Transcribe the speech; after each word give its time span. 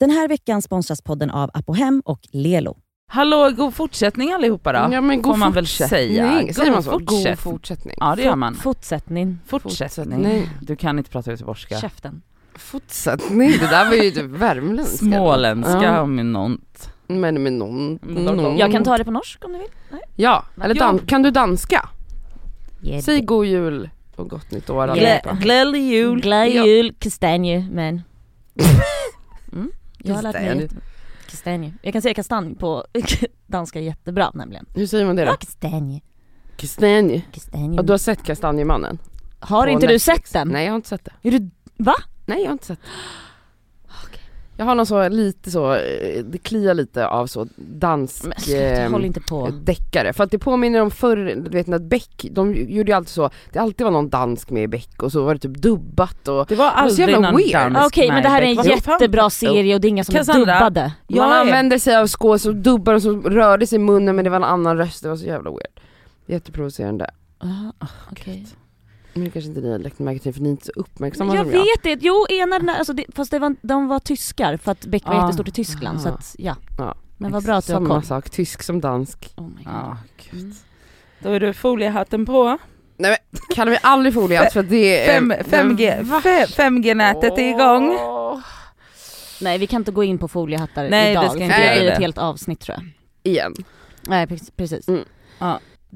Den 0.00 0.10
här 0.10 0.28
veckan 0.28 0.62
sponsras 0.62 1.02
podden 1.02 1.30
av 1.30 1.50
Apohem 1.54 2.02
och 2.04 2.20
Lelo. 2.32 2.76
Hallå, 3.08 3.50
god 3.56 3.74
fortsättning 3.74 4.32
allihopa 4.32 4.72
då. 4.72 4.94
Ja 4.94 5.00
men 5.00 5.22
god 5.22 5.32
Får 5.34 5.38
man 5.38 5.52
väl 5.52 5.64
fortsättning. 5.64 5.88
säga. 6.16 6.52
Säger 6.54 6.70
man 6.72 6.82
så? 6.82 6.90
God 6.90 7.04
God 7.04 7.08
fortsättning. 7.18 7.36
fortsättning. 7.52 7.94
Ja 8.00 8.14
det 8.16 8.22
gör 8.22 8.36
man. 8.36 8.54
Fortsättning. 8.54 9.38
Fortsättning. 9.46 10.10
Fortsättning. 10.22 10.48
Du 10.60 10.76
kan 10.76 10.98
inte 10.98 11.10
prata 11.10 11.30
göteborgska. 11.30 11.78
Käften. 11.80 12.22
Fortsättning, 12.54 13.50
det 13.60 13.66
där 13.66 13.86
var 13.88 13.94
ju 13.94 14.10
typ 14.10 14.24
värmländska. 14.24 14.96
Småländska 14.96 15.82
Ja. 15.82 16.00
om 16.00 16.32
något. 16.32 16.90
Men 17.06 17.42
med 17.42 17.52
någon, 17.52 17.98
Mm. 18.02 18.24
någon. 18.24 18.56
Jag 18.58 18.72
kan 18.72 18.84
ta 18.84 18.98
det 18.98 19.04
på 19.04 19.10
norsk 19.10 19.44
om 19.44 19.52
du 19.52 19.58
vill. 19.58 19.68
Ja, 20.16 20.44
eller 20.62 20.74
Ja. 20.74 20.84
dan- 20.84 20.98
kan 20.98 21.22
du 21.22 21.30
danska? 21.30 21.88
Yeah. 22.82 23.02
Säg 23.02 23.20
god 23.20 23.46
jul 23.46 23.90
och 24.16 24.30
gott 24.30 24.50
nytt 24.50 24.70
år 24.70 24.86
Ja. 24.86 24.92
allihopa. 24.92 25.32
Glädjelig 25.42 25.82
jul. 25.82 26.20
Glad 26.20 26.48
Ja. 26.48 26.64
jul, 26.66 26.94
kastanje, 26.98 27.68
men... 27.72 28.02
Jag 30.08 30.14
har 30.14 30.22
lärt 30.22 30.34
mig 30.34 30.58
jätte- 30.62 30.74
kastanje. 31.30 31.72
Jag 31.82 31.92
kan 31.92 32.02
säga 32.02 32.14
kastanj 32.14 32.54
på 32.54 32.84
danska 33.46 33.80
jättebra 33.80 34.30
nämligen. 34.34 34.66
Hur 34.74 34.86
säger 34.86 35.06
man 35.06 35.16
det 35.16 35.22
Ja, 35.22 35.30
då? 35.30 35.36
kastanje. 35.36 36.00
Kastanje. 36.56 37.22
Kastanje. 37.32 37.78
Och 37.78 37.84
du 37.84 37.92
har 37.92 37.98
sett 37.98 38.22
Kastanjemannen? 38.24 38.98
Har 39.40 39.64
på 39.64 39.70
inte 39.70 39.86
du 39.86 39.92
Netflix? 39.92 40.04
sett 40.30 40.32
den? 40.32 40.48
Nej 40.48 40.64
jag 40.64 40.72
har 40.72 40.76
inte 40.76 40.88
sett 40.88 41.04
det. 41.04 41.28
Är 41.28 41.30
du, 41.38 41.50
va? 41.76 41.94
Nej 42.26 42.38
jag 42.40 42.46
har 42.46 42.52
inte 42.52 42.66
sett 42.66 42.78
det. 42.82 42.88
Jag 44.58 44.64
har 44.64 44.74
någon 44.74 44.86
så 44.86 45.08
lite 45.08 45.50
så, 45.50 45.72
eh, 45.74 46.24
det 46.24 46.38
kliar 46.38 46.74
lite 46.74 47.06
av 47.08 47.26
så 47.26 47.46
dansk 47.56 48.24
Men 48.24 48.32
sluta, 48.40 48.60
eh, 48.64 48.90
håll 48.90 49.04
inte 49.04 49.20
på. 49.20 49.48
deckare. 49.62 50.12
För 50.12 50.24
att 50.24 50.30
det 50.30 50.38
påminner 50.38 50.80
om 50.82 50.90
förr, 50.90 51.16
du 51.16 51.50
vet 51.50 51.66
när 51.66 51.78
Beck, 51.78 52.26
de 52.30 52.54
gjorde 52.54 52.90
ju 52.90 52.96
alltid 52.96 53.08
så, 53.08 53.30
det 53.52 53.58
alltid 53.58 53.84
var 53.84 53.90
någon 53.90 54.08
dansk 54.08 54.50
med 54.50 54.62
i 54.62 54.68
Beck 54.68 55.02
och 55.02 55.12
så 55.12 55.24
var 55.24 55.34
det 55.34 55.40
typ 55.40 55.54
dubbat 55.56 56.28
och 56.28 56.46
Det 56.48 56.54
var 56.54 56.70
aldrig 56.70 57.08
jävla 57.08 57.30
någon 57.30 57.40
weird. 57.40 57.52
dansk 57.52 57.80
Ah, 57.80 57.86
Okej 57.86 58.08
men 58.08 58.22
det 58.22 58.28
här 58.28 58.42
är 58.42 58.46
en. 58.46 58.56
Vad 58.56 58.66
fan? 58.66 58.92
jättebra 58.92 59.30
serie 59.30 59.74
och 59.74 59.80
det 59.80 59.86
är 59.86 59.90
inga 59.90 60.04
som 60.04 60.14
är 60.14 60.18
Cassandra, 60.18 60.54
dubbade. 60.58 60.80
man 60.80 60.92
Jag 61.18 61.36
är- 61.36 61.40
använde 61.40 61.78
sig 61.80 61.96
av 61.96 62.06
skås 62.06 62.46
och 62.46 62.56
dubbar 62.56 62.94
och 62.94 63.02
så 63.02 63.12
rörde 63.20 63.66
sig 63.66 63.76
i 63.76 63.78
munnen 63.78 64.16
men 64.16 64.24
det 64.24 64.30
var 64.30 64.36
en 64.36 64.44
annan 64.44 64.76
röst, 64.76 65.02
det 65.02 65.08
var 65.08 65.16
så 65.16 65.24
jävla 65.26 65.50
weird. 65.50 65.80
Jätteprovocerande. 66.26 67.10
Ah, 67.38 67.86
okej. 68.10 68.46
Men 69.16 69.24
det 69.24 69.30
kanske 69.30 69.48
inte 69.48 69.60
ni 69.60 69.72
har 69.72 69.78
lagt 69.78 69.98
märke 69.98 70.20
till 70.20 70.34
för 70.34 70.40
ni 70.40 70.48
är 70.48 70.50
inte 70.50 70.66
så 70.66 70.72
uppmärksamma 70.76 71.34
Jag 71.34 71.44
som 71.46 71.54
jag. 71.54 71.60
vet 71.60 71.82
det, 71.82 72.06
jo 72.06 72.26
ena 72.30 72.58
den 72.58 72.68
alltså 72.68 72.92
det, 72.92 73.04
fast 73.14 73.30
det 73.30 73.38
var, 73.38 73.56
de 73.62 73.88
var 73.88 73.98
tyskar 73.98 74.56
för 74.56 74.72
att 74.72 74.86
Beck 74.86 75.04
var 75.06 75.14
Ah. 75.14 75.22
jättestort 75.22 75.48
i 75.48 75.50
Tyskland 75.50 76.00
så 76.00 76.08
Ah. 76.08 76.12
att 76.12 76.36
ja. 76.38 76.56
Ja. 76.78 76.94
Men 77.16 77.32
vad 77.32 77.44
bra 77.44 77.54
att 77.56 77.66
du 77.66 77.72
har 77.72 77.80
Samma 77.80 77.94
koll. 77.94 78.02
sak, 78.04 78.30
tysk 78.30 78.62
som 78.62 78.80
dansk. 78.80 79.32
Oh 79.36 79.48
my 79.48 79.64
God. 79.64 79.72
Ja, 79.74 79.96
gud. 80.30 80.40
Mm. 80.42 80.54
Då 81.18 81.30
är 81.30 81.40
du 81.40 81.52
foliehatten 81.52 82.26
på. 82.26 82.58
Nej 82.98 83.10
men 83.30 83.40
kallar 83.56 83.72
vi 83.72 83.78
aldrig 83.82 84.14
folie 84.14 84.50
för 84.50 84.62
det 84.62 85.00
är... 85.00 85.06
Fem, 85.06 85.32
5G, 85.32 86.02
Va? 86.02 86.20
fe- 86.24 86.46
5G-nätet 86.46 87.38
är 87.38 87.48
igång. 87.50 87.96
Nej 89.40 89.58
vi 89.58 89.66
kan 89.66 89.80
inte 89.80 89.92
gå 89.92 90.04
in 90.04 90.18
på 90.18 90.28
foliehattar 90.28 90.88
Nej, 90.90 91.04
det 91.04 91.10
idag, 91.10 91.24
ska 91.24 91.32
för 91.32 91.40
inte 91.44 91.68
det 91.68 91.74
blir 91.76 91.84
det. 91.86 91.92
ett 91.92 91.98
helt 91.98 92.18
avsnitt 92.18 92.60
tror 92.60 92.76
jag. 92.78 92.88
Igen. 93.32 93.54
Nej 94.02 94.26
precis. 94.56 94.88
Mm. 94.88 95.04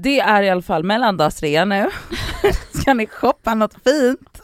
Det 0.02 0.20
är 0.20 0.42
i 0.42 0.50
alla 0.50 0.62
fall 0.62 0.84
mellandagsrea 0.84 1.64
nu. 1.64 1.90
Ska 2.80 2.94
ni 2.94 3.06
shoppa 3.06 3.54
något 3.54 3.74
fint? 3.84 4.40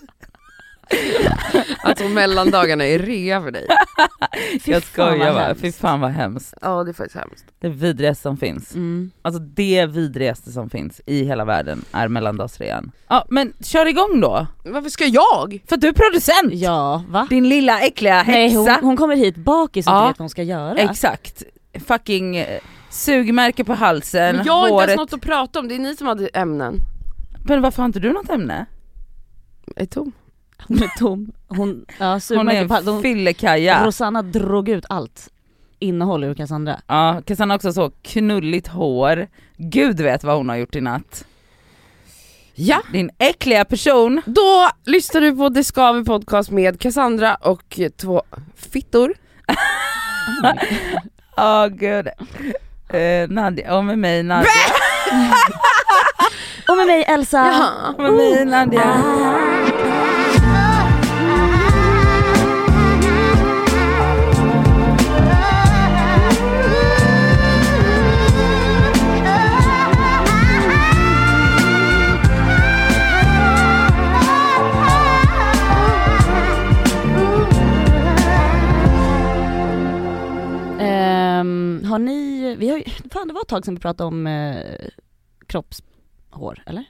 Alltså 1.82 2.04
mellandagarna 2.08 2.84
är 2.86 2.98
rea 2.98 3.42
för 3.42 3.50
dig. 3.50 3.66
Jag 4.64 4.82
skojar 4.82 5.32
bara, 5.34 5.54
fy 5.54 5.72
fan 5.72 6.00
vad 6.00 6.10
hemskt. 6.10 6.54
Ja 6.60 6.84
det 6.84 6.90
är 6.90 6.92
faktiskt 6.92 7.16
hemskt. 7.16 7.44
Det 7.60 7.68
vidrigaste 7.68 8.22
som 8.22 8.36
finns. 8.36 8.74
Mm. 8.74 9.10
Alltså 9.22 9.40
det 9.40 9.86
vidrigaste 9.86 10.50
som 10.52 10.70
finns 10.70 11.00
i 11.06 11.24
hela 11.24 11.44
världen 11.44 11.84
är 11.92 12.08
mellandagsrean. 12.08 12.90
Ja 13.08 13.26
men 13.28 13.52
kör 13.60 13.86
igång 13.86 14.20
då, 14.20 14.46
Varför 14.64 14.90
ska 14.90 15.04
jag? 15.04 15.60
för 15.68 15.76
du 15.76 15.88
är 15.88 15.92
producent! 15.92 16.52
Ja, 16.52 17.04
va? 17.08 17.26
Din 17.30 17.48
lilla 17.48 17.80
äckliga 17.80 18.14
häxa. 18.22 18.30
Nej 18.32 18.54
hon, 18.56 18.68
hon 18.82 18.96
kommer 18.96 19.16
hit 19.16 19.36
bakis 19.36 19.86
och 19.86 19.92
Ja. 19.92 19.98
inte 19.98 20.08
vet 20.10 20.18
vad 20.18 20.24
hon 20.24 20.30
ska 20.30 20.42
göra. 20.42 20.76
Exakt. 20.78 21.42
Fucking 21.86 22.36
eh, 22.36 22.60
sugmärke 22.96 23.64
på 23.64 23.74
halsen, 23.74 24.36
Men 24.36 24.46
jag 24.46 24.52
har 24.52 24.62
inte 24.66 24.72
håret. 24.74 24.88
ens 24.88 24.98
något 24.98 25.12
att 25.12 25.20
prata 25.20 25.58
om, 25.60 25.68
det 25.68 25.74
är 25.74 25.78
ni 25.78 25.96
som 25.96 26.06
hade 26.06 26.28
ämnen. 26.28 26.80
Men 27.44 27.62
varför 27.62 27.82
har 27.82 27.86
inte 27.86 28.00
du 28.00 28.12
något 28.12 28.30
ämne? 28.30 28.66
Är 29.76 29.86
tom. 29.86 30.12
Hon 30.68 30.82
är 30.82 30.98
tom. 30.98 31.32
Hon, 31.48 31.86
ja, 31.98 32.20
Hon 32.28 32.48
är 32.48 32.62
en 32.62 32.86
hon, 32.86 33.02
fyllekaja. 33.02 33.86
Rosanna 33.86 34.22
drog 34.22 34.68
ut 34.68 34.84
allt 34.88 35.28
innehåll 35.78 36.24
ur 36.24 36.34
Cassandra. 36.34 36.80
Ja, 36.86 37.22
Cassandra 37.26 37.52
har 37.52 37.56
också 37.56 37.72
så 37.72 37.90
knulligt 38.02 38.66
hår. 38.68 39.26
Gud 39.56 40.00
vet 40.00 40.24
vad 40.24 40.36
hon 40.36 40.48
har 40.48 40.56
gjort 40.56 40.76
i 40.76 40.80
natt. 40.80 41.24
Ja, 42.54 42.82
Din 42.92 43.10
äckliga 43.18 43.64
person. 43.64 44.22
då 44.26 44.68
lyssnar 44.84 45.20
du 45.20 45.36
på 45.36 45.48
Det 45.48 45.64
Skaver 45.64 46.04
podcast 46.04 46.50
med 46.50 46.80
Cassandra 46.80 47.34
och 47.34 47.80
två 47.96 48.22
fittor. 48.54 49.14
Åh 51.36 51.66
gud. 51.66 52.08
Uh, 52.94 53.28
Nadja, 53.28 53.76
och 53.76 53.84
med 53.84 53.98
mig 53.98 54.22
Nadja. 54.22 54.50
Och 56.68 56.76
med 56.76 56.86
mig 56.86 57.04
Elsa. 57.08 57.70
Och 57.96 58.02
med 58.02 58.12
mig 58.12 58.44
Nadja. 58.44 59.02
Ehm, 80.80 81.82
har 81.84 81.98
ni, 81.98 82.25
vi 82.54 82.68
har 82.68 82.78
ju, 82.78 82.84
fan 83.12 83.28
det 83.28 83.34
var 83.34 83.40
ett 83.40 83.48
tag 83.48 83.64
sedan 83.64 83.74
vi 83.74 83.80
pratade 83.80 84.08
om 84.08 84.26
eh, 84.26 84.56
kroppshår, 85.46 86.62
eller? 86.66 86.84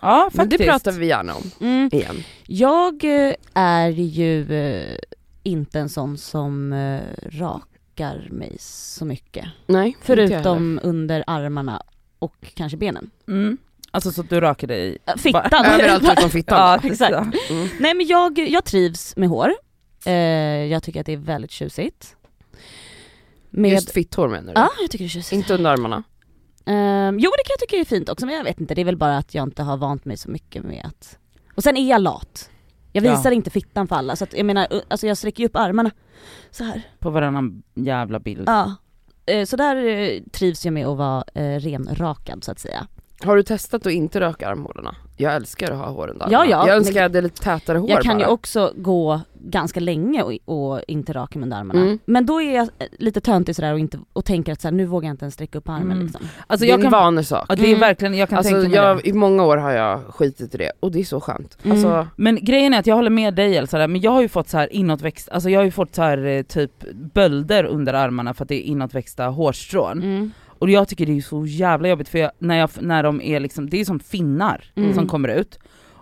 Ja 0.00 0.30
Men 0.32 0.48
det 0.48 0.58
pratar 0.58 0.92
vi 0.92 1.06
gärna 1.06 1.34
om 1.34 1.50
Mm. 1.60 1.90
igen. 1.92 2.16
Jag 2.46 3.04
eh, 3.04 3.34
är 3.54 3.88
ju 3.90 4.52
eh, 4.54 4.96
inte 5.42 5.80
en 5.80 5.88
sån 5.88 6.18
som 6.18 6.72
eh, 6.72 7.00
rakar 7.38 8.28
mig 8.30 8.56
så 8.60 9.04
mycket. 9.04 9.46
Nej. 9.66 9.96
Förutom 10.02 10.80
under 10.82 11.24
armarna 11.26 11.82
och 12.18 12.34
kanske 12.54 12.76
benen. 12.78 13.10
Mm. 13.28 13.58
Alltså 13.90 14.12
så 14.12 14.20
att 14.20 14.30
du 14.30 14.40
rakar 14.40 14.66
dig. 14.66 14.98
Fittan. 15.18 15.64
Överallt 15.66 16.12
utom 16.18 16.30
fittan. 16.38 16.58
Ja, 16.82 16.88
exakt. 16.90 17.12
Mm. 17.50 17.68
Nej 17.80 17.94
men 17.94 18.06
jag, 18.06 18.38
jag 18.38 18.64
trivs 18.64 19.16
med 19.16 19.28
hår. 19.28 19.52
Jag 20.70 20.82
tycker 20.82 21.00
att 21.00 21.06
det 21.06 21.12
är 21.12 21.16
väldigt 21.16 21.50
tjusigt. 21.50 22.16
Med, 23.56 23.70
Just 23.72 23.90
fitthår 23.90 24.28
menar 24.28 24.54
du? 24.54 24.60
Ja, 24.60 24.70
jag 24.80 24.90
tycker 24.90 25.04
det 25.04 25.08
tjusigt. 25.08 25.32
Inte 25.32 25.54
under 25.54 25.70
armarna? 25.70 26.02
Ehm, 26.66 27.18
jo 27.18 27.30
det 27.30 27.44
kan 27.44 27.52
jag 27.58 27.60
tycka 27.60 27.76
är 27.76 27.84
fint 27.84 28.08
också 28.08 28.26
men 28.26 28.34
jag 28.34 28.44
vet 28.44 28.60
inte, 28.60 28.74
det 28.74 28.80
är 28.80 28.84
väl 28.84 28.96
bara 28.96 29.16
att 29.18 29.34
jag 29.34 29.42
inte 29.48 29.62
har 29.62 29.76
vant 29.76 30.04
mig 30.04 30.16
så 30.16 30.30
mycket 30.30 30.64
med 30.64 30.84
att... 30.86 31.18
Och 31.54 31.62
sen 31.62 31.76
är 31.76 31.90
jag 31.90 32.00
lat. 32.02 32.50
Jag 32.92 33.04
Ja. 33.04 33.16
visar 33.16 33.30
inte 33.30 33.50
fittan 33.50 33.88
för 33.88 33.96
alla 33.96 34.16
så 34.16 34.24
att 34.24 34.32
jag 34.36 34.46
menar, 34.46 34.72
uh, 34.74 34.80
alltså 34.88 35.06
jag 35.06 35.16
sträcker 35.18 35.42
ju 35.42 35.46
upp 35.46 35.56
armarna 35.56 35.90
så 36.50 36.64
här. 36.64 36.82
På 36.98 37.10
varannan 37.10 37.62
jävla 37.74 38.20
bild. 38.20 38.42
Ja. 38.46 38.74
Eh, 39.26 39.44
Så 39.44 39.56
där 39.56 39.76
eh, 39.86 40.22
trivs 40.32 40.64
jag 40.64 40.72
med 40.74 40.86
att 40.86 40.96
vara 40.98 41.24
eh, 41.34 41.60
renrakad 41.60 42.44
så 42.44 42.52
att 42.52 42.58
säga. 42.58 42.86
Har 43.24 43.36
du 43.36 43.42
testat 43.42 43.86
att 43.86 43.92
inte 43.92 44.20
röka 44.20 44.48
armhålorna? 44.48 44.94
Jag 45.16 45.34
älskar 45.34 45.70
att 45.72 45.78
ha 45.78 45.86
hår 45.90 46.08
under 46.08 46.26
Ja, 46.30 46.44
ja, 46.46 46.66
Jag 46.68 46.76
önskar 46.76 46.94
jag 46.94 47.02
hade 47.02 47.20
lite 47.20 47.42
tätare 47.42 47.78
hår 47.78 47.90
Jag 47.90 48.02
kan 48.02 48.18
ju 48.18 48.24
bara. 48.24 48.32
också 48.32 48.72
gå 48.76 49.20
ganska 49.46 49.80
länge 49.80 50.22
och, 50.22 50.32
och 50.44 50.80
inte 50.88 51.12
raka 51.12 51.38
mig 51.38 51.46
under 51.46 51.56
armarna. 51.56 51.80
Mm. 51.80 51.98
Men 52.04 52.26
då 52.26 52.42
är 52.42 52.54
jag 52.54 52.62
eh, 52.78 52.86
lite 52.98 53.20
töntig 53.20 53.56
sådär 53.56 53.72
och, 53.72 53.78
inte, 53.78 53.98
och 54.12 54.24
tänker 54.24 54.52
att 54.52 54.60
så 54.60 54.68
här, 54.68 54.72
nu 54.72 54.86
vågar 54.86 55.08
jag 55.08 55.12
inte 55.14 55.24
ens 55.24 55.34
sträcka 55.34 55.58
upp 55.58 55.68
armen 55.68 55.90
Mm. 55.92 56.02
liksom. 56.04 56.26
Alltså 56.46 56.64
det 56.64 56.68
är 56.68 56.70
jag 56.70 56.78
en 56.78 56.82
kan, 56.82 56.92
vanesak. 56.92 57.46
ja, 57.48 57.54
det 57.56 57.62
är 57.62 57.68
Mm. 57.68 57.80
verkligen, 57.80 58.14
jag 58.14 58.28
kan 58.28 58.38
Alltså 58.38 58.52
tänka 58.52 58.68
mig 58.68 58.76
jag, 58.76 58.96
det. 58.96 59.08
i 59.08 59.12
många 59.12 59.44
år 59.44 59.56
har 59.56 59.70
jag 59.72 60.00
skitit 60.08 60.54
i 60.54 60.58
det 60.58 60.72
och 60.80 60.92
det 60.92 61.00
är 61.00 61.04
så 61.04 61.20
skönt. 61.20 61.58
Mm. 61.62 61.72
Alltså, 61.76 62.06
Men 62.16 62.38
grejen 62.44 62.74
är 62.74 62.78
att 62.78 62.86
jag 62.86 62.94
håller 62.96 63.10
med 63.10 63.34
dig 63.34 63.56
Elsa 63.56 63.78
där, 63.78 63.88
men 63.88 64.00
jag 64.00 64.10
har 64.10 64.22
ju 64.22 64.28
fått 64.28 64.48
så 64.48 64.58
här 64.58 64.72
inåtväxt, 64.72 65.28
alltså 65.28 65.50
jag 65.50 65.60
har 65.60 65.64
ju 65.64 65.70
fått 65.70 65.94
så 65.94 66.02
här 66.02 66.26
eh, 66.26 66.42
typ 66.42 66.72
bölder 67.14 67.64
under 67.64 67.94
armarna 67.94 68.34
för 68.34 68.44
att 68.44 68.48
det 68.48 68.54
är 68.66 68.70
inåtväxta 68.70 69.26
hårstrån. 69.26 70.02
Mm. 70.02 70.30
Och 70.64 70.70
jag 70.70 70.88
tycker 70.88 71.06
det 71.06 71.16
är 71.16 71.20
så 71.20 71.46
jävla 71.46 71.88
jobbigt 71.88 72.08
för 72.08 72.18
jag, 72.18 72.30
när, 72.38 72.56
jag, 72.58 72.70
när 72.80 73.02
de 73.02 73.20
är 73.20 73.40
liksom, 73.40 73.70
det 73.70 73.80
är 73.80 73.84
som 73.84 74.00
finnar 74.00 74.64
Mm. 74.74 74.94
som 74.94 75.06
kommer 75.08 75.28
ut. 75.28 75.58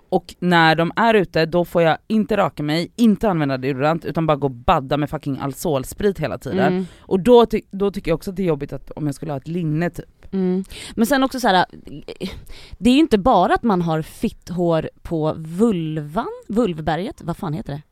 Och 0.08 0.34
när 0.38 0.74
de 0.76 0.92
är 0.96 1.14
ute 1.14 1.46
då 1.46 1.64
får 1.64 1.82
jag 1.82 1.98
inte 2.06 2.36
raka 2.36 2.62
mig, 2.62 2.92
inte 2.96 3.30
använda 3.30 3.56
deodorant 3.58 4.04
utan 4.04 4.26
bara 4.26 4.36
gå 4.36 4.46
och 4.46 4.50
badda 4.50 4.96
med 4.96 5.10
fucking 5.10 5.38
Alzolsprit 5.38 6.18
hela 6.18 6.38
tiden. 6.38 6.72
Mm. 6.72 6.86
Och 7.00 7.20
då, 7.20 7.46
ty- 7.46 7.62
då 7.70 7.90
tycker 7.90 8.10
jag 8.10 8.16
också 8.16 8.30
att 8.30 8.36
det 8.36 8.42
är 8.42 8.46
jobbigt 8.46 8.72
att 8.72 8.90
om 8.90 9.06
jag 9.06 9.14
skulle 9.14 9.32
ha 9.32 9.36
ett 9.36 9.48
linne 9.48 9.90
typ. 9.90 10.32
Mm. 10.32 10.64
Men 10.94 11.06
sen 11.06 11.22
också 11.24 11.40
så 11.40 11.48
här. 11.48 11.64
det 12.78 12.90
är 12.90 12.94
ju 12.94 13.00
inte 13.00 13.18
bara 13.18 13.54
att 13.54 13.62
man 13.62 13.82
har 13.82 14.02
fitthår 14.02 14.90
på 15.02 15.34
vulvan, 15.36 16.26
vulvberget, 16.48 17.22
vad 17.22 17.36
fan 17.36 17.52
heter 17.52 17.72
det? 17.72 17.82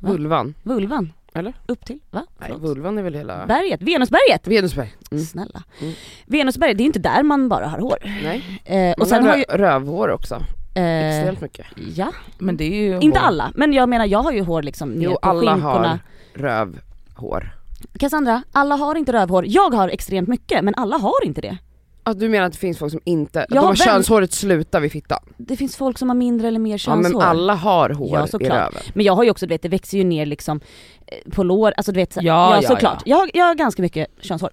Va? 0.00 0.08
vulvan. 0.08 0.54
Vulvan? 0.62 1.12
Eller? 1.34 1.54
Upp 1.66 1.84
till, 1.86 1.98
va? 2.10 2.26
Nej 2.38 2.50
Förlåt. 2.52 2.62
vulvan 2.70 2.98
är 2.98 3.02
väl 3.02 3.14
hela... 3.14 3.46
Berget, 3.46 3.82
Venusberget! 3.82 4.46
Venusberg. 4.46 4.94
Mm. 5.10 5.24
Snälla. 5.24 5.62
Mm. 5.80 5.92
Venusberget, 6.26 6.76
det 6.78 6.80
är 6.82 6.84
ju 6.84 6.88
inte 6.88 6.98
där 6.98 7.22
man 7.22 7.48
bara 7.48 7.66
har 7.66 7.78
hår. 7.78 7.98
Nej. 8.22 8.60
Eh, 8.64 8.92
och 8.92 8.98
Man 8.98 9.08
sen 9.08 9.22
har 9.22 9.30
har 9.30 9.36
ju, 9.36 9.44
rö- 9.44 9.56
rövhår 9.56 10.08
också. 10.08 10.34
eh, 10.74 11.08
Extremt 11.18 11.40
mycket. 11.40 11.66
ja, 11.96 12.12
Men 12.38 12.56
det 12.56 12.64
är 12.64 12.82
ju 12.82 13.00
inte 13.00 13.18
hår. 13.18 13.26
alla, 13.26 13.52
men 13.54 13.72
jag 13.72 13.88
menar 13.88 14.06
jag 14.06 14.22
har 14.22 14.32
ju 14.32 14.42
hår 14.42 14.62
liksom 14.62 14.90
ner 14.90 15.04
Jo 15.04 15.10
på 15.22 15.28
alla 15.28 15.52
skinkorna. 15.54 15.88
har 15.88 15.98
röv. 16.34 16.78
hår. 17.16 17.54
Cassandra, 17.98 18.42
alla 18.52 18.74
har 18.76 18.94
inte 18.94 19.12
rövhår. 19.12 19.44
Jag 19.48 19.74
har 19.74 19.88
extremt 19.88 20.28
mycket 20.28 20.64
men 20.64 20.74
alla 20.74 20.96
har 20.96 21.24
inte 21.24 21.40
det. 21.40 21.58
Ja, 22.04 22.12
du 22.14 22.28
menar 22.28 22.46
att 22.46 22.52
det 22.52 22.58
finns 22.58 22.78
folk 22.78 22.92
som 22.92 23.00
inte, 23.04 23.38
Jag 23.38 23.48
de 23.48 23.56
har 23.58 23.66
vän- 23.66 23.76
könshåret 23.76 24.32
slutar 24.32 24.80
vid 24.80 24.92
fittan? 24.92 25.18
Det 25.36 25.56
finns 25.56 25.76
folk 25.76 25.98
som 25.98 26.08
har 26.08 26.16
mindre 26.16 26.48
eller 26.48 26.58
mer 26.58 26.72
Ja 26.74 26.78
könshår. 26.78 27.12
men 27.12 27.20
alla 27.22 27.54
har 27.54 27.90
hår 27.90 28.18
Ja, 28.18 28.24
i 28.24 28.28
såklart. 28.28 28.52
röven. 28.52 28.82
Men 28.94 29.04
jag 29.04 29.14
har 29.16 29.24
ju 29.24 29.30
också, 29.30 29.46
du 29.46 29.54
vet 29.54 29.62
det 29.62 29.68
växer 29.68 29.98
ju 29.98 30.04
ner 30.04 30.26
liksom 30.26 30.60
eh, 31.06 31.30
på 31.32 31.42
lår, 31.42 31.74
alltså 31.76 31.92
du 31.92 32.00
vet 32.00 32.12
så, 32.12 32.20
Ja, 32.22 32.58
ja, 32.62 32.68
såklart. 32.68 33.02
Jag, 33.06 33.16
har- 33.16 33.30
jag 33.34 33.44
har 33.44 33.54
ganska 33.54 33.82
mycket 33.82 34.08
könshår. 34.20 34.50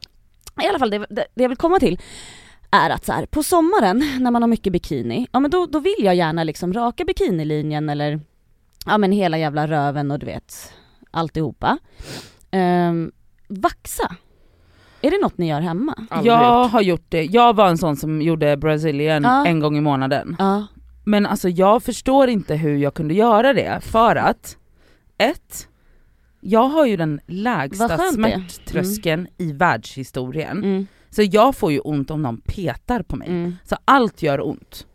I 0.64 0.68
alla 0.68 0.80
fall 0.80 0.90
det, 0.90 0.98
det, 0.98 1.26
det 1.36 1.44
jag 1.44 1.50
vill 1.50 1.58
komma 1.58 1.80
till 1.80 2.00
är 2.72 2.90
att 2.90 3.06
så 3.06 3.12
här, 3.12 3.26
på 3.26 3.44
sommaren 3.44 4.04
när 4.20 4.32
man 4.32 4.42
har 4.44 4.48
mycket 4.50 4.74
bikini, 4.74 5.28
ja 5.32 5.40
men 5.40 5.52
då, 5.52 5.66
då 5.66 5.80
vill 5.80 5.96
jag 6.00 6.16
gärna 6.16 6.44
liksom 6.44 6.74
raka 6.74 7.06
bikinilinjen 7.06 7.90
eller 7.90 8.20
ja 8.86 8.98
men 8.98 9.12
hela 9.12 9.38
jävla 9.38 9.68
röven 9.68 10.12
och 10.12 10.20
du 10.20 10.26
vet 10.26 10.74
alltihopa. 11.12 11.78
Um, 12.52 13.12
vaxa, 13.48 14.16
är 15.02 15.12
det 15.12 15.18
något 15.22 15.38
ni 15.38 15.50
gör 15.50 15.62
hemma? 15.62 15.96
Aldrig 16.10 16.32
Jag 16.34 16.64
gjort. 16.64 16.72
har 16.72 16.82
gjort 16.82 17.06
det, 17.10 17.24
jag 17.24 17.56
var 17.56 17.68
en 17.68 17.78
sån 17.78 17.96
som 17.96 18.22
gjorde 18.22 18.58
brazilian 18.58 19.24
Ja. 19.24 19.46
en 19.46 19.60
gång 19.60 19.78
i 19.78 19.82
månaden. 19.82 20.36
Ja. 20.40 20.68
Men 21.04 21.26
alltså 21.26 21.50
jag 21.50 21.84
förstår 21.84 22.30
inte 22.30 22.56
hur 22.56 22.78
jag 22.78 22.94
kunde 22.94 23.14
göra 23.14 23.54
det 23.54 23.80
för 23.82 24.16
att, 24.16 24.58
ett, 25.18 25.68
jag 26.42 26.68
har 26.70 26.86
ju 26.86 26.98
den 26.98 27.20
lägsta 27.28 27.98
smärttröskeln 27.98 29.28
i 29.38 29.52
världshistorien. 29.54 30.58
Mm, 30.64 30.88
Så 31.10 31.22
jag 31.24 31.56
får 31.56 31.72
ju 31.72 31.80
ont 31.80 32.12
om 32.12 32.22
någon 32.22 32.42
petar 32.42 33.02
på 33.04 33.16
mig. 33.16 33.28
mm. 33.28 33.56
Så 33.64 33.76
allt 33.86 34.22
gör 34.22 34.48
ont. 34.48 34.86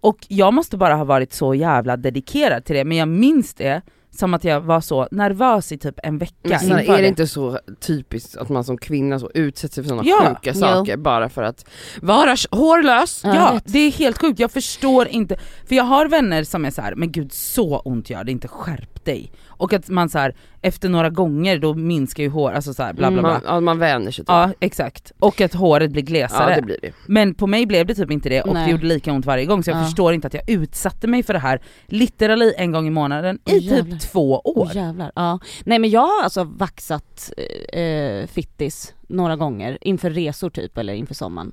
Och 0.00 0.18
jag 0.28 0.54
måste 0.54 0.76
bara 0.76 0.94
ha 0.94 1.04
varit 1.04 1.32
så 1.32 1.54
jävla 1.54 1.96
dedikerad 1.96 2.64
till 2.64 2.76
det, 2.76 2.84
men 2.84 2.96
jag 2.96 3.08
minns 3.08 3.54
det 3.54 3.82
som 4.18 4.34
att 4.34 4.44
jag 4.44 4.60
var 4.60 4.80
så 4.80 5.08
nervös 5.10 5.72
i 5.72 5.78
typ 5.78 5.94
en 6.02 6.18
vecka 6.18 6.34
Men 6.42 6.80
inför 6.80 6.94
är 6.94 7.02
det 7.02 7.08
inte 7.08 7.26
så 7.26 7.58
typiskt 7.80 8.36
att 8.36 8.48
man 8.48 8.64
som 8.64 8.78
kvinna 8.78 9.18
så 9.18 9.30
utsätter 9.34 9.74
sig 9.74 9.84
för 9.84 9.88
sådana 9.88 10.08
Ja, 10.08 10.28
sjuka 10.28 10.50
jo. 10.54 10.60
saker 10.60 10.96
bara 10.96 11.28
för 11.28 11.42
att 11.42 11.64
vara 12.02 12.36
hårlös? 12.50 13.20
Ja, 13.24 13.34
Ja, 13.34 13.60
det 13.64 13.78
är 13.78 13.92
helt 13.92 14.18
sjukt, 14.20 14.38
jag 14.40 14.50
förstår 14.50 15.08
inte, 15.08 15.36
för 15.68 15.74
jag 15.74 15.84
har 15.84 16.08
vänner 16.08 16.44
som 16.44 16.64
är 16.64 16.70
så 16.70 16.82
här: 16.82 16.94
men 16.94 17.12
gud 17.12 17.32
så 17.32 17.78
ont 17.78 18.10
gör 18.10 18.24
det 18.24 18.32
inte, 18.32 18.48
skärp 18.48 18.97
dig. 19.04 19.32
Och 19.46 19.72
att 19.72 19.88
man 19.88 20.08
så 20.08 20.18
här, 20.18 20.34
efter 20.62 20.88
några 20.88 21.10
gånger 21.10 21.58
då 21.58 21.74
minskar 21.74 22.22
ju 22.22 22.28
hår, 22.28 22.52
alltså 22.52 22.74
så 22.74 22.82
här, 22.82 22.92
bla 22.92 23.10
bla 23.10 23.22
bla. 23.22 23.30
Man, 23.32 23.42
ja, 23.46 23.60
man 23.60 23.78
vänjer 23.78 24.10
sig 24.10 24.22
typ. 24.24 24.28
Ja 24.28 24.50
exakt, 24.60 25.12
och 25.18 25.40
att 25.40 25.54
håret 25.54 25.90
blir 25.90 26.02
glesare. 26.02 26.50
ja 26.50 26.56
det 26.56 26.62
blir 26.62 26.76
det. 26.82 26.92
Men 27.06 27.34
på 27.34 27.46
mig 27.46 27.66
blev 27.66 27.86
det 27.86 27.94
typ 27.94 28.10
inte 28.10 28.28
det 28.28 28.42
och 28.42 28.54
Nej. 28.54 28.64
det 28.64 28.70
gjorde 28.70 28.86
lika 28.86 29.12
ont 29.12 29.26
varje 29.26 29.44
gång 29.44 29.64
så 29.64 29.70
jag 29.70 29.78
Ja. 29.78 29.84
förstår 29.84 30.14
inte 30.14 30.26
att 30.26 30.34
jag 30.34 30.50
utsatte 30.50 31.06
mig 31.06 31.22
för 31.22 31.32
det 31.32 31.38
här 31.38 31.62
literally 31.86 32.52
en 32.56 32.72
gång 32.72 32.86
i 32.86 32.90
månaden 32.90 33.38
i 33.44 33.58
jävlar. 33.58 33.90
typ 33.90 34.00
två 34.00 34.34
år. 34.44 34.68
Åh 34.70 34.76
jävlar, 34.76 35.12
ja. 35.14 35.38
Nej 35.64 35.78
men 35.78 35.90
jag 35.90 36.00
har 36.06 36.22
alltså 36.24 36.44
vaxat 36.44 37.32
eh, 37.72 38.26
fittis 38.26 38.94
några 39.08 39.36
gånger 39.36 39.78
inför 39.80 40.10
resor 40.10 40.50
typ 40.50 40.78
eller 40.78 40.92
inför 40.94 41.14
sommaren. 41.14 41.52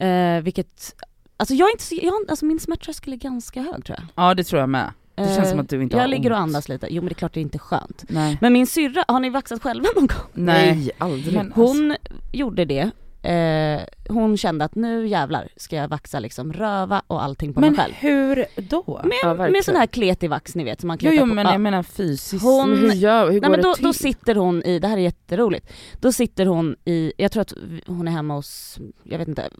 Eh, 0.00 0.42
vilket, 0.42 0.94
alltså 1.36 1.54
jag 1.54 1.68
är 1.68 1.72
inte 1.72 1.84
så, 1.84 1.94
jag, 2.02 2.14
alltså 2.28 2.44
min 2.44 2.60
smärttröskel 2.60 3.12
är 3.12 3.16
ganska 3.16 3.60
hög 3.62 3.84
tror 3.84 3.98
jag. 3.98 4.06
Ja 4.24 4.34
det 4.34 4.44
tror 4.44 4.60
jag 4.60 4.68
med. 4.68 4.90
Det 5.18 5.24
känns 5.34 5.38
Eh, 5.38 5.50
som 5.50 5.60
att 5.60 5.68
du 5.68 5.82
inte 5.82 5.96
Jag 5.96 6.02
har 6.02 6.08
ligger 6.08 6.30
och 6.32 6.36
ont. 6.38 6.42
andas 6.42 6.68
lite, 6.68 6.86
jo 6.90 7.02
men 7.02 7.08
det 7.08 7.12
är 7.12 7.14
klart 7.14 7.34
det 7.34 7.40
är 7.40 7.42
inte 7.42 7.58
skönt. 7.58 8.04
Nej. 8.08 8.38
Men 8.40 8.52
min 8.52 8.66
syrra, 8.66 9.04
har 9.08 9.20
ni 9.20 9.30
vaxat 9.30 9.62
själva 9.62 9.88
någon 9.96 10.06
gång? 10.06 10.18
Nej. 10.32 10.90
aldrig. 10.98 11.34
Men- 11.34 11.52
Hon 11.54 11.96
gjorde 12.32 12.64
det, 12.64 12.90
eh, 13.28 13.80
hon 14.14 14.36
kände 14.36 14.64
att 14.64 14.74
nu 14.74 15.06
jävlar 15.08 15.48
ska 15.56 15.76
jag 15.76 15.88
vaxa 15.88 16.18
liksom 16.20 16.52
röva 16.52 17.02
och 17.06 17.22
allting 17.24 17.54
på 17.54 17.60
Men 17.60 17.72
mig 17.72 17.78
själv. 17.80 17.94
hur 17.94 18.44
då? 18.56 19.00
Med, 19.04 19.12
Ja, 19.22 19.34
med 19.48 19.64
sån 19.64 19.76
här 19.76 19.86
kletig 19.86 20.30
vax 20.30 20.54
ni 20.54 20.64
vet 20.64 20.80
som 20.80 20.88
man 20.88 20.96
Jo, 20.96 21.10
kletar 21.10 21.14
jo 21.16 21.20
på. 21.28 21.34
men 21.34 21.46
Ja. 21.46 21.52
jag 21.52 21.60
menar 21.60 21.82
fysiskt. 21.82 22.42
Hon- 22.44 22.70
Men 22.70 22.78
hur, 22.90 22.92
gör, 22.96 23.24
hur 23.24 23.30
Nej 23.30 23.40
går 23.40 23.48
men 23.50 23.60
det 23.60 23.68
då, 23.68 23.74
till? 23.74 23.84
då 23.84 23.92
sitter 23.92 24.34
hon 24.34 24.62
i, 24.62 24.78
det 24.78 24.88
här 24.88 24.96
är 24.96 25.00
jätteroligt, 25.00 25.72
då 26.00 26.12
sitter 26.12 26.46
hon 26.46 26.76
i, 26.84 27.12
jag 27.16 27.32
tror 27.32 27.40
att 27.40 27.52
hon 27.86 28.08
är 28.08 28.12
hemma 28.12 28.34
hos, 28.34 28.78
jag 29.02 29.18
vet 29.18 29.28
inte, 29.28 29.50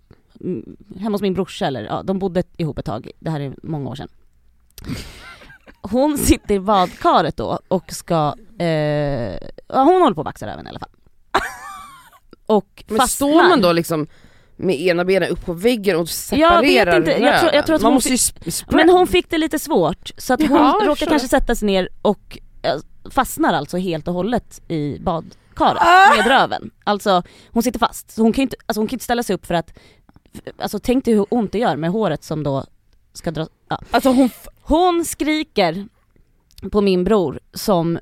mm, 0.41 0.77
hemma 0.99 1.15
hos 1.15 1.23
min 1.23 1.35
brorsa 1.35 1.67
eller 1.67 1.83
ja, 1.85 2.03
de 2.03 2.19
bodde 2.19 2.43
ihop 2.57 2.79
ett 2.79 2.85
tag, 2.85 3.11
det 3.19 3.31
här 3.31 3.41
är 3.41 3.55
många 3.63 3.91
år 3.91 3.95
sedan. 3.95 4.09
Hon 5.83 6.19
sitter 6.19 6.55
i 6.55 6.61
badkaret 6.61 7.37
då 7.37 7.59
och 7.69 7.93
ska, 7.93 8.35
eh, 8.59 8.67
ja, 8.67 9.39
hon 9.69 10.03
håller 10.03 10.15
på 10.15 10.21
att 10.21 10.25
vaxa 10.25 10.47
röven 10.47 10.67
i 10.67 10.69
alla 10.69 10.79
fall. 10.79 10.89
Och 12.47 12.85
men 12.89 12.99
fastnar. 12.99 13.29
står 13.29 13.49
man 13.49 13.61
då 13.61 13.73
liksom 13.73 14.07
med 14.57 14.81
ena 14.81 15.05
benet 15.05 15.31
upp 15.31 15.45
på 15.47 15.53
väggen 15.53 15.97
och 15.97 16.09
separerar 16.09 16.63
Jag 16.63 17.01
vet 17.01 17.09
inte, 17.09 17.11
jag 17.25 17.41
tror- 17.41 17.53
jag 17.55 17.67
tror 17.67 17.77
att? 17.77 17.83
Man 17.83 17.89
hon 17.89 17.95
måste 17.95 18.09
ju 18.11 18.17
sp- 18.17 18.51
spread. 18.51 18.87
Men 18.87 18.95
hon 18.97 19.07
fick 19.07 19.31
det 19.31 19.39
lite 19.39 19.59
svårt, 19.59 20.11
så 20.17 20.35
att 20.35 20.41
hon 20.49 20.57
Ja, 20.57 20.81
råkar 20.85 21.07
kanske 21.07 21.29
sätta 21.29 21.55
sig 21.55 21.67
ner 21.67 21.89
och 22.03 22.39
eh, 22.63 22.75
fastnar 23.11 23.53
alltså 23.55 23.77
helt 23.77 24.09
och 24.09 24.15
hållet 24.15 24.61
i 24.69 24.99
badkaret 25.01 25.83
Ah! 25.83 26.17
med 26.17 26.27
röven. 26.27 26.71
Alltså 26.85 27.23
hon 27.53 27.63
sitter 27.63 27.79
fast, 27.79 28.11
så 28.11 28.23
hon 28.23 28.33
kan 28.33 28.43
ju 28.43 28.45
inte, 28.45 28.57
alltså, 28.67 28.81
hon 28.81 28.89
kan 28.89 28.95
inte 28.95 29.05
ställa 29.05 29.23
sig 29.23 29.35
upp 29.35 29.47
för 29.47 29.55
att, 29.55 29.79
alltså 30.59 30.79
tänk 30.79 31.05
dig 31.05 31.15
hur 31.15 31.27
ont 31.31 31.53
det 31.53 31.59
gör 31.59 31.77
med 31.77 31.91
håret 31.91 32.25
som 32.25 32.43
då 32.43 32.65
ska 33.19 33.31
dras, 33.31 33.49
ja. 33.69 33.79
Alltså 33.91 34.11
hon, 34.11 34.31
Hon 34.69 35.05
skriker 35.05 35.89
på 36.73 36.81
min 36.81 37.05
bror 37.05 37.41
som, 37.53 37.97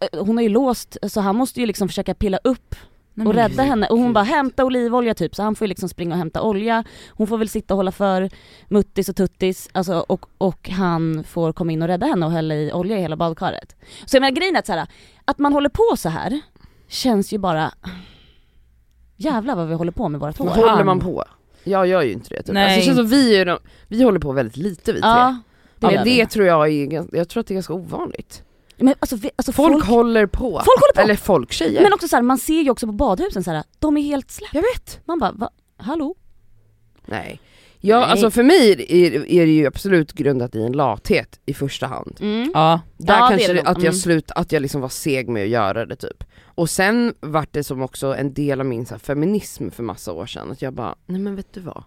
eh, 0.00 0.24
hon 0.24 0.36
har 0.36 0.42
ju 0.42 0.48
låst 0.48 0.96
så 1.02 1.20
han 1.20 1.36
måste 1.36 1.60
ju 1.60 1.66
liksom 1.66 1.88
försöka 1.88 2.14
pilla 2.14 2.38
upp 2.44 2.74
Nej, 3.14 3.26
och 3.26 3.34
rädda 3.34 3.62
henne 3.62 3.86
och 3.86 3.98
hon 3.98 4.12
bara 4.12 4.24
hämta 4.24 4.64
olivolja 4.64 5.14
typ 5.14 5.34
så 5.34 5.42
han 5.42 5.54
får 5.54 5.64
ju 5.64 5.68
liksom 5.68 5.88
springa 5.88 6.14
och 6.14 6.18
hämta 6.18 6.42
olja 6.42 6.84
Hon 7.08 7.26
får 7.26 7.38
väl 7.38 7.48
sitta 7.48 7.74
och 7.74 7.76
hålla 7.76 7.92
för 7.92 8.30
muttis 8.68 9.08
och 9.08 9.16
tuttis 9.16 9.68
alltså, 9.72 10.04
och, 10.08 10.26
och 10.38 10.68
han 10.68 11.24
får 11.24 11.52
komma 11.52 11.72
in 11.72 11.82
och 11.82 11.88
rädda 11.88 12.06
henne 12.06 12.26
och 12.26 12.32
hälla 12.32 12.54
i 12.54 12.72
olja 12.72 12.98
i 12.98 13.00
hela 13.00 13.16
badkaret. 13.16 13.76
Så 14.06 14.16
jag 14.16 14.20
menar 14.20 14.36
grejen 14.36 14.54
är 14.54 14.58
att, 14.58 14.66
så 14.66 14.72
här, 14.72 14.86
att 15.24 15.38
man 15.38 15.52
håller 15.52 15.68
på 15.68 15.96
så 15.96 16.08
här 16.08 16.40
känns 16.88 17.32
ju 17.32 17.38
bara 17.38 17.72
Jävlar 19.16 19.56
vad 19.56 19.68
vi 19.68 19.74
håller 19.74 19.92
på 19.92 20.08
med 20.08 20.20
vårt 20.20 20.38
hår. 20.38 20.46
Vad 20.46 20.56
håller 20.56 20.84
man 20.84 21.00
på? 21.00 21.24
Jag 21.70 21.86
gör 21.86 22.02
ju 22.02 22.12
inte 22.12 22.28
det 22.34 22.42
typ. 22.42 22.54
Nej. 22.54 22.64
Alltså, 22.64 22.78
det 22.80 22.84
känns 22.86 22.96
som 22.98 23.06
vi, 23.08 23.36
är 23.36 23.44
de, 23.46 23.58
vi 23.88 24.02
håller 24.02 24.18
på 24.20 24.32
väldigt 24.32 24.56
lite 24.56 24.92
vi 24.92 25.00
tre. 25.00 25.08
Ja, 25.08 25.38
det 25.78 26.02
vi. 26.04 26.16
det 26.16 26.26
tror 26.26 26.46
jag 26.46 26.68
är, 26.68 27.16
jag 27.16 27.28
tror 27.28 27.40
att 27.40 27.46
det 27.46 27.52
är 27.52 27.56
ganska 27.56 27.72
ovanligt. 27.72 28.42
Men 28.76 28.94
alltså, 28.98 29.16
vi, 29.16 29.30
alltså 29.36 29.52
Folk, 29.52 29.72
folk, 29.72 29.84
håller 29.86 30.26
på. 30.26 30.40
folk 30.40 30.80
håller 30.80 30.94
på! 30.94 31.00
Eller 31.00 31.14
folk, 31.16 31.52
tjejer. 31.52 31.82
Men 31.82 31.92
också 31.92 32.08
så 32.08 32.16
här, 32.16 32.22
man 32.22 32.38
ser 32.38 32.60
ju 32.62 32.70
också 32.70 32.86
på 32.86 32.92
badhusen 32.92 33.44
så 33.44 33.50
här, 33.50 33.64
de 33.78 33.96
är 33.96 34.02
helt 34.02 34.30
släppt. 34.30 34.54
Jag 34.54 34.62
vet. 34.62 35.00
Man 35.04 35.18
bara, 35.18 35.32
va? 35.32 35.50
hallå? 35.76 36.14
Nej. 37.06 37.40
Ja, 37.80 38.00
Nej. 38.00 38.08
alltså 38.10 38.30
för 38.30 38.42
mig 38.42 38.86
är, 38.88 39.30
är 39.30 39.46
det 39.46 39.52
ju 39.52 39.66
absolut 39.66 40.12
grundat 40.12 40.54
i 40.54 40.62
en 40.62 40.72
lathet 40.72 41.40
i 41.46 41.54
första 41.54 41.86
hand. 41.86 42.16
Mm. 42.20 42.50
Ja, 42.54 42.80
Där 42.96 43.14
Ja, 43.14 43.28
kanske 43.30 43.48
det 43.48 43.52
det 43.54 43.60
att 43.60 43.76
jag 43.76 43.84
Mm. 43.84 43.92
slut, 43.94 44.30
att 44.30 44.52
jag 44.52 44.62
liksom 44.62 44.80
var 44.80 44.88
seg 44.88 45.28
med 45.28 45.42
att 45.42 45.48
göra 45.48 45.86
det 45.86 45.96
typ. 45.96 46.24
Och 46.58 46.70
sen 46.70 47.14
vart 47.20 47.52
det 47.52 47.64
som 47.64 47.82
också 47.82 48.14
en 48.14 48.34
del 48.34 48.60
av 48.60 48.66
min 48.66 48.86
så 48.86 48.94
här, 48.94 48.98
feminism 48.98 49.70
för 49.70 49.82
massa 49.82 50.12
år 50.12 50.26
sedan, 50.26 50.50
att 50.50 50.62
jag 50.62 50.72
bara, 50.72 50.94
nej 51.06 51.20
men 51.20 51.36
vet 51.36 51.52
du 51.52 51.60
vad? 51.60 51.84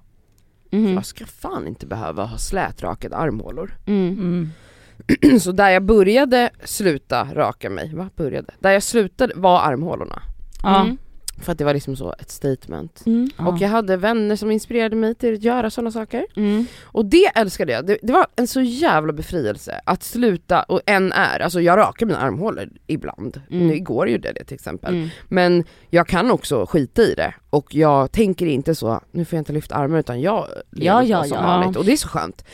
Mhm. 0.72 0.94
Jag 0.94 1.06
ska 1.06 1.26
fan 1.26 1.68
inte 1.68 1.86
behöva 1.86 2.24
ha 2.26 2.38
slätrakade 2.38 3.16
armhålor. 3.16 3.78
Mm. 3.86 4.20
mm. 4.20 5.40
Så 5.40 5.52
där 5.52 5.70
jag 5.70 5.84
började 5.84 6.50
sluta 6.64 7.28
raka 7.34 7.70
mig, 7.70 7.96
vad 7.96 8.08
började? 8.16 8.54
Där 8.60 8.72
jag 8.72 8.84
slutade 8.84 9.34
var 9.36 9.60
armhålorna. 9.62 10.22
ja. 10.64 10.96
För 11.42 11.52
att 11.52 11.58
det 11.58 11.64
var 11.64 11.74
liksom 11.74 11.96
så 11.96 12.14
ett 12.20 12.32
statement. 12.32 13.04
Mm. 13.06 13.30
Och 13.38 13.58
jag 13.60 13.70
hade 13.70 13.98
vänner 13.98 14.36
som 14.36 14.52
inspirerade 14.52 14.96
mig 14.96 15.16
till 15.16 15.34
att 15.34 15.44
göra 15.44 15.70
sådana 15.70 15.92
saker. 15.92 16.26
Mm. 16.36 16.66
Och 16.84 17.06
det 17.06 17.26
älskade 17.36 17.72
jag, 17.72 17.86
det, 17.86 17.98
det 18.04 18.14
var 18.14 18.28
en 18.36 18.48
så 18.48 18.62
jävla 18.62 19.14
befrielse 19.14 19.82
att 19.86 20.04
sluta, 20.04 20.64
och 20.64 20.82
än 20.86 21.12
är, 21.12 21.40
alltså 21.40 21.62
jag 21.62 21.78
rakar 21.78 22.06
mina 22.06 22.20
armhålor 22.20 22.70
ibland, 22.88 23.42
Mm. 23.52 23.68
nu 23.68 23.76
igår 23.76 24.10
gjorde 24.10 24.28
jag 24.28 24.36
det 24.36 24.44
till 24.44 24.56
exempel. 24.56 24.94
Mm. 24.96 25.10
Men 25.30 25.64
jag 25.90 26.08
kan 26.08 26.32
också 26.32 26.66
skita 26.66 27.02
i 27.02 27.14
det 27.14 27.34
och 27.50 27.76
jag 27.76 28.12
tänker 28.12 28.46
inte 28.46 28.76
så, 28.76 29.02
nu 29.12 29.26
får 29.26 29.38
jag 29.38 29.42
inte 29.42 29.54
lyfta 29.54 29.76
armar 29.76 30.00
utan 30.00 30.22
jag 30.22 30.48
lever 30.72 30.86
Ja, 30.86 31.04
ja, 31.04 31.24
som 31.24 31.38
ja. 31.38 31.44
vanligt 31.44 31.78
och 31.78 31.86
det 31.86 31.92
är 31.92 31.98
så 31.98 32.08
skönt. 32.08 32.46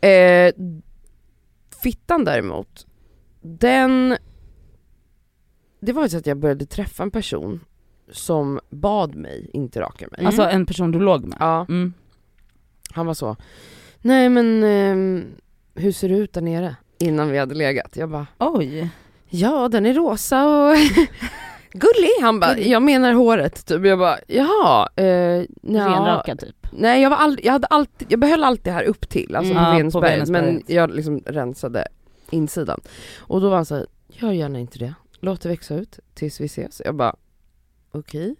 Eh, 0.00 0.52
fittan 1.82 2.24
däremot, 2.24 2.86
den, 3.42 4.16
det 5.80 5.92
var 5.92 6.02
ju 6.02 6.08
så 6.08 6.18
att 6.18 6.26
jag 6.26 6.36
började 6.38 6.66
träffa 6.66 7.02
en 7.02 7.10
person 7.10 7.60
som 8.12 8.60
bad 8.70 9.14
mig 9.14 9.50
inte 9.52 9.80
raka 9.80 10.06
mig. 10.10 10.14
Mm. 10.18 10.26
Alltså 10.26 10.42
en 10.42 10.66
person 10.66 10.90
du 10.90 10.98
låg 11.00 11.24
med? 11.24 11.36
Ja, 11.40 11.66
Mm. 11.68 11.92
han 12.92 13.06
var 13.06 13.14
så, 13.14 13.36
nej 14.00 14.28
men 14.28 14.62
ehm, 14.64 15.24
hur 15.74 15.92
ser 15.92 16.08
det 16.08 16.14
ut 16.14 16.32
där 16.32 16.40
nere? 16.40 16.76
Innan 16.98 17.30
vi 17.30 17.38
hade 17.38 17.54
legat. 17.54 17.96
Jag 17.96 18.10
bara, 18.10 18.26
Oj. 18.38 18.88
ja 19.28 19.68
den 19.68 19.86
är 19.86 19.94
rosa 19.94 20.46
och 20.48 20.74
gullig. 21.72 22.10
Han 22.22 22.40
bara, 22.40 22.58
jag 22.58 22.82
menar 22.82 23.12
håret. 23.12 23.66
Typ. 23.66 23.84
Jag 23.84 23.98
bara, 23.98 24.18
jaha. 24.26 24.88
Eh, 24.96 25.44
nja. 25.62 25.86
Renrakad 25.88 26.38
typ. 26.38 26.56
Nej 26.72 27.02
jag 27.02 27.10
var 27.10 27.16
aldrig, 27.16 27.46
jag 27.46 27.52
hade 27.52 27.66
alltid, 27.66 28.12
jag 28.12 28.20
behöll 28.20 28.44
allt 28.44 28.64
det 28.64 28.70
här 28.70 28.84
upp 28.84 29.08
till, 29.08 29.36
alltså 29.36 29.52
Mm. 29.54 29.64
på 29.64 29.70
Ja, 29.88 29.90
på 29.92 30.00
Venusberget, 30.00 30.28
men 30.28 30.62
jag 30.66 30.94
liksom 30.94 31.22
rensade 31.26 31.88
insidan. 32.30 32.80
Och 33.18 33.40
då 33.40 33.48
var 33.48 33.56
han 33.56 33.64
såhär, 33.64 33.86
gör 34.08 34.32
gärna 34.32 34.58
inte 34.58 34.78
det, 34.78 34.94
låt 35.20 35.40
det 35.40 35.48
växa 35.48 35.74
ut 35.74 35.98
tills 36.14 36.40
vi 36.40 36.44
ses. 36.44 36.82
Jag 36.84 36.94
bara, 36.94 37.16
okej. 37.92 38.34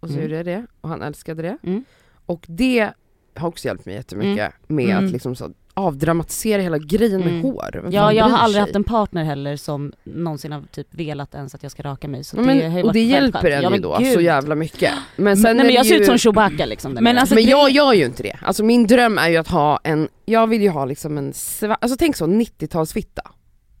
Och 0.00 0.08
så 0.08 0.14
Mm. 0.14 0.22
gjorde 0.24 0.36
jag 0.36 0.46
det, 0.46 0.66
och 0.80 0.88
han 0.88 1.02
älskade 1.02 1.42
det. 1.42 1.56
Mm. 1.62 1.84
Och 2.26 2.44
det 2.48 2.90
har 3.36 3.48
också 3.48 3.66
hjälpt 3.68 3.86
mig 3.86 3.94
jättemycket 3.94 4.52
med 4.66 4.90
Mm. 4.90 5.04
att 5.06 5.12
liksom 5.12 5.36
så, 5.36 5.50
avdramatisera 5.76 6.62
hela 6.62 6.78
grejen 6.78 7.20
med 7.20 7.28
Mm. 7.28 7.42
hår. 7.42 7.70
Vem 7.72 7.92
Ja, 7.92 8.00
fan 8.02 8.16
jag 8.16 8.24
bryr 8.26 8.32
har 8.36 8.38
aldrig 8.44 8.54
sig? 8.54 8.60
haft 8.60 8.76
en 8.76 8.84
partner 8.84 9.24
heller 9.24 9.56
som 9.56 9.92
någonsin 10.04 10.52
har 10.52 10.62
typ 10.72 10.86
velat 10.94 11.34
ens 11.34 11.54
att 11.54 11.62
jag 11.62 11.72
ska 11.72 11.82
raka 11.82 12.08
mig. 12.08 12.24
Så 12.24 12.36
Ja, 12.36 12.40
det 12.40 12.46
men, 12.46 12.56
har 12.72 12.78
ju 12.78 12.82
och 12.82 12.86
varit 12.86 12.92
det 12.94 13.00
väldigt 13.00 13.10
hjälper 13.10 13.40
skönt. 13.40 13.54
en 13.54 13.62
ju 13.62 13.70
men 13.70 13.80
då 13.80 13.96
gud. 13.98 14.12
så 14.12 14.20
jävla 14.20 14.54
mycket. 14.54 14.92
Men 15.16 15.24
Men, 15.24 15.36
sen 15.36 15.42
nej 15.42 15.50
är 15.50 15.54
men 15.56 15.66
det 15.66 15.72
jag 15.72 15.86
ser 15.86 15.94
ju... 15.94 16.00
ut 16.00 16.06
som 16.06 16.18
Chewbacca 16.18 16.66
liksom. 16.66 16.92
Men 16.92 17.18
alltså, 17.18 17.34
Men 17.34 17.44
jag 17.44 17.70
gör 17.70 17.92
ju 17.92 18.04
inte 18.04 18.22
det. 18.22 18.36
Alltså 18.42 18.64
min 18.64 18.86
dröm 18.86 19.18
är 19.18 19.28
ju 19.28 19.36
att 19.36 19.48
ha 19.48 19.80
en, 19.84 20.08
jag 20.24 20.46
vill 20.46 20.62
ju 20.62 20.68
ha 20.68 20.84
liksom 20.84 21.18
en, 21.18 21.32
sva- 21.32 21.76
alltså 21.80 21.96
tänk 21.98 22.16
så 22.16 22.26
90-talsfitta. 22.26 23.20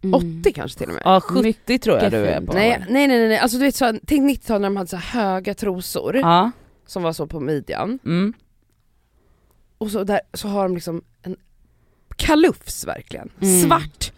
Mm. 0.04 0.40
80 0.40 0.52
kanske 0.52 0.78
till 0.78 0.88
och 0.88 0.94
med. 0.94 1.02
Ja 1.04 1.20
70 1.20 1.78
tror 1.78 1.96
jag 1.96 2.04
Mycket 2.04 2.20
du 2.20 2.26
är 2.26 2.40
på. 2.40 2.52
Nej, 2.52 2.84
nej 2.88 3.06
nej 3.08 3.28
nej, 3.28 3.38
alltså 3.38 3.58
du 3.58 3.64
vet 3.64 3.74
så, 3.76 3.98
tänk 4.06 4.30
90-talet 4.38 4.60
när 4.60 4.68
de 4.68 4.76
hade 4.76 4.88
så 4.90 4.96
höga 4.96 5.54
trosor 5.54 6.16
Ja. 6.16 6.50
som 6.86 7.02
var 7.02 7.12
så 7.12 7.26
på 7.26 7.40
midjan. 7.40 7.98
Mm. 8.04 8.32
Och 9.78 9.90
så, 9.90 10.04
där, 10.04 10.20
så 10.32 10.48
har 10.48 10.62
de 10.62 10.74
liksom 10.74 11.02
en 11.22 11.36
kalufs 12.16 12.86
verkligen. 12.86 13.30
Mm. 13.42 13.60
Svart, 13.62 14.10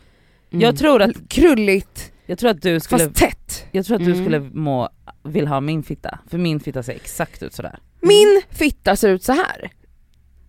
Mm. 0.51 0.63
Jag, 0.63 0.77
tror 0.79 1.03
att, 1.03 1.29
krulligt, 1.29 2.13
jag 2.27 2.39
tror 2.39 2.51
att 2.51 2.63
du 2.63 2.81
skulle, 2.81 3.05
fast 3.05 3.17
tätt. 3.17 3.65
jag 3.73 3.87
tror 3.87 3.97
att 3.97 4.05
du 4.05 4.13
Mm. 4.13 4.25
skulle 4.25 4.41
må, 4.41 4.89
vill 5.23 5.47
ha 5.47 5.61
min 5.61 5.83
fitta, 5.83 6.19
för 6.29 6.39
min 6.39 6.61
fitta 6.61 6.83
ser 6.83 6.93
exakt 6.93 7.43
ut 7.43 7.55
sådär. 7.55 7.79
Min 8.01 8.43
fitta 8.51 8.97
ser 8.97 9.09
ut 9.09 9.25
så 9.25 9.33
här. 9.33 9.71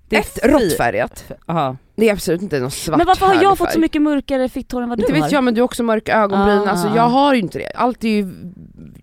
Det 0.09 0.15
är 0.15 0.19
Ett 0.19 0.39
råttfärgat. 0.43 1.31
Ja. 1.47 1.77
Det 1.99 2.09
är 2.09 2.13
absolut 2.13 2.41
inte 2.41 2.59
någon 2.59 2.71
svart 2.71 2.97
Men 2.97 3.07
varför 3.07 3.25
har 3.25 3.43
jag 3.43 3.57
fått 3.57 3.71
så 3.71 3.79
mycket 3.79 4.01
mörkare 4.01 4.49
fitthår 4.49 4.81
än 4.81 4.89
vad 4.89 4.97
du 4.97 5.01
Inte 5.03 5.13
har? 5.13 5.21
vet 5.21 5.31
jag 5.31 5.43
men 5.43 5.53
du 5.53 5.61
har 5.61 5.65
också 5.65 5.83
mörka 5.83 6.13
ögonbryn, 6.15 6.59
Ah. 6.59 6.69
alltså 6.69 6.87
jag 6.95 7.09
har 7.09 7.33
ju 7.33 7.39
inte 7.39 7.57
det. 7.57 7.71
Allt 7.75 8.03
är 8.03 8.07
ju 8.09 8.33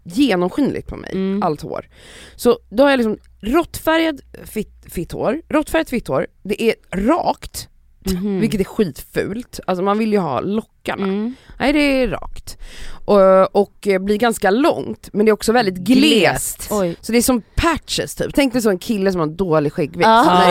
genomskinligt 0.04 0.88
på 0.88 0.96
mig, 0.96 1.10
Mm. 1.12 1.42
allt 1.42 1.60
hår. 1.62 1.88
Så 2.36 2.58
då 2.70 2.82
har 2.82 2.90
jag 2.90 2.96
liksom 2.98 3.18
råttfärgad 3.40 4.20
fitt, 4.44 4.84
fitt 4.90 5.12
hår, 5.12 5.42
råttfärgat 5.48 5.90
fitt 5.90 6.08
hår, 6.08 6.26
det 6.42 6.62
är 6.62 6.74
rakt, 7.06 7.68
Mhm. 8.06 8.40
vilket 8.40 8.60
är 8.60 8.64
skitfult. 8.64 9.60
Alltså 9.66 9.82
man 9.84 9.98
vill 9.98 10.12
ju 10.12 10.18
ha 10.18 10.40
lockarna. 10.40 11.04
Mm. 11.04 11.34
Nej 11.58 11.72
det 11.72 11.78
är 12.02 12.08
rakt. 12.08 12.58
Och, 13.04 13.56
och 13.56 13.86
eh, 13.86 13.98
blir 13.98 14.16
ganska 14.16 14.50
långt 14.50 15.08
men 15.12 15.26
det 15.26 15.30
är 15.30 15.32
också 15.32 15.52
väldigt 15.52 15.74
glest. 15.74 16.68
Oj. 16.70 16.96
Så 17.00 17.12
det 17.12 17.18
är 17.18 17.22
som 17.22 17.42
patches 17.54 18.14
typ. 18.14 18.34
Tänk 18.34 18.52
dig 18.52 18.62
så 18.62 18.70
en 18.70 18.78
kille 18.78 19.12
som 19.12 19.20
har 19.20 19.26
en 19.26 19.36
dålig 19.36 19.72
skäggväxt. 19.72 20.08
Ah. 20.08 20.42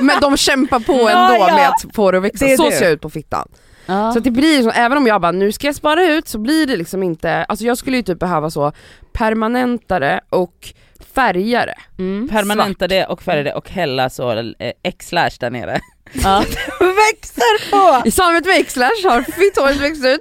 Men 0.00 0.20
de 0.20 0.36
kämpar 0.36 0.80
på 0.80 0.92
ändå 0.92 1.10
Ja, 1.12 1.48
ja. 1.48 1.56
med 1.56 1.68
att 1.68 1.94
få 1.94 2.10
det 2.10 2.18
att 2.18 2.24
växa. 2.24 2.46
Det 2.46 2.56
så 2.56 2.70
det. 2.70 2.76
ser 2.76 2.84
jag 2.84 2.92
ut 2.92 3.00
på 3.00 3.10
fittan. 3.10 3.48
Ja. 3.86 4.12
Så 4.12 4.20
det 4.20 4.30
blir 4.30 4.62
så, 4.62 4.70
även 4.70 4.98
om 4.98 5.06
jag 5.06 5.20
bara 5.20 5.32
nu 5.32 5.52
ska 5.52 5.66
jag 5.66 5.76
spara 5.76 6.04
ut 6.06 6.28
så 6.28 6.38
blir 6.38 6.66
det 6.66 6.76
liksom 6.76 7.02
inte, 7.02 7.44
alltså 7.44 7.64
jag 7.64 7.78
skulle 7.78 7.96
ju 7.96 8.02
typ 8.02 8.18
behöva 8.18 8.50
så 8.50 8.72
permanentare 9.12 10.20
och 10.28 10.74
färgare. 11.14 11.74
Mm. 11.98 12.28
Permanenta 12.28 12.88
det 12.88 13.06
och 13.06 13.22
färga 13.22 13.42
det 13.42 13.54
och 13.54 13.70
hälla 13.70 14.10
så 14.10 14.32
eh, 14.32 14.72
X-slash 14.82 15.30
där 15.40 15.50
nere. 15.50 15.80
Ja. 16.12 16.38
Växer 16.80 17.70
på! 17.70 18.08
I 18.08 18.46
med 18.46 18.66
Xlash 18.66 19.08
har 19.08 19.22
fitt 19.22 19.56
håret 19.56 19.80
växt 19.80 20.04
ut, 20.04 20.20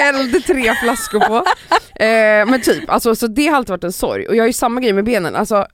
hällde 0.00 0.40
tre 0.40 0.74
flaskor 0.74 1.20
på. 1.20 1.36
Eh, 2.04 2.46
men 2.46 2.60
typ, 2.60 2.90
alltså, 2.90 3.14
så 3.14 3.26
det 3.26 3.46
har 3.46 3.56
alltid 3.56 3.70
varit 3.70 3.84
en 3.84 3.92
sorg. 3.92 4.26
Och 4.26 4.36
jag 4.36 4.42
har 4.42 4.46
ju 4.46 4.52
samma 4.52 4.80
grej 4.80 4.92
med 4.92 5.04
benen, 5.04 5.36
alltså 5.36 5.66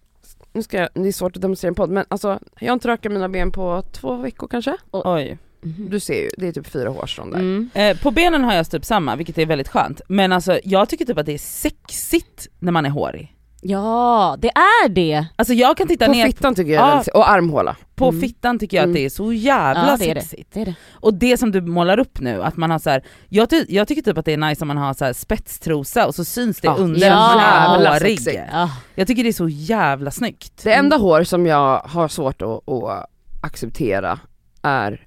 nu 0.53 0.63
ska 0.63 0.77
jag, 0.77 0.89
det 0.95 1.09
är 1.09 1.13
svårt 1.13 1.37
att 1.37 1.43
demonstrera 1.43 1.69
en 1.69 1.75
podd 1.75 1.91
men 1.91 2.05
alltså 2.09 2.39
jag 2.61 2.69
har 2.69 2.75
inte 2.75 2.89
rakat 2.89 3.13
mina 3.13 3.29
ben 3.29 3.53
på 3.53 3.83
två 3.93 4.17
veckor 4.17 4.49
kanske. 4.49 4.77
Oj. 4.91 5.39
Mhm. 5.63 5.91
Du 5.91 6.01
ser 6.01 6.23
ju, 6.23 6.31
det 6.37 6.49
är 6.49 6.53
typ 6.53 6.67
fyra 6.67 6.89
hårstrån 6.89 7.31
där. 7.31 7.39
Mm. 7.39 7.71
Eh, 7.75 7.97
på 7.97 8.11
benen 8.11 8.45
har 8.45 8.55
jag 8.55 8.71
typ 8.71 8.85
samma, 8.85 9.17
vilket 9.17 9.39
är 9.39 9.47
väldigt 9.47 9.69
skönt. 9.69 10.01
Men 10.09 10.33
alltså 10.33 10.61
jag 10.65 10.89
tycker 10.89 11.05
typ 11.05 11.19
att 11.19 11.27
det 11.27 11.35
är 11.35 11.39
sexigt 11.39 12.49
när 12.59 12.73
man 12.73 12.87
är 12.87 12.91
hårig. 12.91 13.35
Ja, 13.61 14.37
det 14.39 14.49
är 14.49 14.89
det! 14.89 15.27
Alltså 15.37 15.55
jag 15.55 15.77
kan 15.77 15.89
titta 15.89 16.07
På 16.07 16.13
ner 16.13 16.27
fittan 16.27 16.55
tycker 16.55 16.73
jag 16.73 17.03
Ja. 17.07 17.13
och 17.15 17.31
armhåla. 17.31 17.77
på 17.95 18.09
Mm. 18.09 18.21
fittan 18.21 18.59
tycker 18.59 18.77
jag 18.77 18.83
att 18.83 18.87
Mm. 18.87 18.95
det 18.95 19.05
är 19.05 19.09
så 19.11 19.33
jävla 19.33 19.87
Ja, 19.91 19.97
det 19.97 20.05
sexigt. 20.21 20.51
det, 20.55 20.61
är 20.61 20.65
det. 20.67 20.75
Och 20.93 21.15
det 21.15 21.37
som 21.37 21.53
du 21.53 21.61
målar 21.61 21.99
upp 21.99 22.21
nu, 22.21 22.43
att 22.43 22.57
man 22.57 22.71
har 22.71 22.79
så 22.79 22.91
här, 22.91 23.03
jag, 23.29 23.51
ty- 23.51 23.65
jag 23.69 23.89
tycker 23.89 24.03
typ 24.03 24.19
att 24.19 24.25
det 24.25 24.33
är 24.33 24.37
nice 24.37 24.65
om 24.65 24.69
man 24.69 24.77
har 24.77 24.95
så 24.95 25.05
här 25.05 25.13
spetstrosa 25.13 26.07
och 26.07 26.15
så 26.15 26.25
syns 26.25 26.61
det 26.61 26.67
Ja, 26.69 26.75
under 26.79 27.07
ja, 27.07 27.41
jävla 27.41 27.93
hårig. 27.95 28.19
Ja. 28.53 28.71
Jag 28.95 29.07
tycker 29.07 29.23
det 29.23 29.29
är 29.29 29.33
så 29.33 29.49
jävla 29.49 30.11
snyggt. 30.11 30.63
Det 30.65 30.73
enda 30.75 30.97
hår 30.97 31.23
som 31.25 31.47
jag 31.47 31.79
har 31.79 32.09
svårt 32.09 32.43
att, 32.43 32.69
att 32.69 33.07
acceptera 33.41 34.19
är 34.63 35.07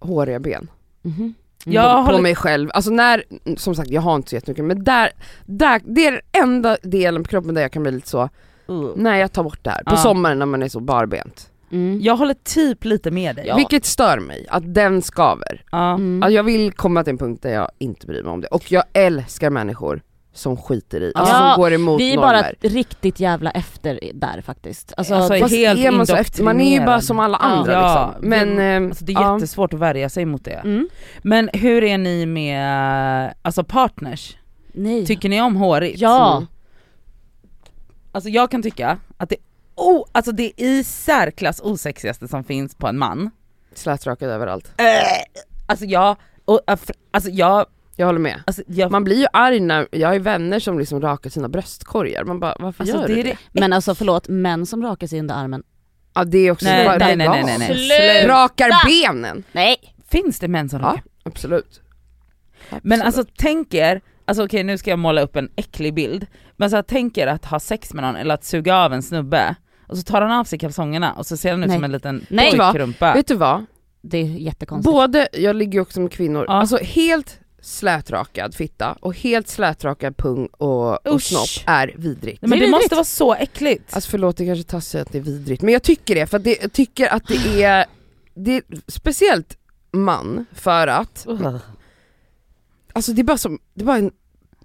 håriga 0.00 0.40
ben. 0.40 0.70
Mhm. 1.02 1.34
Jag 1.74 1.92
på, 1.96 2.02
håller- 2.02 2.18
på 2.18 2.22
mig 2.22 2.34
själv. 2.34 2.70
Alltså 2.74 2.90
när, 2.90 3.24
som 3.56 3.74
sagt 3.74 3.90
jag 3.90 4.00
har 4.00 4.16
inte 4.16 4.28
så 4.30 4.34
jättemycket 4.36 4.64
men 4.64 4.84
där, 4.84 5.10
där, 5.46 5.80
det 5.84 6.06
är 6.06 6.12
den 6.12 6.20
enda 6.42 6.76
delen 6.82 7.22
på 7.22 7.28
kroppen 7.30 7.54
där 7.54 7.62
jag 7.62 7.72
kan 7.72 7.82
bli 7.82 7.92
lite 7.92 8.08
så, 8.08 8.28
Uh. 8.70 8.90
nej 8.96 9.20
jag 9.20 9.32
tar 9.32 9.42
bort 9.42 9.58
det 9.62 9.70
här. 9.70 9.78
På 9.84 9.92
Ja. 9.92 9.96
sommaren 9.96 10.38
när 10.38 10.46
man 10.46 10.62
är 10.62 10.68
så 10.68 10.80
barbent. 10.80 11.50
Mm. 11.72 11.98
Jag 12.02 12.16
håller 12.16 12.34
typ 12.44 12.84
lite 12.84 13.10
med 13.10 13.36
dig. 13.36 13.46
Ja. 13.46 13.56
Vilket 13.56 13.84
stör 13.84 14.18
mig, 14.20 14.46
att 14.50 14.74
den 14.74 15.02
skaver. 15.02 15.64
Mm. 15.72 16.22
Alltså 16.22 16.34
jag 16.36 16.42
vill 16.42 16.72
komma 16.72 17.04
till 17.04 17.10
en 17.10 17.18
punkt 17.18 17.42
där 17.42 17.52
jag 17.54 17.70
inte 17.78 18.06
bryr 18.06 18.22
mig 18.22 18.32
om 18.32 18.40
det. 18.40 18.46
Och 18.48 18.72
jag 18.72 18.84
älskar 18.92 19.50
människor 19.50 20.02
som 20.36 20.56
skiter 20.56 21.00
i, 21.00 21.12
alltså 21.14 21.34
Ja, 21.34 21.52
som 21.54 21.62
går 21.62 21.72
emot 21.72 22.00
Vi 22.00 22.12
är 22.12 22.16
normer. 22.16 22.32
bara 22.60 22.70
riktigt 22.70 23.20
jävla 23.20 23.50
efter 23.50 24.00
där 24.14 24.40
faktiskt. 24.40 24.92
Alltså, 24.96 25.14
Alltså, 25.14 25.34
helt 25.56 25.80
är 25.80 25.90
man 25.90 26.06
så 26.06 26.16
efter, 26.16 26.42
man 26.42 26.60
är 26.60 26.78
ju 26.80 26.86
bara 26.86 27.00
som 27.00 27.18
alla 27.18 27.36
andra 27.36 27.72
Ja, 27.72 28.10
liksom. 28.14 28.28
Men, 28.30 28.82
eh, 28.84 28.88
Alltså 28.88 29.04
det 29.04 29.12
är 29.12 29.20
ja. 29.20 29.34
jättesvårt 29.34 29.74
att 29.74 29.80
värja 29.80 30.08
sig 30.08 30.24
mot 30.24 30.44
det. 30.44 30.50
mm. 30.64 30.88
Men 31.22 31.50
hur 31.52 31.84
är 31.84 31.98
ni 31.98 32.26
med 32.26 33.34
alltså 33.42 33.64
partners? 33.64 34.36
Nej. 34.72 35.06
Tycker 35.06 35.28
ni 35.28 35.40
om 35.40 35.56
hårigt? 35.56 36.00
ja. 36.00 36.36
Mm. 36.36 36.46
Alltså 38.12 38.30
jag 38.30 38.50
kan 38.50 38.62
tycka 38.62 38.98
att 39.16 39.28
det, 39.28 39.36
oh, 39.74 40.04
alltså 40.12 40.32
det 40.32 40.42
är 40.56 40.64
i 40.66 40.84
särklass 40.84 41.60
osexigaste 41.60 42.28
som 42.28 42.44
finns 42.44 42.74
på 42.74 42.86
en 42.86 42.98
man. 42.98 43.30
Slätrakad 43.74 44.30
överallt. 44.30 44.72
Alltså 45.66 45.84
jag, 45.84 46.16
och, 46.44 46.60
äh, 46.66 46.78
alltså 47.10 47.30
jag, 47.30 47.66
Jag 47.96 48.06
håller 48.06 48.18
med. 48.18 48.42
alltså 48.46 48.62
jag 48.66 48.90
Man 48.90 49.04
blir 49.04 49.16
ju 49.20 49.26
arg 49.32 49.60
när, 49.60 49.88
jag 49.90 50.08
har 50.08 50.14
ju 50.14 50.20
vänner 50.20 50.58
som 50.60 50.78
liksom 50.78 51.00
rakar 51.00 51.30
sina 51.30 51.48
bröstkorgar, 51.48 52.24
man 52.24 52.40
bara 52.40 52.56
varför 52.58 52.82
alltså 52.84 52.96
gör 52.96 53.08
det 53.08 53.14
du 53.14 53.22
det? 53.22 53.36
det 53.52 53.60
Men 53.60 53.72
alltså 53.72 53.94
förlåt, 53.94 54.28
män 54.28 54.66
som 54.66 54.82
rakar 54.82 55.06
sig 55.06 55.20
under 55.20 55.34
armen. 55.34 55.62
Ja 56.14 56.24
det 56.24 56.38
är 56.38 56.50
också 56.50 56.66
Nej, 56.66 56.86
bara, 56.86 56.98
nej, 56.98 57.16
nej, 57.16 57.28
nej, 57.28 57.44
nej, 57.44 57.58
nej. 57.58 57.68
Sluta! 58.22 58.34
Rakar 58.34 58.70
benen! 58.86 59.44
Nej! 59.52 59.76
Finns 60.08 60.38
det 60.38 60.48
män 60.48 60.68
som 60.68 60.80
Ja. 60.80 60.86
rakar? 60.86 61.02
Absolut. 61.22 61.80
Men 62.70 62.78
Absolut. 63.00 63.04
alltså 63.04 63.24
tänk 63.38 63.74
er, 63.74 64.00
alltså 64.24 64.44
okej 64.44 64.64
nu 64.64 64.78
ska 64.78 64.90
jag 64.90 64.98
måla 64.98 65.20
upp 65.20 65.36
en 65.36 65.48
äcklig 65.56 65.94
bild, 65.94 66.26
men 66.56 66.70
så 66.70 66.76
här, 66.76 66.82
tänk 66.82 67.18
er 67.18 67.26
att 67.26 67.44
ha 67.44 67.60
sex 67.60 67.94
med 67.94 68.04
någon 68.04 68.16
eller 68.16 68.34
att 68.34 68.44
suga 68.44 68.76
av 68.76 68.92
en 68.92 69.02
snubbe 69.02 69.54
och 69.86 69.96
så 69.98 70.02
tar 70.02 70.20
han 70.22 70.30
av 70.30 70.44
sig 70.44 70.58
kalsongerna 70.58 71.12
och 71.12 71.26
så 71.26 71.36
ser 71.36 71.50
han 71.50 71.62
ut 71.62 71.68
Nej. 71.68 71.76
som 71.76 71.84
en 71.84 71.92
liten 71.92 72.26
Nej. 72.28 72.44
Vet 72.44 72.52
du 72.52 72.58
vad? 72.58 72.72
pojkrumpa. 72.72 73.14
Vet 73.14 73.26
du 73.28 73.34
vad? 73.34 73.64
Det 74.02 74.18
är 74.18 74.24
jättekonstigt. 74.24 74.92
Både, 74.92 75.28
jag 75.32 75.56
ligger 75.56 75.72
ju 75.72 75.80
också 75.80 76.00
med 76.00 76.12
kvinnor, 76.12 76.44
Ja. 76.48 76.54
alltså 76.54 76.76
helt 76.82 77.38
slätrakad 77.66 78.54
fitta 78.54 78.96
och 79.00 79.14
helt 79.16 79.48
slätrakad 79.48 80.16
pung 80.16 80.46
och, 80.46 81.06
och 81.06 81.14
Usch. 81.16 81.22
snopp 81.22 81.64
är 81.66 81.94
vidrigt. 81.96 82.42
Nej, 82.42 82.48
men 82.50 82.58
Det 82.58 82.66
måste 82.70 82.94
vara 82.94 83.04
så 83.04 83.34
äckligt. 83.34 83.94
Alltså 83.94 84.10
förlåt 84.10 84.36
det 84.36 84.46
kanske 84.46 84.98
är 84.98 85.02
att 85.02 85.12
det 85.12 85.18
är 85.18 85.22
vidrigt, 85.22 85.62
men 85.62 85.72
jag 85.72 85.82
tycker 85.82 86.14
det 86.14 86.26
för 86.26 86.38
det, 86.38 86.58
jag 86.62 86.72
tycker 86.72 87.08
att 87.14 87.22
det 87.28 87.62
är, 87.62 87.86
det 88.34 88.56
är 88.56 88.62
speciellt 88.88 89.56
man 89.92 90.46
för 90.54 90.86
att, 90.86 91.26
alltså 92.92 93.12
det 93.12 93.22
är 93.22 93.24
bara 93.24 93.38
som, 93.38 93.58
det 93.74 93.82
är 93.82 93.86
bara 93.86 93.96
en, 93.96 94.10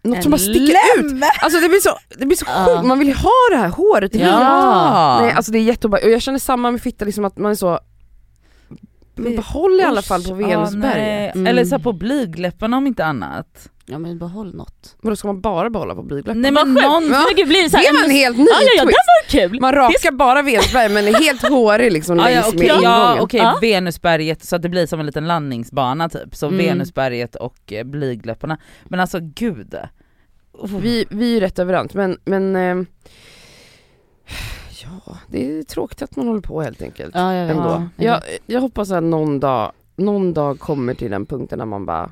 något 0.03 0.15
En 0.17 0.21
som 0.23 0.31
bara 0.31 0.37
sticker 0.37 0.75
ut. 0.99 1.11
lem! 1.11 1.23
Alltså 1.41 1.59
det 1.59 1.69
blir 1.69 1.79
så, 1.79 1.97
det 2.19 2.25
blir 2.25 2.37
så 2.37 2.45
Ja. 2.47 2.65
sjukt, 2.67 2.85
man 2.87 2.99
vill 2.99 3.07
ju 3.07 3.13
ha 3.13 3.31
det 3.51 3.57
här 3.57 3.69
håret 3.69 4.15
i 4.15 4.19
Ja. 4.19 5.19
Nej 5.21 5.31
alltså 5.31 5.51
det 5.51 5.57
är 5.59 5.63
jätteobehagligt, 5.63 6.05
och 6.07 6.11
jag 6.13 6.21
känner 6.21 6.39
samma 6.39 6.71
med 6.71 6.81
fitta 6.81 7.05
liksom 7.05 7.25
att 7.25 7.37
man 7.37 7.51
är 7.51 7.55
så 7.55 7.79
men 9.15 9.35
behåll 9.35 9.79
i 9.79 9.83
alla 9.83 10.01
fall 10.01 10.23
på 10.23 10.31
Usch, 10.31 10.39
Venusberg. 10.39 10.99
ja, 10.99 11.05
nej. 11.05 11.31
Mm. 11.35 11.47
Eller 11.47 11.65
så 11.65 11.75
här 11.75 11.83
på 11.83 11.93
blygdläpparna 11.93 12.77
om 12.77 12.87
inte 12.87 13.05
annat. 13.05 13.69
Ja 13.85 13.99
men 13.99 14.19
behåll 14.19 14.55
något. 14.55 14.95
Vadå 15.01 15.15
ska 15.15 15.27
man 15.27 15.41
bara 15.41 15.69
behålla 15.69 15.95
på 15.95 16.03
blygdläppen? 16.03 16.41
Nej 16.41 16.51
men 16.51 16.73
någon, 16.73 17.03
Ja. 17.03 17.25
Men 17.27 17.35
gud, 17.35 17.47
blir 17.47 17.63
det 17.63 17.69
så 17.69 17.77
Det 17.77 17.83
här, 17.83 17.93
var 17.93 18.03
en 18.03 18.09
helt 18.11 18.37
ny 18.37 18.43
Ja, 18.49 18.57
ja, 18.61 18.69
ja, 18.77 18.83
twist. 18.83 18.97
det 19.29 19.39
var 19.39 19.49
kul! 19.49 19.61
Man 19.61 19.73
rakar 19.75 20.11
bara 20.11 20.41
Venusberg 20.41 20.89
men 20.89 21.07
är 21.07 21.13
helt 21.13 21.49
hårig 21.49 21.91
liksom 21.91 22.19
Ah, 22.19 22.29
ja, 22.29 22.35
längs 22.35 22.47
okej, 22.47 22.57
med 22.59 22.67
ingången. 22.67 22.83
ja, 22.91 23.17
okej, 23.21 23.39
Ja. 23.39 23.57
Venusberget 23.61 24.43
så 24.45 24.55
att 24.55 24.61
det 24.61 24.69
blir 24.69 24.87
som 24.87 24.99
en 24.99 25.05
liten 25.05 25.27
landningsbana 25.27 26.09
typ. 26.09 26.35
Så 26.35 26.47
Mm. 26.47 26.57
Venusberget 26.57 27.35
och 27.35 27.73
eh, 27.73 27.83
blygdläpparna. 27.83 28.57
Men 28.85 28.99
alltså 28.99 29.19
gud. 29.21 29.75
Uff. 30.63 30.71
Vi, 30.71 31.05
vi 31.09 31.25
är 31.29 31.33
ju 31.33 31.39
rätt 31.39 31.59
överens 31.59 31.93
men, 31.93 32.17
men 32.25 32.55
ehm, 32.55 32.85
ja, 35.05 35.17
det 35.27 35.57
är 35.57 35.63
tråkigt 35.63 36.01
att 36.01 36.15
man 36.15 36.27
håller 36.27 36.41
på 36.41 36.61
helt 36.61 36.81
enkelt. 36.81 37.15
Ja, 37.15 37.33
ja, 37.33 37.43
ja. 37.43 37.49
Ändå. 37.49 37.87
Ja. 37.95 38.03
Jag, 38.05 38.21
jag 38.45 38.61
hoppas 38.61 38.91
att 38.91 39.03
någon 39.03 39.39
dag, 39.39 39.71
någon 39.95 40.33
dag 40.33 40.59
kommer 40.59 40.93
till 40.93 41.11
den 41.11 41.25
punkten 41.25 41.59
när 41.59 41.65
man 41.65 41.85
bara, 41.85 42.11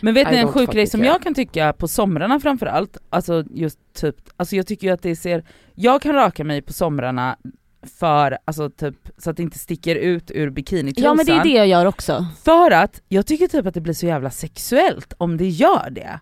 Men 0.00 0.14
vet 0.14 0.28
I 0.28 0.30
ni 0.30 0.36
en 0.36 0.48
sjuk 0.48 0.72
grej 0.72 0.86
som 0.86 1.04
jag 1.04 1.22
kan 1.22 1.34
tycka 1.34 1.72
på 1.72 1.88
somrarna 1.88 2.40
framförallt, 2.40 2.96
alltså 3.10 3.44
just 3.50 3.78
typ, 3.94 4.16
alltså 4.36 4.56
jag 4.56 4.66
tycker 4.66 4.86
ju 4.86 4.92
att 4.92 5.02
det 5.02 5.16
ser, 5.16 5.44
jag 5.74 6.02
kan 6.02 6.14
raka 6.14 6.44
mig 6.44 6.62
på 6.62 6.72
somrarna 6.72 7.36
för, 7.98 8.38
alltså 8.44 8.70
typ 8.70 8.96
så 9.18 9.30
att 9.30 9.36
det 9.36 9.42
inte 9.42 9.58
sticker 9.58 9.96
ut 9.96 10.30
ur 10.30 10.50
bikinitrosan. 10.50 11.04
ja 11.04 11.14
men 11.14 11.26
det 11.26 11.32
är 11.32 11.44
det 11.44 11.58
jag 11.58 11.66
gör 11.66 11.86
också. 11.86 12.26
För 12.44 12.70
att 12.70 13.02
jag 13.08 13.26
tycker 13.26 13.48
typ 13.48 13.66
att 13.66 13.74
det 13.74 13.80
blir 13.80 13.94
så 13.94 14.06
jävla 14.06 14.30
sexuellt 14.30 15.12
om 15.18 15.36
det 15.36 15.48
gör 15.48 15.90
det. 15.90 16.20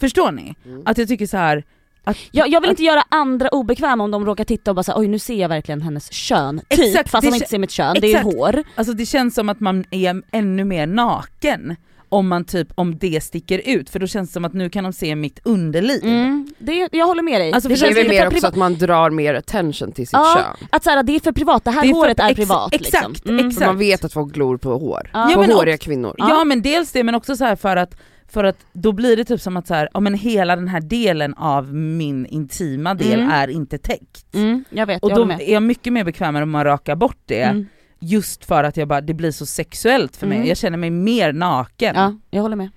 Förstår 0.00 0.32
ni? 0.32 0.54
Mm. 0.64 0.82
Att 0.84 0.98
jag 0.98 1.08
tycker 1.08 1.26
så 1.26 1.36
här 1.36 1.64
Att, 2.04 2.16
Jag, 2.30 2.48
jag 2.48 2.60
vill 2.60 2.70
att- 2.70 2.72
inte 2.72 2.82
göra 2.82 3.02
andra 3.08 3.48
obekväma 3.48 4.04
om 4.04 4.10
de 4.10 4.26
råkar 4.26 4.44
titta 4.44 4.70
och 4.70 4.74
bara 4.74 4.82
säga 4.82 4.98
oj 4.98 5.08
nu 5.08 5.18
ser 5.18 5.34
jag 5.34 5.48
verkligen 5.48 5.82
hennes 5.82 6.12
kön, 6.12 6.60
typ 6.68 6.80
Exakt, 6.80 7.10
fast 7.10 7.22
det 7.22 7.30
de 7.30 7.34
inte 7.36 7.48
ser 7.48 7.58
mitt 7.58 7.70
kön, 7.70 7.96
det 8.00 8.06
är 8.12 8.16
exakt. 8.18 8.24
hår. 8.36 8.62
Alltså 8.74 8.92
det 8.94 9.06
känns 9.06 9.34
som 9.34 9.48
att 9.48 9.60
man 9.60 9.84
är 9.90 10.22
ännu 10.32 10.64
mer 10.64 10.86
naken 10.86 11.76
om 12.08 12.28
man 12.28 12.44
typ, 12.44 12.68
om 12.74 12.98
det 12.98 13.24
sticker 13.24 13.58
ut 13.64 13.90
för 13.90 13.98
då 13.98 14.06
känns 14.06 14.28
det 14.28 14.32
som 14.32 14.44
att 14.44 14.52
nu 14.52 14.70
kan 14.70 14.84
de 14.84 14.92
se 14.92 15.14
mitt 15.16 15.40
underliv. 15.44 16.04
Mm, 16.04 16.54
det, 16.58 16.88
jag 16.92 17.06
håller 17.06 17.22
med 17.22 17.40
dig. 17.40 17.52
Alltså, 17.52 17.68
Det 17.68 17.76
för 17.76 17.84
är 17.86 17.88
känns 17.94 17.98
väl 17.98 18.08
mer 18.08 18.20
för 18.20 18.34
också 18.36 18.46
att 18.46 18.56
man 18.56 18.74
drar 18.78 19.10
mer 19.10 19.34
attention 19.34 19.92
till 19.92 20.06
sitt 20.06 20.12
Ja, 20.12 20.34
kön. 20.58 20.68
Att 20.70 20.84
såhär, 20.84 21.02
det 21.02 21.12
är 21.16 21.20
för 21.20 21.32
privat, 21.32 21.64
det 21.64 21.70
här 21.70 21.82
Det 21.82 21.88
är 21.88 21.90
för- 21.92 21.96
håret 22.00 22.20
är 22.20 22.26
ex- 22.28 22.36
privat 22.36 22.74
exakt, 22.74 23.08
liksom. 23.08 23.30
Mm. 23.34 23.46
exakt. 23.48 23.58
För 23.64 23.66
man 23.66 23.78
vet 23.78 24.04
att 24.04 24.12
folk 24.12 24.34
glor 24.34 24.56
på 24.56 24.78
hår. 24.78 25.10
Ja. 25.12 25.28
Ja, 25.30 25.34
på 25.34 25.40
men 25.40 25.50
håriga 25.52 25.78
kvinnor. 25.78 26.14
Ja. 26.18 26.44
men 26.44 26.62
dels 26.62 26.92
det 26.92 27.04
men 27.04 27.14
också 27.14 27.36
så 27.36 27.44
här 27.44 27.56
för 27.56 27.76
att 27.76 27.96
för 28.32 28.44
att 28.44 28.56
då 28.72 28.92
blir 28.92 29.16
det 29.16 29.24
typ 29.24 29.40
som 29.40 29.56
att 29.56 29.66
så 29.66 29.74
här, 29.74 29.88
ja, 29.94 30.00
men 30.00 30.14
hela 30.14 30.56
den 30.56 30.68
här 30.68 30.80
delen 30.80 31.34
av 31.34 31.74
min 31.74 32.26
intima 32.26 32.94
del 32.94 33.18
Mm. 33.20 33.30
är 33.30 33.48
inte 33.48 33.78
täckt. 33.78 34.34
Mm, 34.34 34.64
jag 34.70 34.86
vet, 34.86 35.02
Och 35.02 35.10
jag 35.10 35.18
då 35.18 35.24
med. 35.24 35.40
är 35.40 35.52
jag 35.52 35.62
mycket 35.62 35.92
mer 35.92 36.04
bekvämare 36.04 36.42
om 36.42 36.50
man 36.50 36.64
rakar 36.64 36.96
bort 36.96 37.18
det, 37.26 37.42
Mm. 37.42 37.66
just 37.98 38.44
för 38.44 38.64
att 38.64 38.76
jag 38.76 38.88
bara, 38.88 39.00
det 39.00 39.14
blir 39.14 39.30
så 39.30 39.46
sexuellt 39.46 40.16
för 40.16 40.26
mig, 40.26 40.36
Mm. 40.36 40.48
jag 40.48 40.56
känner 40.56 40.78
mig 40.78 40.90
mer 40.90 41.32
naken. 41.32 41.94
Ja, 41.96 42.14
jag 42.30 42.42
håller 42.42 42.56
med. 42.56 42.70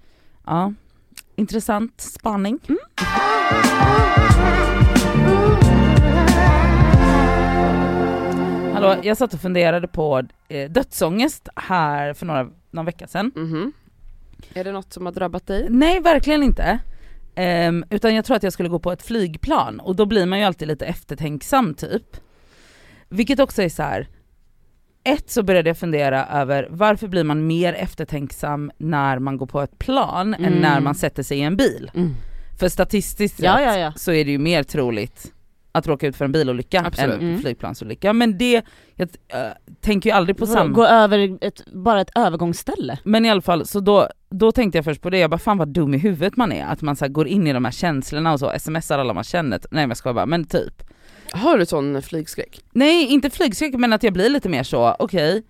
Ja. 0.45 0.74
Intressant 1.35 2.01
spaning. 2.01 2.59
Mm. 2.67 2.77
Hallå, 8.74 8.95
jag 9.03 9.17
satt 9.17 9.33
och 9.33 9.39
funderade 9.41 9.88
på 9.88 10.24
eh, 10.47 10.71
dödsångest 10.71 11.50
här 11.55 12.13
för 12.13 12.25
några, 12.25 12.47
någon 12.71 12.85
vecka 12.85 13.07
sedan. 13.07 13.31
Är 14.54 14.63
det 14.63 14.72
något 14.72 14.94
som 14.94 15.06
har 15.06 15.13
drabbat 15.13 15.48
dig? 15.48 15.68
Nej 15.70 16.00
verkligen 16.00 16.44
inte. 16.44 16.80
Ehm, 17.36 17.86
utan 17.89 18.15
jag 18.15 18.25
tror 18.25 18.38
att 18.38 18.44
jag 18.44 18.54
skulle 18.54 18.70
gå 18.70 18.80
på 18.80 18.92
ett 18.92 19.04
flygplan 19.04 19.80
och 19.80 19.96
då 19.96 20.06
blir 20.06 20.25
man 20.25 20.39
ju 20.39 20.46
alltid 20.46 20.68
lite 20.68 20.86
eftertänksam 20.86 21.74
typ. 21.74 22.18
Vilket 23.10 23.39
också 23.39 23.62
är 23.62 23.70
så 23.70 23.84
här. 23.84 24.08
ett 25.04 25.30
så 25.30 25.44
började 25.44 25.70
jag 25.70 25.77
fundera 25.77 26.25
över 26.25 26.68
varför 26.70 27.08
blir 27.08 27.24
man 27.24 27.48
mer 27.48 27.74
eftertänksam 27.74 28.72
när 28.77 29.20
man 29.20 29.38
går 29.38 29.46
på 29.46 29.62
ett 29.62 29.80
plan 29.80 30.34
än 30.34 30.46
Mm. 30.46 30.60
när 30.62 30.80
man 30.80 30.96
sätter 30.96 31.24
sig 31.24 31.38
i 31.38 31.42
en 31.42 31.58
bil? 31.58 31.92
Mm. 31.96 32.13
För 32.60 32.70
statistiskt 32.70 33.39
Ja, 33.39 33.62
ja, 33.62 33.77
ja. 33.77 33.94
så 33.96 34.12
är 34.12 34.25
det 34.25 34.32
ju 34.32 34.38
mer 34.38 34.63
troligt 34.63 35.34
att 35.75 35.88
råka 35.88 36.08
ut 36.08 36.15
för 36.15 36.25
en 36.25 36.32
bilolycka 36.32 36.84
Absolut. 36.86 37.13
än 37.13 37.20
Mm. 37.22 37.34
en 37.36 37.41
flygplansolycka. 37.41 38.13
Men 38.13 38.38
det, 38.38 38.62
jag 38.96 39.10
äh, 39.27 39.39
tänker 39.82 40.10
ju 40.10 40.15
aldrig 40.15 40.38
på 40.38 40.46
samma... 40.46 40.70
Gå 40.75 40.86
över 40.86 41.38
ett, 41.41 41.65
bara 41.72 42.01
ett 42.01 42.12
övergångsställe. 42.15 43.00
Men 43.03 43.25
i 43.25 43.29
alla 43.29 43.41
fall, 43.41 43.65
så 43.65 43.79
då, 43.79 44.08
då 44.29 44.51
tänkte 44.51 44.77
jag 44.77 44.86
först 44.86 45.01
på 45.01 45.10
det, 45.10 45.17
jag 45.17 45.29
bara 45.29 45.38
fan 45.38 45.58
vad 45.58 45.67
dum 45.67 45.94
i 45.94 45.98
huvudet 45.98 46.38
man 46.38 46.51
är, 46.51 46.65
att 46.65 46.82
man 46.82 46.96
så 46.96 47.05
här, 47.05 47.10
går 47.10 47.27
in 47.27 47.48
i 47.48 47.53
de 47.53 47.65
här 47.65 47.72
känslorna 47.72 48.34
och 48.34 48.39
så, 48.39 48.51
smsar 48.60 49.00
alla 49.00 49.13
man 49.13 49.24
känner, 49.24 49.60
nej 49.60 49.67
men 49.72 49.89
jag 49.89 49.98
skojar 49.98 50.13
bara, 50.13 50.25
men 50.25 50.46
typ. 50.46 50.84
Har 51.32 51.58
du 51.58 51.65
sån 51.65 52.01
flygskräck? 52.01 52.60
Nej 52.74 53.05
inte 53.05 53.29
flygskräck 53.29 53.74
men 53.74 53.94
att 53.94 54.03
jag 54.03 54.13
blir 54.13 54.29
lite 54.29 54.50
mer 54.50 54.63
så, 54.63 54.96
okej, 55.00 55.44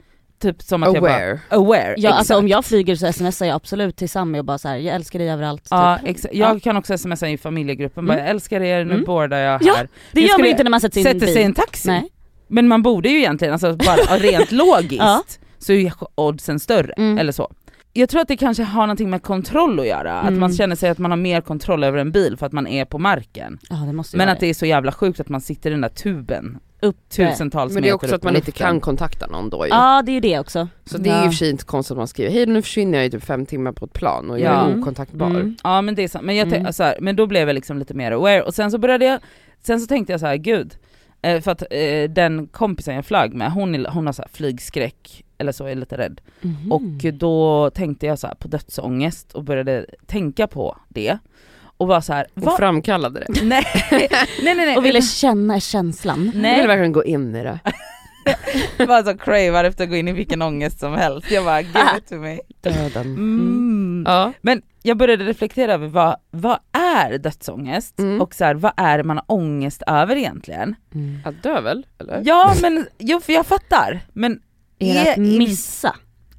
typ 0.53 0.61
som 0.61 0.83
att 0.83 0.93
jag 0.93 0.97
Aware. 0.97 1.39
bara, 1.49 1.59
aware. 1.59 1.93
Ja, 1.97 2.11
alltså 2.11 2.35
om 2.37 2.47
jag 2.47 2.65
flyger 2.65 2.95
så 2.95 3.13
smsar 3.13 3.45
jag 3.45 3.55
absolut 3.55 3.95
till 3.97 4.09
Sami 4.09 4.39
och 4.39 4.45
bara 4.45 4.57
så 4.57 4.67
här, 4.67 4.75
jag 4.77 4.95
älskar 4.95 5.19
dig 5.19 5.29
överallt. 5.31 5.67
Ja, 5.69 5.97
typ. 6.01 6.09
exakt. 6.09 6.33
Jag 6.35 6.55
Ja. 6.55 6.59
kan 6.59 6.77
också 6.77 6.97
smsa 6.97 7.29
i 7.29 7.37
familjegruppen, 7.37 8.05
bara, 8.05 8.13
Mm. 8.13 8.25
jag 8.25 8.31
älskar 8.31 8.61
er, 8.61 8.85
nu 8.85 8.93
Mm. 8.93 9.05
boardar 9.05 9.37
jag 9.37 9.61
Ja, 9.63 9.73
här. 9.75 9.87
Det 10.11 10.21
Jag 10.21 10.21
gör 10.21 10.27
man 10.27 10.33
skulle- 10.33 10.47
ju 10.47 10.51
inte 10.51 10.63
när 10.63 10.71
man 10.71 10.81
sätter 10.81 11.01
sig 11.01 11.11
i 11.11 11.13
en 11.13 11.19
Sätter 11.19 11.33
sig 11.33 11.41
i 11.41 11.45
bil. 11.45 11.45
en 11.45 11.53
taxi. 11.53 11.87
Nej. 11.87 12.09
Men 12.47 12.67
man 12.67 12.81
borde 12.83 13.09
ju 13.09 13.17
egentligen, 13.17 13.53
alltså 13.53 13.73
bara 13.75 13.95
rent 14.17 14.51
logiskt, 14.51 14.99
Ja. 15.03 15.23
så 15.57 15.73
är 15.73 15.93
oddsen 16.15 16.59
större, 16.59 16.93
Mm. 16.97 17.17
eller 17.17 17.31
så. 17.31 17.51
Jag 17.93 18.09
tror 18.09 18.21
att 18.21 18.27
det 18.27 18.37
kanske 18.37 18.63
har 18.63 18.81
någonting 18.81 19.09
med 19.09 19.23
kontroll 19.23 19.79
att 19.79 19.87
göra, 19.87 20.13
att 20.19 20.27
Mm. 20.27 20.39
man 20.39 20.53
känner 20.53 20.75
sig 20.75 20.89
att 20.89 20.97
man 20.97 21.11
har 21.11 21.17
mer 21.17 21.41
kontroll 21.41 21.83
över 21.83 21.97
en 21.97 22.11
bil 22.11 22.37
för 22.37 22.45
att 22.45 22.51
man 22.51 22.67
är 22.67 22.85
på 22.85 22.97
marken. 22.99 23.59
Ja 23.69 23.75
det 23.75 24.17
Men 24.17 24.29
att 24.29 24.39
det 24.39 24.47
är 24.47 24.53
så 24.53 24.65
jävla 24.65 24.91
sjukt 24.91 25.19
att 25.19 25.29
man 25.29 25.41
sitter 25.41 25.69
i 25.69 25.73
den 25.73 25.81
där 25.81 25.89
tuben 25.89 26.57
Upp. 26.87 27.09
tusentals 27.09 27.73
Men 27.73 27.83
det 27.83 27.89
är 27.89 27.93
meter 27.93 27.95
också 27.95 28.07
upp 28.07 28.13
att 28.15 28.23
i 28.23 28.25
man 28.25 28.35
inte 28.35 28.47
luften. 28.47 28.65
kan 28.67 28.79
kontakta 28.79 29.27
någon 29.27 29.49
då 29.49 29.65
ju. 29.65 29.69
Ja 29.69 30.01
det 30.05 30.11
är 30.11 30.13
ju 30.13 30.19
det 30.19 30.39
också. 30.39 30.67
Så 30.85 30.97
det 30.97 31.09
är 31.09 31.19
ju 31.19 31.25
i 31.25 31.27
och 31.27 31.31
för 31.31 31.37
sig 31.37 31.49
inte 31.49 31.65
konstigt 31.65 31.91
att 31.91 31.97
man 31.97 32.07
skriver 32.07 32.31
hej 32.31 32.45
nu 32.45 32.61
försvinner 32.61 32.97
jag 32.97 33.05
i 33.07 33.09
typ 33.11 33.23
fem 33.23 33.45
timmar 33.45 33.71
på 33.71 33.85
ett 33.85 33.93
plan 33.93 34.29
och 34.31 34.39
jag 34.39 34.53
Ja. 34.53 34.67
är 34.69 34.79
okontaktbar. 34.79 35.29
Mm. 35.29 35.55
Ja 35.63 35.81
men 35.81 35.95
det 35.95 36.03
är 36.03 36.07
sant, 36.07 36.25
men, 36.25 36.35
jag 36.35 36.47
Mm. 36.47 36.59
mm. 36.59 36.73
så 36.73 36.83
här, 36.83 36.97
men 37.01 37.15
då 37.15 37.27
blev 37.27 37.47
jag 37.47 37.53
liksom 37.55 37.79
lite 37.79 37.93
mer 37.93 38.11
aware 38.11 38.41
och 38.41 38.53
sen 38.55 38.71
så 38.71 38.77
började 38.77 39.05
jag, 39.05 39.19
sen 39.61 39.81
så 39.81 39.87
tänkte 39.87 40.13
jag 40.13 40.19
så 40.19 40.25
här, 40.25 40.35
gud, 40.37 40.75
eh, 41.21 41.41
för 41.41 41.51
att 41.51 41.61
eh, 41.71 42.03
den 42.09 42.47
kompisen 42.47 42.95
jag 42.95 43.05
flög 43.05 43.33
med, 43.33 43.51
hon, 43.51 43.75
är, 43.75 43.89
hon 43.89 44.05
har 44.05 44.13
så 44.13 44.21
här 44.21 44.29
flygskräck 44.33 45.23
eller 45.37 45.51
så, 45.51 45.65
är 45.65 45.75
lite 45.75 45.97
rädd. 45.97 46.21
Mhm. 46.41 46.71
Och 46.71 47.13
då 47.13 47.69
tänkte 47.69 48.05
jag 48.05 48.19
så 48.19 48.27
här 48.27 48.35
på 48.35 48.47
dödsångest 48.47 49.33
och 49.33 49.43
började 49.43 49.85
tänka 50.05 50.47
på 50.47 50.77
det. 50.89 51.17
Och 51.77 51.87
var 51.87 52.01
så 52.01 52.13
här, 52.13 52.25
Och 52.35 52.41
vad? 52.41 52.57
framkallade 52.57 53.19
det. 53.19 53.41
Nej, 53.43 53.65
nej 53.91 54.09
nej 54.43 54.55
nej. 54.55 54.77
Och 54.77 54.85
ville 54.85 55.01
känna 55.01 55.59
känslan. 55.59 56.25
Jag 56.25 56.31
vill 56.33 56.41
nej, 56.41 56.67
verkligen 56.67 56.91
gå 56.91 57.03
in 57.03 57.35
i 57.35 57.43
det. 57.43 57.59
bara 58.87 59.03
så 59.03 59.17
cravar 59.17 59.63
efter 59.63 59.83
att 59.83 59.89
gå 59.89 59.95
in 59.95 60.07
i 60.07 60.11
vilken 60.11 60.41
ångest 60.41 60.79
som 60.79 60.93
helst. 60.93 61.31
Jag 61.31 61.45
bara, 61.45 61.61
give 61.61 61.79
it 61.97 62.07
to 62.09 62.15
me. 62.15 62.39
Döden. 62.61 63.05
Mm. 63.05 64.03
Ja. 64.07 64.33
Men 64.41 64.61
jag 64.83 64.97
började 64.97 65.23
reflektera 65.25 65.73
över 65.73 65.87
vad, 65.87 66.15
vad 66.31 66.57
är 66.71 67.17
dödsångest 67.17 67.99
Mm. 67.99 68.21
och 68.21 68.35
så 68.35 68.45
här, 68.45 68.55
vad 68.55 68.71
är 68.77 68.97
det 68.97 69.03
man 69.03 69.17
har 69.17 69.25
ångest 69.27 69.83
över 69.87 70.15
egentligen? 70.15 70.75
Mm. 70.95 71.19
Att 71.25 71.43
dö 71.43 71.61
väl? 71.61 71.85
Eller? 71.99 72.21
Ja 72.25 72.53
men, 72.61 72.85
jo 72.97 73.19
för 73.19 73.33
jag 73.33 73.45
fattar, 73.45 73.99
men 74.13 74.39
Är 74.79 74.93
det 74.93 75.11
att 75.11 75.17
är- 75.17 75.21
missa? 75.21 75.95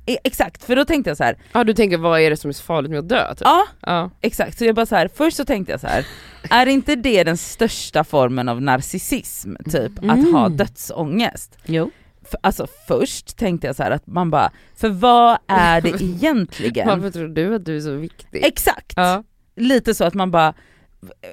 Är, 0.07 0.19
exakt, 0.25 0.65
för 0.65 0.77
då 0.77 0.85
tänkte 0.85 1.11
jag 1.11 1.17
så 1.17 1.25
här, 1.25 1.37
Ja 1.53 1.65
du 1.65 1.75
tänker 1.75 1.97
vad 1.99 2.21
är 2.21 2.31
det 2.31 2.37
som 2.37 2.49
är 2.49 2.53
så 2.53 2.63
farligt 2.63 2.91
med 2.91 2.99
att 2.99 3.09
dö? 3.09 3.29
Typ? 3.35 3.41
ja 3.45 3.67
Ja. 3.81 4.11
exakt, 4.21 4.59
så 4.59 4.65
jag 4.65 4.75
bara 4.75 4.87
så 4.87 4.97
här, 4.97 5.11
först 5.15 5.37
så 5.37 5.45
tänkte 5.45 5.73
jag 5.73 5.81
så 5.81 5.87
här, 5.87 6.07
är 6.51 6.67
inte 6.67 6.97
det 6.97 7.25
den 7.25 7.37
största 7.37 8.05
formen 8.05 8.49
av 8.49 8.63
narcissism, 8.63 9.55
typ 9.71 9.93
att 9.99 10.05
Mm. 10.05 10.35
ha 10.35 10.49
dödsångest? 10.49 11.59
Jo. 11.65 11.91
För, 12.31 12.39
alltså 12.43 12.67
först 12.89 13.37
tänkte 13.37 13.67
jag 13.67 13.77
så 13.77 13.83
här 13.83 13.91
att 13.91 14.07
man 14.07 14.31
bara, 14.31 14.51
för 14.77 14.89
vad 14.89 15.39
är 15.47 15.81
det 15.81 15.89
egentligen? 16.03 16.89
Varför 16.89 17.11
tror 17.11 17.29
du 17.29 17.55
att 17.55 17.65
du 17.65 17.77
är 17.77 17.81
så 17.81 17.91
viktig? 17.93 18.45
Exakt! 18.45 18.93
Ja. 18.97 19.25
Lite 19.57 19.95
så 19.95 20.05
att 20.05 20.15
man 20.15 20.31
bara, 20.31 20.55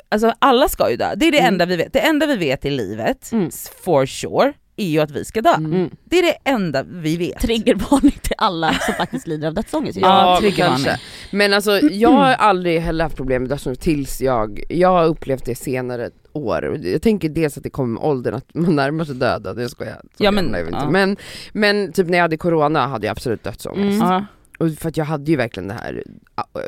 alltså 0.09 0.33
alla 0.39 0.69
ska 0.69 0.89
ju 0.91 0.97
dö, 0.97 1.13
det 1.15 1.25
är 1.27 1.31
det 1.31 1.39
Mm. 1.39 1.53
enda 1.53 1.65
vi 1.65 1.75
vet. 1.75 1.93
Det 1.93 1.99
enda 1.99 2.25
vi 2.25 2.35
vet 2.35 2.65
i 2.65 2.69
livet, 2.69 3.31
Mm. 3.31 3.49
for 3.83 4.05
sure, 4.05 4.53
är 4.77 4.85
ju 4.87 4.99
att 4.99 5.11
vi 5.11 5.25
ska 5.25 5.41
dö. 5.41 5.53
Mm. 5.53 5.73
Mm. 5.73 5.89
Det 6.05 6.19
är 6.19 6.23
det 6.23 6.49
enda 6.49 6.83
vi 6.83 7.17
vet. 7.17 7.39
Triggervarning 7.39 8.11
till 8.21 8.35
alla 8.37 8.73
som 8.73 8.93
faktiskt 8.93 9.27
lider 9.27 9.47
av 9.47 9.53
dödsångest. 9.53 9.97
Ja, 10.01 10.39
Ja, 10.43 10.51
kanske. 10.55 10.99
Men 11.31 11.53
alltså 11.53 11.79
jag 11.79 12.09
har 12.09 12.33
aldrig 12.33 12.79
heller 12.81 13.03
haft 13.03 13.15
problem 13.17 13.41
med 13.41 13.49
dödsångest 13.49 13.81
tills 13.81 14.21
jag, 14.21 14.63
jag 14.69 14.89
har 14.89 15.05
upplevt 15.05 15.45
det 15.45 15.55
senare 15.55 16.09
år. 16.33 16.77
Jag 16.83 17.01
tänker 17.01 17.29
dels 17.29 17.57
att 17.57 17.63
det 17.63 17.69
kommer 17.69 17.93
med 17.93 18.03
åldern, 18.03 18.33
att 18.35 18.53
man 18.53 18.75
närmar 18.75 19.05
sig 19.05 19.15
döden, 19.15 19.55
det 19.55 19.69
skojar 19.69 19.91
jag. 19.91 20.01
Så 20.17 20.23
Ja, 20.23 20.31
men- 20.31 20.53
vi 20.53 20.59
inte. 20.59 20.71
ja. 20.71 20.89
men, 20.89 21.17
men 21.53 21.91
typ 21.91 22.07
när 22.07 22.17
jag 22.17 22.23
hade 22.23 22.37
corona 22.37 22.87
hade 22.87 23.07
jag 23.07 23.11
absolut 23.11 23.43
dödsångest. 23.43 24.01
Mm. 24.03 24.23
Och 24.59 24.71
för 24.71 24.89
att 24.89 24.97
jag 24.97 25.05
hade 25.05 25.31
ju 25.31 25.37
verkligen 25.37 25.67
det 25.67 25.73
här, 25.73 26.03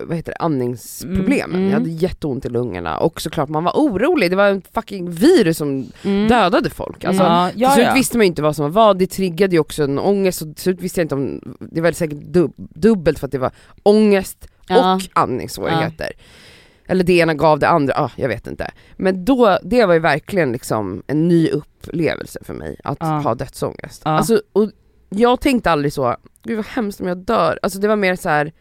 vad 0.08 0.18
heter 0.18 0.32
det, 0.32 0.38
andningsproblemen. 0.44 1.56
Mm, 1.56 1.62
mm. 1.62 1.66
Jag 1.72 1.80
hade 1.80 1.90
jätteont 1.90 2.46
i 2.46 2.50
lungorna 2.50 2.98
och 2.98 3.22
såklart 3.22 3.50
man 3.50 3.64
var 3.64 3.72
orolig, 3.72 4.30
det 4.30 4.36
var 4.36 4.48
en 4.48 4.62
fucking 4.74 5.12
virus 5.12 5.58
som 5.58 5.86
Mm. 6.04 6.28
dödade 6.28 6.70
folk. 6.70 7.04
Alltså, 7.04 7.24
ja, 7.24 7.50
till 7.52 7.62
ja, 7.62 7.72
slut 7.72 7.86
ja. 7.86 7.94
visste 7.94 8.18
man 8.18 8.26
ju 8.26 8.28
inte 8.28 8.42
vad 8.42 8.56
som 8.56 8.72
var 8.72 8.94
det 8.94 9.08
triggade 9.08 9.56
ju 9.56 9.60
också 9.60 9.84
en 9.84 10.00
ångest 10.00 10.42
och 10.42 10.56
till 10.56 10.64
slut 10.64 10.82
visste 10.82 11.00
jag 11.00 11.06
inte 11.06 11.16
om, 11.16 11.56
det 11.60 11.82
var 11.82 11.92
säkert 11.92 12.18
dub, 12.18 12.54
dubbelt 12.58 13.20
för 13.20 13.26
att 13.26 13.32
det 13.32 13.38
var 13.38 13.52
ångest 13.84 14.48
och 14.70 15.02
andningssvårigheter. 15.14 16.12
Eller 16.88 17.04
det 17.04 17.14
ena 17.14 17.34
gav 17.34 17.60
det 17.60 17.68
andra, 17.68 17.94
ah, 17.94 18.12
jag 18.16 18.28
vet 18.28 18.48
inte. 18.48 18.72
Men 18.98 19.26
då, 19.26 19.58
det 19.64 19.86
var 19.86 19.94
ju 19.94 20.00
verkligen 20.00 20.52
liksom 20.52 21.04
en 21.08 21.28
ny 21.28 21.50
upplevelse 21.50 22.40
för 22.44 22.54
mig 22.54 22.80
att 22.84 23.00
ha 23.00 23.36
dödsångest. 23.36 24.02
Alltså, 24.06 24.42
och 24.54 24.72
jag 25.10 25.42
tänkte 25.42 25.72
aldrig 25.72 25.94
så, 25.94 26.16
gud 26.46 26.56
vad 26.56 26.66
hemskt 26.66 27.02
om 27.02 27.08
jag 27.08 27.18
dör. 27.18 27.60
Alltså 27.62 27.80
det 27.80 27.88
var 27.88 27.96
mer 27.96 28.16
så 28.16 28.30
här. 28.30 28.54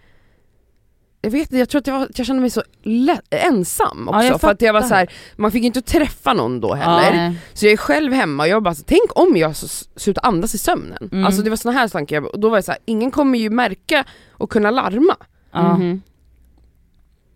jag 1.20 1.30
vet 1.30 1.40
inte, 1.40 1.56
jag 1.56 1.68
tror 1.68 1.78
att 1.78 1.86
jag, 1.86 1.98
var, 1.98 2.08
jag 2.14 2.26
kände 2.26 2.40
mig 2.40 2.50
så 2.50 2.62
lätt, 2.82 3.20
ensam 3.30 4.08
också. 4.08 4.20
Ja, 4.20 4.24
jag 4.24 4.40
för 4.40 4.50
att 4.50 4.62
jag 4.62 4.72
var 4.72 4.82
så 4.82 4.94
här, 4.94 5.12
man 5.36 5.52
fick 5.52 5.64
inte 5.64 5.82
träffa 5.82 6.32
någon 6.32 6.60
då 6.60 6.74
heller. 6.74 7.10
Nej. 7.16 7.34
Så 7.52 7.66
jag 7.66 7.72
är 7.72 7.76
själv 7.76 8.12
hemma 8.12 8.42
och 8.42 8.48
jag 8.48 8.62
bara, 8.62 8.74
så, 8.74 8.84
tänk 8.86 9.18
om 9.18 9.36
jag 9.36 9.56
slutar 9.96 10.26
andas 10.26 10.54
i 10.54 10.58
sömnen. 10.58 11.08
Mm. 11.12 11.24
Alltså 11.24 11.42
det 11.42 11.50
var 11.50 11.56
såna 11.56 11.74
här 11.74 11.88
tankar, 11.88 12.34
och 12.34 12.40
då 12.40 12.48
var 12.48 12.56
jag 12.56 12.64
så 12.64 12.72
här, 12.72 12.80
ingen 12.84 13.10
kommer 13.10 13.38
ju 13.38 13.50
märka 13.50 14.04
och 14.32 14.50
kunna 14.50 14.70
larma. 14.70 15.16
Ja. 15.52 15.76
Mhm. 15.76 16.02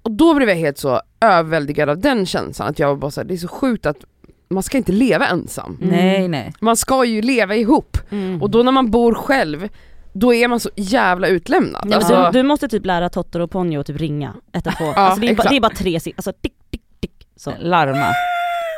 Och 0.02 0.10
då 0.10 0.34
blev 0.34 0.48
jag 0.48 0.56
helt 0.56 0.78
så 0.78 1.00
överväldigad 1.20 1.88
av 1.88 1.98
den 1.98 2.26
känslan, 2.26 2.68
att 2.68 2.78
jag 2.78 2.88
var 2.88 2.96
bara 2.96 3.10
så 3.10 3.20
här, 3.20 3.28
det 3.28 3.34
är 3.34 3.38
så 3.38 3.48
sjukt 3.48 3.86
att 3.86 4.04
man 4.50 4.62
ska 4.62 4.76
inte 4.78 4.92
leva 4.92 5.26
ensam. 5.26 5.78
Mm. 5.82 5.96
Nej 5.96 6.28
nej. 6.28 6.52
Man 6.60 6.76
ska 6.76 7.04
ju 7.04 7.22
leva 7.22 7.56
ihop. 7.56 7.96
Mm. 8.10 8.42
Och 8.42 8.50
då 8.50 8.62
när 8.62 8.72
man 8.72 8.90
bor 8.90 9.14
själv, 9.14 9.68
då 10.12 10.34
är 10.34 10.48
man 10.48 10.60
så 10.60 10.70
jävla 10.76 11.28
utlämnad. 11.28 11.86
Ja, 11.90 11.96
alltså, 11.96 12.30
du, 12.32 12.38
du 12.38 12.42
måste 12.42 12.68
typ 12.68 12.86
lära 12.86 13.08
Tottor 13.08 13.40
och 13.40 13.50
Ponyo 13.50 13.80
att 13.80 13.86
typ 13.86 14.00
ringa 14.00 14.34
112. 14.52 14.74
Ja, 14.96 15.00
alltså 15.00 15.20
det, 15.20 15.30
är 15.30 15.34
bara, 15.34 15.48
det 15.48 15.56
är 15.56 15.60
bara 15.60 15.74
tre 15.74 16.00
siffror, 16.00 16.18
alltså 16.18 16.32
tick 16.32 16.54
tick 16.70 16.82
tick. 17.00 17.12
Så. 17.36 17.52
Larma. 17.60 18.06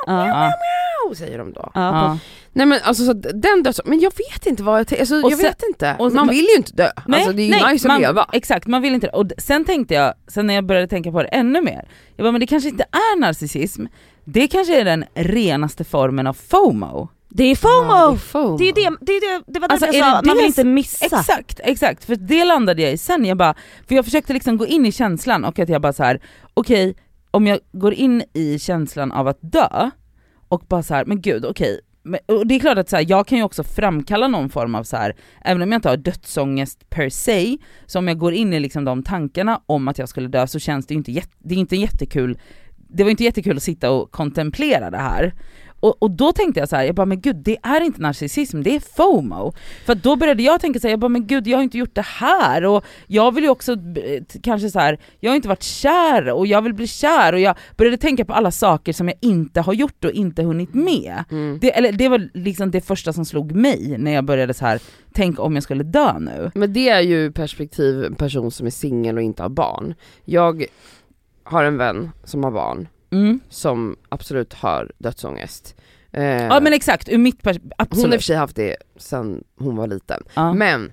Ja. 0.06 0.26
Ja. 0.28 0.52
Säger 1.16 1.38
de 1.38 1.52
då. 1.52 1.70
Ja, 1.74 1.80
Ja. 1.80 2.18
Nej 2.52 2.66
men 2.66 2.78
alltså 2.84 3.04
så 3.04 3.10
att 3.10 3.22
den 3.22 3.62
döds... 3.62 3.80
Men 3.84 4.00
jag 4.00 4.12
vet 4.32 4.46
inte 4.46 4.62
vad 4.62 4.78
jag 4.80 4.86
tänker, 4.86 5.02
alltså, 5.02 5.14
jag 5.14 5.32
sen- 5.32 5.38
vet 5.42 5.62
inte. 5.68 5.96
och- 5.98 6.12
man 6.12 6.28
vill 6.28 6.44
ju 6.44 6.56
inte 6.56 6.72
dö. 6.72 6.88
Nej, 7.06 7.20
alltså 7.20 7.32
det 7.32 7.42
är 7.42 7.44
ju 7.44 7.50
nej, 7.50 7.72
nice 7.72 7.88
man, 7.88 7.96
att 7.96 8.00
leva. 8.02 8.26
Exakt, 8.32 8.66
man 8.66 8.82
vill 8.82 8.94
inte 8.94 9.06
det. 9.06 9.12
Och 9.12 9.26
sen 9.38 9.64
tänkte 9.64 9.94
jag, 9.94 10.14
sen 10.28 10.46
när 10.46 10.54
jag 10.54 10.64
började 10.66 10.88
tänka 10.88 11.12
på 11.12 11.22
det 11.22 11.28
ännu 11.28 11.60
mer, 11.62 11.88
jag 12.16 12.24
bara 12.24 12.32
men 12.32 12.40
det 12.40 12.46
kanske 12.46 12.68
inte 12.68 12.84
är 12.92 13.20
narcissism, 13.20 13.86
det 14.24 14.48
kanske 14.48 14.80
är 14.80 14.84
den 14.84 15.04
renaste 15.14 15.84
formen 15.84 16.26
av 16.26 16.34
FOMO. 16.34 17.08
Det 17.30 17.44
är 17.44 17.50
Ja, 17.50 17.56
FOMO! 17.56 18.10
det 18.10 18.14
är 18.14 18.16
FOMO. 18.16 18.56
Det 18.56 18.68
är 18.68 18.74
det, 18.74 18.96
det, 19.00 19.12
är 19.12 19.38
det, 19.38 19.44
det 19.46 19.60
var 19.60 19.68
Alltså, 19.68 19.86
jag 19.86 19.94
sa 19.94 20.22
man 20.24 20.36
vill 20.36 20.46
inte 20.46 20.64
missa. 20.64 21.06
Exakt, 21.06 21.60
exakt. 21.64 22.04
För 22.04 22.16
det 22.16 22.44
landade 22.44 22.82
jag 22.82 22.92
i 22.92 22.96
sen, 22.98 23.24
jag 23.24 23.36
bara, 23.36 23.54
för 23.88 23.94
jag 23.94 24.04
försökte 24.04 24.32
liksom 24.32 24.56
gå 24.56 24.66
in 24.66 24.86
i 24.86 24.92
känslan 24.92 25.44
och 25.44 25.58
att 25.58 25.68
jag 25.68 25.82
bara 25.82 25.92
så 25.92 26.04
här: 26.04 26.20
okej, 26.54 26.94
om 27.30 27.46
jag 27.46 27.58
går 27.72 27.94
in 27.94 28.22
i 28.32 28.58
känslan 28.58 29.12
av 29.12 29.28
att 29.28 29.38
dö 29.40 29.90
och 30.48 30.62
bara 30.68 30.82
så 30.82 30.94
här, 30.94 31.04
men 31.04 31.20
gud 31.20 31.44
okej, 31.44 31.80
men, 32.02 32.20
och 32.26 32.46
det 32.46 32.54
är 32.54 32.60
klart 32.60 32.78
att 32.78 32.88
så 32.88 32.96
här, 32.96 33.06
jag 33.08 33.26
kan 33.26 33.38
ju 33.38 33.44
också 33.44 33.64
framkalla 33.64 34.28
någon 34.28 34.50
form 34.50 34.74
av 34.74 34.84
så 34.84 34.96
här, 34.96 35.16
även 35.44 35.62
om 35.62 35.72
jag 35.72 35.78
inte 35.78 35.88
har 35.88 35.96
dödsångest 35.96 36.90
per 36.90 37.08
se, 37.08 37.58
så 37.86 37.98
om 37.98 38.08
jag 38.08 38.18
går 38.18 38.32
in 38.32 38.52
i 38.52 38.60
liksom 38.60 38.84
de 38.84 39.02
tankarna 39.02 39.60
om 39.66 39.88
att 39.88 39.98
jag 39.98 40.08
skulle 40.08 40.28
dö 40.28 40.46
så 40.46 40.58
känns 40.58 40.86
det 40.86 40.94
ju 40.94 40.98
inte, 40.98 41.22
det 41.38 41.54
är 41.54 41.58
inte 41.58 41.76
jättekul, 41.76 42.38
det 42.76 43.02
var 43.02 43.10
inte 43.10 43.24
jättekul 43.24 43.56
att 43.56 43.62
sitta 43.62 43.90
och 43.90 44.10
kontemplera 44.10 44.90
det 44.90 44.98
här. 44.98 45.34
Och, 45.80 46.02
och 46.02 46.10
då 46.10 46.32
tänkte 46.32 46.60
jag 46.60 46.68
så 46.68 46.76
här, 46.76 46.84
jag 46.84 46.94
bara 46.94 47.06
men 47.06 47.20
gud 47.20 47.36
det 47.36 47.58
är 47.62 47.80
inte 47.80 48.00
narcissism, 48.00 48.62
det 48.62 48.76
är 48.76 48.80
FOMO. 48.80 49.52
För 49.86 49.94
då 49.94 50.16
började 50.16 50.42
jag 50.42 50.60
tänka 50.60 50.80
så 50.80 50.86
här, 50.86 50.92
jag 50.92 51.00
bara 51.00 51.08
men 51.08 51.26
gud 51.26 51.46
jag 51.46 51.58
har 51.58 51.62
inte 51.62 51.78
gjort 51.78 51.94
det 51.94 52.06
här 52.06 52.64
och 52.64 52.84
jag 53.06 53.34
vill 53.34 53.44
ju 53.44 53.50
också 53.50 53.76
kanske 54.42 54.70
så 54.70 54.78
här, 54.78 54.98
jag 55.20 55.30
har 55.30 55.36
inte 55.36 55.48
varit 55.48 55.62
kär 55.62 56.30
och 56.30 56.46
jag 56.46 56.62
vill 56.62 56.74
bli 56.74 56.86
kär 56.86 57.32
och 57.32 57.40
jag 57.40 57.56
började 57.76 57.96
tänka 57.96 58.24
på 58.24 58.32
alla 58.32 58.50
saker 58.50 58.92
som 58.92 59.08
jag 59.08 59.16
inte 59.20 59.60
har 59.60 59.72
gjort 59.72 60.04
och 60.04 60.10
inte 60.10 60.42
hunnit 60.42 60.74
med. 60.74 61.24
Mm. 61.30 61.58
Det, 61.60 61.76
eller 61.78 61.92
det 61.92 62.08
var 62.08 62.28
liksom 62.34 62.70
det 62.70 62.80
första 62.80 63.12
som 63.12 63.24
slog 63.24 63.52
mig 63.52 63.98
när 63.98 64.12
jag 64.12 64.24
började 64.24 64.54
så 64.54 64.64
här 64.64 64.80
tänk 65.12 65.40
om 65.40 65.54
jag 65.54 65.62
skulle 65.62 65.84
dö 65.84 66.18
nu. 66.18 66.50
Men 66.54 66.72
det 66.72 66.88
är 66.88 67.00
ju 67.00 67.32
perspektiv 67.32 68.04
en 68.04 68.14
person 68.14 68.50
som 68.50 68.66
är 68.66 68.70
singel 68.70 69.16
och 69.16 69.22
inte 69.22 69.42
har 69.42 69.48
barn. 69.48 69.94
Jag 70.24 70.64
har 71.44 71.64
en 71.64 71.76
vän 71.76 72.10
som 72.24 72.44
har 72.44 72.50
barn 72.50 72.88
Mm. 73.12 73.40
som 73.48 73.96
absolut 74.08 74.52
har 74.54 74.90
dödsångest. 74.98 75.74
Eh, 76.12 76.24
Ja 76.24 76.60
men 76.60 76.72
exakt, 76.72 77.08
ur 77.08 77.18
mitt 77.18 77.42
perspektiv, 77.42 77.72
hon 77.90 78.00
har 78.00 78.06
i 78.06 78.16
och 78.16 78.20
för 78.20 78.22
sig 78.24 78.36
haft 78.36 78.56
det 78.56 78.76
sen 78.96 79.44
hon 79.58 79.76
var 79.76 79.86
liten. 79.86 80.22
Ja. 80.34 80.52
Men 80.54 80.92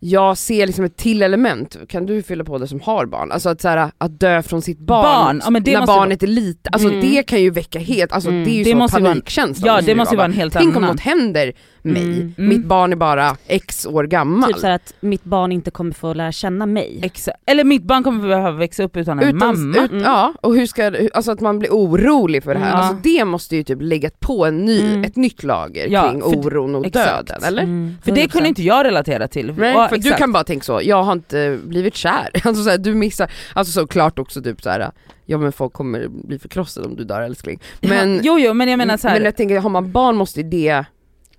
jag 0.00 0.38
ser 0.38 0.66
liksom 0.66 0.84
ett 0.84 0.96
till 0.96 1.22
element, 1.22 1.76
kan 1.88 2.06
du 2.06 2.22
fylla 2.22 2.44
på 2.44 2.58
det 2.58 2.66
som 2.68 2.80
har 2.80 3.06
barn? 3.06 3.32
Alltså 3.32 3.48
att, 3.48 3.60
så 3.60 3.68
här, 3.68 3.90
att 3.98 4.20
dö 4.20 4.42
från 4.42 4.62
sitt 4.62 4.78
barn, 4.78 5.02
Barn, 5.02 5.40
ja, 5.44 5.50
när 5.78 5.86
barnet 5.86 6.22
är 6.22 6.26
litet, 6.26 6.74
alltså 6.74 6.88
Mm. 6.88 7.00
det 7.00 7.22
kan 7.22 7.40
ju 7.42 7.50
väcka 7.50 7.78
helt, 7.78 8.12
alltså 8.12 8.30
Mm. 8.30 8.44
det 8.44 8.50
är 8.50 8.54
ju 8.58 8.64
Det 8.64 8.70
så 8.70 8.76
måste 8.76 8.96
ju 8.96 9.02
vara 9.02 9.12
en- 9.12 9.20
panikkänsla. 9.20 9.66
Ja 9.66 9.80
det 9.80 9.94
måste 9.94 10.14
ju 10.14 10.16
vara. 10.16 10.26
vara 10.28 10.32
en 10.34 10.38
helt 10.40 10.52
Tänk 10.52 10.76
om 10.76 10.84
annan. 10.84 10.90
något 10.96 11.00
händer 11.00 11.52
mig, 11.88 12.02
Mm. 12.04 12.34
Mm. 12.38 12.48
mitt 12.48 12.64
barn 12.64 12.92
är 12.92 12.96
bara 12.96 13.36
x 13.46 13.86
år 13.86 14.04
gammal. 14.04 14.52
Typ 14.52 14.58
såhär 14.60 14.74
att 14.74 14.94
mitt 15.00 15.24
barn 15.24 15.52
inte 15.52 15.70
kommer 15.70 15.92
få 15.92 16.14
lära 16.14 16.32
känna 16.32 16.66
mig. 16.66 17.00
Exakt. 17.02 17.38
Eller 17.46 17.64
mitt 17.64 17.82
barn 17.82 18.02
kommer 18.02 18.28
behöva 18.28 18.50
växa 18.50 18.82
upp 18.82 18.96
utan 18.96 19.18
en 19.18 19.36
Utan, 19.36 19.38
mamma. 19.60 19.84
ut, 19.84 19.90
Mm. 19.90 20.04
Ja, 20.04 20.34
och 20.40 20.54
hur 20.54 20.66
ska, 20.66 20.92
alltså 21.14 21.32
att 21.32 21.40
man 21.40 21.58
blir 21.58 21.70
orolig 21.70 22.44
för 22.44 22.54
det 22.54 22.60
här, 22.60 22.72
alltså 22.72 22.96
det 23.02 23.24
måste 23.24 23.56
ju 23.56 23.62
typ 23.62 23.78
lägga 23.82 24.10
på 24.20 24.46
en 24.46 24.64
ny, 24.64 24.80
Mm. 24.80 25.04
ett 25.04 25.16
nytt 25.16 25.42
lager 25.42 25.86
Ja, 25.88 26.10
kring 26.10 26.22
oron 26.22 26.74
och 26.74 26.86
exakt. 26.86 27.26
döden, 27.28 27.44
eller? 27.44 27.62
Mm, 27.62 27.96
För 28.04 28.12
det 28.12 28.20
100%. 28.20 28.32
kunde 28.32 28.48
inte 28.48 28.62
jag 28.62 28.84
relatera 28.86 29.28
till. 29.28 29.54
Nej, 29.58 29.72
Ja, 29.74 29.88
för 29.88 29.96
du 29.96 30.12
kan 30.12 30.32
bara 30.32 30.44
tänka 30.44 30.64
så, 30.64 30.80
jag 30.82 31.02
har 31.02 31.12
inte 31.12 31.58
blivit 31.64 31.94
kär. 31.96 32.28
Alltså 32.44 32.62
så 32.64 32.70
här, 32.70 32.78
du 32.78 32.94
missar, 32.94 33.30
alltså 33.54 33.80
såklart 33.80 34.18
också 34.18 34.42
typ 34.42 34.62
så 34.62 34.70
här. 34.70 34.90
ja 35.26 35.38
men 35.38 35.52
folk 35.52 35.72
kommer 35.72 36.08
bli 36.08 36.38
förkrossade 36.38 36.86
om 36.86 36.96
du 36.96 37.04
dör 37.04 37.20
älskling. 37.20 37.60
Men, 37.80 38.14
ja, 38.14 38.20
jo 38.24 38.38
jo 38.38 38.54
men 38.54 38.68
jag 38.68 38.78
menar 38.78 38.96
så 38.96 39.08
här, 39.08 39.14
men 39.14 39.24
jag 39.24 39.36
tänker, 39.36 39.58
har 39.60 39.70
man 39.70 39.92
barn 39.92 40.16
måste 40.16 40.40
ju 40.40 40.48
det, 40.48 40.84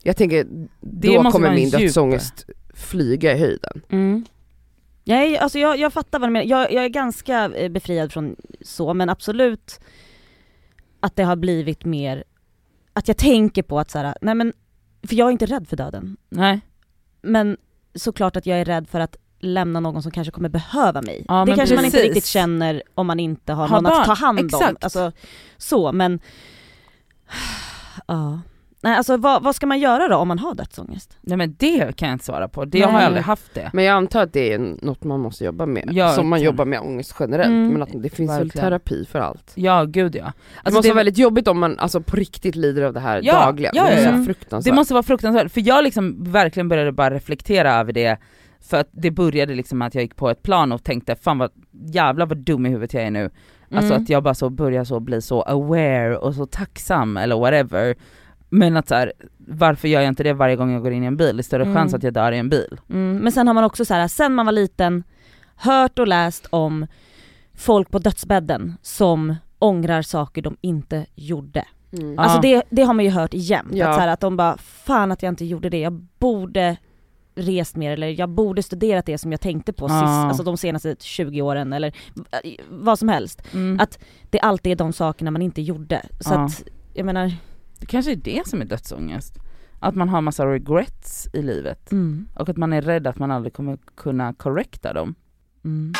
jag 0.03 0.17
tänker 0.17 0.45
Det 0.79 1.15
då 1.17 1.31
kommer 1.31 1.55
min 1.55 1.69
djup- 1.69 1.79
dödsångest 1.79 2.45
flyga 2.73 3.35
i 3.35 3.39
höjden. 3.39 3.81
Mm. 3.89 4.25
Är, 5.05 5.38
alltså 5.38 5.59
jag, 5.59 5.79
jag 5.79 5.93
fattar 5.93 6.19
vad 6.19 6.29
du 6.29 6.33
menar, 6.33 6.45
jag, 6.45 6.71
jag 6.73 6.83
är 6.85 6.89
ganska 6.89 7.45
eh, 7.55 7.69
befriad 7.71 8.12
från 8.12 8.35
så 8.62 8.93
men 8.93 9.09
absolut 9.09 9.79
att 10.99 11.15
det 11.15 11.23
har 11.23 11.35
blivit 11.35 11.85
mer, 11.85 12.23
att 12.93 13.07
jag 13.07 13.17
tänker 13.17 13.63
på 13.63 13.79
att 13.79 13.91
så 13.91 13.97
här, 13.97 14.15
nej 14.21 14.35
men, 14.35 14.53
för 15.07 15.15
jag 15.15 15.27
är 15.27 15.31
inte 15.31 15.45
rädd 15.45 15.67
för 15.67 15.77
döden. 15.77 16.17
nej. 16.29 16.62
Men 17.21 17.57
såklart 17.95 18.35
att 18.35 18.45
jag 18.45 18.59
är 18.59 18.65
rädd 18.65 18.88
för 18.89 18.99
att 18.99 19.15
lämna 19.39 19.79
någon 19.79 20.03
som 20.03 20.12
kanske 20.12 20.31
kommer 20.31 20.49
behöva 20.49 21.01
mig. 21.01 21.25
Ja, 21.27 21.45
det 21.45 21.55
kanske 21.55 21.75
man 21.75 21.85
inte 21.85 21.97
precis. 21.97 22.07
riktigt 22.07 22.25
känner 22.25 22.83
om 22.95 23.07
man 23.07 23.19
inte 23.19 23.53
har, 23.53 23.67
Har 23.67 23.75
någon 23.75 23.83
barn. 23.83 23.99
att 24.01 24.05
ta 24.05 24.13
hand 24.13 24.39
om. 24.39 24.45
Exakt. 24.45 24.83
Alltså, 24.83 25.12
så 25.57 25.91
men, 25.91 26.19
ja. 28.07 28.39
Nej 28.82 28.96
alltså 28.98 29.18
vad, 29.18 29.44
vad 29.44 29.56
ska 29.56 29.65
man 29.68 29.80
göra 29.80 30.08
då 30.08 30.15
om 30.15 30.28
man 30.28 30.39
har 30.39 30.56
dödsångest? 30.56 31.18
nej 31.22 31.38
men 31.38 31.56
det 31.60 31.96
kan 31.98 32.10
jag 32.10 32.15
inte 32.15 32.26
svara 32.26 32.48
på, 32.48 32.65
det 32.65 32.78
jag 32.78 32.88
har 32.88 33.00
jag 33.00 33.06
aldrig 33.06 33.24
haft 33.24 33.54
det. 33.54 33.70
Men 33.74 33.84
jag 33.86 33.94
antar 33.96 34.24
att 34.24 34.34
det 34.34 34.54
är 34.54 34.60
något 34.60 35.04
man 35.04 35.20
måste 35.20 35.46
jobba 35.46 35.65
med, 35.65 35.89
Ja, 35.92 36.10
som 36.10 36.30
man 36.30 36.42
jobbar 36.42 36.65
med 36.65 36.80
ångest 36.80 37.15
generellt, 37.20 37.50
Mm. 37.50 37.68
men 37.74 37.82
att 37.82 37.89
det 37.94 38.10
finns 38.10 38.32
väl 38.32 38.38
Verkligen. 38.44 38.65
terapi 38.68 39.06
för 39.06 39.20
allt. 39.20 39.52
Ja 39.56 39.84
gud 39.84 40.15
ja. 40.15 40.24
det 40.24 40.32
Alltså, 40.63 40.74
måste 40.74 40.88
det, 40.88 40.94
vara 40.94 41.00
väldigt 41.00 41.18
jobbigt 41.18 41.48
om 41.48 41.60
man 41.60 41.80
alltså, 41.80 42.02
på 42.02 42.15
riktigt 42.15 42.56
lider 42.56 42.82
av 42.82 42.94
det 42.94 43.00
här 43.00 43.22
Ja, 43.24 43.34
dagligen, 43.46 43.72
ja, 43.76 43.84
det 43.84 44.02
ja, 44.04 44.18
ja. 44.18 44.24
fruktansvärt. 44.26 44.72
det 44.72 44.76
måste 44.76 44.94
vara 44.94 45.04
fruktansvärt, 45.04 45.52
för 45.52 45.68
jag 45.68 45.84
liksom 45.84 46.24
verkligen 46.32 46.70
började 46.70 46.92
bara 46.92 47.13
reflektera 47.13 47.74
över 47.74 47.94
det 47.94 48.18
för 48.62 48.78
att 48.78 48.89
det 48.92 49.12
började 49.12 49.56
liksom 49.56 49.78
med 49.78 49.88
att 49.88 49.96
jag 49.96 50.02
gick 50.02 50.15
på 50.15 50.30
ett 50.30 50.44
plan 50.44 50.72
och 50.72 50.84
tänkte 50.84 51.15
fan 51.15 51.38
vad 51.38 51.52
jävlar 51.72 52.26
vad 52.26 52.38
dum 52.38 52.65
i 52.65 52.70
huvudet 52.70 52.94
jag 52.94 53.04
är 53.04 53.12
nu. 53.12 53.30
Alltså 53.72 53.94
Mm. 53.94 54.04
att 54.04 54.10
jag 54.10 54.24
bara 54.24 54.34
så 54.34 54.50
börjar 54.50 54.84
så 54.84 55.00
bli 55.00 55.22
så 55.22 55.42
aware 55.42 56.18
och 56.18 56.36
så 56.36 56.46
tacksam 56.46 57.18
eller 57.18 57.39
whatever. 57.39 57.96
Men 58.49 58.77
att 58.77 58.88
så 58.88 58.95
här, 58.95 59.13
varför 59.38 59.88
gör 59.88 60.01
jag 60.01 60.07
inte 60.07 60.23
det 60.23 60.33
varje 60.33 60.55
gång 60.55 60.71
jag 60.71 60.81
går 60.81 60.91
in 60.91 61.03
i 61.03 61.07
en 61.07 61.17
bil? 61.17 61.38
Det 61.38 61.41
är 61.41 61.43
större 61.43 61.63
Mm. 61.63 61.75
chans 61.75 61.93
att 61.93 62.03
jag 62.03 62.13
dör 62.13 62.31
i 62.31 62.38
en 62.38 62.49
bil. 62.49 62.79
Mm, 62.89 63.17
men 63.17 63.31
sen 63.31 63.47
har 63.47 63.53
man 63.53 63.63
också 63.63 63.85
så 63.85 63.93
här, 63.93 64.07
sen 64.07 64.33
man 64.35 64.45
var 64.45 64.53
liten, 64.53 65.03
hört 65.55 65.99
och 65.99 66.07
läst 66.07 66.47
om 66.49 66.88
folk 67.55 67.91
på 67.91 67.99
dödsbädden 67.99 68.77
som 68.81 69.35
ångrar 69.59 70.01
saker 70.01 70.41
de 70.41 70.57
inte 70.62 71.05
gjorde. 71.15 71.65
Mm. 71.93 72.13
Ja. 72.13 72.21
Alltså 72.21 72.41
det, 72.41 72.63
det 72.69 72.81
har 72.83 72.93
man 72.93 73.05
ju 73.05 73.12
hört 73.12 73.33
jämt, 73.33 73.69
Ja. 73.73 73.88
att, 73.89 73.95
så 73.95 74.01
här, 74.01 74.07
att 74.07 74.19
de 74.19 74.38
bara 74.38 74.57
'Fan 74.57 75.12
att 75.12 75.23
jag 75.23 75.31
inte 75.31 75.45
gjorde 75.45 75.69
det, 75.69 75.79
jag 75.79 75.93
borde 76.19 76.77
rest 77.35 77.75
mer' 77.75 77.91
eller 77.91 78.07
'Jag 78.07 78.29
borde 78.29 78.63
studerat 78.63 79.05
det 79.05 79.17
som 79.17 79.31
jag 79.31 79.41
tänkte 79.41 79.73
på 79.73 79.85
Ja. 79.85 79.89
sist, 79.99 80.03
alltså 80.29 80.43
de 80.43 80.57
senaste 80.57 80.95
20 80.99 81.41
åren' 81.41 81.73
eller 81.75 81.93
vad 82.69 82.99
som 82.99 83.09
helst. 83.09 83.41
Mm. 83.53 83.79
Att 83.79 83.99
det 84.29 84.39
alltid 84.39 84.71
är 84.71 84.75
de 84.75 84.93
sakerna 84.93 85.31
man 85.31 85.41
inte 85.41 85.62
gjorde. 85.62 86.01
Så 86.19 86.33
Ja. 86.33 86.45
att, 86.45 86.63
jag 86.93 87.05
menar, 87.05 87.31
Det 87.80 87.86
kanske 87.86 88.12
är 88.12 88.15
det 88.15 88.48
som 88.48 88.62
är 88.62 88.65
dödsångest. 88.65 89.34
Att 89.80 89.96
man 89.96 90.10
har 90.10 90.22
massa 90.22 90.46
regrets 90.46 91.28
i 91.34 91.42
livet. 91.42 91.92
mm, 91.92 92.28
Och 92.36 92.50
att 92.50 92.58
man 92.58 92.74
är 92.74 92.82
rädd 92.82 93.08
att 93.08 93.20
man 93.20 93.32
aldrig 93.32 93.54
kommer 93.54 93.78
kunna 93.96 94.34
correcta 94.34 94.94
dem. 94.94 95.15
mm. 95.65 95.94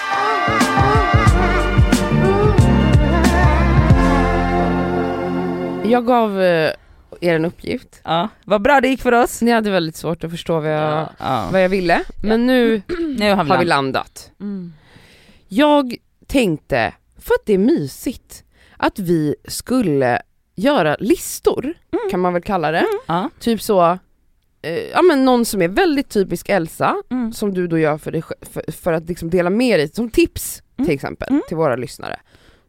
Jag 5.86 6.06
gav 6.06 6.42
eh, 6.42 6.72
er 7.22 7.36
en 7.36 7.46
uppgift, 7.46 8.02
Ja, 8.04 8.30
vad 8.46 8.62
bra 8.62 8.82
det 8.82 8.88
gick 8.88 9.02
för 9.02 9.12
oss. 9.12 9.42
ni 9.42 9.52
hade 9.52 9.72
väldigt 9.72 9.96
svårt 9.96 10.24
att 10.24 10.32
förstå 10.32 10.60
vad 10.60 10.72
jag, 10.74 11.10
Ja. 11.20 11.50
vad 11.52 11.64
jag 11.64 11.70
ville, 11.70 12.02
men 12.24 12.46
nu 12.48 12.82
Nu 13.18 13.34
har 13.34 13.44
vi, 13.44 13.50
har 13.50 13.60
vi 13.60 13.66
land. 13.66 13.68
landat. 13.68 14.32
Mm. 14.40 14.74
Jag 15.48 15.96
tänkte, 16.28 16.94
för 17.18 17.34
att 17.34 17.46
det 17.46 17.54
är 17.54 17.58
mysigt, 17.58 18.44
att 18.78 19.00
vi 19.00 19.36
skulle 19.48 20.22
göra 20.60 20.96
listor, 21.00 21.64
Mm. 21.64 22.10
kan 22.12 22.20
man 22.20 22.34
väl 22.34 22.42
kalla 22.42 22.72
det. 22.72 22.86
Ja. 23.08 23.30
Typ 23.40 23.62
så, 23.62 23.98
eh, 24.62 24.72
ja 24.94 25.02
men 25.02 25.26
någon 25.26 25.46
som 25.46 25.62
är 25.62 25.68
väldigt 25.68 26.10
typisk 26.10 26.50
Elsa, 26.50 26.96
Mm. 27.12 27.34
som 27.34 27.54
du 27.54 27.68
då 27.68 27.78
gör 27.80 27.98
för, 27.98 28.12
dig, 28.12 28.24
för, 28.42 28.72
för 28.72 28.94
att 28.94 29.08
liksom 29.10 29.30
dela 29.30 29.50
med 29.50 29.80
dig, 29.80 29.88
som 29.88 30.10
tips 30.10 30.62
Mm. 30.78 30.86
till 30.86 30.96
exempel, 30.96 31.28
Mm. 31.30 31.42
till 31.48 31.58
våra 31.58 31.76
lyssnare. 31.76 32.20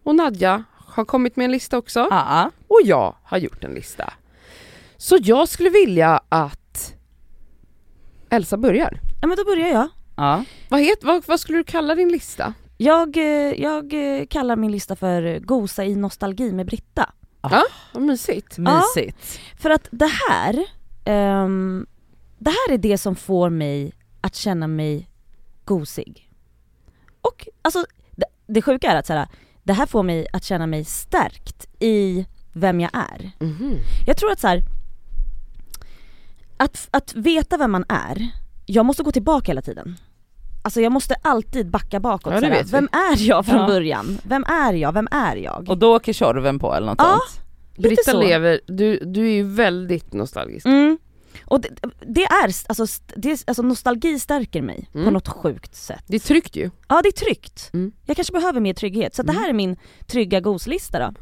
Och 0.05 0.15
Nadja 0.15 0.65
har 0.77 1.05
kommit 1.05 1.37
med 1.37 1.45
en 1.45 1.53
lista 1.53 1.79
också, 1.79 2.01
och 2.69 2.81
jag 2.85 3.15
har 3.25 3.39
gjort 3.39 3.65
en 3.65 3.75
lista. 3.75 4.13
Så 4.97 5.19
jag 5.23 5.49
skulle 5.49 5.71
vilja 5.71 6.21
att 6.29 6.95
Elsa 8.31 8.57
börjar. 8.57 9.01
Ja 9.21 9.27
men 9.27 9.37
då 9.37 9.45
börjar 9.45 9.69
jag. 9.69 9.89
ja. 10.17 10.45
Vad, 10.69 10.81
het, 10.81 11.05
vad, 11.05 11.27
vad 11.27 11.41
skulle 11.41 11.59
du 11.59 11.65
kalla 11.65 11.95
din 11.95 12.09
lista? 12.13 12.55
Jag, 12.77 13.17
eh, 13.17 13.61
jag 13.63 13.93
eh, 14.21 14.27
kallar 14.27 14.57
min 14.57 14.73
lista 14.73 14.97
för 14.97 15.39
Gosa 15.39 15.85
i 15.85 15.95
nostalgi 15.97 16.53
med 16.53 16.67
Britta. 16.67 17.13
Vad 17.93 18.03
mysigt. 18.03 18.59
Mysigt. 18.59 19.41
För 19.59 19.71
att 19.71 19.89
det 19.91 20.11
här, 20.29 20.65
ehm, 21.05 21.87
det 22.39 22.51
här 22.51 22.75
är 22.75 22.79
det 22.79 22.99
som 22.99 23.17
får 23.17 23.51
mig 23.51 23.93
att 24.21 24.35
känna 24.35 24.67
mig 24.67 25.09
gosig. 25.65 26.31
Och 27.21 27.49
alltså, 27.63 27.85
det, 28.11 28.27
det 28.47 28.63
sjuka 28.63 28.91
är 28.91 28.97
att 28.97 29.07
så 29.07 29.13
här, 29.13 29.29
det 29.63 29.73
här 29.73 29.87
får 29.87 30.03
mig 30.03 30.27
att 30.33 30.45
känna 30.45 30.67
mig 30.67 30.85
stärkt 30.85 31.67
i 31.79 32.27
vem 32.53 32.81
jag 32.81 32.91
är. 32.93 33.31
Mhm. 33.39 33.79
Jag 34.07 34.17
tror 34.17 34.33
att 34.33 34.41
så 34.41 34.49
här, 34.49 34.63
att, 36.57 36.89
att 36.91 37.15
veta 37.15 37.57
vem 37.57 37.71
man 37.71 37.85
är, 37.89 38.31
jag 38.67 38.87
måste 38.87 39.03
gå 39.03 39.13
tillbaka 39.13 39.51
hela 39.51 39.63
tiden. 39.63 39.97
Alltså 40.63 40.81
jag 40.81 40.93
måste 40.93 41.15
alltid 41.23 41.71
backa 41.71 42.01
bakåt. 42.01 42.33
Ja, 42.33 42.41
det 42.41 42.47
så 42.47 42.53
här, 42.53 42.59
vet 42.59 42.67
vi. 42.67 42.71
vem 42.71 42.89
är 42.93 43.29
jag 43.29 43.47
från 43.47 43.61
Ja. 43.61 43.67
början? 43.67 44.19
Vem 44.23 44.45
är 44.45 44.73
jag? 44.73 44.93
Vem 44.93 45.09
är 45.11 45.37
jag? 45.37 45.69
Och 45.69 45.79
då 45.79 45.97
åker 45.97 46.13
Tjorven 46.13 46.59
på 46.59 46.75
eller 46.75 46.87
något 46.87 46.97
Ja. 46.99 47.19
sånt. 47.29 47.47
Britta 47.79 48.11
så. 48.11 48.21
lever, 48.21 48.61
du, 48.67 48.99
du 49.05 49.27
är 49.27 49.33
ju 49.33 49.43
väldigt 49.43 50.13
nostalgisk. 50.13 50.67
Mm. 50.67 50.99
Och 51.45 51.61
det, 51.61 51.69
det 52.07 52.25
är, 52.25 52.45
alltså, 52.69 52.87
det 53.17 53.45
alltså 53.47 53.63
nostalgi 53.63 54.19
stärker 54.19 54.63
mig 54.63 54.89
på 54.93 54.99
Mm. 54.99 55.13
något 55.15 55.29
sjukt 55.29 55.75
sätt. 55.75 56.05
Det 56.07 56.17
är 56.17 56.21
tryggt 56.21 56.57
ju. 56.57 56.71
Ja 56.89 57.01
det 57.03 57.09
är 57.09 57.13
tryggt. 57.25 57.71
Mm. 57.73 57.93
Jag 58.07 58.17
kanske 58.17 58.33
behöver 58.33 58.61
mer 58.61 58.75
trygghet, 58.75 59.15
så 59.15 59.23
det 59.23 59.33
här 59.33 59.49
är 59.49 59.53
min 59.53 59.77
trygga 60.07 60.41
goslista 60.41 60.99
då. 60.99 61.15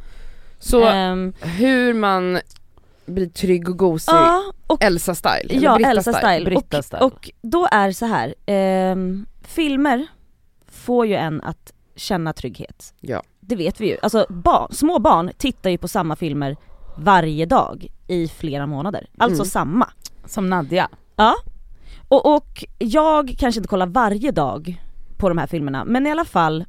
Så 0.58 0.84
Ehm, 0.84 1.32
hur 1.40 1.94
man 1.94 2.40
blir 3.08 3.26
trygg 3.28 3.68
och 3.68 3.78
gosig, 3.78 4.12
ja, 4.12 4.42
och 4.66 4.82
Elsa-style? 4.82 5.48
ja, 5.60 5.74
Britta 5.76 5.90
Elsa-style. 5.90 6.44
Britta 6.44 6.78
och, 6.78 6.84
style. 6.84 7.02
och 7.02 7.30
då 7.42 7.68
är 7.70 7.92
så 7.92 8.06
här. 8.06 8.34
ehm, 8.46 9.26
filmer 9.42 10.06
får 10.66 11.06
ju 11.06 11.14
en 11.14 11.40
att 11.42 11.72
känna 11.96 12.32
trygghet. 12.32 12.94
Ja. 13.00 13.22
Det 13.40 13.56
vet 13.56 13.80
vi 13.80 13.88
ju. 13.88 13.96
Alltså 14.02 14.26
barn, 14.28 14.72
små 14.72 14.98
barn 14.98 15.30
tittar 15.38 15.70
ju 15.70 15.78
på 15.78 15.88
samma 15.88 16.16
filmer 16.16 16.56
varje 16.96 17.46
dag 17.46 17.86
i 18.08 18.28
flera 18.28 18.66
månader. 18.66 19.06
Alltså 19.18 19.42
Mm. 19.42 19.46
samma. 19.50 19.88
Som 20.26 20.50
Nadja. 20.50 20.88
Ja. 21.16 21.34
Och, 22.08 22.34
och 22.36 22.64
jag 22.78 23.34
kanske 23.38 23.58
inte 23.58 23.68
kollar 23.68 23.86
varje 23.86 24.30
dag 24.30 24.82
på 25.18 25.28
de 25.28 25.38
här 25.38 25.46
filmerna, 25.46 25.84
men 25.84 26.06
i 26.06 26.10
alla 26.10 26.24
fall 26.24 26.64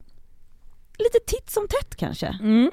lite 0.98 1.20
titt 1.28 1.50
som 1.50 1.68
tätt 1.68 1.96
kanske. 1.96 2.28
Mm. 2.42 2.72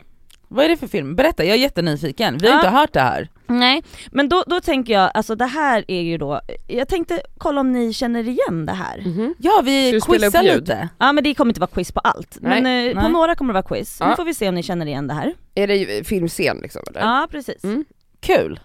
Vad 0.48 0.64
är 0.64 0.68
det 0.68 0.76
för 0.76 0.86
film? 0.86 1.16
Berätta, 1.16 1.44
jag 1.44 1.54
är 1.56 1.60
jättenyfiken. 1.60 2.38
Vi 2.38 2.46
har 2.46 2.54
Ja. 2.54 2.58
inte 2.60 2.68
hört 2.70 2.92
det 2.92 3.00
här. 3.00 3.28
Nej, 3.46 3.82
men 4.12 4.28
då, 4.28 4.44
då 4.46 4.60
tänker 4.60 4.92
jag, 4.92 5.10
alltså 5.14 5.34
det 5.34 5.46
här 5.46 5.84
är 5.88 6.00
ju 6.00 6.18
då, 6.18 6.40
jag 6.68 6.88
tänkte 6.88 7.20
kolla 7.38 7.60
om 7.60 7.72
ni 7.72 7.92
känner 7.92 8.28
igen 8.28 8.66
det 8.66 8.72
här. 8.72 8.98
Mhm. 9.00 9.34
Ja 9.38 9.62
vi 9.64 10.00
quizar 10.06 10.42
lite. 10.42 10.88
Ja 10.98 11.12
men 11.12 11.24
det 11.24 11.34
kommer 11.34 11.50
inte 11.50 11.60
vara 11.60 11.70
quiz 11.70 11.92
på 11.92 12.00
allt, 12.00 12.38
Nej. 12.40 12.62
men 12.62 12.88
eh, 12.88 12.94
på 12.94 13.00
Nej. 13.00 13.12
några 13.12 13.34
kommer 13.34 13.54
det 13.54 13.60
vara 13.62 13.76
quiz. 13.76 13.96
Ja. 14.00 14.08
Nu 14.10 14.16
får 14.16 14.24
vi 14.24 14.34
se 14.34 14.48
om 14.48 14.54
ni 14.54 14.62
känner 14.62 14.86
igen 14.86 15.06
det 15.06 15.14
här. 15.14 15.34
Är 15.54 15.66
det 15.66 16.06
filmscen 16.06 16.58
liksom 16.62 16.82
eller? 16.90 17.00
Ja 17.00 17.28
precis. 17.30 17.64
Mm. 17.64 17.84
Kul. 18.20 18.60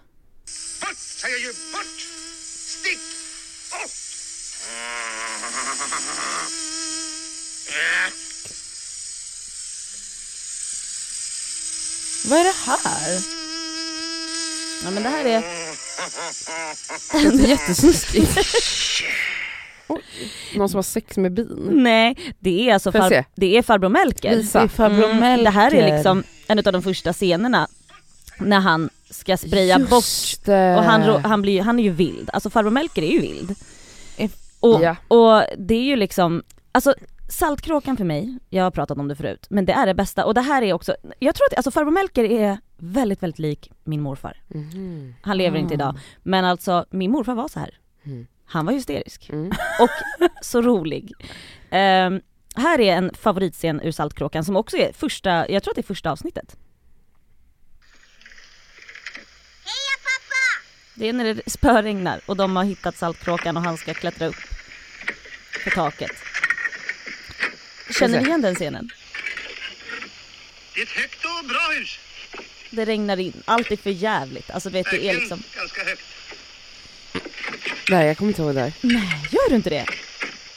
Bort, 0.80 0.96
säger 0.96 1.38
ju 1.38 1.48
bort! 1.72 2.00
Stick! 2.46 2.98
Bort! 3.70 3.90
Vad 12.30 12.38
är 12.38 12.44
det 12.44 12.54
här? 12.66 13.18
Ja 14.84 14.90
men 14.90 15.02
det 15.02 15.08
här 15.08 15.24
är, 15.24 15.42
jättesnuskigt. 17.48 18.38
Oj, 19.88 20.02
Någon 20.56 20.68
som 20.68 20.78
har 20.78 20.82
sex 20.82 21.16
med 21.16 21.32
bin. 21.32 21.70
nej 21.72 22.34
det 22.38 22.68
är 22.70 22.74
alltså 22.74 22.92
far, 22.92 23.24
det 23.34 23.56
är 23.58 23.62
farbror 23.62 23.88
Melker. 23.88 24.36
Visa. 24.36 24.58
Det 24.58 24.64
är 24.64 24.68
farbror 24.68 25.04
Mm, 25.04 25.16
Melker. 25.20 25.44
det 25.44 25.50
här 25.50 25.74
är 25.74 25.94
liksom 25.94 26.24
en 26.46 26.58
av 26.58 26.64
de 26.72 26.82
första 26.82 27.12
scenerna 27.12 27.68
när 28.38 28.60
han 28.60 28.90
ska 29.10 29.36
spraya 29.36 29.78
bort 29.78 29.90
Just 29.92 30.44
det. 30.44 30.76
och 30.76 30.82
han, 30.84 31.24
han, 31.24 31.42
blir, 31.42 31.62
han 31.62 31.78
är 31.78 31.82
ju 31.82 31.90
vild, 31.90 32.30
alltså 32.32 32.50
farbror 32.50 32.70
Melker 32.70 33.02
är 33.02 33.10
ju 33.12 33.20
vild. 33.20 33.54
Och, 34.60 34.82
Ja. 34.82 34.96
och 35.08 35.44
det 35.58 35.74
är 35.74 35.82
ju 35.82 35.96
liksom, 35.96 36.42
alltså 36.72 36.94
Saltkråkan 37.32 37.96
för 37.96 38.04
mig, 38.04 38.38
jag 38.50 38.64
har 38.64 38.70
pratat 38.70 38.98
om 38.98 39.08
det 39.08 39.16
förut, 39.16 39.46
men 39.50 39.64
det 39.64 39.72
är 39.72 39.86
det 39.86 39.94
bästa 39.94 40.24
och 40.24 40.34
det 40.34 40.40
här 40.40 40.62
är 40.62 40.72
också, 40.72 40.96
jag 41.18 41.34
tror 41.34 41.46
att 41.46 41.56
alltså 41.56 41.70
farbror 41.70 41.90
Melker 41.92 42.24
är 42.24 42.58
väldigt 42.76 43.22
väldigt 43.22 43.38
lik 43.38 43.70
min 43.84 44.00
morfar. 44.00 44.42
Mhm. 44.48 45.14
Han 45.22 45.38
lever 45.38 45.58
inte 45.58 45.74
idag, 45.74 45.98
men 46.22 46.44
alltså 46.44 46.86
min 46.90 47.10
morfar 47.10 47.34
var 47.34 47.48
så 47.48 47.60
här. 47.60 47.78
Mm. 48.04 48.26
Han 48.44 48.66
var 48.66 48.72
hysterisk 48.72 49.30
Mm. 49.30 49.46
och 49.80 49.90
så 50.42 50.62
rolig. 50.62 51.12
Ehm, 51.70 52.20
här 52.56 52.80
är 52.80 52.96
en 52.96 53.10
favoritscen 53.14 53.80
ur 53.80 53.92
Saltkråkan 53.92 54.44
som 54.44 54.56
också 54.56 54.76
är 54.76 54.92
första, 54.92 55.48
jag 55.48 55.62
tror 55.62 55.72
att 55.72 55.76
det 55.76 55.80
är 55.80 55.94
första 55.94 56.10
avsnittet. 56.10 56.56
Heja 59.64 59.96
pappa! 60.04 60.66
Det 60.96 61.08
är 61.08 61.12
när 61.12 61.34
det 61.34 61.50
spöregnar 61.50 62.20
och 62.26 62.36
de 62.36 62.56
har 62.56 62.64
hittat 62.64 62.96
Saltkråkan 62.96 63.56
och 63.56 63.62
han 63.62 63.76
ska 63.76 63.94
klättra 63.94 64.26
upp 64.26 64.42
för 65.64 65.70
taket. 65.70 66.10
Känner 67.90 68.20
ni 68.20 68.26
igen 68.26 68.42
den 68.42 68.54
scenen? 68.54 68.90
Det 70.74 70.80
är 70.80 70.84
ett 70.84 70.90
högt 70.90 71.24
och 71.24 71.48
bra 71.48 71.68
hus. 71.78 71.98
Det 72.70 72.84
regnar 72.84 73.16
in, 73.20 73.42
allt 73.44 73.70
är 73.70 73.76
för 73.76 73.90
jävligt. 73.90 74.50
Alltså 74.50 74.70
vet 74.70 74.86
det 74.90 75.08
är 75.08 75.14
liksom, 75.14 75.42
ganska 75.56 75.84
högt. 75.84 76.02
Nej 77.90 78.06
jag 78.06 78.18
kommer 78.18 78.30
inte 78.30 78.42
ihåg 78.42 78.54
det 78.54 78.60
där. 78.60 78.72
nej 78.80 79.28
gör 79.30 79.48
du 79.50 79.56
inte 79.56 79.70
det? 79.70 79.86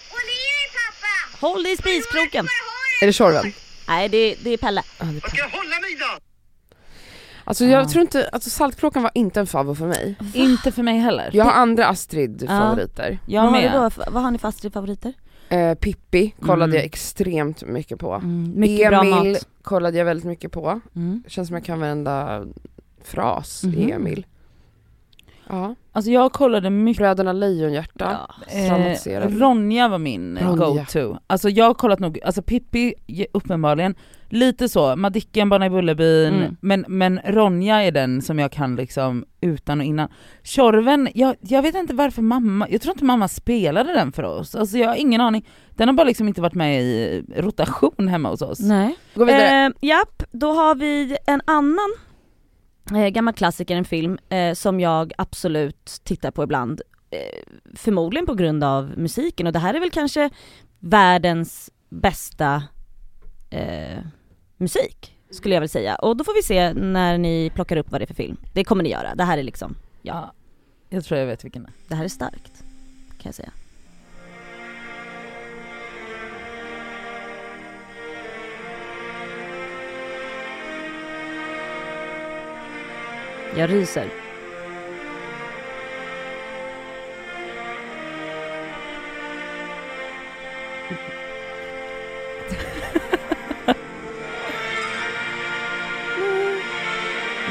Håll 0.10 0.22
i 0.22 0.42
dig 0.48 0.70
pappa! 0.74 1.48
Håll 1.48 1.64
dig 1.64 1.72
i 1.72 1.78
spiskroken! 1.78 2.48
Är 3.02 3.08
det 3.08 3.14
Tjorven? 3.14 3.54
Nej 3.88 4.10
det, 4.10 4.36
det 4.44 4.50
är 4.50 4.58
Pelle. 4.58 4.84
Ja, 5.00 5.06
det 5.06 5.10
är 5.18 5.22
Var 5.22 5.30
ska 5.30 5.38
jag 5.38 5.50
hålla 5.50 5.80
mig 5.80 5.96
då? 6.00 6.20
Alltså 7.48 7.66
jag 7.66 7.92
tror 7.92 8.02
inte, 8.02 8.30
alltså 8.30 8.50
Saltkråkan 8.50 9.04
var 9.04 9.12
inte 9.16 9.40
en 9.40 9.48
favorit 9.48 9.78
för 9.80 9.88
mig. 9.88 10.16
Inte 10.34 10.72
för 10.72 10.84
mig 10.84 11.00
heller. 11.00 11.30
Jag 11.34 11.46
har 11.46 11.52
andra 11.52 11.88
Astrid-favoriter. 11.88 13.20
Jag 13.28 13.42
vad, 13.42 13.52
har 13.52 13.62
du 13.62 13.70
med. 13.70 13.94
för- 13.94 14.12
vad 14.12 14.24
har 14.24 14.32
ni 14.32 14.38
för 14.38 14.48
Astrid-favoriter? 14.48 15.14
Eh, 15.50 15.74
Pippi 15.74 16.34
kollade 16.42 16.64
Mm. 16.64 16.76
jag 16.76 16.86
extremt 16.86 17.64
mycket 17.64 18.00
på. 18.00 18.14
Mm, 18.14 18.54
mycket 18.56 18.94
Emil 18.94 19.38
kollade 19.62 19.98
jag 19.98 20.06
väldigt 20.06 20.26
mycket 20.26 20.52
på. 20.52 20.80
Mm. 20.96 21.24
Känns 21.28 21.48
som 21.48 21.54
jag 21.56 21.66
kan 21.66 21.80
varenda 21.80 22.46
fras 23.04 23.64
i 23.64 23.68
Mhm. 23.68 23.92
Emil. 23.92 24.26
Ja. 25.50 25.76
Alltså 25.92 26.12
jag 26.12 26.32
kollade 26.34 26.70
mycket 26.70 26.98
Bröderna 26.98 27.34
Lejonhjärta. 27.34 28.20
Ja. 28.52 28.60
Eh. 29.12 29.22
Ronja 29.30 29.88
var 29.88 29.98
min 29.98 30.40
go-to. 30.58 31.18
Alltså 31.28 31.50
jag 31.50 31.66
har 31.66 31.74
kollat 31.74 32.00
nog, 32.00 32.20
alltså 32.24 32.42
Pippi 32.42 32.94
uppenbarligen, 33.34 33.96
lite 34.36 34.70
så, 34.70 34.96
Madicken, 34.96 35.50
Barnen 35.50 35.68
i 35.68 35.70
Bullerbyn, 35.76 36.34
Mm. 36.34 36.58
men, 36.62 36.86
men 36.88 37.20
Ronja 37.26 37.84
är 37.84 37.92
den 37.92 38.22
som 38.22 38.40
jag 38.40 38.52
kan 38.52 38.76
liksom 38.76 39.26
utan 39.42 39.80
och 39.80 39.86
innan. 39.86 40.10
Tjorven, 40.44 41.10
jag, 41.16 41.36
jag 41.42 41.62
vet 41.62 41.76
inte 41.76 41.94
varför 41.94 42.22
mamma, 42.22 42.68
jag 42.70 42.82
tror 42.82 42.94
inte 42.94 43.06
mamma 43.06 43.28
spelade 43.28 43.94
den 43.94 44.12
för 44.12 44.24
oss, 44.24 44.56
alltså 44.56 44.78
jag 44.78 44.88
har 44.88 44.96
ingen 44.96 45.22
aning. 45.22 45.48
Den 45.70 45.88
har 45.88 45.94
bara 45.96 46.08
liksom 46.08 46.28
inte 46.28 46.42
varit 46.42 46.54
med 46.54 46.82
i 46.84 47.24
rotation 47.38 48.08
hemma 48.08 48.30
hos 48.30 48.42
oss. 48.42 48.60
Nej. 48.60 48.96
Gå 49.16 49.26
vidare. 49.26 49.66
Eh, 49.66 49.72
japp, 49.82 50.24
då 50.32 50.52
har 50.54 50.76
vi 50.76 51.18
en 51.28 51.42
annan 51.46 51.94
eh, 52.96 53.08
gammal 53.08 53.34
klassiker, 53.34 53.76
en 53.76 53.86
film 53.86 54.18
eh, 54.30 54.54
som 54.54 54.80
jag 54.80 55.14
absolut 55.18 56.02
tittar 56.04 56.32
på 56.32 56.44
ibland. 56.44 56.82
Eh, 57.12 57.20
förmodligen 57.76 58.26
på 58.26 58.34
grund 58.34 58.64
av 58.64 58.94
musiken 58.98 59.48
och 59.48 59.54
det 59.54 59.60
här 59.60 59.74
är 59.74 59.80
väl 59.80 59.92
kanske 59.92 60.30
världens 60.80 61.70
bästa 61.90 62.64
eh, 63.50 63.98
musik 64.58 65.16
skulle 65.30 65.56
jag 65.56 65.62
väl 65.62 65.70
säga. 65.70 65.96
Och 65.96 66.18
då 66.18 66.24
får 66.24 66.34
vi 66.34 66.44
se 66.44 66.74
när 66.74 67.18
ni 67.18 67.52
plockar 67.56 67.78
upp 67.78 67.92
vad 67.92 68.02
det 68.02 68.06
är 68.06 68.08
för 68.08 68.14
film. 68.14 68.38
Det 68.54 68.64
kommer 68.64 68.84
ni 68.84 68.90
göra. 68.90 69.16
Det 69.16 69.24
här 69.24 69.38
är 69.38 69.44
liksom, 69.44 69.76
Ja, 70.02 70.34
jag 70.90 71.06
tror 71.06 71.20
jag 71.20 71.28
vet 71.28 71.46
vilken 71.46 71.64
det 71.64 71.70
är. 71.70 71.74
det 71.90 71.96
här 71.96 72.04
är 72.04 72.08
starkt 72.10 72.64
kan 73.10 73.24
jag 73.24 73.36
säga. 73.36 73.52
Jag 83.58 83.70
ryser. 83.70 84.10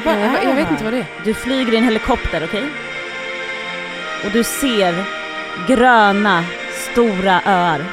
Nej, 0.04 0.20
jag, 0.34 0.42
är 0.44 0.48
jag 0.48 0.54
vet 0.56 0.66
det? 0.68 0.72
inte 0.72 0.84
vad 0.84 0.92
det 0.92 0.98
är. 0.98 1.06
Du 1.24 1.34
flyger 1.34 1.72
i 1.72 1.76
en 1.76 1.84
helikopter, 1.84 2.44
okej? 2.44 2.64
Och 4.24 4.30
du 4.30 4.44
ser 4.44 4.94
gröna, 5.68 6.44
stora 6.92 7.40
öar. 7.46 7.84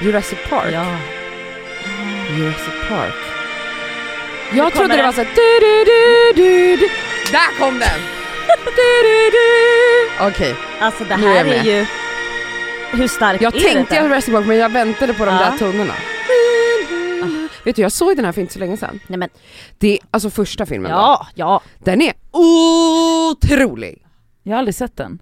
Jurassic 0.00 0.38
Park? 0.50 0.70
Ja. 0.72 0.84
Jurassic 2.38 2.74
Park. 2.88 3.14
Jag 4.52 4.72
trodde 4.72 4.96
det 4.96 5.02
var 5.02 5.12
såhär 5.12 5.28
du, 5.34 5.60
du, 5.66 5.84
du, 5.84 6.32
du, 6.42 6.76
du. 6.76 6.88
Där 7.32 7.58
kom 7.60 7.78
den! 7.78 8.00
du, 8.64 9.02
du, 9.02 9.30
du. 9.30 10.26
Okej, 10.28 10.54
Alltså 10.80 11.04
det 11.04 11.14
är 11.14 11.18
här 11.18 11.28
jag 11.28 11.38
är, 11.38 11.44
med. 11.44 11.64
ju... 11.66 11.86
Hur 12.90 13.08
starkt 13.08 13.42
jag 13.42 13.56
är 13.56 13.60
tänkte 13.60 13.94
detta? 13.94 14.06
Jurassic 14.08 14.34
Park 14.34 14.46
men 14.46 14.56
jag 14.56 14.72
väntade 14.72 15.14
på 15.14 15.24
de 15.24 15.34
Ja. 15.34 15.40
där 15.50 15.58
tonerna. 15.58 15.94
Vet 17.68 17.76
du 17.76 17.82
jag 17.82 17.92
såg 17.92 18.16
den 18.16 18.24
här 18.24 18.32
för 18.32 18.40
inte 18.40 18.52
så 18.52 18.58
länge 18.58 18.76
sedan. 18.76 19.00
Nej 19.06 19.18
men, 19.18 19.28
Det 19.78 19.92
är 19.92 19.98
alltså 20.10 20.30
första 20.30 20.66
filmen 20.66 20.90
då. 20.90 20.96
ja, 20.96 21.26
ja. 21.34 21.60
Den 21.84 22.02
är 22.02 22.12
otrolig! 22.30 24.06
Jag 24.42 24.52
har 24.52 24.58
aldrig 24.58 24.74
sett 24.74 24.96
den. 24.96 25.18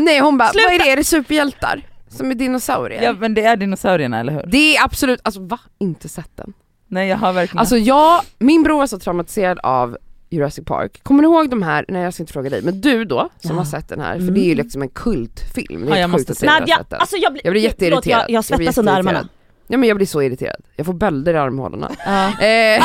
Nej 0.00 0.20
hon 0.20 0.38
bara, 0.38 0.48
Sluta! 0.48 0.66
vad 0.68 0.74
är 0.74 0.78
det? 0.78 0.90
Är 0.90 0.96
det 0.96 1.04
superhjältar? 1.04 1.82
Som 2.08 2.30
är 2.30 2.34
dinosaurier? 2.34 3.02
Ja 3.02 3.12
men 3.12 3.34
det 3.34 3.44
är 3.44 3.56
dinosaurierna 3.56 4.20
eller 4.20 4.32
hur? 4.32 4.42
Det 4.46 4.76
är 4.76 4.84
absolut, 4.84 5.20
alltså 5.22 5.40
va? 5.40 5.58
Inte 5.78 6.08
sett 6.08 6.36
den. 6.36 6.52
Nej 6.88 7.08
jag 7.08 7.16
har 7.16 7.32
verkligen 7.32 7.58
Alltså 7.60 7.76
jag, 7.76 8.22
min 8.38 8.62
bror 8.62 8.78
var 8.78 8.86
så 8.86 8.98
traumatiserad 8.98 9.58
av 9.62 9.98
Jurassic 10.30 10.64
Park. 10.64 11.00
Kommer 11.02 11.22
du 11.22 11.28
ihåg 11.28 11.50
de 11.50 11.62
här, 11.62 11.84
nej 11.88 12.02
jag 12.02 12.14
ska 12.14 12.22
inte 12.22 12.32
fråga 12.32 12.50
dig, 12.50 12.62
men 12.62 12.80
du 12.80 13.04
då 13.04 13.28
som 13.40 13.50
Ja. 13.50 13.56
har 13.56 13.64
sett 13.64 13.88
den 13.88 14.00
här, 14.00 14.12
för 14.14 14.20
Mm. 14.22 14.34
det 14.34 14.40
är 14.40 14.48
ju 14.48 14.54
liksom 14.54 14.82
en 14.82 14.88
kultfilm. 14.88 15.80
Det 15.84 15.86
är 15.86 15.90
Ja, 15.94 15.98
jag 16.00 16.10
måste 16.10 16.34
se 16.34 16.46
den. 16.46 16.62
alltså 16.90 17.16
jag 17.16 17.32
blir, 17.32 17.46
Jag 17.46 17.52
blir 17.52 17.62
förlåt, 17.62 17.62
jätteirriterad. 17.62 18.20
Jag, 18.20 18.30
jag 18.30 18.36
Jag 18.36 18.44
svettas 18.44 18.78
under 18.78 18.92
armarna. 18.92 19.28
Ja 19.68 19.78
men 19.78 19.88
jag 19.88 19.96
blir 19.96 20.06
så 20.06 20.22
irriterad, 20.22 20.60
jag 20.76 20.86
får 20.86 20.92
bölder 20.92 21.34
i 21.34 21.38
armhålorna. 21.38 21.90
Ja. 22.06 22.46
Eh, 22.46 22.84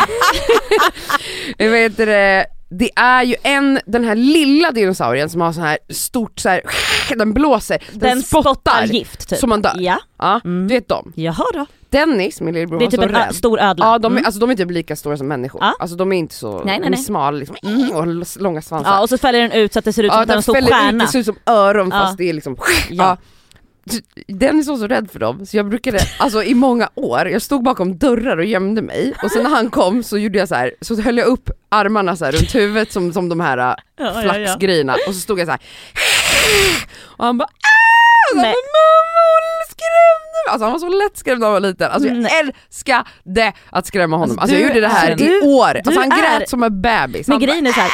heter 1.57 2.05
det, 2.05 2.45
det 2.69 2.89
är 2.95 3.23
ju 3.23 3.35
en, 3.43 3.79
den 3.85 4.03
här 4.03 4.15
lilla 4.15 4.71
dinosaurien 4.71 5.29
som 5.29 5.41
har 5.41 5.51
så 5.53 5.61
här 5.61 5.77
stort 5.89 6.39
så 6.39 6.49
här, 6.49 6.61
den 7.15 7.33
blåser, 7.33 7.83
den, 7.91 7.99
Den 7.99 8.21
spottar, 8.23 8.53
spottar, 8.53 8.83
gift 8.85 9.29
typ. 9.29 9.39
så 9.39 9.47
man 9.47 9.61
dör. 9.61 9.73
Ja. 9.77 9.99
Ja, 10.19 10.41
Mm. 10.45 10.67
du 10.67 10.73
vet 10.73 10.87
dem. 10.87 11.13
Jaha 11.15 11.45
då. 11.53 11.65
Dennis, 11.89 12.41
min 12.41 12.53
lillebror, 12.53 12.79
Det 12.79 12.85
är 12.85 12.89
typ 12.91 13.01
en 13.01 13.09
rädd. 13.09 13.35
stor 13.35 13.59
ödla. 13.59 13.85
Ja 13.85 13.97
de 13.99 14.11
är, 14.13 14.17
Mm. 14.17 14.25
alltså, 14.25 14.39
de 14.39 14.49
är 14.49 14.55
typ 14.55 14.71
lika 14.71 14.95
stora 14.95 15.17
som 15.17 15.27
människor, 15.27 15.61
Ja. 15.63 15.73
alltså 15.79 15.97
de 15.97 16.11
är 16.13 16.17
inte 16.17 16.35
så, 16.35 16.63
Nej, 16.63 16.79
nej, 16.79 16.89
nej. 16.89 16.99
smala 16.99 17.37
liksom, 17.37 17.55
Mm. 17.63 17.91
och 17.95 18.25
långa 18.41 18.61
svansar. 18.61 18.91
Ja 18.91 19.01
och 19.01 19.09
så 19.09 19.17
fäller 19.17 19.39
den 19.39 19.51
ut 19.51 19.73
så 19.73 19.79
att 19.79 19.85
det 19.85 19.93
ser 19.93 20.03
ut 20.03 20.11
som 20.11 20.21
att 20.21 20.27
den 20.27 20.33
den 20.33 20.37
en 20.37 20.43
stor 20.43 20.53
fäller 20.53 20.67
ut, 20.67 20.73
stjärna. 20.73 21.03
det 21.03 21.11
ser 21.11 21.19
ut 21.19 21.25
som 21.25 21.35
öron 21.45 21.89
Ja. 21.93 21.99
fast 21.99 22.17
det 22.17 22.29
är 22.29 22.33
liksom, 22.33 22.57
Ja. 22.89 23.17
Ja. 23.93 24.23
Dennis 24.35 24.67
var 24.67 24.77
så 24.77 24.87
rädd 24.87 25.11
för 25.11 25.19
dem 25.19 25.45
så 25.45 25.57
jag 25.57 25.69
brukade, 25.69 25.99
alltså 26.19 26.43
i 26.43 26.53
många 26.53 26.89
år, 26.95 27.27
jag 27.27 27.41
stod 27.41 27.63
bakom 27.63 27.97
dörrar 27.97 28.37
och 28.37 28.45
gömde 28.45 28.81
mig 28.81 29.13
och 29.23 29.31
sen 29.31 29.43
när 29.43 29.49
han 29.49 29.69
kom 29.69 30.03
så 30.03 30.17
gjorde 30.17 30.37
jag 30.39 30.47
så 30.47 30.55
här, 30.55 30.71
så 30.81 31.01
höll 31.01 31.17
jag 31.17 31.27
upp 31.27 31.49
armarna 31.69 32.15
så 32.15 32.25
här 32.25 32.31
runt 32.31 32.55
huvudet 32.55 32.91
som, 32.91 33.13
som 33.13 33.29
de 33.29 33.39
här 33.39 33.75
äh, 33.99 34.21
flaxgrejerna 34.21 34.93
och 35.07 35.13
så 35.15 35.19
stod 35.21 35.39
jag 35.39 35.47
så 35.47 35.51
här. 35.51 35.61
och 37.17 37.25
han 37.25 37.37
bara 37.37 37.45
"Ah!" 37.45 38.35
"Men 38.35 38.43
mamma 38.43 38.53
hon 39.33 39.65
skrämde 39.69 40.37
mig! 40.45 40.51
Alltså 40.51 40.65
han 40.65 40.71
var 40.71 40.79
så 40.79 40.89
lättskrämd 40.89 41.39
när 41.39 41.47
han 41.47 41.53
var 41.53 41.59
liten, 41.59 41.91
alltså 41.91 42.09
jag 42.09 42.17
Nej. 42.17 42.31
älskade 42.69 43.53
att 43.69 43.85
skrämma 43.87 44.17
honom. 44.17 44.39
Alltså, 44.39 44.41
Alltså, 44.41 44.55
jag 44.55 44.63
du 44.63 44.67
gjorde 44.67 44.79
det 44.87 44.93
här 44.93 45.07
är- 45.11 45.21
i 45.21 45.27
du- 45.27 45.41
år, 45.41 45.73
du 45.73 45.79
alltså 45.85 45.99
han 46.01 46.11
är- 46.11 46.39
grät 46.39 46.49
som 46.49 46.63
en 46.63 46.81
bebis. 46.81 47.27
Men 47.27 47.39
grejen 47.39 47.67
är 47.67 47.71
så 47.71 47.79
här. 47.79 47.91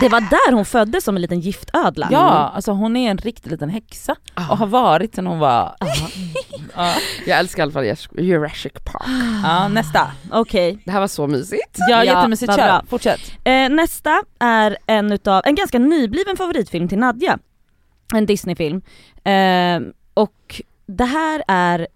Det 0.00 0.08
var 0.08 0.20
där 0.20 0.52
hon 0.52 0.64
föddes 0.64 1.04
som 1.04 1.16
en 1.16 1.22
liten 1.22 1.40
giftödla. 1.40 2.08
Ja, 2.10 2.52
alltså 2.54 2.72
hon 2.72 2.96
är 2.96 3.10
en 3.10 3.18
riktig 3.18 3.50
liten 3.50 3.70
häxa 3.70 4.16
Ah. 4.34 4.50
och 4.50 4.58
har 4.58 4.66
varit 4.66 5.14
sen 5.14 5.26
hon 5.26 5.38
var... 5.38 5.76
ja. 6.76 6.94
Jag 7.26 7.38
älskar 7.38 7.60
i 7.60 7.62
alla 7.62 7.72
fall 7.72 7.84
Jurassic 8.24 8.72
Park. 8.84 9.02
ja, 9.44 9.68
nästa. 9.68 10.10
Okej. 10.32 10.78
Det 10.84 10.90
här 10.92 11.00
var 11.00 11.08
så 11.08 11.26
mysigt. 11.26 11.76
Ja, 11.76 11.86
Ja, 11.90 12.04
jättemysigt, 12.04 12.54
kör. 12.54 12.66
bra. 12.66 12.82
Fortsätt. 12.88 13.20
Eh, 13.44 13.68
nästa 13.68 14.22
är 14.38 14.76
en 14.86 15.12
utav, 15.12 15.42
en 15.44 15.54
ganska 15.54 15.78
nybliven 15.78 16.36
favoritfilm 16.36 16.88
till 16.88 16.98
Nadja. 16.98 17.38
En 18.14 18.26
Disneyfilm. 18.26 18.82
Eh, 19.24 19.80
och 20.14 20.62
det 20.86 21.04
här 21.04 21.42
är 21.48 21.86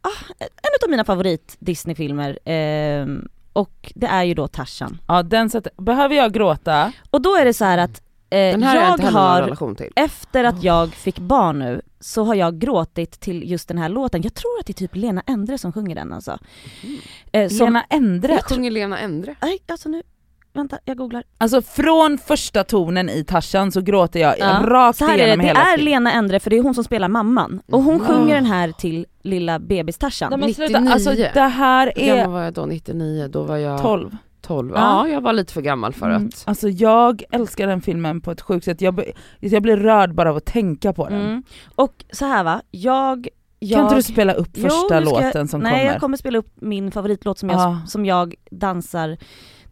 ah, 0.00 0.32
en 0.38 0.70
utav 0.80 0.90
mina 0.90 1.04
favorit 1.04 1.56
Disneyfilmer. 1.58 2.48
Eh, 2.48 3.06
och 3.56 3.92
det 3.94 4.06
är 4.06 4.24
ju 4.24 4.34
då 4.34 4.48
Tarzan. 4.48 4.98
Ja, 5.08 5.22
den 5.22 5.50
sätter, 5.50 5.72
behöver 5.76 6.14
jag 6.14 6.32
gråta? 6.32 6.92
Och 7.10 7.22
då 7.22 7.36
är 7.36 7.44
det 7.44 7.54
så 7.54 7.64
här 7.64 7.78
att 7.78 8.02
eh, 8.30 8.38
jag 8.38 8.60
jag 8.60 8.98
har 8.98 9.56
efter 9.96 10.44
att 10.44 10.62
jag 10.62 10.94
fick 10.94 11.18
barn 11.18 11.58
nu 11.58 11.82
så 12.00 12.24
har 12.24 12.34
jag 12.34 12.58
gråtit 12.58 13.20
till 13.20 13.50
just 13.50 13.68
den 13.68 13.78
här 13.78 13.88
låten. 13.88 14.22
Jag 14.22 14.34
tror 14.34 14.60
att 14.60 14.66
det 14.66 14.70
är 14.70 14.74
typ 14.74 14.96
Lena 14.96 15.22
Endre 15.26 15.58
som 15.58 15.72
sjunger 15.72 15.94
den 15.94 16.12
alltså. 16.12 16.38
Eh, 17.32 17.48
som, 17.48 17.66
Lena 17.66 17.84
Endre. 17.90 18.32
Jag 18.32 18.44
sjunger 18.44 18.70
Lena 18.70 18.98
Endre. 18.98 19.34
Nej, 19.42 19.58
alltså 19.66 19.88
nu, 19.88 20.02
vänta 20.56 20.78
jag 20.84 20.96
googlar. 20.96 21.22
Alltså 21.38 21.62
från 21.62 22.18
första 22.18 22.64
tonen 22.64 23.08
i 23.10 23.24
Tarzan 23.24 23.72
så 23.72 23.80
gråter 23.80 24.20
jag 24.20 24.34
Ja, 24.38 24.62
rakt 24.64 24.98
Så 24.98 25.04
här 25.04 25.12
är 25.14 25.18
det, 25.18 25.24
igenom 25.26 25.42
det 25.42 25.48
hela 25.48 25.60
är. 25.72 25.78
Lena 25.78 26.12
Endre 26.12 26.40
för 26.40 26.50
det 26.50 26.56
är 26.58 26.62
hon 26.62 26.74
som 26.74 26.84
spelar 26.84 27.08
mamman. 27.08 27.60
Och 27.72 27.82
hon 27.82 27.94
Mm. 27.94 28.06
sjunger 28.06 28.34
den 28.34 28.46
här 28.46 28.72
till 28.72 29.06
lilla 29.22 29.58
bebis 29.58 29.98
Tarzan. 29.98 30.30
Nej 30.30 30.38
men 30.38 30.54
sluta, 30.54 30.80
99. 30.80 30.92
alltså 30.92 31.10
det 31.34 31.40
här 31.40 31.92
Hur 31.96 32.06
gammal 32.06 32.24
är 32.24 32.28
var 32.28 32.42
jag 32.42 32.52
då? 32.54 32.66
99? 32.66 33.28
Då 33.28 33.42
var 33.42 33.56
jag 33.56 33.82
12. 33.82 34.16
12. 34.42 34.72
Ja. 34.74 34.80
Ja, 34.80 35.12
jag 35.12 35.20
var 35.20 35.32
lite 35.32 35.52
för 35.52 35.60
gammal 35.60 35.92
för 35.92 36.10
Mm. 36.10 36.26
att... 36.26 36.42
Alltså 36.46 36.68
jag 36.68 37.22
älskar 37.30 37.66
den 37.66 37.80
filmen 37.80 38.20
på 38.20 38.30
ett 38.30 38.40
sjukt 38.40 38.64
sätt, 38.64 38.80
jag, 38.80 39.02
jag 39.40 39.62
blir 39.62 39.76
rörd 39.76 40.14
bara 40.14 40.30
av 40.30 40.36
att 40.36 40.44
tänka 40.44 40.92
på 40.92 41.08
den. 41.08 41.20
Mm. 41.20 41.42
Och 41.74 42.04
så 42.12 42.24
här 42.26 42.44
va, 42.44 42.60
jag... 42.70 43.28
jag 43.58 43.76
Kan 43.76 43.84
inte 43.84 43.96
du 43.96 44.02
spela 44.02 44.32
upp 44.32 44.48
Jo, 44.54 44.62
första 44.62 44.78
ska 44.86 44.94
jag- 44.94 45.04
låten 45.04 45.48
som 45.48 45.60
nej, 45.60 45.72
kommer? 45.72 45.84
jag 45.92 46.00
kommer 46.00 46.16
spela 46.16 46.38
upp 46.38 46.52
min 46.54 46.90
favoritlåt 46.90 47.38
som 47.38 47.48
jag, 47.50 47.60
Ah. 47.60 47.76
som 47.86 48.06
jag 48.06 48.34
dansar 48.50 49.16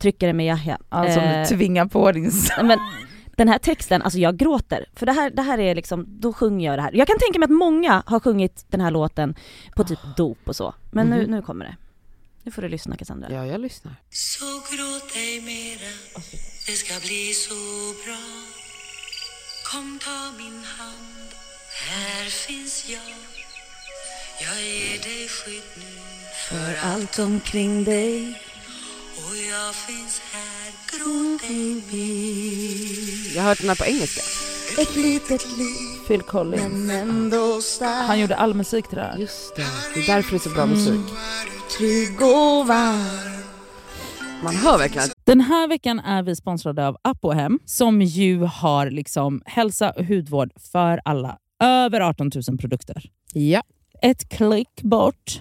tryckare 0.04 0.32
med 0.32 0.46
Yahya. 0.46 0.78
Alltså 0.88 1.20
om 1.20 1.26
Eh, 1.26 1.48
du 1.48 1.56
tvingar 1.56 1.86
på 1.86 2.12
din 2.12 2.30
men 2.62 2.78
den 3.36 3.48
här 3.48 3.58
texten, 3.58 4.02
alltså 4.02 4.18
jag 4.18 4.36
gråter. 4.36 4.86
För 4.96 5.06
det 5.06 5.12
här, 5.12 5.30
det 5.30 5.42
här 5.42 5.58
är 5.58 5.74
liksom, 5.74 6.04
då 6.08 6.32
sjunger 6.32 6.66
jag 6.70 6.78
det 6.78 6.82
här. 6.82 6.92
Jag 6.94 7.06
kan 7.06 7.18
tänka 7.18 7.38
mig 7.38 7.44
att 7.46 7.50
många 7.50 8.02
har 8.06 8.20
sjungit 8.20 8.64
den 8.70 8.80
här 8.80 8.90
låten 8.90 9.34
på 9.76 9.84
typ 9.84 9.98
dop 10.16 10.38
och 10.48 10.56
så. 10.56 10.74
Men 10.90 11.06
nu, 11.06 11.20
Mhm. 11.22 11.30
nu 11.30 11.42
kommer 11.42 11.64
det. 11.64 11.76
Nu 12.42 12.50
får 12.52 12.62
du 12.62 12.68
lyssna 12.68 12.96
Cassandra. 12.96 13.28
Ja, 13.32 13.46
jag 13.46 13.60
lyssnar. 13.60 13.94
Så 14.10 14.44
gråt 14.44 15.16
ej 15.16 15.40
mera, 15.40 15.92
det 16.66 16.72
ska 16.72 16.94
bli 17.06 17.32
så 17.34 17.54
bra 18.06 18.24
Kom 19.70 19.98
ta 20.06 20.18
min 20.42 20.60
hand, 20.78 21.28
här 21.90 22.24
finns 22.46 22.90
jag 22.90 23.10
Jag 24.44 24.56
ger 24.62 24.98
dig 25.08 25.28
skydd 25.28 25.70
nu 25.76 25.94
för 26.48 26.88
allt 26.88 27.18
omkring 27.18 27.84
dig. 27.84 28.40
Och 29.34 29.40
jag 29.50 29.74
finns 29.74 30.20
här, 30.32 30.72
gråt 30.90 31.42
ej 31.50 31.74
mer 31.92 33.36
Jag 33.36 33.42
har 33.42 33.48
hört 33.48 33.60
den 33.60 33.68
här 33.68 33.76
på 33.76 33.84
engelska. 33.84 34.22
Ett 34.82 34.96
litet 34.96 35.58
liv, 35.58 36.06
Phil 36.08 36.22
Collins. 36.22 36.90
ändå 36.90 37.60
stark, 37.60 38.06
Han 38.06 38.20
gjorde 38.20 38.36
all 38.36 38.54
musik 38.54 38.88
till 38.88 38.98
det 38.98 39.04
här. 39.04 39.18
Just 39.18 39.56
det. 39.56 39.66
Det 39.94 40.00
är 40.00 40.06
därför 40.16 40.30
det 40.30 40.36
är 40.36 40.38
så 40.38 40.50
bra 40.50 40.66
musik. 40.66 41.00
trygg 41.78 42.22
och 42.22 42.66
varm. 42.66 43.42
Man 44.42 44.56
hör 44.56 44.78
verkligen 44.78 45.08
Den 45.24 45.40
här 45.40 45.68
veckan 45.68 46.00
är 46.00 46.22
vi 46.22 46.36
sponsrade 46.36 46.88
av 46.88 46.96
Apohem 47.02 47.58
som 47.64 48.02
ju 48.02 48.38
har 48.42 48.90
liksom 48.90 49.42
hälsa 49.46 49.90
och 49.90 50.04
hudvård 50.04 50.50
för 50.72 51.00
alla. 51.04 51.38
Över 51.62 52.00
18 52.00 52.30
000 52.48 52.58
produkter. 52.58 53.10
Ja. 53.32 53.62
Ett 54.02 54.28
klick 54.28 54.82
bort. 54.82 55.40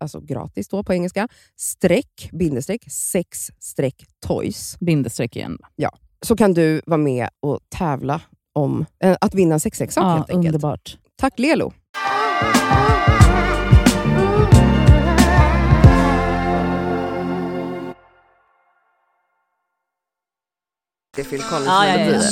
alltså 0.00 0.20
gratis 0.20 0.68
då 0.68 0.82
på 0.82 0.92
engelska, 0.92 1.28
streck, 1.56 2.28
bindestreck, 2.32 2.92
sex 2.92 3.50
streck 3.60 4.04
toys. 4.26 4.76
Bindestreck 4.80 5.36
igen. 5.36 5.58
Så 6.26 6.36
kan 6.36 6.54
du 6.54 6.80
vara 6.86 6.98
med 6.98 7.28
och 7.40 7.60
tävla 7.68 8.20
om 8.52 8.86
eh, 9.04 9.16
att 9.20 9.34
vinna 9.34 9.54
en 9.54 9.60
sexleksak 9.60 10.04
Ja, 10.04 10.08
helt 10.16 10.30
enkelt. 10.30 10.46
underbart. 10.54 10.98
Tack 11.16 11.38
Lelo! 11.38 11.72
Det 21.16 21.22
är 21.22 21.24
Phil 21.24 21.42
Collins 21.42 21.66
Ja, 21.66 21.86
ja, 21.86 21.98
ja, 21.98 22.12
ja. 22.12 22.30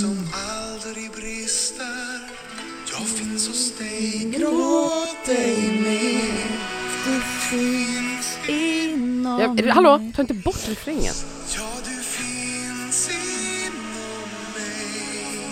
Ja, 9.57 9.73
hallå, 9.75 10.13
ta 10.17 10.23
inte 10.23 10.35
bort 10.35 10.69
refrängen. 10.69 11.15
ja 11.57 11.63
du 11.85 11.91
finns 12.03 13.11
inom 13.11 14.29
mig 14.55 15.51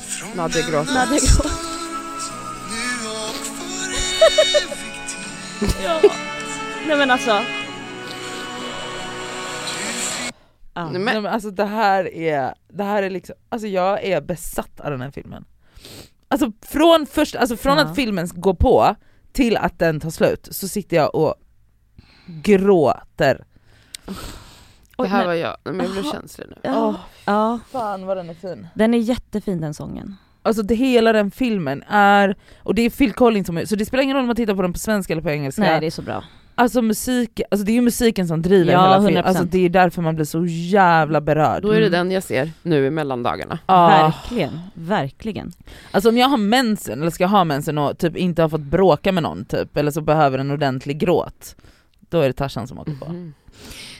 Från 0.00 0.36
Nadja 0.36 0.62
gråter. 0.70 0.94
Nadja 0.94 1.18
gråter. 1.18 1.50
nu 2.70 3.08
och 3.20 3.34
för 5.70 5.82
Ja. 5.84 6.00
Nej 6.86 6.96
men 6.96 7.10
alltså. 7.10 7.30
Ja. 10.74 10.90
Nej, 10.90 10.92
men- 10.92 11.04
Nej, 11.04 11.20
men 11.20 11.32
alltså 11.32 11.50
det 11.50 11.64
här 11.64 12.14
är, 12.14 12.54
det 12.68 12.84
här 12.84 13.02
är 13.02 13.10
liksom, 13.10 13.34
alltså 13.48 13.68
jag 13.68 14.04
är 14.04 14.20
besatt 14.20 14.80
av 14.80 14.90
den 14.90 15.00
här 15.00 15.10
filmen. 15.10 15.44
Alltså 16.28 16.52
från, 16.62 17.06
först, 17.10 17.36
alltså 17.36 17.56
från 17.56 17.78
Ja. 17.78 17.84
att 17.84 17.96
filmen 17.96 18.28
går 18.34 18.54
på 18.54 18.94
till 19.32 19.56
att 19.56 19.78
den 19.78 20.00
tar 20.00 20.10
slut 20.10 20.48
så 20.50 20.68
sitter 20.68 20.96
jag 20.96 21.14
och 21.14 21.34
gråter. 22.26 23.44
Det 24.98 25.06
här 25.06 25.26
var 25.26 25.34
jag, 25.34 25.56
men 25.64 25.78
jag 25.80 25.90
blev 25.90 26.02
känslig 26.12 26.46
nu. 26.50 26.56
Ja. 26.62 26.94
ja, 27.24 27.58
Fan 27.72 28.06
vad 28.06 28.16
den 28.16 28.30
är 28.30 28.34
fin. 28.34 28.66
den 28.74 28.94
är 28.94 28.98
jättefin 28.98 29.60
den 29.60 29.74
sången. 29.74 30.16
Alltså 30.42 30.62
det, 30.62 30.74
hela 30.74 31.12
den 31.12 31.30
filmen 31.30 31.82
är, 31.88 32.36
och 32.62 32.74
det 32.74 32.82
är 32.82 32.90
Phil 32.90 33.12
Collins 33.12 33.46
som 33.46 33.56
är, 33.58 33.64
så 33.64 33.76
det 33.76 33.86
spelar 33.86 34.02
ingen 34.04 34.16
roll 34.16 34.20
om 34.22 34.26
man 34.26 34.36
tittar 34.36 34.54
på 34.54 34.62
den 34.62 34.72
på 34.72 34.78
svenska 34.78 35.12
eller 35.12 35.22
på 35.22 35.30
engelska. 35.30 35.62
Nej 35.62 35.80
det 35.80 35.86
är 35.86 35.90
så 35.90 36.02
bra. 36.02 36.24
Alltså 36.58 36.82
musik, 36.82 37.40
alltså 37.50 37.64
det 37.66 37.72
är 37.72 37.74
ju 37.74 37.80
musiken 37.80 38.28
som 38.28 38.42
driver 38.42 38.72
Ja, 38.72 38.82
hela 38.82 39.06
filmen, 39.06 39.24
100%. 39.24 39.26
alltså 39.26 39.44
det 39.44 39.58
är 39.64 39.68
därför 39.68 40.02
man 40.02 40.14
blir 40.14 40.24
så 40.24 40.44
jävla 40.46 41.20
berörd. 41.20 41.62
Då 41.62 41.70
är 41.70 41.80
det 41.80 41.88
den 41.88 42.10
jag 42.10 42.22
ser 42.22 42.50
nu 42.62 42.86
i 42.86 42.90
mellandagarna. 42.90 43.58
Ja. 43.66 43.86
Verkligen, 43.88 44.60
verkligen. 44.74 45.52
Alltså 45.90 46.08
om 46.08 46.16
jag 46.18 46.28
har 46.28 46.36
mensen, 46.36 47.00
eller 47.00 47.10
ska 47.10 47.26
ha 47.26 47.44
mensen 47.44 47.78
och 47.78 47.98
typ 47.98 48.16
inte 48.16 48.42
har 48.42 48.48
fått 48.48 48.60
bråka 48.60 49.12
med 49.12 49.22
någon 49.22 49.44
typ, 49.44 49.76
eller 49.76 49.90
så 49.90 50.00
behöver 50.00 50.38
en 50.38 50.50
ordentlig 50.50 50.98
gråt, 50.98 51.56
då 52.08 52.20
är 52.20 52.26
det 52.26 52.32
Tarzan 52.32 52.68
som 52.68 52.78
åker 52.78 52.94
på. 52.94 53.06
Mhm. 53.06 53.34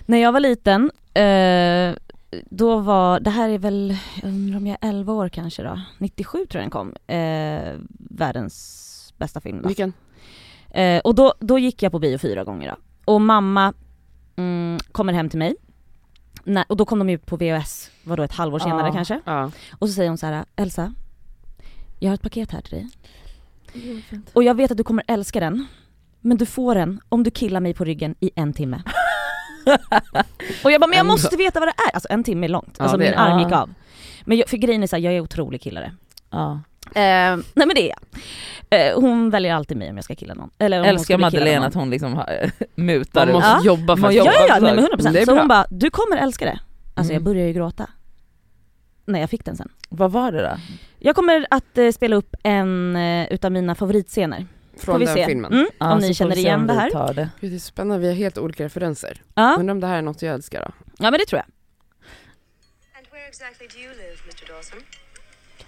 När 0.06 0.18
jag 0.18 0.32
var 0.32 0.40
liten, 0.40 0.90
eh, 1.14 1.94
då 2.50 2.78
var, 2.78 3.20
det 3.20 3.30
här 3.30 3.48
är 3.48 3.58
väl, 3.58 3.96
jag 4.22 4.28
undrar 4.28 4.56
om 4.56 4.66
jag 4.66 4.78
är 4.80 4.88
11 4.88 5.12
år 5.12 5.28
kanske 5.28 5.62
då, 5.62 5.80
97 5.98 6.46
tror 6.46 6.62
jag 6.62 6.64
den 6.64 6.70
kom, 6.70 6.94
eh, 7.06 7.74
världens 8.10 9.14
bästa 9.16 9.40
film 9.40 9.62
då. 9.62 9.68
Vilken? 9.68 9.92
Eh, 10.70 11.00
och 11.00 11.14
då, 11.14 11.34
då 11.40 11.58
gick 11.58 11.82
jag 11.82 11.92
på 11.92 11.98
bio 11.98 12.18
fyra 12.18 12.44
gånger 12.44 12.70
då. 12.70 13.12
Och 13.12 13.20
mamma 13.20 13.72
mm, 14.36 14.78
kommer 14.92 15.12
hem 15.12 15.28
till 15.28 15.38
mig, 15.38 15.56
Nä, 16.44 16.64
och 16.68 16.76
då 16.76 16.84
kom 16.84 16.98
de 16.98 17.10
ut 17.10 17.26
på 17.26 17.36
VHS, 17.36 17.90
vadå 18.04 18.22
ett 18.22 18.32
halvår 18.32 18.58
senare 18.58 18.86
Ja. 18.86 18.92
kanske? 18.92 19.20
Ja. 19.24 19.50
Och 19.78 19.88
så 19.88 19.94
säger 19.94 20.08
hon 20.08 20.18
så 20.18 20.26
här: 20.26 20.44
Elsa, 20.56 20.94
jag 21.98 22.10
har 22.10 22.14
ett 22.14 22.22
paket 22.22 22.50
här 22.50 22.60
till 22.60 22.70
dig. 22.70 22.88
Och 24.32 24.42
jag 24.42 24.54
vet 24.54 24.70
att 24.70 24.76
du 24.76 24.84
kommer 24.84 25.04
älska 25.08 25.40
den, 25.40 25.66
men 26.26 26.36
du 26.36 26.46
får 26.46 26.74
den 26.74 27.00
om 27.08 27.22
du 27.22 27.30
killar 27.30 27.60
mig 27.60 27.74
på 27.74 27.84
ryggen 27.84 28.14
i 28.20 28.30
en 28.36 28.52
timme. 28.52 28.82
och 30.64 30.70
jag 30.72 30.80
bara, 30.80 30.86
men 30.86 30.96
jag 30.96 31.06
måste 31.06 31.36
veta 31.36 31.60
vad 31.60 31.68
det 31.68 31.74
är! 31.88 31.94
Alltså 31.94 32.08
en 32.10 32.24
timme 32.24 32.46
är 32.46 32.48
långt, 32.48 32.74
Ja, 32.78 32.82
alltså 32.84 32.96
är 32.96 32.98
min 32.98 33.14
arm 33.14 33.38
Ja. 33.38 33.44
gick 33.44 33.52
av. 33.56 33.70
Men 34.24 34.38
jag, 34.38 34.48
för 34.48 34.56
grejen 34.56 34.82
är 34.82 34.86
så 34.86 34.96
här, 34.96 35.02
jag 35.02 35.14
är 35.14 35.20
otrolig 35.20 35.60
killare. 35.60 35.92
Ja. 36.30 36.60
Eh, 36.86 37.36
nej 37.36 37.42
men 37.54 37.68
det 37.74 37.90
är 37.90 37.94
jag. 37.94 38.00
Eh, 38.70 39.00
hon 39.00 39.30
väljer 39.30 39.54
alltid 39.54 39.76
mig 39.76 39.90
om 39.90 39.96
jag 39.96 40.04
ska 40.04 40.14
killa 40.14 40.34
någon. 40.34 40.50
Eller 40.58 40.80
om 40.80 40.86
Älskar 40.86 41.18
Madeleine 41.18 41.66
att 41.66 41.74
hon 41.74 41.90
liksom 41.90 42.14
har- 42.14 42.50
mutar 42.74 43.26
Man 43.26 43.34
måste 43.34 43.48
Ja. 43.48 43.60
jobba 43.64 43.96
för 43.96 44.00
Man 44.00 44.08
att 44.10 44.14
jobbar 44.16 44.32
Ja 44.32 44.46
ja, 44.48 44.58
nej 44.60 44.74
men 44.74 44.84
100%. 44.86 45.12
Det 45.12 45.20
är 45.20 45.24
Så 45.26 45.38
hon 45.38 45.48
bara, 45.48 45.66
du 45.70 45.90
kommer 45.90 46.16
älska 46.16 46.44
det. 46.44 46.58
Alltså 46.94 47.12
jag 47.12 47.20
Mm. 47.20 47.24
började 47.24 47.48
ju 47.48 47.52
gråta. 47.54 47.90
När 49.06 49.20
jag 49.20 49.30
fick 49.30 49.44
den 49.44 49.56
sen. 49.56 49.68
Vad 49.88 50.12
var 50.12 50.32
det 50.32 50.42
då? 50.42 50.56
Jag 50.98 51.16
kommer 51.16 51.46
att 51.50 51.78
eh, 51.78 51.90
spela 51.90 52.16
upp 52.16 52.34
en 52.42 52.96
eh, 52.96 53.26
utav 53.32 53.52
mina 53.52 53.74
favoritscener. 53.74 54.46
Från 54.80 55.00
den 55.00 55.14
se. 55.14 55.26
filmen. 55.26 55.52
Mm, 55.52 55.66
Ja, 55.80 55.92
om 55.92 55.98
ni 55.98 56.14
känner 56.14 56.38
igen 56.38 56.60
om 56.60 56.66
det 56.66 56.72
här. 56.74 57.14
det. 57.14 57.28
Gud, 57.40 57.50
det 57.52 57.56
är 57.56 57.58
spännande, 57.58 58.00
vi 58.02 58.08
har 58.08 58.14
helt 58.14 58.38
olika 58.38 58.64
referenser. 58.64 59.22
Ja, 59.34 59.56
Undrar 59.58 59.72
om 59.74 59.80
det 59.80 59.86
här 59.86 59.98
är 59.98 60.02
något 60.02 60.22
jag 60.22 60.34
älskar 60.34 60.60
då? 60.60 60.72
ja 60.98 61.10
men 61.10 61.20
det 61.20 61.26
tror 61.26 61.38
jag. 61.38 61.46
And 62.98 63.06
where 63.12 63.26
exactly 63.28 63.66
do 63.74 63.78
you 63.78 63.90
live, 63.94 64.16
Mr. 64.24 64.44
Dawson? 64.52 64.78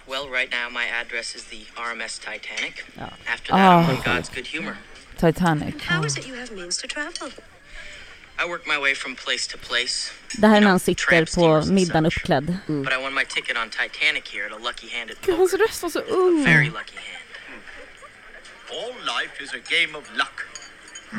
Well, 0.06 0.26
right 0.38 0.50
now 0.60 0.66
my 0.80 0.86
address 1.02 1.34
is 1.36 1.44
the 1.44 1.60
RMS 1.88 2.18
Titanic. 2.18 2.74
After 3.34 3.52
Ah. 3.52 3.56
that, 3.56 3.88
I'm 3.88 3.90
on 3.96 4.16
God's 4.16 4.34
good 4.34 4.46
humor. 4.46 4.76
Titanic. 5.16 5.74
How 5.82 6.04
is 6.06 6.18
it 6.18 6.28
you 6.28 6.36
have 6.40 6.50
means 6.54 6.78
to 6.82 6.86
travel? 6.88 7.28
I 8.44 8.48
work 8.48 8.66
my 8.66 8.78
way 8.84 8.94
from 8.94 9.14
place 9.14 9.44
to 9.52 9.58
place, 9.68 10.12
Det 10.38 10.46
här 10.46 10.56
är 10.56 10.60
när 10.60 10.68
han 10.68 10.80
sitter 10.80 11.34
på 11.36 11.54
and 11.54 11.70
middagen 11.70 12.06
uppklädd. 12.06 12.46
but 12.66 12.92
I 12.92 12.96
won 13.04 13.14
my 13.14 13.24
ticket 13.24 13.56
on 13.62 13.68
Titanic 13.70 14.24
here 14.34 14.46
at 14.46 14.52
a 14.52 14.58
lucky-handed 14.68 15.16
Gud, 15.26 15.36
hans 15.38 15.54
röst 15.54 15.82
var 15.82 15.90
så 15.90 16.00
ung. 16.00 16.44
Very 16.44 16.64
lucky 16.64 16.96
hand. 17.08 17.24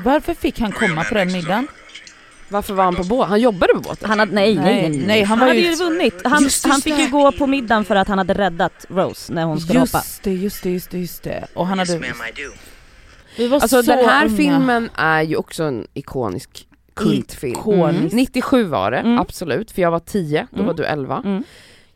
Varför 0.03 0.33
fick 0.33 0.59
han 0.59 0.71
komma 0.71 1.03
på 1.03 1.13
den 1.15 1.31
middagen? 1.31 1.67
Varför 2.51 2.73
var 2.73 2.83
han 2.83 2.95
på 2.95 3.03
båt? 3.03 3.27
Han 3.29 3.41
jobbade 3.41 3.73
på 3.73 3.79
båten? 3.79 4.09
Han 4.09 4.19
hade, 4.19 4.31
nej, 4.31 4.55
nej, 4.55 4.89
nej, 4.89 5.03
nej. 5.07 5.23
han 5.23 5.39
han, 5.39 5.47
hade 5.47 5.59
ju- 5.59 5.75
vunnit. 5.75 6.21
Han, 6.23 6.43
Just 6.43 6.63
det, 6.63 6.69
han 6.69 6.77
just 6.77 6.83
fick 6.83 6.95
det. 6.95 7.01
ju 7.01 7.09
gå 7.09 7.31
på 7.31 7.47
middagen 7.47 7.85
för 7.85 7.95
att 7.95 8.07
han 8.07 8.17
hade 8.17 8.33
räddat 8.33 8.85
Rose 8.89 9.33
när 9.33 9.43
hon 9.43 9.59
skulle 9.59 9.79
hoppa. 9.79 9.97
Just 9.97 10.23
det, 10.23 10.31
just 10.33 10.63
det, 10.63 10.69
just 10.69 10.91
det, 10.91 10.97
just 10.99 11.23
det. 11.23 11.47
Och 11.53 11.67
han 11.67 11.79
hade... 11.79 11.99
Vi 13.37 13.47
var 13.47 13.59
Alltså 13.59 13.83
så 13.83 13.91
den 13.95 14.05
här 14.09 14.25
unga. 14.25 14.37
filmen 14.37 14.89
är 14.95 15.21
ju 15.21 15.35
också 15.35 15.63
en 15.63 15.87
ikonisk 15.93 16.67
kultfilm. 16.93 17.51
Ikonisk. 17.53 18.15
97 18.15 18.63
var 18.63 18.91
det, 18.91 18.97
Mm. 18.97 19.19
absolut, 19.19 19.71
för 19.71 19.81
jag 19.81 19.91
var 19.91 19.99
10, 19.99 20.47
då 20.51 20.55
Mm. 20.55 20.67
var 20.67 20.73
du 20.73 20.85
11. 20.85 21.21
Mm. 21.25 21.43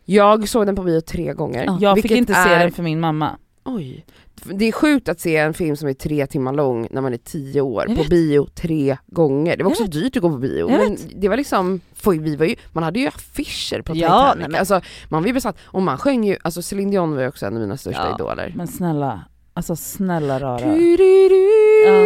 Jag 0.05 0.49
såg 0.49 0.65
den 0.65 0.75
på 0.75 0.83
bio 0.83 1.01
tre 1.01 1.33
gånger. 1.33 1.65
Ja. 1.65 1.77
Jag 1.81 2.01
fick 2.01 2.11
inte 2.11 2.33
se 2.33 2.49
den 2.55 2.71
för 2.71 2.83
min 2.83 2.99
mamma. 2.99 3.37
Oj. 3.65 4.05
Det 4.45 4.65
är 4.65 4.71
sjukt 4.71 5.09
att 5.09 5.19
se 5.19 5.37
en 5.37 5.53
film 5.53 5.75
som 5.75 5.89
är 5.89 5.93
tre 5.93 6.27
timmar 6.27 6.53
lång 6.53 6.87
när 6.91 7.01
man 7.01 7.13
är 7.13 7.17
10 7.17 7.61
år 7.61 7.85
på 7.95 8.03
bio 8.09 8.47
tre 8.55 8.97
gånger. 9.07 9.57
Det 9.57 9.63
var 9.63 9.71
också 9.71 9.83
dyrt 9.83 10.15
att 10.15 10.21
gå 10.21 10.29
på 10.29 10.37
bio 10.37 10.71
Jag 10.71 10.79
men 10.79 10.97
det 11.15 11.29
var 11.29 11.37
liksom, 11.37 11.81
för 11.95 12.11
vi 12.11 12.35
var 12.35 12.45
ju, 12.45 12.55
man 12.71 12.83
hade 12.83 12.99
ju 12.99 13.07
affischer 13.07 13.81
på 13.81 13.95
Ja, 13.95 14.07
Titanic. 14.07 14.39
nej 14.39 14.47
men- 14.49 14.59
Alltså, 14.59 14.81
man 15.09 15.21
var 15.23 15.27
ju 15.27 15.33
besatt, 15.33 15.57
och 15.65 15.81
man 15.81 15.97
sjöng 15.97 16.23
ju, 16.25 16.37
alltså 16.41 16.61
Céline 16.61 16.91
Dion 16.91 17.15
var 17.15 17.21
ju 17.21 17.27
också 17.27 17.45
en 17.45 17.53
av 17.55 17.61
mina 17.61 17.77
största 17.77 18.07
Ja. 18.09 18.15
idoler. 18.15 18.53
Men 18.55 18.67
snälla, 18.67 19.25
alltså 19.53 19.75
snälla 19.75 20.39
rara. 20.39 20.59
Ja. 20.59 22.05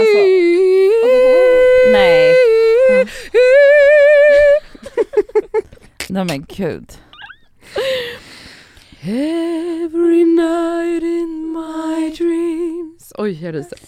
Alltså, 0.00 0.18
Nej. 1.92 2.34
Nej 6.08 6.24
men 6.24 6.44
gud. 6.48 6.92
Every 9.02 10.24
night 10.24 11.02
in 11.02 11.52
my 11.52 12.10
dreams. 12.18 13.12
Oj, 13.18 13.44
jag 13.44 13.54
ryser. 13.54 13.78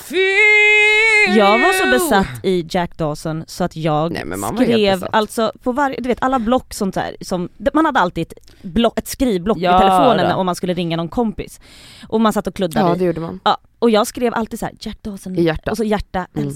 Feel 0.00 1.36
Jag 1.38 1.58
var 1.58 1.72
så 1.72 1.90
besatt 1.90 2.44
i 2.44 2.66
Jack 2.70 2.96
Dawson 2.98 3.44
så 3.46 3.64
att 3.64 3.76
jag 3.76 4.12
Nej, 4.12 4.24
skrev 4.56 5.06
alltså 5.12 5.52
på 5.62 5.72
varje, 5.72 6.00
du 6.00 6.08
vet 6.08 6.22
alla 6.22 6.38
block 6.38 6.74
sånt 6.74 6.94
där, 6.94 7.16
som, 7.20 7.48
man 7.74 7.84
hade 7.84 8.00
alltid 8.00 8.22
ett, 8.26 8.62
block, 8.62 8.98
ett 8.98 9.08
skrivblock 9.08 9.58
Ja, 9.58 9.76
i 9.76 9.80
telefonen 9.80 10.30
då. 10.30 10.36
om 10.36 10.46
man 10.46 10.54
skulle 10.54 10.74
ringa 10.74 10.96
någon 10.96 11.08
kompis. 11.08 11.60
Och 12.08 12.20
man 12.20 12.32
satt 12.32 12.46
och 12.46 12.54
kluddade 12.54 12.88
Ja 12.88 12.94
det 12.94 13.04
gjorde 13.04 13.20
man. 13.20 13.40
Ja, 13.44 13.56
och 13.78 13.90
jag 13.90 14.06
skrev 14.06 14.34
alltid 14.34 14.58
så 14.58 14.66
här: 14.66 14.74
Jack 14.80 15.02
Dawson, 15.02 15.36
I 15.38 15.42
hjärtat. 15.42 15.68
och 15.70 15.76
så 15.76 15.84
hjärta, 15.84 16.26
Mm. 16.36 16.54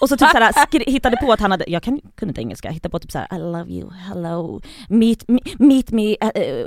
Och 0.00 0.08
så 0.08 0.16
typ 0.16 0.28
såhär, 0.30 0.52
skri- 0.66 0.90
hittade 0.90 1.16
på 1.16 1.32
att 1.32 1.40
han 1.40 1.50
hade, 1.50 1.64
jag 1.68 1.82
kan, 1.82 2.00
kunde 2.14 2.30
inte 2.30 2.40
engelska, 2.40 2.70
hittade 2.70 2.90
på 2.92 2.98
typ 2.98 3.12
såhär 3.12 3.28
I 3.32 3.38
love 3.38 3.70
you, 3.70 3.90
hello, 3.92 4.60
meet, 4.88 5.28
me, 5.28 5.38
meet 5.58 5.90
me 5.90 6.02
uh, 6.10 6.16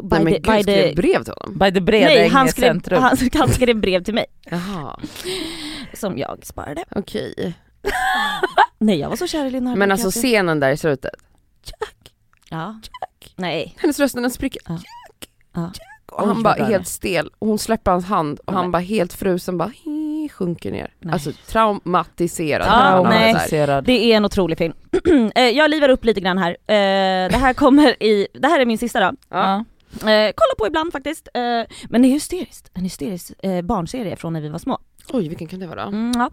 by 0.02 0.16
Nej 0.16 0.24
men 0.24 0.34
the, 0.34 0.40
gud, 0.40 0.44
by 0.56 0.64
skrev 0.64 0.90
the 0.90 0.96
brev 0.96 1.24
till 1.24 1.34
honom? 1.38 1.60
By 1.60 1.72
the 1.72 1.82
breda 1.82 2.06
Nej 2.08 2.28
han 2.28 2.48
skrev, 2.48 2.68
centrum. 2.68 3.02
han, 3.04 3.18
han 3.34 3.50
skrev 3.50 3.76
brev 3.82 4.04
till 4.04 4.14
mig 4.14 4.26
Jaha, 4.50 5.00
som 5.94 6.18
jag 6.18 6.46
sparade. 6.46 6.84
okej. 6.96 7.54
Nej 8.78 9.00
jag 9.00 9.10
var 9.10 9.16
så 9.16 9.28
kär 9.28 9.46
i 9.46 9.50
Leonardo 9.52 9.78
Men 9.80 9.92
alltså 9.92 10.08
DiCaprio. 10.08 10.30
scenen 10.32 10.60
där 10.60 10.72
i 10.72 10.78
slutet, 10.78 11.12
Ja. 12.50 12.80
Nej. 13.36 13.76
hennes 13.78 14.00
röst 14.00 14.16
den 14.16 14.32
spricker. 14.32 14.62
Ja. 14.68 14.80
Ja. 15.54 15.72
Och 16.12 16.20
Oj, 16.22 16.28
han 16.28 16.36
vad 16.36 16.44
bara 16.44 16.56
det. 16.56 16.66
helt 16.66 16.88
stel, 16.88 17.30
och 17.40 17.48
hon 17.48 17.60
släpper 17.60 17.92
hans 17.92 18.06
hand 18.06 18.40
och 18.40 18.54
Ja, 18.54 18.58
han 18.58 18.72
bara 18.72 18.82
helt 18.82 19.14
frusen 19.14 19.58
bara 19.58 19.70
hi, 19.86 19.99
sjunker 20.28 20.72
ner. 20.72 20.94
Nej. 21.00 21.14
Alltså 21.14 21.32
traumatiserad. 21.48 22.68
Ja, 22.68 22.72
så 22.72 22.78
här, 22.78 22.92
Traumatiserad. 22.92 23.84
Det 23.84 24.14
är 24.14 24.18
en 24.18 24.26
otrolig 24.26 24.58
film. 24.58 24.74
Eh, 25.36 25.44
jag 25.44 25.72
livar 25.72 25.90
upp 25.90 26.06
lite 26.06 26.22
grann 26.22 26.38
här. 26.38 26.52
Eh, 26.52 27.30
det 27.30 27.38
här 27.38 27.54
kommer 27.54 28.04
i, 28.04 28.28
det 28.34 28.48
här 28.48 28.60
är 28.60 28.66
min 28.66 28.78
sista 28.78 29.00
då. 29.00 29.18
Ja. 29.30 29.66
Eh, 29.92 30.32
kolla 30.36 30.56
på 30.58 30.68
ibland 30.68 30.92
faktiskt. 30.92 31.28
Eh, 31.34 31.42
men 31.90 32.02
det 32.02 32.08
är 32.08 32.12
hysteriskt. 32.12 32.72
En 32.74 32.84
hysterisk 32.84 33.32
eh, 33.44 33.62
barnserie 33.62 34.16
från 34.16 34.34
när 34.34 34.42
vi 34.42 34.50
var 34.50 34.60
små. 34.60 34.80
Oj 35.14 35.28
vilken 35.28 35.48
kan 35.48 35.60
det 35.60 35.68
vara? 35.68 35.84
Mm, 35.84 36.12
ja. 36.16 36.32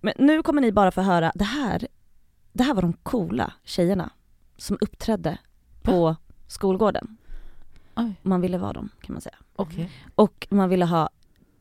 Men 0.00 0.14
nu 0.18 0.42
kommer 0.42 0.62
ni 0.62 0.72
bara 0.72 0.90
få 0.90 1.00
höra, 1.00 1.32
det 1.34 1.44
här, 1.44 1.86
det 2.52 2.62
här 2.62 2.74
var 2.74 2.82
de 2.82 2.92
coola 2.92 3.52
tjejerna 3.64 4.10
som 4.56 4.78
uppträdde 4.80 5.38
på 5.82 6.16
skolgården. 6.48 7.16
Oj. 7.96 8.12
Man 8.22 8.40
ville 8.40 8.58
vara 8.58 8.72
dem 8.72 8.88
kan 9.02 9.12
man 9.12 9.20
säga. 9.22 9.36
Okej. 9.56 9.90
Och 10.14 10.46
man 10.50 10.68
ville 10.68 10.84
ha 10.84 11.08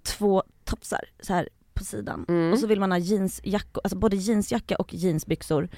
två 0.04 0.44
topsar 0.64 1.02
så 1.20 1.34
här 1.34 1.50
på 1.74 1.84
sidan. 1.86 2.26
Mm. 2.30 2.54
Och 2.54 2.60
så 2.60 2.68
vill 2.68 2.80
man 2.80 2.92
ha 2.92 2.98
jeansjackor, 2.98 3.82
alltså 3.84 3.98
både 3.98 4.16
jeansjacka 4.16 4.76
och 4.76 4.94
jeansbyxor. 4.94 5.70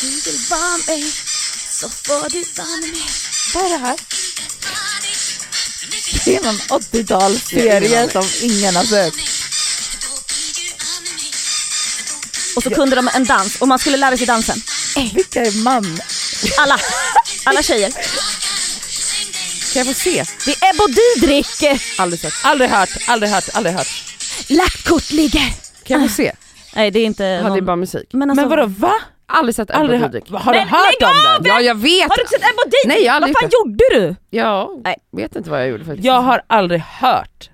Du 0.00 0.06
vill 0.06 0.40
vara 0.50 0.76
med, 0.86 1.12
så 1.70 1.88
får 1.88 2.30
du 2.30 2.44
vara 2.56 2.76
med. 2.76 3.10
Vad 3.54 3.64
är 3.64 3.70
det 3.70 3.84
här? 3.86 3.96
Det 6.24 6.36
är 6.36 6.42
någon 6.42 6.80
80-talsserie 6.80 8.12
som 8.12 8.50
ingen 8.50 8.76
har 8.76 8.84
sett. 8.84 9.14
Och 12.56 12.62
så 12.62 12.70
kunde 12.70 12.96
de 12.96 13.08
en 13.14 13.24
dans 13.24 13.56
och 13.60 13.68
man 13.68 13.78
skulle 13.78 13.96
lära 13.96 14.16
sig 14.16 14.26
dansen. 14.26 14.62
Vilka 15.14 15.40
är 15.40 15.62
man? 15.62 15.98
Alla, 16.58 16.80
alla 17.44 17.62
tjejer. 17.62 17.92
Kan 19.76 19.86
jag 19.86 19.94
få 19.94 20.00
se? 20.00 20.24
Det 20.46 20.50
är 20.66 20.70
Ebba 20.70 20.84
Didrik! 20.86 21.46
Aldrig 21.98 22.20
sett. 22.20 22.32
Aldrig 22.44 22.70
hört, 22.70 22.88
aldrig 23.08 23.30
hört, 23.32 23.44
aldrig 23.54 23.74
hört. 23.74 23.86
Lagt 24.48 24.88
kort 24.88 25.10
ligger. 25.10 25.42
Kan 25.84 26.00
jag 26.00 26.10
få 26.10 26.14
se? 26.16 26.32
Nej 26.74 26.90
det 26.90 26.98
är 27.00 27.04
inte 27.04 27.24
Ja, 27.24 27.30
det 27.42 27.46
är 27.46 27.48
någon... 27.48 27.64
bara 27.64 27.76
musik. 27.76 28.08
Men, 28.12 28.30
alltså, 28.30 28.40
Men 28.48 28.50
vadå 28.58 28.66
va? 28.66 28.92
Aldrig 29.26 29.54
sett 29.54 29.70
Ebba 29.70 29.78
Aldrig 29.78 30.00
hört. 30.00 30.12
Didrik. 30.12 30.30
Har 30.30 30.52
du 30.52 30.58
Men 30.58 30.68
hört 30.68 31.02
om 31.02 31.08
av! 31.36 31.42
den? 31.42 31.52
Ja 31.52 31.60
jag 31.60 31.74
vet! 31.74 32.02
Har 32.10 32.16
du 32.16 32.26
sett 32.28 32.40
Ebba 32.40 32.62
Didrik? 32.64 32.86
Nej, 32.86 33.02
jag 33.04 33.12
har 33.12 33.16
aldrig 33.16 33.34
Vad 33.34 33.42
fan 33.42 33.50
gjorde 33.52 33.84
du? 33.92 34.16
Ja, 34.30 34.70
Nej. 34.84 34.96
vet 35.12 35.36
inte 35.36 35.50
vad 35.50 35.60
jag 35.60 35.68
gjorde 35.68 35.84
faktiskt. 35.84 36.04
Jag 36.06 36.20
har 36.20 36.42
aldrig 36.46 36.80
hört. 36.80 37.50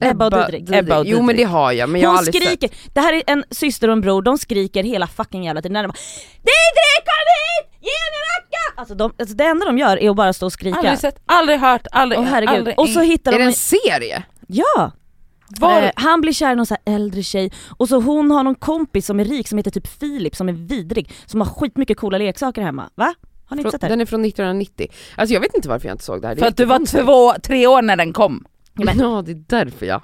Ebba 0.00 0.24
och 0.26 0.30
Didrik. 0.52 0.70
Ebba 0.72 0.98
och 0.98 1.06
Jo 1.06 1.16
men 1.18 1.26
det 1.26 1.32
Didrik. 1.32 1.48
har 1.48 1.72
jag, 1.72 1.88
men 1.88 2.00
jag 2.00 2.08
har 2.08 2.12
Hon 2.12 2.18
aldrig 2.18 2.42
skriker, 2.42 2.68
sett. 2.68 2.94
det 2.94 3.00
här 3.00 3.12
är 3.12 3.22
en 3.26 3.44
syster 3.50 3.88
och 3.88 3.92
en 3.92 4.00
bror, 4.00 4.22
de 4.22 4.38
skriker 4.38 4.82
hela 4.84 5.06
fucking 5.06 5.44
jävla 5.44 5.62
tiden 5.62 5.72
när 5.72 5.82
de 5.82 5.88
bara 5.88 5.98
Didrik 6.48 7.04
kom 7.10 7.24
hit! 7.34 7.66
Ge 7.80 8.00
mig 8.12 8.20
racka! 8.30 8.63
Alltså, 8.76 8.94
de, 8.94 9.12
alltså 9.18 9.34
det 9.36 9.44
enda 9.44 9.66
de 9.66 9.78
gör 9.78 9.96
är 10.02 10.10
att 10.10 10.16
bara 10.16 10.32
stå 10.32 10.46
och 10.46 10.52
skrika. 10.52 10.78
Aldrig 10.78 10.98
sett, 10.98 11.22
aldrig 11.26 11.58
hört, 11.60 11.86
aldrig, 11.92 12.20
Åh 12.20 12.24
herregud. 12.26 12.56
aldrig. 12.58 12.78
Och 12.78 12.88
så 12.88 13.00
hittar 13.00 13.32
Är 13.32 13.38
de 13.38 13.44
det 13.44 13.48
en 13.48 13.52
serie? 13.52 14.22
Ja! 14.46 14.92
Var? 15.60 15.82
Eh, 15.82 15.90
han 15.96 16.20
blir 16.20 16.32
kär 16.32 16.52
i 16.52 16.56
någon 16.56 16.66
så 16.66 16.76
här 16.84 16.94
äldre 16.94 17.22
tjej 17.22 17.52
och 17.76 17.88
så 17.88 18.00
hon 18.00 18.30
har 18.30 18.42
någon 18.44 18.54
kompis 18.54 19.06
som 19.06 19.20
är 19.20 19.24
rik 19.24 19.48
som 19.48 19.58
heter 19.58 19.70
typ 19.70 19.86
Filip 19.86 20.36
som 20.36 20.48
är 20.48 20.52
vidrig 20.52 21.10
som 21.26 21.40
har 21.40 21.48
skitmycket 21.48 21.96
coola 21.98 22.18
leksaker 22.18 22.62
hemma. 22.62 22.90
Va? 22.94 23.14
Har 23.46 23.56
ni 23.56 23.60
inte 23.60 23.70
sett 23.70 23.80
det? 23.80 23.88
den 23.88 24.00
är 24.00 24.06
från 24.06 24.24
1990. 24.24 24.88
Alltså 25.16 25.34
jag 25.34 25.40
vet 25.40 25.54
inte 25.54 25.68
varför 25.68 25.88
jag 25.88 25.94
inte 25.94 26.04
såg 26.04 26.22
det 26.22 26.28
här. 26.28 26.34
Det 26.34 26.40
För 26.40 26.48
att 26.48 26.56
du 26.56 26.64
var 26.64 26.86
två, 26.86 27.32
tre 27.42 27.66
år 27.66 27.82
när 27.82 27.96
den 27.96 28.12
kom. 28.12 28.44
men- 28.72 28.98
Ja 28.98 29.22
det 29.26 29.32
är 29.32 29.44
därför 29.48 29.86
ja. 29.86 30.02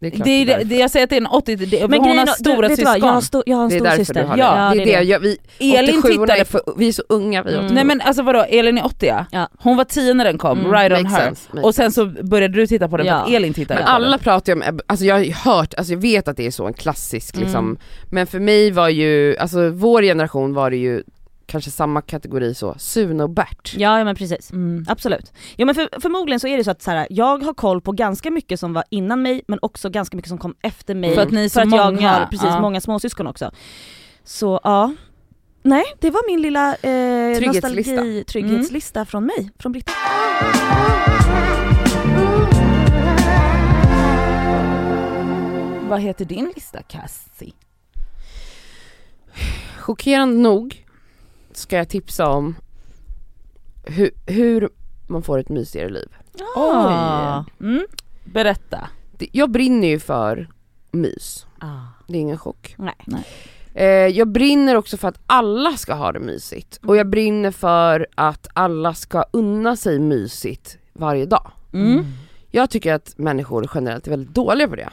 Det 0.00 0.06
är 0.06 0.10
klart 0.10 0.24
Det 0.24 0.30
är, 0.52 0.64
det, 0.64 0.74
jag 0.76 0.90
säger 0.90 1.04
att 1.04 1.10
det 1.10 1.16
är 1.16 1.20
en 1.20 1.26
80, 1.26 1.56
det, 1.56 1.88
Men 1.88 1.98
hon 1.98 2.02
grejen 2.08 2.18
har 2.18 2.26
du, 2.26 2.32
stora 2.32 2.54
du 2.68 2.68
vad, 2.68 2.76
syskon. 2.76 2.94
jag 3.08 3.12
har, 3.14 3.20
sto, 3.20 3.42
jag 3.46 3.56
har 3.56 3.64
en 3.64 3.70
stor 3.70 3.90
syster. 3.90 4.24
har 4.24 4.36
Ja, 4.36 4.72
det. 4.74 4.82
Är 4.82 4.86
det, 4.86 5.02
Jag, 5.08 5.20
vi, 5.20 5.38
Elin 5.58 5.98
87 5.98 6.08
tittade 6.12 6.32
är 6.40 6.44
för, 6.44 6.60
vi 6.76 6.88
är 6.88 6.92
så 6.92 7.02
unga 7.08 7.42
vi 7.42 7.48
är 7.50 7.54
Mm. 7.54 7.64
87. 7.64 7.74
Nej 7.74 7.84
men 7.84 8.00
alltså 8.00 8.22
vadå, 8.22 8.38
Elin 8.48 8.78
är 8.78 8.84
80 8.84 9.06
ja. 9.06 9.24
Ja. 9.32 9.48
Hon 9.58 9.76
var 9.76 9.84
10 9.84 10.14
när 10.14 10.24
den 10.24 10.38
kom, 10.38 10.58
Mm, 10.58 10.72
right 10.72 10.98
on 11.00 11.06
her. 11.06 11.20
sense, 11.24 11.48
Och 11.62 11.74
sen 11.74 11.92
så 11.92 12.06
började 12.06 12.54
du 12.54 12.66
titta 12.66 12.88
på 12.88 12.96
den 12.96 13.06
för 13.06 13.12
att 13.14 13.28
Ja. 13.30 13.36
Elin 13.36 13.54
tittade 13.54 13.80
Men 13.80 13.86
på 13.86 13.90
alla 13.92 14.10
den. 14.10 14.18
pratar 14.18 14.52
ju 14.54 14.62
om, 14.68 14.80
alltså 14.86 15.04
jag 15.04 15.14
har 15.14 15.52
hört, 15.54 15.74
alltså 15.74 15.92
jag 15.92 16.00
vet 16.00 16.28
att 16.28 16.36
det 16.36 16.46
är 16.46 16.50
så 16.50 16.66
en 16.66 16.72
klassisk 16.72 17.34
Mm. 17.34 17.44
liksom, 17.46 17.78
men 18.10 18.26
för 18.26 18.38
mig 18.40 18.70
var 18.70 18.88
ju, 18.88 19.36
alltså 19.36 19.68
vår 19.70 20.02
generation 20.02 20.54
var 20.54 20.70
det 20.70 20.76
ju 20.76 21.02
kanske 21.50 21.70
samma 21.70 22.00
kategori 22.02 22.54
så, 22.54 22.74
Sune 22.78 23.22
och 23.24 23.30
Bert. 23.30 23.74
Ja, 23.76 23.98
ja 23.98 24.04
men 24.04 24.16
precis. 24.16 24.50
Mm. 24.52 24.84
Absolut. 24.88 25.32
Ja 25.56 25.66
men 25.66 25.74
för, 25.74 26.00
förmodligen 26.00 26.40
så 26.40 26.46
är 26.48 26.56
det 26.56 26.64
så 26.64 26.70
att 26.70 26.82
så 26.82 26.90
här, 26.90 27.06
jag 27.10 27.42
har 27.44 27.54
koll 27.54 27.80
på 27.80 27.92
ganska 27.92 28.30
mycket 28.30 28.60
som 28.60 28.72
var 28.72 28.84
innan 28.90 29.22
mig 29.22 29.42
men 29.48 29.58
också 29.62 29.90
ganska 29.90 30.16
mycket 30.16 30.28
som 30.28 30.38
kom 30.38 30.54
efter 30.62 30.94
mig. 30.94 31.14
För 31.14 31.22
att 31.22 31.30
ni 31.30 31.44
är 31.44 31.48
så 31.48 31.52
för 31.54 31.66
att 31.66 31.74
jag 31.74 31.94
många. 31.94 32.10
har 32.12 32.26
precis 32.26 32.46
Ja. 32.46 32.60
många 32.60 32.80
småsyskon 32.80 33.26
också. 33.26 33.50
Så 34.24 34.60
ja. 34.64 34.94
Nej, 35.62 35.84
det 36.00 36.10
var 36.10 36.30
min 36.30 36.42
lilla 36.42 36.68
eh, 36.74 37.36
Trygghetslista. 37.36 37.90
nostalgi, 37.92 38.24
trygghetslista 38.24 39.04
från 39.04 39.26
mig, 39.26 39.50
från 39.58 39.72
Britta. 39.72 39.92
Vad 45.88 46.00
heter 46.00 46.24
din 46.24 46.52
lista 46.54 46.82
Cassie? 46.82 47.52
Chockerande 49.78 50.36
nog 50.36 50.84
ska 51.52 51.76
jag 51.76 51.88
tipsa 51.88 52.28
om 52.28 52.56
hur, 53.84 54.10
hur 54.26 54.68
man 55.08 55.22
får 55.22 55.38
ett 55.38 55.48
mysigare 55.48 55.88
liv. 55.88 56.08
Ah. 56.56 57.44
Mm. 57.60 57.86
Berätta. 58.24 58.88
Jag 59.18 59.50
brinner 59.50 59.88
ju 59.88 59.98
för 59.98 60.48
mys, 60.90 61.46
Ah. 61.58 61.80
det 62.08 62.16
är 62.16 62.20
ingen 62.20 62.38
chock. 62.38 62.74
Nej. 62.78 63.24
Eh, 63.74 63.84
jag 63.86 64.28
brinner 64.28 64.74
också 64.74 64.96
för 64.96 65.08
att 65.08 65.20
alla 65.26 65.76
ska 65.76 65.94
ha 65.94 66.12
det 66.12 66.20
mysigt 66.20 66.80
och 66.82 66.96
jag 66.96 67.10
brinner 67.10 67.50
för 67.50 68.06
att 68.14 68.46
alla 68.54 68.94
ska 68.94 69.24
unna 69.30 69.76
sig 69.76 69.98
mysigt 69.98 70.78
varje 70.92 71.26
dag. 71.26 71.50
Mm. 71.72 72.04
Jag 72.50 72.70
tycker 72.70 72.94
att 72.94 73.18
människor 73.18 73.70
generellt 73.74 74.06
är 74.06 74.10
väldigt 74.10 74.34
dåliga 74.34 74.68
på 74.68 74.76
det. 74.76 74.88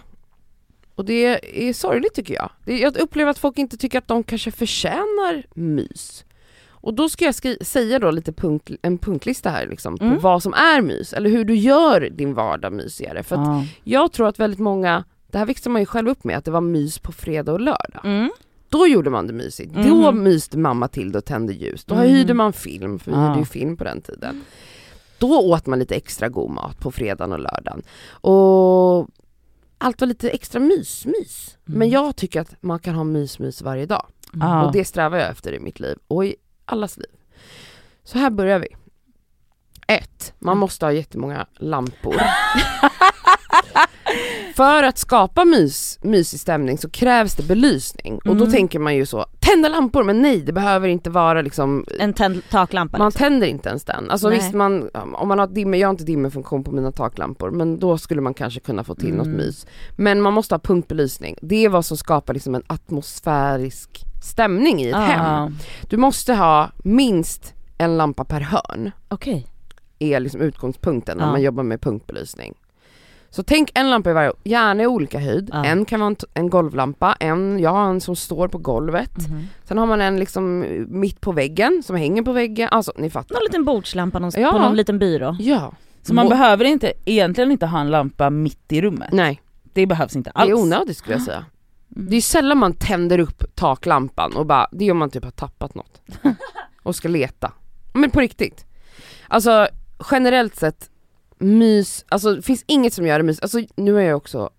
Och 0.96 1.06
det 1.06 1.24
är 1.68 1.74
sorgligt 1.74 2.14
tycker 2.14 2.34
jag. 2.34 2.50
Jag 2.80 2.98
upplever 2.98 3.32
att 3.32 3.38
folk 3.40 3.58
inte 3.58 3.78
tycker 3.78 3.98
att 3.98 4.08
de 4.08 4.24
kanske 4.24 4.52
förtjänar 4.52 5.44
mys. 5.54 6.26
Och 6.88 6.94
då 6.94 7.10
ska 7.10 7.26
jag 7.26 7.36
skri- 7.36 7.58
säga 7.66 8.00
då 8.00 8.12
lite 8.12 8.32
punkt, 8.34 8.70
en 8.82 8.98
punktlista 8.98 9.50
här 9.50 9.68
liksom, 9.68 9.98
Mm. 10.02 10.16
på 10.16 10.22
vad 10.22 10.44
som 10.44 10.54
är 10.54 10.82
mys, 10.82 11.14
eller 11.14 11.30
hur 11.30 11.46
du 11.46 11.56
gör 11.56 12.02
din 12.02 12.34
vardag 12.34 12.74
mysigare. 12.74 13.24
För 13.24 13.36
Ja. 13.36 13.64
jag 13.84 14.12
tror 14.12 14.28
att 14.28 14.40
väldigt 14.40 14.60
många, 14.60 15.04
det 15.32 15.38
här 15.38 15.46
växte 15.46 15.70
man 15.70 15.82
ju 15.82 15.86
själv 15.86 16.10
upp 16.10 16.24
med, 16.24 16.38
att 16.38 16.46
det 16.46 16.52
var 16.52 16.62
mys 16.62 17.00
på 17.00 17.12
fredag 17.12 17.52
och 17.54 17.60
lördag. 17.60 18.02
Mm. 18.04 18.30
Då 18.70 18.88
gjorde 18.88 19.10
man 19.10 19.28
det 19.28 19.34
mysigt. 19.34 19.74
Då 19.76 20.12
Mhm. 20.12 20.24
myste 20.24 20.58
mamma 20.58 20.88
till 20.88 21.12
det 21.12 21.18
och 21.18 21.26
tände 21.26 21.54
ljus. 21.54 21.86
Då 21.86 21.96
Mhm. 21.96 22.04
hyrde 22.04 22.34
man 22.34 22.54
film, 22.54 23.00
för 23.00 23.12
vi 23.12 23.18
Ja. 23.18 23.28
hyrde 23.28 23.40
ju 23.40 23.46
film 23.46 23.78
på 23.78 23.84
den 23.84 24.02
tiden. 24.02 24.42
Då 25.18 25.40
åt 25.54 25.66
man 25.66 25.80
lite 25.80 25.96
extra 25.96 26.30
god 26.30 26.52
mat 26.52 26.80
på 26.80 26.92
fredagen 26.92 27.32
och 27.34 27.40
lördagen. 27.40 27.82
Och 28.12 29.08
allt 29.78 30.02
var 30.02 30.06
lite 30.08 30.30
extra 30.30 30.60
mys-mys. 30.60 31.58
Mm. 31.68 31.80
Men 31.80 31.90
jag 31.90 32.16
tycker 32.16 32.42
att 32.42 32.56
man 32.62 32.80
kan 32.80 32.96
ha 32.96 33.04
mys-mys 33.04 33.62
varje 33.62 33.86
dag. 33.86 34.06
Ja. 34.34 34.66
Och 34.66 34.72
det 34.72 34.86
strävar 34.86 35.18
jag 35.18 35.30
efter 35.30 35.54
i 35.54 35.60
mitt 35.60 35.80
liv 35.80 35.98
och 36.08 36.24
allas 36.68 36.98
liv. 36.98 37.08
Så 38.04 38.18
här 38.20 38.30
börjar 38.30 38.60
vi. 38.60 38.68
Ett, 39.88 40.34
Man 40.40 40.58
måste 40.58 40.86
ha 40.86 40.92
jättemånga 40.92 41.46
lampor. 41.60 42.16
För 44.56 44.84
att 44.84 44.98
skapa 44.98 45.46
mys, 45.46 46.00
mysig 46.02 46.40
stämning 46.40 46.78
så 46.78 46.90
krävs 46.90 47.36
det 47.36 47.44
belysning 47.44 48.16
och 48.16 48.36
då 48.36 48.44
Mm. 48.44 48.52
tänker 48.52 48.80
man 48.80 48.96
ju 48.96 49.06
så, 49.06 49.26
tända 49.40 49.70
lampor 49.70 50.04
men 50.04 50.22
nej 50.22 50.42
det 50.42 50.54
behöver 50.54 50.88
inte 50.88 51.10
vara 51.10 51.42
liksom 51.42 51.86
En 52.00 52.14
tänd 52.14 52.42
taklampa 52.50 52.98
man 52.98 53.08
liksom. 53.08 53.20
tänder 53.20 53.48
inte 53.48 53.70
ens 53.70 53.84
den. 53.84 54.10
Alltså 54.12 54.30
Nej. 54.30 54.38
visst 54.38 54.54
man, 54.54 54.90
om 54.94 55.28
man 55.28 55.40
har 55.40 55.48
dimmer, 55.48 55.78
jag 55.78 55.88
har 55.88 55.92
inte 55.92 56.04
dimmerfunktion 56.04 56.64
på 56.64 56.72
mina 56.72 56.92
taklampor 56.92 57.52
men 57.52 57.80
då 57.80 57.98
skulle 57.98 58.22
man 58.22 58.34
kanske 58.34 58.60
kunna 58.60 58.84
få 58.84 58.96
till 58.96 59.14
något 59.14 59.26
Mm. 59.28 59.38
mys. 59.38 59.66
Men 59.98 60.22
man 60.22 60.34
måste 60.34 60.56
ha 60.56 60.60
punktbelysning, 60.60 61.36
det 61.42 61.66
är 61.66 61.70
vad 61.70 61.86
som 61.86 61.98
skapar 61.98 62.34
liksom 62.34 62.56
en 62.56 62.64
atmosfärisk 62.68 64.04
stämning 64.24 64.82
i 64.82 64.90
ett 64.90 64.96
hem. 64.96 65.24
Ja. 65.26 65.52
Du 65.90 65.98
måste 65.98 66.34
ha 66.34 66.70
minst 66.84 67.54
en 67.78 67.98
lampa 67.98 68.24
per 68.26 68.42
hörn, 68.42 68.92
Okej. 69.08 69.48
är 70.00 70.20
liksom 70.20 70.42
utgångspunkten 70.42 71.18
när 71.18 71.26
Ja. 71.26 71.32
man 71.32 71.42
jobbar 71.42 71.64
med 71.64 71.82
punktbelysning. 71.82 72.54
Så 73.30 73.44
tänk 73.44 73.72
en 73.74 73.90
lampa 73.90 74.10
i 74.10 74.14
varje, 74.14 74.32
gärna 74.44 74.84
i 74.84 74.88
olika 74.88 75.20
höjd. 75.20 75.50
Ja. 75.54 75.66
En 75.66 75.86
kan 75.86 76.00
vara 76.00 76.08
en, 76.10 76.16
en 76.34 76.50
golvlampa, 76.50 77.16
en, 77.20 77.60
jag 77.60 77.70
har 77.70 77.90
en 77.90 78.02
som 78.02 78.16
står 78.16 78.48
på 78.48 78.58
golvet. 78.58 79.18
Mhm. 79.30 79.48
Sen 79.64 79.78
har 79.78 79.86
man 79.86 80.02
en 80.02 80.20
liksom 80.20 80.66
mitt 80.88 81.22
på 81.22 81.32
väggen 81.32 81.84
som 81.86 81.96
hänger 81.96 82.22
på 82.24 82.32
väggen, 82.32 82.70
alltså 82.72 82.92
ni 82.98 83.10
fattar. 83.10 83.36
Någon 83.36 83.44
liten 83.44 83.66
bordslampa 83.66 84.20
någonstans, 84.20 84.42
Ja. 84.42 84.52
på 84.52 84.58
någon 84.60 84.76
liten 84.76 85.00
byrå. 85.00 85.36
Ja. 85.40 85.74
Så 86.02 86.14
man 86.14 86.26
Må- 86.26 86.30
behöver 86.30 86.66
inte, 86.66 86.94
egentligen 87.06 87.52
inte 87.52 87.66
ha 87.66 87.80
en 87.80 87.90
lampa 87.92 88.30
mitt 88.30 88.72
i 88.72 88.82
rummet. 88.82 89.10
Nej, 89.12 89.42
Det 89.74 89.86
behövs 89.86 90.16
inte 90.16 90.30
det 90.30 90.40
alls. 90.40 90.50
är 90.50 90.54
onödigt 90.54 90.98
skulle 90.98 91.16
jag 91.16 91.22
säga. 91.24 91.46
Mm. 91.96 92.10
Det 92.10 92.16
är 92.18 92.22
sällan 92.22 92.58
man 92.58 92.74
tänder 92.74 93.20
upp 93.20 93.56
taklampan 93.56 94.36
och 94.36 94.46
bara, 94.46 94.68
det 94.72 94.88
är 94.88 94.92
om 94.92 94.98
man 94.98 95.10
typ 95.10 95.24
har 95.24 95.32
tappat 95.32 95.76
något. 95.76 96.02
och 96.84 96.96
ska 96.96 97.08
leta. 97.08 97.52
Men 97.94 98.12
på 98.12 98.20
riktigt. 98.20 98.66
Alltså 99.28 99.68
generellt 100.12 100.56
sett, 100.56 100.90
mys, 101.38 102.06
alltså 102.10 102.36
det 102.36 102.42
finns 102.42 102.64
inget 102.68 102.94
som 102.94 103.08
gör 103.08 103.20
det 103.20 103.24
mys, 103.24 103.40
alltså 103.40 103.62
nu 103.76 103.98
är 104.00 104.04
jag 104.04 104.18
också, 104.18 104.50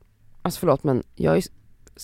alltså 0.43 0.61
förlåt 0.61 0.85
men 0.85 1.03
jag 1.15 1.31
har 1.31 1.37
ju 1.37 1.43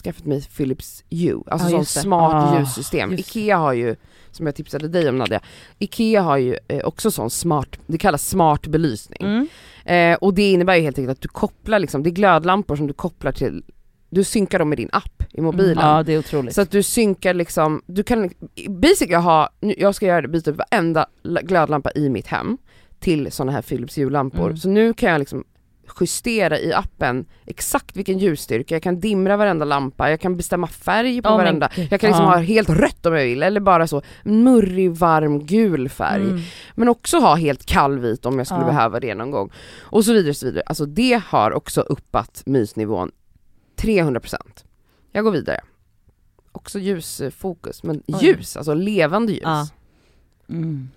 skaffat 0.05 0.25
mig 0.25 0.43
Philips 0.43 1.05
Hue, 1.11 1.43
alltså 1.47 1.69
Ja, 1.69 1.71
sånt 1.71 1.89
smart 1.89 2.53
Ah, 2.53 2.61
ljussystem. 2.61 3.13
Ikea 3.13 3.57
har 3.57 3.73
ju, 3.73 3.97
som 4.31 4.47
jag 4.47 4.55
tipsade 4.55 4.89
dig 4.89 5.09
om 5.09 5.19
Nadja, 5.19 5.41
Ikea 5.79 6.23
har 6.23 6.37
ju 6.37 6.57
eh, 6.69 6.85
också 6.85 7.11
sån 7.11 7.31
smart, 7.31 7.79
det 7.87 7.99
kallas 7.99 8.29
smart 8.29 8.67
belysning. 8.67 9.23
Mm. 9.23 9.49
Eh, 9.85 10.19
och 10.19 10.35
det 10.35 10.51
innebär 10.51 10.75
ju 10.75 10.83
helt 10.83 10.99
enkelt 10.99 11.19
att 11.19 11.23
du 11.23 11.29
kopplar 11.29 11.79
liksom, 11.79 12.03
det 12.03 12.11
är 12.11 12.13
glödlampor 12.13 12.77
som 12.77 12.87
du 12.87 12.93
kopplar 12.93 13.33
till, 13.33 13.65
du 14.15 14.25
synkar 14.25 14.59
dem 14.59 14.69
med 14.69 14.79
din 14.79 14.89
app 14.93 15.23
i 15.33 15.41
mobilen. 15.41 15.79
Ja 15.87 16.03
det 16.03 16.13
är 16.15 16.19
otroligt. 16.19 16.55
Så 16.55 16.61
att 16.61 16.71
du 16.71 16.83
synkar 16.83 17.35
liksom, 17.35 17.83
du 17.87 18.03
kan 18.03 18.31
basically 18.69 19.15
ha, 19.23 19.49
jag 19.61 19.95
ska 19.95 20.07
göra 20.07 20.23
det, 20.23 20.29
byta 20.29 20.51
ut 20.51 20.57
varenda 20.57 21.07
la- 21.23 21.41
glödlampa 21.41 21.91
i 21.95 22.09
mitt 22.09 22.27
hem 22.27 22.59
till 23.01 23.33
sådana 23.33 23.53
här 23.53 23.63
Philips 23.63 23.99
Hue-lampor. 23.99 24.45
Mm. 24.47 24.57
Så 24.57 24.69
nu 24.69 24.93
kan 24.95 25.11
jag 25.11 25.19
liksom 25.19 25.45
justera 26.01 26.59
i 26.59 26.73
appen 26.73 27.27
exakt 27.47 27.97
vilken 27.97 28.19
ljusstyrka, 28.19 28.75
jag 28.75 28.83
kan 28.83 29.01
dimra 29.01 29.37
varenda 29.37 29.65
lampa, 29.65 30.11
jag 30.11 30.21
kan 30.21 30.37
bestämma 30.37 30.67
färg 30.67 31.23
på 31.23 31.29
men 31.29 31.39
varenda, 31.39 31.69
jag 31.91 32.01
kan 32.01 32.09
liksom 32.11 32.25
Ja. 32.25 32.31
ha 32.31 32.37
helt 32.37 32.69
rött 32.71 33.07
om 33.07 33.15
jag 33.15 33.25
vill, 33.25 33.43
eller 33.43 33.61
bara 33.61 33.87
så 33.87 34.03
murrig, 34.25 34.91
varm, 34.91 35.47
gul 35.47 35.89
färg. 35.89 36.23
Mm. 36.23 36.41
Men 36.75 36.89
också 36.89 37.19
ha 37.19 37.35
helt 37.35 37.67
kallvit 37.67 38.27
om 38.27 38.39
jag 38.39 38.47
skulle 38.47 38.61
Ja. 38.61 38.67
behöva 38.67 39.01
det 39.01 39.15
någon 39.15 39.31
gång. 39.31 39.51
Och 39.81 40.05
så 40.05 40.13
vidare, 40.13 40.31
och 40.31 40.37
så 40.37 40.47
vidare. 40.47 40.63
Alltså 40.67 40.87
det 40.87 41.23
har 41.27 41.53
också 41.53 41.81
uppat 41.81 42.43
mysnivån 42.47 43.11
300%. 43.77 44.37
Jag 45.13 45.25
går 45.25 45.31
vidare. 45.31 45.61
Också 46.53 46.79
ljusfokus, 46.79 47.83
men 47.83 48.03
Oj. 48.07 48.19
ljus, 48.27 48.57
alltså 48.57 48.75
levande 48.75 49.33
ljus. 49.33 49.43
Ja. 49.45 49.69
Mm. 50.49 50.89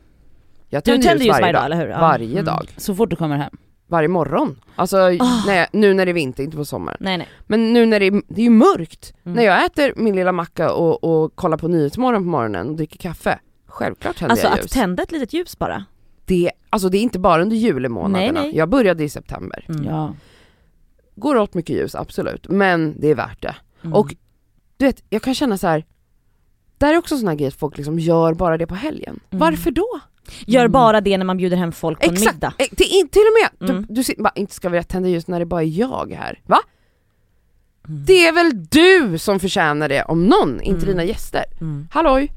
Jag 0.69 0.83
Du 0.83 0.91
tänder 0.91 1.07
tänder 1.07 1.25
ljus 1.25 1.33
varje 1.41 1.53
dag. 1.53 1.65
eller 1.65 1.75
hur? 1.75 1.87
Ja. 1.87 1.99
Varje 1.99 2.31
Mm. 2.31 2.45
dag. 2.45 2.69
Så 2.77 2.95
fort 2.95 3.09
du 3.09 3.15
kommer 3.15 3.37
hem. 3.37 3.57
Varje 3.87 4.07
morgon. 4.07 4.59
Alltså 4.75 4.97
Ah. 4.97 5.43
när, 5.47 5.67
nu 5.73 5.93
när 5.93 6.05
det 6.05 6.11
är 6.11 6.13
vinter, 6.13 6.43
inte 6.43 6.57
på 6.57 6.65
sommaren. 6.65 6.97
Nej 6.99 7.17
nej. 7.17 7.27
Men 7.45 7.73
nu 7.73 7.85
när 7.85 7.99
det 7.99 8.05
är, 8.05 8.11
det 8.27 8.41
är 8.41 8.43
ju 8.43 8.49
mörkt. 8.49 9.13
Mm. 9.25 9.35
När 9.35 9.43
jag 9.43 9.65
äter 9.65 9.93
min 9.95 10.15
lilla 10.15 10.31
macka 10.31 10.71
och, 10.73 11.03
och 11.03 11.35
kollar 11.35 11.57
på 11.57 11.67
Nyhetsmorgon 11.67 12.23
på 12.23 12.29
morgonen 12.29 12.69
och 12.69 12.75
dricker 12.75 12.97
kaffe, 12.97 13.39
självklart 13.65 14.17
tänder 14.17 14.31
Alltså 14.31 14.47
jag 14.47 14.53
att 14.53 14.59
ljus. 14.63 14.71
tända 14.71 15.03
ett 15.03 15.11
litet 15.11 15.33
ljus 15.33 15.57
bara. 15.59 15.85
det, 16.25 16.51
alltså 16.69 16.89
det 16.89 16.97
är 16.97 17.01
inte 17.01 17.19
bara 17.19 17.41
under 17.41 17.55
julemånaderna. 17.55 18.31
Nej, 18.41 18.43
nej. 18.49 18.57
Jag 18.57 18.69
började 18.69 19.03
i 19.03 19.09
september. 19.09 19.65
Mm. 19.69 19.83
Ja. 19.83 20.13
Går 21.19 21.35
åt 21.37 21.53
mycket 21.53 21.75
ljus, 21.75 21.95
absolut. 21.95 22.47
Men 22.49 22.99
det 23.01 23.07
är 23.07 23.15
värt 23.15 23.41
det. 23.41 23.55
Mm. 23.81 23.93
Och 23.93 24.15
du 24.77 24.85
vet, 24.85 25.03
jag 25.09 25.21
kan 25.21 25.35
känna 25.35 25.57
så 25.57 25.67
här. 25.67 25.85
Där 26.77 26.93
är 26.93 26.97
också 26.97 27.15
en 27.15 27.19
sån 27.19 27.27
här 27.27 27.35
grej 27.35 27.47
att 27.47 27.53
folk 27.53 27.77
liksom 27.77 27.99
gör 27.99 28.33
bara 28.33 28.57
det 28.57 28.67
på 28.67 28.75
helgen. 28.75 29.19
Mm. 29.29 29.39
Varför 29.39 29.71
då? 29.71 29.87
Gör 30.45 30.61
Mm. 30.61 30.71
bara 30.71 31.01
det 31.01 31.17
när 31.17 31.25
man 31.25 31.37
bjuder 31.37 31.57
hem 31.57 31.71
folk 31.71 31.99
på 31.99 32.05
en 32.07 32.13
Exakt! 32.13 32.35
middag. 32.35 32.53
Eh, 32.57 32.65
Till, 32.67 33.09
till 33.11 33.21
och 33.21 33.59
med! 33.61 33.69
Mm. 33.69 33.85
Du, 33.87 33.93
du 33.93 34.03
ser, 34.03 34.15
bara, 34.23 34.31
inte 34.35 34.53
ska 34.53 34.69
vi 34.69 34.83
tända 34.83 35.09
ljus 35.09 35.27
när 35.27 35.39
det 35.39 35.45
bara 35.45 35.61
är 35.63 35.79
jag 35.79 36.13
här. 36.13 36.41
Va? 36.45 36.59
Mm. 37.87 38.03
Det 38.05 38.27
är 38.27 38.33
väl 38.33 38.65
du 38.65 39.17
som 39.17 39.39
förtjänar 39.39 39.89
det 39.89 40.03
om 40.03 40.25
någon, 40.25 40.61
inte 40.61 40.81
Mm. 40.85 40.87
dina 40.89 41.03
gäster. 41.03 41.43
Mm. 41.61 41.87
Halloj! 41.91 42.31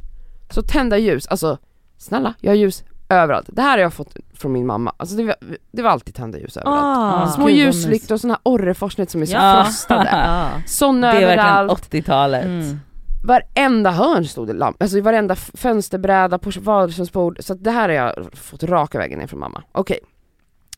Så 0.51 0.62
tända 0.62 0.99
ljus, 0.99 1.26
alltså 1.26 1.59
snälla, 1.99 2.35
jag 2.41 2.51
har 2.51 2.57
ljus 2.57 2.85
överallt. 3.17 3.47
Det 3.53 3.63
här 3.63 3.71
har 3.71 3.79
jag 3.79 3.95
fått 3.95 4.17
från 4.35 4.53
min 4.53 4.67
mamma, 4.67 4.93
alltså 4.97 5.17
det 5.17 5.25
var, 5.25 5.35
det 5.73 5.83
var 5.83 5.91
alltid 5.91 6.15
tända 6.15 6.39
ljus 6.39 6.57
överallt. 6.57 6.81
Ah. 6.83 7.27
Små 7.27 7.47
Gud, 7.47 7.57
ljuslyktor 7.57 8.15
och 8.15 8.21
såna 8.21 8.33
här 8.35 8.41
Orreforsnät 8.43 9.11
som 9.11 9.23
är 9.23 9.27
så 9.27 9.33
Ja. 9.33 9.63
frostade. 9.65 10.09
Ja. 10.13 10.49
Såna 10.67 11.07
Det 11.07 11.13
är 11.13 11.27
verkligen 11.27 11.39
överallt. 11.39 11.93
80-talet. 11.93 12.45
Mm. 12.45 12.81
Varenda 13.25 13.91
hörn 13.91 14.25
stod 14.25 14.47
det 14.47 14.53
lamp, 14.53 14.83
alltså 14.83 14.99
i 14.99 15.01
varenda 15.01 15.35
fönsterbräda, 15.37 16.39
på 16.39 16.51
vardagsrumsbord, 16.61 17.37
så 17.41 17.53
att 17.53 17.65
det 17.65 17.71
här 17.71 17.89
har 17.89 17.95
jag 17.97 18.27
fått 18.33 18.63
raka 18.63 18.99
vägen 18.99 19.19
ner 19.19 19.27
från 19.27 19.41
mamma. 19.41 19.63
Okej, 19.73 19.99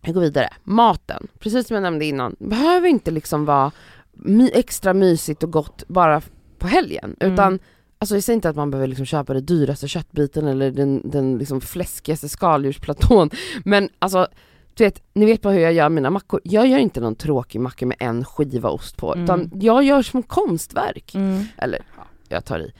jag 0.01 0.14
går 0.14 0.20
vidare. 0.20 0.49
Maten, 0.62 1.26
precis 1.39 1.66
som 1.68 1.74
jag 1.74 1.83
nämnde 1.83 2.05
innan, 2.05 2.37
behöver 2.39 2.89
inte 2.89 3.11
liksom 3.11 3.45
vara 3.45 3.70
my- 4.12 4.51
extra 4.55 4.95
mysigt 4.95 5.43
och 5.43 5.51
gott 5.53 5.85
bara 5.89 6.22
på 6.59 6.66
helgen, 6.68 7.16
Mm. 7.20 7.33
utan 7.35 7.59
Alltså 8.03 8.14
jag 8.16 8.22
säger 8.24 8.34
inte 8.34 8.48
att 8.48 8.57
man 8.57 8.70
behöver 8.70 8.86
liksom 8.88 9.07
köpa 9.07 9.34
den 9.34 9.44
dyraste 9.46 9.88
köttbiten 9.88 10.46
eller 10.46 10.70
den, 10.70 11.11
den 11.11 11.38
liksom 11.38 11.61
fläskigaste 11.61 12.28
skaldjursplatån, 12.28 13.30
men 13.64 13.88
alltså 13.98 14.26
du 14.74 14.84
vet, 14.84 15.03
ni 15.14 15.26
vet 15.26 15.42
bara 15.42 15.53
hur 15.53 15.61
jag 15.61 15.72
gör 15.72 15.88
mina 15.88 16.11
mackor. 16.11 16.40
Jag 16.44 16.66
gör 16.66 16.78
inte 16.78 17.00
någon 17.00 17.14
tråkig 17.14 17.61
macka 17.61 17.86
med 17.86 17.96
en 18.00 18.24
skiva 18.24 18.70
ost 18.70 18.96
på, 18.96 19.12
Mm. 19.12 19.24
utan 19.24 19.50
jag 19.61 19.82
gör 19.84 20.03
som 20.03 20.22
konstverk. 20.22 21.14
Mm. 21.14 21.44
Eller 21.57 21.78
ja, 21.96 22.03
jag 22.28 22.44
tar 22.44 22.59
i, 22.59 22.72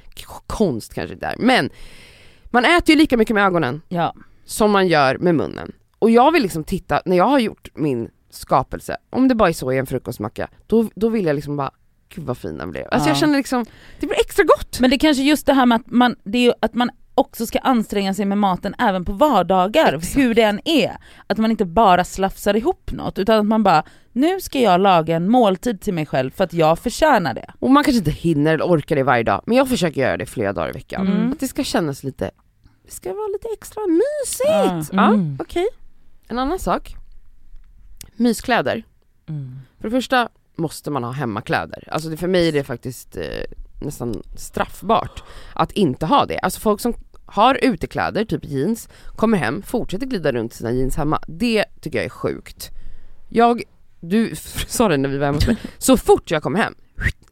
konst 0.47 0.95
kanske 0.95 1.15
inte 1.15 1.27
är, 1.27 1.37
men 1.39 1.71
man 2.45 2.65
äter 2.65 2.91
ju 2.95 2.99
lika 2.99 3.17
mycket 3.17 3.35
med 3.35 3.45
ögonen 3.47 3.81
Ja. 3.89 4.15
som 4.45 4.71
man 4.71 4.89
gör 4.89 5.19
med 5.19 5.35
munnen. 5.35 5.73
Och 5.99 6.11
jag 6.11 6.33
vill 6.33 6.43
liksom 6.43 6.65
titta, 6.65 7.03
när 7.05 7.17
jag 7.17 7.29
har 7.29 7.39
gjort 7.39 7.69
min 7.75 8.09
skapelse, 8.31 8.97
om 9.11 9.29
det 9.29 9.35
bara 9.35 9.49
är 9.49 9.53
så 9.53 9.73
i 9.73 9.79
en 9.79 9.87
frukostmacka, 9.87 10.49
då, 10.67 10.89
då 10.95 11.09
vill 11.09 11.25
jag 11.27 11.35
liksom 11.37 11.57
bara, 11.57 11.71
gud 12.15 12.25
vad 12.25 12.39
fin 12.39 12.59
den 12.59 12.71
blev. 12.71 12.87
Alltså 12.91 13.09
jag 13.09 13.17
Ja. 13.17 13.21
känner 13.21 13.37
liksom, 13.39 13.65
det 14.01 14.07
blir 14.07 14.21
extra 14.21 14.45
gott! 14.45 14.81
Men 14.81 14.91
det 14.91 14.97
är 14.97 14.99
kanske 14.99 15.23
just 15.23 15.47
det 15.47 15.53
här 15.55 15.67
med 15.67 15.77
att 15.77 15.91
man, 15.91 16.17
det 16.25 16.39
är 16.39 16.43
ju 16.43 16.53
att 16.61 16.75
man 16.75 16.91
också 17.15 17.47
ska 17.47 17.59
anstränga 17.59 18.15
sig 18.15 18.25
med 18.25 18.39
maten 18.39 18.75
även 18.79 19.05
på 19.05 19.13
vardagar, 19.13 19.95
Exakt. 19.95 20.17
hur 20.17 20.35
det 20.35 20.43
än 20.43 20.61
är. 20.65 20.97
Att 21.27 21.39
man 21.39 21.51
inte 21.51 21.65
bara 21.65 22.05
slafsar 22.05 22.57
ihop 22.57 22.91
något, 22.93 23.19
utan 23.19 23.39
att 23.39 23.47
man 23.47 23.63
bara, 23.63 23.85
nu 24.13 24.41
ska 24.41 24.61
jag 24.61 24.81
laga 24.81 25.17
en 25.17 25.31
måltid 25.31 25.81
till 25.81 25.95
mig 25.95 26.07
själv 26.07 26.31
för 26.31 26.45
att 26.45 26.53
jag 26.53 26.79
förtjänar 26.79 27.35
det. 27.35 27.53
Och 27.59 27.71
man 27.71 27.85
kanske 27.85 27.99
inte 27.99 28.11
hinner 28.11 28.55
eller 28.55 28.65
orkar 28.65 28.97
det 28.97 29.03
varje 29.03 29.23
dag, 29.23 29.43
men 29.47 29.57
jag 29.57 29.69
försöker 29.69 30.01
göra 30.01 30.17
det 30.17 30.27
flera 30.27 30.53
dagar 30.53 30.69
i 30.69 30.73
veckan. 30.73 31.07
Mm. 31.07 31.33
Att 31.33 31.41
det 31.41 31.49
ska 31.49 31.65
kännas 31.65 32.05
lite, 32.05 32.31
det 32.85 32.93
ska 32.93 33.13
vara 33.15 33.29
lite 33.29 33.49
extra 33.53 33.83
mysigt! 33.87 34.93
Ja, 34.93 35.09
Mm. 35.09 35.37
okej. 35.41 35.67
En 36.29 36.39
annan 36.39 36.59
sak, 36.59 36.95
myskläder. 38.17 38.83
Mm. 39.29 39.59
För 39.81 39.89
det 39.89 39.91
första 39.91 40.29
måste 40.57 40.91
man 40.91 41.05
ha 41.05 41.11
hemmakläder. 41.13 41.89
Alltså 41.91 42.09
det, 42.09 42.17
för 42.17 42.29
mig 42.29 42.49
är 42.49 42.53
det 42.53 42.65
faktiskt 42.65 43.17
eh, 43.17 43.23
nästan 43.81 44.23
straffbart 44.37 45.23
att 45.55 45.73
inte 45.73 46.07
ha 46.07 46.27
det. 46.27 46.39
Alltså 46.39 46.61
folk 46.61 46.81
som 46.81 46.95
har 47.27 47.59
utekläder, 47.63 48.25
typ 48.25 48.45
jeans, 48.45 48.89
kommer 49.17 49.39
hem, 49.39 49.63
fortsätter 49.63 50.07
glida 50.07 50.33
runt 50.33 50.53
i 50.53 50.57
sina 50.57 50.73
jeans 50.73 50.97
hemma. 50.97 51.21
Det 51.27 51.65
tycker 51.81 51.99
jag 51.99 52.05
är 52.07 52.11
sjukt. 52.11 52.71
Jag, 53.29 53.63
du 54.01 54.33
sa 54.67 54.89
det 54.89 54.97
när 54.97 55.09
vi 55.09 55.19
var 55.19 55.27
hemma 55.27 55.37
hos 55.37 55.47
mig, 55.47 55.57
så 55.79 55.97
fort 55.97 56.31
jag 56.31 56.43
kommer 56.43 56.59
hem, 56.59 56.75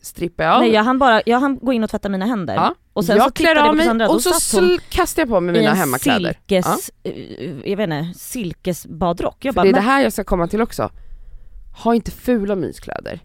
strippar 0.00 0.44
jag 0.44 0.54
av. 0.54 0.60
Nej 0.60 0.70
jag 0.72 0.82
hann 0.84 0.98
bara, 0.98 1.22
jag 1.26 1.40
hann 1.40 1.58
gå 1.62 1.72
in 1.72 1.84
och 1.84 1.90
tvätta 1.90 2.08
mina 2.08 2.26
händer. 2.26 2.54
Ja. 2.54 2.74
Och 2.92 3.04
sen 3.04 3.16
jag 3.16 3.26
så 3.26 3.32
klär 3.32 3.56
av 3.56 3.66
på 3.68 3.72
mig 3.72 3.86
Sandra, 3.86 4.08
och 4.08 4.22
så 4.22 4.30
sl- 4.30 4.80
kastar 4.88 5.22
jag 5.22 5.28
på 5.28 5.40
mig 5.40 5.54
i 5.56 5.58
mina 5.58 5.70
en 5.70 5.76
hemmakläder. 5.76 6.38
silkes, 6.48 6.90
eh, 7.02 7.70
jag 7.70 7.76
vet 7.76 7.84
inte, 7.90 8.18
silkesbadrock. 8.18 9.36
Jag 9.44 9.54
För 9.54 9.56
bara, 9.56 9.62
det 9.62 9.68
är 9.68 9.72
det 9.72 9.80
men- 9.80 9.88
här 9.88 10.02
jag 10.02 10.12
ska 10.12 10.24
komma 10.24 10.46
till 10.48 10.60
också. 10.62 10.90
Ha 11.72 11.94
inte 11.94 12.10
fula 12.10 12.56
myskläder. 12.56 13.20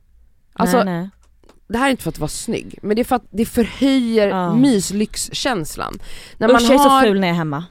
Alltså 0.54 0.84
nej, 0.84 0.86
nej. 0.86 1.10
det 1.68 1.78
här 1.78 1.86
är 1.88 1.92
inte 1.92 2.04
för 2.04 2.10
att 2.10 2.20
vara 2.20 2.28
snygg, 2.30 2.80
men 2.82 2.96
det 2.96 3.02
är 3.02 3.04
för 3.04 3.16
att 3.16 3.28
det 3.32 3.46
förhöjer 3.46 4.28
Ja. 4.28 4.56
myslyxkänslan. 4.56 6.00
När 6.38 6.50
Usch 6.56 6.62
jag 6.62 6.74
är 6.74 6.78
så 6.78 7.00
ful 7.08 7.20
när 7.20 7.28
jag 7.28 7.34
är 7.34 7.38
hemma. 7.38 7.64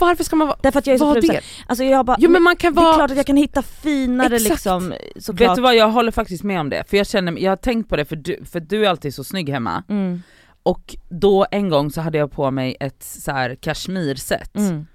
Varför 0.00 0.24
ska 0.24 0.36
man 0.36 0.48
vara, 0.48 0.58
Därför 0.62 0.78
att 0.78 0.86
jag 0.86 0.94
är 0.94 0.98
så 0.98 1.04
vara 1.04 1.22
ful. 1.22 1.38
Alltså 1.66 1.84
jag 1.84 2.06
bara, 2.06 2.16
Jo 2.20 2.30
men 2.30 2.42
man 2.42 2.56
kan 2.56 2.74
det 2.74 2.80
är 2.80 2.84
vara, 2.84 2.94
klart 2.94 3.10
att 3.10 3.16
jag 3.16 3.26
kan 3.26 3.36
hitta 3.36 3.62
finare 3.62 4.34
Exakt. 4.36 4.50
liksom 4.50 4.94
såklart. 5.16 5.50
Vet 5.50 5.56
du 5.56 5.62
vad, 5.62 5.76
jag 5.76 5.88
håller 5.90 6.12
faktiskt 6.12 6.44
med 6.44 6.60
om 6.60 6.70
det. 6.70 6.84
För 6.88 6.96
jag 6.96 7.06
känner, 7.06 7.38
jag 7.38 7.50
har 7.50 7.56
tänkt 7.56 7.88
på 7.88 7.96
det 7.96 8.04
för 8.04 8.16
du, 8.16 8.44
för 8.44 8.60
du 8.60 8.84
är 8.86 8.90
alltid 8.90 9.14
så 9.14 9.24
snygg 9.24 9.48
hemma. 9.48 9.82
Mm, 9.88 10.22
Och 10.62 10.96
då 11.08 11.46
en 11.50 11.68
gång 11.68 11.90
så 11.90 12.00
hade 12.00 12.18
jag 12.18 12.32
på 12.32 12.50
mig 12.50 12.76
ett 12.80 13.02
så 13.02 13.30
här 13.32 13.54
kashmirset. 13.54 14.56
mm. 14.56 14.86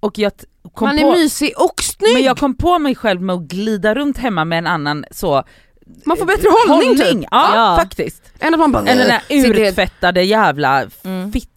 Och 0.00 0.18
jag 0.18 0.32
man 0.80 0.96
på, 0.98 1.02
är 1.12 1.12
mysig 1.12 1.52
och 1.56 1.82
snygg! 1.82 2.14
men 2.14 2.22
jag 2.22 2.38
kom 2.38 2.56
på 2.56 2.78
mig 2.78 2.94
själv 2.94 3.20
med 3.22 3.34
att 3.34 3.42
glida 3.42 3.94
runt 3.94 4.18
hemma 4.18 4.44
med 4.44 4.58
en 4.58 4.66
annan 4.66 5.04
så 5.10 5.42
man 6.06 6.16
får 6.16 6.26
bättre 6.26 6.48
hållning, 6.68 6.96
typ. 6.96 7.28
Ja, 7.30 7.50
Ja. 7.54 7.76
faktiskt. 7.80 8.22
Än 8.40 8.54
att 8.54 8.60
man 8.60 8.72
bara 8.72 8.82
Eller 8.86 9.04
den 9.08 9.20
där 9.28 9.36
helt- 9.36 9.58
urtvättade 9.70 10.22
jävla 10.22 10.82
Mm. 11.04 11.32
fitt, 11.32 11.53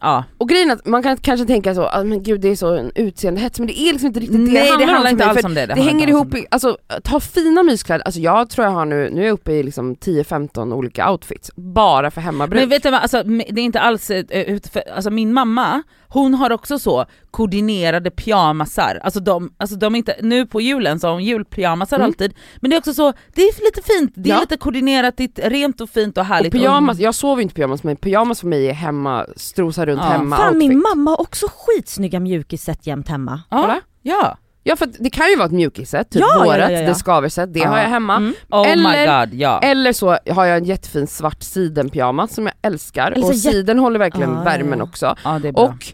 ja. 0.00 0.24
Och 0.38 0.48
grejen 0.48 0.70
är 0.70 0.74
att 0.74 0.86
man 0.86 1.02
kan 1.02 1.16
kanske 1.16 1.46
tänka 1.46 1.74
så, 1.74 1.82
ah, 1.88 2.04
men 2.04 2.22
gud 2.22 2.40
det 2.40 2.48
är 2.48 2.56
så 2.56 2.74
en 2.76 2.92
utseendehets, 2.94 3.58
men 3.58 3.66
det 3.66 3.78
är 3.80 3.92
liksom 3.92 4.06
inte 4.06 4.20
riktigt 4.20 4.46
det 4.46 4.52
Nej 4.52 4.70
det 4.70 4.76
det 4.86 4.92
handlar, 4.92 5.10
inte 5.10 5.24
alls 5.24 5.44
om 5.44 5.54
det. 5.54 5.66
Det, 5.66 5.72
handlar 5.74 5.92
hänger 5.92 6.08
ihop, 6.08 6.34
i, 6.34 6.46
alltså 6.50 6.78
att 6.86 7.06
ha 7.06 7.20
fina 7.20 7.62
myskläder, 7.62 8.04
alltså 8.04 8.20
jag 8.20 8.50
tror 8.50 8.66
jag 8.66 8.72
har 8.72 8.84
nu, 8.84 9.10
nu 9.10 9.20
är 9.22 9.26
jag 9.26 9.32
uppe 9.34 9.52
i 9.52 9.62
liksom 9.62 9.96
10-15 9.96 10.72
olika 10.74 11.10
outfits, 11.10 11.50
bara 11.56 12.10
för 12.10 12.20
hemmabruk. 12.20 12.60
Men 12.60 12.68
vet 12.68 12.82
du 12.82 12.90
vad, 12.90 13.00
alltså, 13.00 13.22
det 13.22 13.60
är 13.60 13.64
inte 13.64 13.80
alls, 13.80 14.10
eh, 14.10 14.58
alltså 14.96 15.10
min 15.10 15.32
mamma, 15.32 15.82
hon 16.08 16.34
har 16.34 16.52
också 16.52 16.78
så 16.78 17.04
koordinerade 17.30 18.10
pyjamasar, 18.10 19.00
alltså 19.02 19.20
de, 19.20 19.52
alltså 19.56 19.76
de 19.76 19.94
är 19.94 19.98
inte, 19.98 20.16
nu 20.22 20.46
på 20.46 20.60
julen 20.60 21.00
så 21.00 21.06
har 21.06 21.12
hon 21.12 21.24
julpyjamasar 21.24 21.96
Mm. 21.96 22.06
alltid, 22.06 22.34
men 22.60 22.70
det 22.70 22.76
är 22.76 22.78
också 22.78 22.94
så, 22.94 23.12
det 23.34 23.42
är 23.42 23.64
lite 23.64 23.82
fint, 23.92 24.12
det 24.14 24.30
är 24.30 24.34
Ja. 24.34 24.40
lite 24.40 24.56
koordinerat, 24.56 25.16
det 25.16 25.38
är 25.38 25.50
rent 25.50 25.80
och 25.80 25.90
fint 25.90 26.16
och 26.18 26.20
och 26.20 26.26
härligt. 26.26 26.52
pyjamas, 26.52 26.98
jag 26.98 27.14
sover 27.14 27.42
inte 27.42 27.54
pyjamas 27.54 27.82
men 27.82 27.96
pyjamas 27.96 28.40
för 28.40 28.46
mig 28.46 28.68
är 28.68 28.72
hemma, 28.72 29.26
strosa 29.36 29.86
runt 29.90 30.00
Ja. 30.04 30.08
hemma 30.08 30.36
Fan 30.36 30.48
outfit. 30.54 30.68
min 30.68 30.82
mamma 30.82 31.10
har 31.10 31.20
också 31.20 31.46
skitsnygga 31.56 32.20
mjukisset 32.20 32.86
jämt 32.86 33.08
hemma. 33.08 33.42
ja, 33.50 33.80
ja. 34.02 34.36
Ja 34.62 34.76
för 34.76 34.88
det 34.98 35.10
kan 35.10 35.28
ju 35.28 35.36
vara 35.36 35.46
ett 35.46 35.52
mjukisset, 35.52 36.10
typ 36.10 36.20
Ja, 36.20 36.26
ja, 36.38 36.44
vårat, 36.44 36.70
ja, 36.72 36.78
ja. 36.78 36.88
det 36.88 36.94
skaverset, 36.94 37.54
det 37.54 37.60
Ja. 37.60 37.68
har 37.68 37.78
jag 37.78 37.88
hemma. 37.88 38.16
Mm. 38.16 38.34
Oh 38.50 38.62
my 38.62 38.68
Eller- 38.72 39.26
god, 39.26 39.34
ja. 39.34 39.58
Eller 39.62 39.92
så 39.92 40.16
har 40.30 40.44
jag 40.44 40.56
en 40.58 40.64
jättefin 40.64 41.06
svart 41.06 41.42
sidenpyjamas 41.42 42.34
som 42.34 42.46
jag 42.46 42.54
älskar, 42.62 43.10
Eller 43.12 43.22
så 43.22 43.28
och 43.28 43.36
siden 43.36 43.78
håller 43.78 43.98
verkligen 43.98 44.30
Ja, 44.30 44.36
ja, 44.38 44.44
värmen 44.44 44.78
ja. 44.78 44.84
också. 44.84 45.16
ja 45.24 45.38
det 45.38 45.48
är 45.48 45.52
bra. 45.52 45.62
Och 45.62 45.86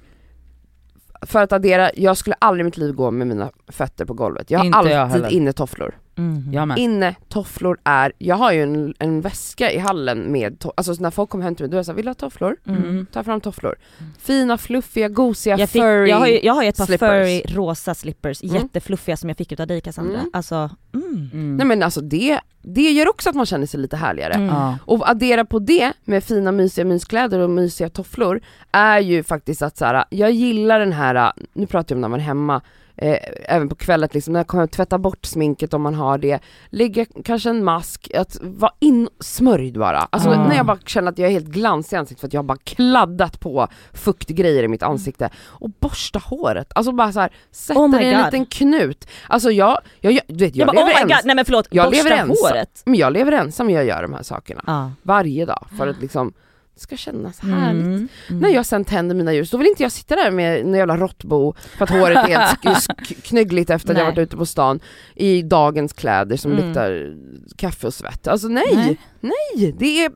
för 1.26 1.42
att 1.42 1.52
addera, 1.52 1.90
jag 1.94 2.16
skulle 2.16 2.36
aldrig 2.38 2.60
i 2.60 2.64
mitt 2.64 2.76
liv 2.76 2.94
gå 2.94 3.10
med 3.10 3.26
mina 3.26 3.50
fötter 3.68 4.04
på 4.04 4.14
golvet. 4.14 4.50
Jag 4.50 4.58
har 4.58 4.66
Inte 4.66 4.78
jag 4.78 4.86
alltid 5.02 5.12
heller. 5.22 5.28
innetofflor. 5.36 5.94
Mm. 6.18 6.52
jag 6.52 6.68
med. 6.68 6.78
Innetofflor 6.78 7.78
är, 7.84 8.12
jag 8.18 8.36
har 8.36 8.52
ju 8.52 8.62
en, 8.62 8.94
en 8.98 9.20
väska 9.20 9.72
i 9.72 9.78
hallen 9.78 10.32
med, 10.32 10.58
to- 10.58 10.72
alltså 10.76 10.94
när 10.98 11.10
folk 11.10 11.30
kommer 11.30 11.44
hem 11.44 11.54
till 11.54 11.62
mig 11.64 11.70
då 11.70 11.74
är 11.74 11.78
jag 11.78 11.86
såhär, 11.86 11.96
vill 11.96 12.04
du 12.04 12.10
ha 12.10 12.14
tofflor? 12.14 12.56
Mm. 12.66 13.06
Ta 13.12 13.24
fram 13.24 13.40
tofflor. 13.40 13.74
Fina, 14.18 14.58
fluffiga, 14.58 15.08
gosiga, 15.08 15.58
Jag, 15.58 15.70
fick, 15.70 15.82
furry. 15.82 16.10
jag, 16.10 16.16
har 16.16 16.26
ju, 16.26 16.40
jag 16.42 16.54
har 16.54 16.62
ju 16.62 16.68
ett 16.68 16.76
par 16.76 16.86
slippers. 16.86 17.08
furry 17.08 17.42
rosa 17.56 17.94
slippers, 17.94 18.42
Mm. 18.42 18.54
jättefluffiga 18.56 19.16
som 19.16 19.28
jag 19.30 19.36
fick 19.38 19.52
utav 19.52 19.66
dig 19.66 19.80
Cassandra. 19.80 20.18
Mm. 20.18 20.30
Alltså, 20.32 20.70
mm. 20.94 21.30
Mm. 21.32 21.56
Nej 21.56 21.66
men 21.66 21.82
alltså 21.82 22.00
det, 22.00 22.40
det 22.62 22.90
gör 22.90 23.08
också 23.08 23.28
att 23.30 23.36
man 23.36 23.46
känner 23.46 23.66
sig 23.66 23.80
lite 23.80 23.96
härligare. 23.96 24.34
Mm. 24.34 24.72
Och 24.80 25.10
addera 25.10 25.44
på 25.44 25.58
det 25.58 25.92
med 26.04 26.24
fina 26.24 26.52
mysiga 26.52 26.84
myskläder 26.84 27.38
och 27.38 27.50
mysiga 27.50 27.88
tofflor 27.88 28.40
är 28.72 28.98
ju 28.98 29.22
faktiskt 29.22 29.62
att 29.62 29.76
så 29.76 29.84
här, 29.84 30.04
jag 30.10 30.30
gillar 30.30 30.80
den 30.80 30.92
här, 30.92 31.32
nu 31.52 31.66
pratar 31.66 31.94
jag 31.94 31.96
om 31.96 32.00
när 32.00 32.08
man 32.08 32.20
är 32.20 32.24
hemma, 32.24 32.60
eh, 32.96 33.18
även 33.44 33.68
på 33.68 33.74
kvällen 33.74 34.08
liksom, 34.12 34.32
när 34.32 34.40
jag 34.40 34.46
kommer 34.46 34.66
tvätta 34.66 34.98
bort 34.98 35.26
sminket 35.26 35.74
om 35.74 35.82
man 35.82 35.94
har 35.94 36.18
det, 36.18 36.38
lägga 36.70 37.06
kanske 37.24 37.50
en 37.50 37.64
mask, 37.64 38.10
att 38.14 38.36
vara 38.42 38.72
insmörjd 38.80 39.78
bara. 39.78 39.98
Alltså 40.10 40.30
Ah. 40.30 40.48
när 40.48 40.56
jag 40.56 40.66
bara 40.66 40.78
känner 40.86 41.12
att 41.12 41.18
jag 41.18 41.28
är 41.28 41.32
helt 41.32 41.46
glansig 41.46 41.96
i 41.96 41.98
ansiktet 41.98 42.20
för 42.20 42.26
att 42.26 42.32
jag 42.32 42.38
har 42.38 42.44
bara 42.46 42.58
kladdat 42.64 43.40
på 43.40 43.68
fuktgrejer 43.92 44.62
i 44.62 44.68
mitt 44.68 44.82
ansikte. 44.82 45.30
Och 45.46 45.70
borsta 45.70 46.18
håret, 46.18 46.72
alltså 46.74 46.92
bara 46.92 47.12
så 47.12 47.20
här, 47.20 47.32
sätta 47.50 47.80
Oh 47.80 48.02
i 48.02 48.12
en 48.12 48.24
liten 48.24 48.46
knut. 48.46 49.08
Alltså 49.28 49.50
jag, 49.50 49.78
jag, 50.00 50.12
jag, 50.12 50.22
du 50.28 50.44
vet, 50.44 50.56
jag, 50.56 50.68
Jag, 50.68 50.74
bara 50.74 50.82
oh 50.84 50.88
lever 50.88 51.02
god, 51.02 51.10
ens, 51.10 51.24
nej 51.24 51.36
men 51.36 51.44
förlåt, 51.44 51.66
jag 51.70 51.86
borsta 51.90 52.02
lever 52.04 52.16
ensam. 52.16 52.36
håret. 52.50 52.82
men 52.84 52.94
jag 52.94 53.12
lever 53.12 53.32
ensam 53.32 53.66
och 53.66 53.72
jag 53.72 53.84
gör 53.84 54.02
de 54.02 54.12
här 54.12 54.22
sakerna 54.22 54.62
Ja. 54.66 54.90
varje 55.02 55.44
dag 55.46 55.66
för 55.78 55.86
att 55.86 56.00
liksom 56.00 56.32
det 56.76 56.80
ska 56.80 56.96
kännas 56.96 57.40
härligt. 57.40 57.84
Mm. 57.84 58.08
Mm. 58.28 58.40
När 58.40 58.48
jag 58.48 58.66
sen 58.66 58.84
tänder 58.84 59.14
mina 59.14 59.32
ljus, 59.34 59.50
då 59.50 59.58
vill 59.58 59.66
inte 59.66 59.82
jag 59.82 59.92
sitta 59.92 60.16
där 60.16 60.30
med 60.30 60.60
en 60.60 60.74
jävla 60.74 60.96
råttbo 60.96 61.54
för 61.76 61.84
att 61.84 61.90
håret 61.90 62.16
är 62.16 62.28
helt 62.28 63.22
knöggligt 63.22 63.70
efter 63.70 63.90
att 63.90 63.98
jag 63.98 64.04
Nej. 64.06 64.14
varit 64.14 64.26
ute 64.26 64.36
på 64.36 64.46
stan 64.46 64.80
i 65.14 65.42
dagens 65.42 65.92
kläder 65.92 66.36
som 66.36 66.52
Mm. 66.52 66.66
luktar 66.66 67.16
kaffe 67.56 67.86
och 67.86 67.94
svett. 67.94 68.26
Alltså 68.26 68.48
nej, 68.48 68.98
nej, 69.20 69.74
det 69.78 70.04
är, 70.04 70.12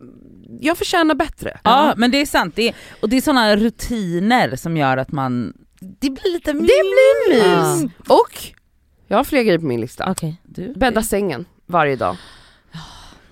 jag 0.61 0.79
förtjänar 0.79 1.15
bättre. 1.15 1.61
Ja 1.65 1.95
men 1.97 2.11
det 2.11 2.21
är 2.21 2.27
sant, 2.27 2.57
det 2.57 2.69
är, 2.69 2.75
och 3.01 3.09
det 3.09 3.17
är 3.17 3.21
sådana 3.21 3.57
rutiner 3.57 4.57
som 4.57 4.77
gör 4.77 4.97
att 4.97 5.13
man, 5.13 5.53
det 5.81 6.11
blir 6.11 6.33
lite 6.33 6.55
mys. 6.55 6.63
Det 6.63 6.83
blir 7.31 7.39
mys! 7.39 7.93
Ja. 8.09 8.15
Och 8.15 8.39
jag 9.09 9.17
har 9.17 9.25
fler 9.25 9.43
grejer 9.43 9.59
på 9.59 9.65
min 9.67 9.81
lista. 9.81 10.11
Okej. 10.11 10.41
Du, 10.45 10.75
Bädda 10.75 11.03
sängen 11.03 11.45
varje 11.67 11.97
dag. 11.97 12.17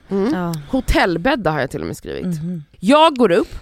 Mm. 0.09 0.35
Ja. 0.35 0.55
Hotellbädda 0.69 1.51
har 1.51 1.61
jag 1.61 1.71
till 1.71 1.81
och 1.81 1.87
med 1.87 1.97
skrivit. 1.97 2.25
Mhm. 2.43 2.65
Jag 2.81 3.17
går 3.17 3.31
upp, 3.31 3.55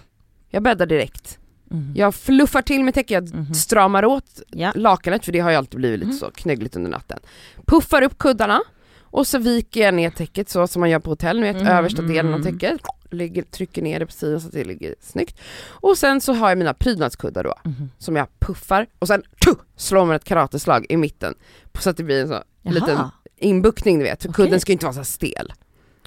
jag 0.48 0.62
bäddar 0.62 0.86
direkt. 0.86 1.38
Mhm. 1.70 1.92
Jag 1.96 2.14
fluffar 2.14 2.62
till 2.62 2.84
med 2.84 2.94
täcket, 2.94 3.10
jag 3.10 3.34
Mhm. 3.34 3.54
stramar 3.54 4.04
åt 4.04 4.40
Ja. 4.48 4.72
lakanet 4.74 5.24
för 5.24 5.32
det 5.32 5.40
har 5.40 5.50
ju 5.50 5.56
alltid 5.56 5.78
blivit 5.80 5.98
lite 5.98 6.08
Mm. 6.08 6.18
så 6.18 6.30
knöggligt 6.30 6.76
under 6.76 6.90
natten. 6.90 7.18
Puffar 7.66 8.02
upp 8.02 8.18
kuddarna 8.18 8.60
och 9.00 9.26
så 9.26 9.38
viker 9.38 9.80
jag 9.80 9.94
ner 9.94 10.10
täcket 10.10 10.48
så 10.48 10.66
som 10.66 10.80
man 10.80 10.90
gör 10.90 10.98
på 10.98 11.10
hotell, 11.10 11.36
ni 11.40 11.42
vet 11.52 11.56
Mm. 11.62 11.66
översta 11.68 12.02
delen 12.02 12.34
av 12.34 12.42
täcket. 12.42 12.80
Lägger, 13.10 13.42
trycker 13.42 13.82
ner 13.82 13.98
det 14.00 14.06
på 14.06 14.12
sidan 14.12 14.40
så 14.40 14.46
att 14.46 14.52
det 14.52 14.64
ligger 14.64 14.94
snyggt. 15.00 15.40
Och 15.68 15.98
sen 15.98 16.20
så 16.20 16.32
har 16.32 16.48
jag 16.48 16.58
mina 16.58 16.74
prydnadskuddar 16.74 17.44
då 17.44 17.54
Mhm. 17.64 17.90
som 17.98 18.16
jag 18.16 18.26
puffar 18.38 18.86
och 18.98 19.06
sen 19.08 19.22
tju, 19.44 19.50
slår 19.76 20.04
man 20.06 20.16
ett 20.16 20.24
karateslag 20.24 20.86
i 20.88 20.96
mitten 20.96 21.34
så 21.80 21.90
att 21.90 21.96
det 21.96 22.02
blir 22.04 22.22
en 22.22 22.28
så 22.28 22.42
Jaha. 22.62 22.74
liten 22.74 22.98
inbuktning 23.38 23.98
du 23.98 24.04
vet, 24.04 24.24
Okej. 24.24 24.34
kudden 24.34 24.60
ska 24.60 24.72
ju 24.72 24.74
inte 24.74 24.86
vara 24.86 24.94
så 24.94 25.04
stel. 25.04 25.52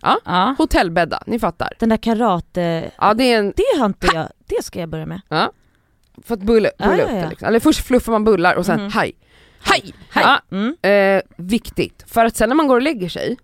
Ja. 0.01 0.55
Hotellbädda, 0.57 1.23
ni 1.27 1.39
fattar. 1.39 1.69
Den 1.79 1.89
där 1.89 1.97
karate, 1.97 2.91
Ja 2.97 3.13
det 3.13 3.23
är 3.33 3.39
en, 3.39 3.53
det 3.55 3.79
har 3.79 3.85
inte 3.85 4.07
jag, 4.13 4.27
det 4.47 4.63
ska 4.63 4.79
jag 4.79 4.89
börja 4.89 5.05
med. 5.05 5.21
för 6.23 6.33
att 6.33 6.39
bulla, 6.41 6.69
Ja, 6.77 6.85
bulla 6.85 6.97
ja, 6.97 7.03
upp 7.03 7.09
ja. 7.11 7.15
det 7.21 7.29
liksom. 7.29 7.47
Eller 7.47 7.59
först 7.59 7.85
fluffar 7.87 8.11
man 8.11 8.23
bullar 8.23 8.55
och 8.55 8.65
sen 8.65 8.81
Mhm. 8.81 8.91
haj. 8.91 9.11
Haj! 9.61 9.93
Hej. 10.11 10.23
Ja, 10.27 10.39
Mm. 10.51 10.75
Eh, 10.81 11.21
viktigt, 11.37 12.03
för 12.07 12.25
att 12.25 12.35
sen 12.37 12.49
när 12.49 12.55
man 12.55 12.67
går 12.67 12.75
och 12.75 12.81
lägger 12.81 13.09
sig 13.09 13.37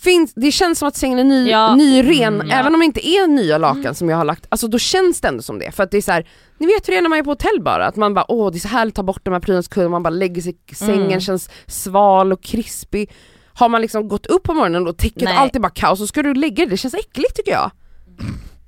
Finns, 0.00 0.34
det 0.34 0.52
känns 0.52 0.78
som 0.78 0.88
att 0.88 0.96
sängen 0.96 1.18
är 1.18 1.24
ny, 1.24 1.50
Ja. 1.50 1.74
nyren, 1.74 2.34
Mm, 2.34 2.48
ja. 2.48 2.56
även 2.56 2.74
om 2.74 2.80
det 2.80 2.86
inte 2.86 3.06
är 3.08 3.26
nya 3.26 3.58
lakan 3.58 3.94
som 3.94 4.08
jag 4.08 4.16
har 4.16 4.24
lagt, 4.24 4.46
alltså 4.48 4.68
då 4.68 4.78
känns 4.78 5.20
det 5.20 5.28
ändå 5.28 5.42
som 5.42 5.58
det. 5.58 5.72
För 5.72 5.82
att 5.82 5.90
det 5.90 5.96
är 5.96 6.02
så 6.02 6.12
här, 6.12 6.28
ni 6.58 6.66
vet 6.66 6.88
hur 6.88 6.92
det 6.92 6.98
är 6.98 7.02
när 7.02 7.08
man 7.08 7.18
är 7.18 7.22
på 7.22 7.30
hotell 7.30 7.60
bara, 7.62 7.86
att 7.86 7.96
man 7.96 8.14
bara 8.14 8.24
åh 8.32 8.50
det 8.52 8.58
är 8.58 8.60
så 8.60 8.68
härligt 8.68 8.92
att 8.92 8.96
ta 8.96 9.02
bort 9.02 9.24
de 9.24 9.32
här 9.34 9.40
prydnadskuddarna, 9.40 9.90
man 9.90 10.02
bara 10.02 10.10
lägger 10.10 10.42
sig 10.42 10.56
i 10.70 10.74
sängen, 10.74 11.06
Mm. 11.06 11.20
känns 11.20 11.50
sval 11.66 12.32
och 12.32 12.42
krispig. 12.42 13.10
Har 13.58 13.68
man 13.68 13.80
liksom 13.80 14.08
gått 14.08 14.26
upp 14.26 14.42
på 14.42 14.54
morgonen 14.54 14.86
och 14.86 14.96
täcket 14.96 15.22
Nej. 15.22 15.36
allt 15.36 15.56
är 15.56 15.60
bara 15.60 15.70
kaos, 15.70 15.98
så 15.98 16.06
ska 16.06 16.22
du 16.22 16.34
lägga 16.34 16.64
det, 16.64 16.70
det 16.70 16.76
känns 16.76 16.94
äckligt 16.94 17.36
tycker 17.36 17.50
jag. 17.52 17.70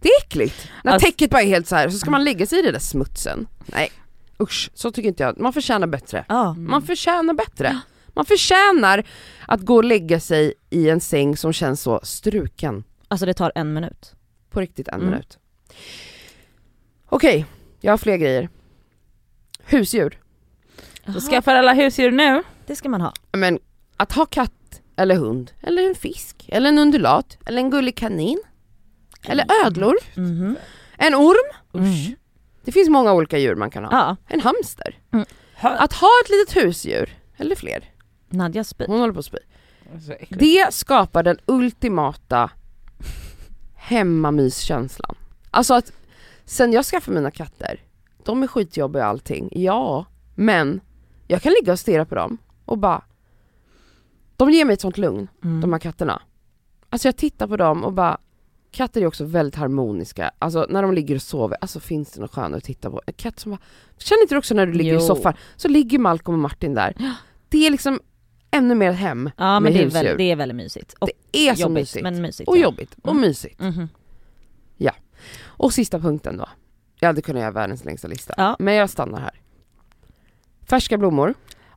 Det 0.01 0.09
är 0.09 0.23
äckligt. 0.27 0.69
När 0.85 0.93
Alltså- 0.93 1.07
täcket 1.07 1.31
bara 1.31 1.43
är 1.43 1.47
helt 1.47 1.67
så 1.69 1.77
här 1.77 1.89
så 1.89 1.99
ska 1.99 2.11
man 2.11 2.25
lägga 2.25 2.47
sig 2.47 2.59
i 2.59 2.63
den 2.63 2.73
där 2.73 2.81
smutsen. 2.81 3.47
Nej, 3.67 3.91
usch, 4.43 4.71
så 4.75 4.91
tycker 4.91 5.09
inte 5.09 5.23
jag. 5.23 5.41
Man 5.41 5.53
förtjänar 5.53 5.87
bättre. 5.87 6.25
Ja. 6.29 6.55
Man 6.55 6.83
förtjänar 6.83 7.35
bättre. 7.35 7.81
Man 8.15 8.25
förtjänar 8.27 9.05
att 9.47 9.61
gå 9.61 9.77
och 9.77 9.85
lägga 9.85 10.21
sig 10.21 10.55
i 10.71 10.89
en 10.91 11.01
säng 11.01 11.37
som 11.37 11.53
känns 11.53 11.81
så 11.83 12.01
struken. 12.03 12.85
Alltså 13.09 13.27
det 13.27 13.35
tar 13.35 13.53
en 13.55 13.73
minut. 13.73 14.13
På 14.51 14.61
riktigt 14.61 14.89
en 14.89 14.95
Mm. 14.95 15.07
minut. 15.11 15.39
Okej, 17.09 17.47
jag 17.81 17.93
har 17.93 17.99
fler 17.99 18.17
grejer. 18.17 18.49
Husdjur. 19.65 20.19
Så 21.15 21.21
skaffar 21.21 21.55
alla 21.55 21.73
husdjur 21.73 22.11
nu. 22.11 22.43
Det 22.67 22.77
ska 22.77 22.89
man 22.89 23.01
ha. 23.01 23.13
Men 23.33 23.59
att 23.97 24.13
ha 24.13 24.27
katt 24.27 24.53
eller 25.01 25.15
hund, 25.17 25.53
eller 25.63 25.83
en 25.89 25.95
fisk, 25.95 26.49
eller 26.49 26.69
en 26.69 26.79
undulat, 26.79 27.39
eller 27.47 27.59
en 27.63 27.71
gullig 27.71 27.97
kanin. 27.97 28.41
Eller 29.23 29.47
ödlor, 29.67 29.95
Mhm. 30.15 30.57
en 30.99 31.15
orm. 31.15 31.57
Mm. 31.75 32.17
Det 32.65 32.73
finns 32.73 32.89
många 32.89 33.13
olika 33.13 33.39
djur 33.39 33.55
man 33.55 33.71
kan 33.71 33.85
ha. 33.85 33.91
Ja, 33.93 34.17
En 34.29 34.41
hamster. 34.41 34.99
Mm. 35.13 35.27
Att 35.63 35.93
ha 35.93 36.09
ett 36.25 36.31
litet 36.31 36.57
husdjur, 36.65 37.17
eller 37.37 37.57
fler, 37.57 37.85
Nadjas 38.29 38.69
spy. 38.69 38.85
hon 38.89 39.01
håller 39.01 39.13
på 39.13 39.19
att 39.19 39.25
spy. 39.25 39.39
Det 40.29 40.75
skapar 40.75 41.23
den 41.23 41.39
ultimata 41.47 42.51
hemmamyskänslan. 43.75 45.15
Alltså 45.51 45.75
att 45.75 45.93
sen 46.45 46.73
jag 46.73 46.85
skaffade 46.85 47.15
mina 47.15 47.31
katter, 47.31 47.81
de 48.25 48.43
är 48.43 48.47
skitjobbiga 48.47 49.03
och 49.05 49.09
allting, 49.09 49.49
ja, 49.53 50.05
men 50.35 50.81
jag 51.27 51.43
kan 51.43 51.53
ligga 51.53 51.73
och 51.73 51.79
stirra 51.79 52.05
på 52.05 52.15
dem 52.15 52.39
och 52.65 52.79
bara, 52.79 53.03
de 54.47 54.51
ger 54.53 54.65
mig 54.65 54.75
ett 54.75 54.81
sånt 54.81 54.99
lugn, 54.99 55.29
Mm. 55.45 55.61
de 55.61 55.73
här 55.73 55.81
katterna. 55.81 56.23
Alltså 56.91 57.09
jag 57.09 57.17
tittar 57.17 57.47
på 57.47 57.57
dem 57.57 57.85
och 57.85 57.93
bara, 57.93 58.19
katter 58.71 59.03
är 59.03 59.07
också 59.07 59.25
väldigt 59.25 59.55
harmoniska, 59.55 60.31
alltså 60.39 60.67
när 60.71 60.83
de 60.83 60.93
ligger 60.93 61.15
och 61.15 61.23
sover, 61.23 61.59
alltså 61.61 61.81
finns 61.81 62.11
det 62.13 62.21
något 62.21 62.31
skönare 62.35 62.57
att 62.57 62.65
titta 62.65 62.91
på? 62.91 63.03
En 63.07 63.13
katt 63.13 63.41
som 63.41 63.51
bara, 63.51 63.61
känner 63.99 64.23
inte 64.23 64.35
du 64.35 64.39
också 64.39 64.55
när 64.55 64.67
du 64.67 64.73
ligger 64.73 64.93
Jo. 64.93 64.99
i 64.99 65.03
soffan, 65.03 65.35
så 65.57 65.69
ligger 65.69 65.99
Malcolm 65.99 66.35
och 66.35 66.43
Martin 66.43 66.75
där. 66.75 66.95
Det 67.49 67.67
är 67.67 67.71
liksom 67.71 68.01
ännu 68.51 68.75
mer 68.75 68.93
hem 68.93 69.31
Ja 69.37 69.61
men 69.61 69.63
med 69.63 69.73
det 69.73 69.79
är, 69.79 69.85
husdjur. 69.85 70.03
väl, 70.05 70.17
det 70.19 70.31
är 70.31 70.37
väldigt 70.37 70.57
mysigt. 70.57 70.95
Och 70.99 71.09
det 71.33 71.39
är 71.49 71.55
så 71.55 71.61
jobbigt, 71.63 71.75
mysigt. 71.75 72.03
men 72.03 72.23
mysigt. 72.23 72.49
och 72.49 72.57
ja. 72.59 72.63
jobbigt 72.63 72.95
och 73.03 73.11
Mm. 73.11 73.21
mysigt. 73.21 73.61
Mhm. 73.61 73.89
Och 75.45 75.73
sista 75.73 75.99
punkten 75.99 76.37
då. 76.37 76.49
Jag 77.01 77.07
hade 77.09 77.23
kunnat 77.23 77.41
göra 77.41 77.51
världens 77.51 77.85
längsta 77.85 78.09
lista, 78.09 78.35
Ja. 78.37 78.57
men 78.59 78.75
jag 78.75 78.91
stannar 78.91 79.21
här. 79.21 79.41
Färska 80.67 80.99
blommor, 80.99 81.35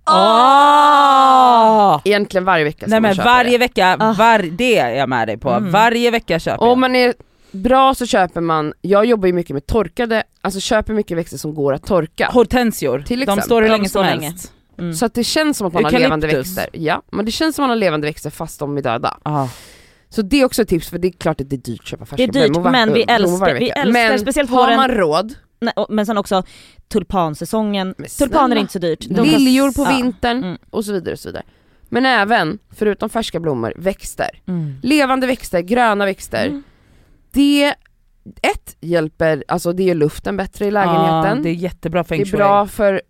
Åh! 0.07 2.01
egentligen 2.05 2.45
varje 2.45 2.63
vecka 2.63 2.77
ska 2.77 2.89
Nej 2.89 2.99
man 3.01 3.09
men 3.09 3.15
köpa 3.15 3.29
varje 3.29 3.51
det. 3.51 3.57
vecka, 3.57 3.97
Ah. 3.99 4.13
var, 4.13 4.39
det 4.39 4.77
är 4.77 4.89
jag 4.95 5.09
med 5.09 5.27
dig 5.27 5.37
på. 5.37 5.49
Mm. 5.49 5.71
Varje 5.71 6.11
vecka 6.11 6.39
köper 6.39 6.61
Om 6.63 6.67
jag. 6.69 6.77
man 6.77 6.95
är 6.95 7.13
bra 7.51 7.95
så 7.95 8.05
köper 8.05 8.41
man, 8.41 8.73
jag 8.81 9.05
jobbar 9.05 9.27
ju 9.27 9.33
mycket 9.33 9.53
med 9.53 9.65
torkade, 9.65 10.23
alltså 10.41 10.59
köper 10.59 10.93
mycket 10.93 11.17
växter 11.17 11.37
som 11.37 11.55
går 11.55 11.73
att 11.73 11.85
torka. 11.85 12.29
Hortensior, 12.33 12.99
Till 12.99 13.19
de 13.19 13.23
exempel. 13.23 13.43
står 13.43 13.61
hur 13.61 13.69
De 13.69 13.75
länge 13.75 13.89
står 13.89 14.03
som 14.03 14.19
helst. 14.21 14.53
Mm. 14.79 14.93
Så 14.93 15.05
att 15.05 15.13
det 15.13 15.23
känns 15.23 15.57
som 15.57 15.67
att 15.67 15.73
man 15.73 15.83
har 15.83 15.91
Eukalyptus. 15.91 16.05
levande 16.09 16.27
växter. 16.27 16.69
Ja, 16.73 17.01
men 17.11 17.25
det 17.25 17.31
känns 17.31 17.55
som 17.55 17.63
att 17.63 17.67
man 17.67 17.69
har 17.69 17.79
levande 17.79 18.07
växter 18.07 18.29
fast 18.29 18.59
de 18.59 18.77
är 18.77 18.81
döda. 18.81 19.17
Ah. 19.23 19.47
Så 20.09 20.21
det 20.21 20.41
är 20.41 20.45
också 20.45 20.61
ett 20.61 20.67
tips 20.67 20.89
för 20.89 20.97
det 20.97 21.07
är 21.07 21.11
klart 21.11 21.41
att 21.41 21.49
det 21.49 21.55
är 21.55 21.57
dyrt 21.57 21.79
att 21.81 21.87
köpa 21.87 22.05
färska 22.05 22.27
Det 22.27 22.39
är 22.39 22.47
dyrt, 22.47 22.57
men 22.71 22.93
vi 22.93 23.03
älskar- 23.03 23.53
vi 23.59 23.69
älskar 23.69 23.91
men 23.91 24.19
speciellt 24.19 24.49
har 24.49 24.75
man 24.75 24.89
råd, 24.91 25.33
Nej, 25.65 25.73
men 25.89 26.05
sen 26.05 26.17
också 26.17 26.43
tulpansäsongen, 26.87 27.95
tulpaner 28.17 28.55
är 28.55 28.59
inte 28.59 28.73
så 28.73 28.79
dyrt. 28.79 29.05
De 29.09 29.21
liljor 29.23 29.71
på 29.71 29.81
Ja. 29.91 29.95
vintern 29.97 30.37
Mm. 30.43 30.57
och 30.69 30.85
så 30.85 30.93
vidare 30.93 31.13
och 31.13 31.19
så 31.19 31.29
vidare. 31.29 31.43
Men 31.89 32.05
även, 32.05 32.59
förutom 32.69 33.09
färska 33.09 33.39
blommor, 33.39 33.73
växter. 33.77 34.29
Mm. 34.47 34.75
Levande 34.83 35.27
växter, 35.27 35.61
gröna 35.61 36.05
växter. 36.05 36.45
Mm. 36.47 36.63
Det, 37.31 37.75
ett, 38.41 38.75
hjälper, 38.81 39.43
alltså 39.47 39.73
det 39.73 39.83
gör 39.83 39.95
luften 39.95 40.37
bättre 40.37 40.65
i 40.65 40.71
lägenheten. 40.71 41.37
Ah, 41.39 41.41
det 41.43 41.49
är 41.49 41.53
jättebra 41.53 42.03
feng 42.03 42.17
Det 42.19 42.23
är 42.23 42.25
shui. 42.25 42.37
bra 42.37 42.67
för 42.67 43.01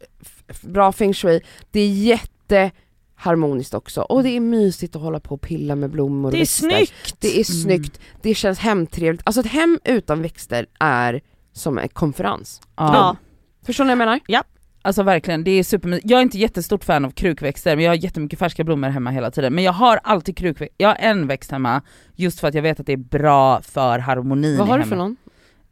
bra 0.61 0.91
feng 0.91 1.13
shui, 1.13 1.41
det 1.71 1.79
är 1.79 1.87
jätteharmoniskt 1.87 3.73
också 3.73 4.01
och 4.01 4.23
det 4.23 4.29
är 4.29 4.39
mysigt 4.39 4.95
att 4.95 5.01
hålla 5.01 5.19
på 5.19 5.35
och 5.35 5.41
pilla 5.41 5.75
med 5.75 5.89
blommor 5.89 6.27
och 6.27 6.31
Det 6.31 6.37
är 6.37 6.39
växter. 6.39 6.69
snyggt! 6.69 7.15
Det 7.19 7.39
är 7.39 7.43
snyggt, 7.43 7.99
det 8.21 8.35
känns 8.35 8.59
hemtrevligt. 8.59 9.21
Alltså 9.25 9.41
ett 9.41 9.47
hem 9.47 9.79
utan 9.83 10.21
växter 10.21 10.65
är 10.79 11.21
som 11.53 11.77
en 11.77 11.89
konferens. 11.89 12.61
Ja. 12.75 12.93
Ja. 12.95 13.15
Förstår 13.65 13.83
ni 13.83 13.87
vad 13.87 13.91
jag 13.91 13.97
menar? 13.97 14.19
Alltså 14.85 15.03
verkligen, 15.03 15.43
det 15.43 15.51
är 15.51 15.63
supermysigt. 15.63 16.09
Jag 16.09 16.17
är 16.17 16.21
inte 16.21 16.37
jättestort 16.37 16.83
fan 16.83 17.05
av 17.05 17.11
krukväxter 17.11 17.75
men 17.75 17.85
jag 17.85 17.91
har 17.91 17.95
jättemycket 17.95 18.39
färska 18.39 18.63
blommor 18.63 18.89
hemma 18.89 19.09
hela 19.09 19.31
tiden. 19.31 19.53
Men 19.55 19.63
jag 19.63 19.71
har 19.73 19.99
alltid 20.03 20.37
krukväxter, 20.37 20.75
jag 20.77 20.87
har 20.89 20.95
en 20.99 21.27
växt 21.27 21.51
hemma 21.51 21.81
just 22.15 22.39
för 22.39 22.47
att 22.47 22.53
jag 22.53 22.61
vet 22.61 22.79
att 22.79 22.85
det 22.85 22.93
är 22.93 22.97
bra 22.97 23.61
för 23.61 23.99
harmonin 23.99 24.57
Vad 24.57 24.67
har 24.67 24.77
du 24.79 24.83
för 24.83 24.95
någon? 24.95 25.15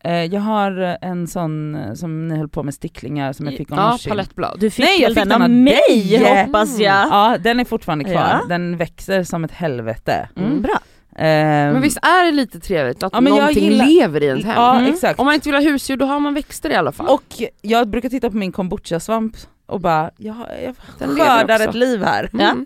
Eh, 0.03 0.23
jag 0.25 0.41
har 0.41 0.81
eh, 0.81 0.95
en 1.01 1.27
sån 1.27 1.75
eh, 1.75 1.93
som 1.93 2.27
ni 2.27 2.37
höll 2.37 2.49
på 2.49 2.63
med 2.63 2.73
sticklingar 2.73 3.33
som 3.33 3.45
jag 3.45 3.57
fick 3.57 3.71
av 3.71 3.77
Ja, 3.77 3.97
palettblad. 4.09 4.59
Du 4.59 4.69
fick 4.69 4.85
Nej, 4.85 5.01
jag 5.01 5.09
fick 5.09 5.17
den 5.17 5.29
den 5.29 5.41
av 5.41 5.49
mig 5.49 6.45
hoppas 6.45 6.79
jag? 6.79 7.07
Ja 7.07 7.37
den 7.43 7.59
är 7.59 7.65
fortfarande 7.65 8.03
kvar, 8.03 8.13
Ja. 8.13 8.41
den 8.49 8.77
växer 8.77 9.23
som 9.23 9.43
ett 9.43 9.51
helvete. 9.51 10.29
Mm, 10.35 10.61
bra. 10.61 10.79
Ehm, 11.15 11.73
Men 11.73 11.81
visst 11.81 11.97
är 11.97 12.25
det 12.25 12.31
lite 12.31 12.59
trevligt 12.59 13.03
att 13.03 13.13
Ja, 13.13 13.19
någonting 13.19 13.63
gillar- 13.63 13.85
lever 13.85 14.23
i 14.23 14.25
ens 14.25 14.45
hem? 14.45 14.53
Ja 14.55 14.77
Mm. 14.79 14.93
exakt. 14.93 15.19
Om 15.19 15.25
man 15.25 15.33
inte 15.35 15.49
vill 15.49 15.55
ha 15.55 15.71
husdjur 15.71 15.97
då 15.97 16.05
har 16.05 16.19
man 16.19 16.33
växter 16.33 16.69
i 16.69 16.75
alla 16.75 16.91
fall. 16.91 17.07
Och 17.07 17.23
jag 17.61 17.87
brukar 17.89 18.09
titta 18.09 18.29
på 18.29 18.37
min 18.37 18.51
kombucha-svamp 18.51 19.35
och 19.65 19.79
bara, 19.81 20.11
jag, 20.17 20.35
jag 20.63 20.75
skördar 21.17 21.59
ett 21.69 21.75
liv 21.75 22.03
här. 22.03 22.29
Mm. 22.33 22.65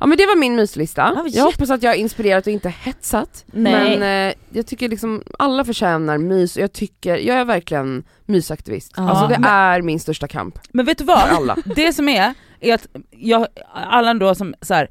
Ja 0.00 0.06
men 0.06 0.18
det 0.18 0.26
var 0.26 0.36
min 0.36 0.56
myslista. 0.56 1.12
Ja, 1.16 1.24
jag 1.28 1.44
hoppas 1.44 1.70
att 1.70 1.82
jag 1.82 1.90
har 1.90 1.96
inspirerat 1.96 2.46
och 2.46 2.52
inte 2.52 2.68
hetsat. 2.68 3.44
Nej. 3.52 3.98
Men 3.98 4.28
eh, 4.28 4.34
jag 4.50 4.66
tycker 4.66 4.88
liksom 4.88 5.22
alla 5.38 5.64
förtjänar 5.64 6.18
mys 6.18 6.56
och 6.56 6.62
jag 6.62 6.72
tycker, 6.72 7.16
jag 7.16 7.36
är 7.36 7.44
verkligen 7.44 8.04
mysaktivist. 8.26 8.92
Ja. 8.96 9.10
Alltså 9.10 9.26
det 9.26 9.38
Men- 9.38 9.50
är 9.50 9.82
min 9.82 10.00
största 10.00 10.28
kamp 10.28 10.58
Men 10.72 10.86
vet 10.86 10.98
du 10.98 11.04
vad? 11.04 11.18
alla. 11.18 11.56
Det 11.64 11.92
som 11.92 12.08
är, 12.08 12.34
är 12.60 12.74
att 12.74 12.86
jag, 13.10 13.46
Allan 13.74 14.18
då 14.18 14.34
som 14.34 14.54
så 14.60 14.74
här, 14.74 14.90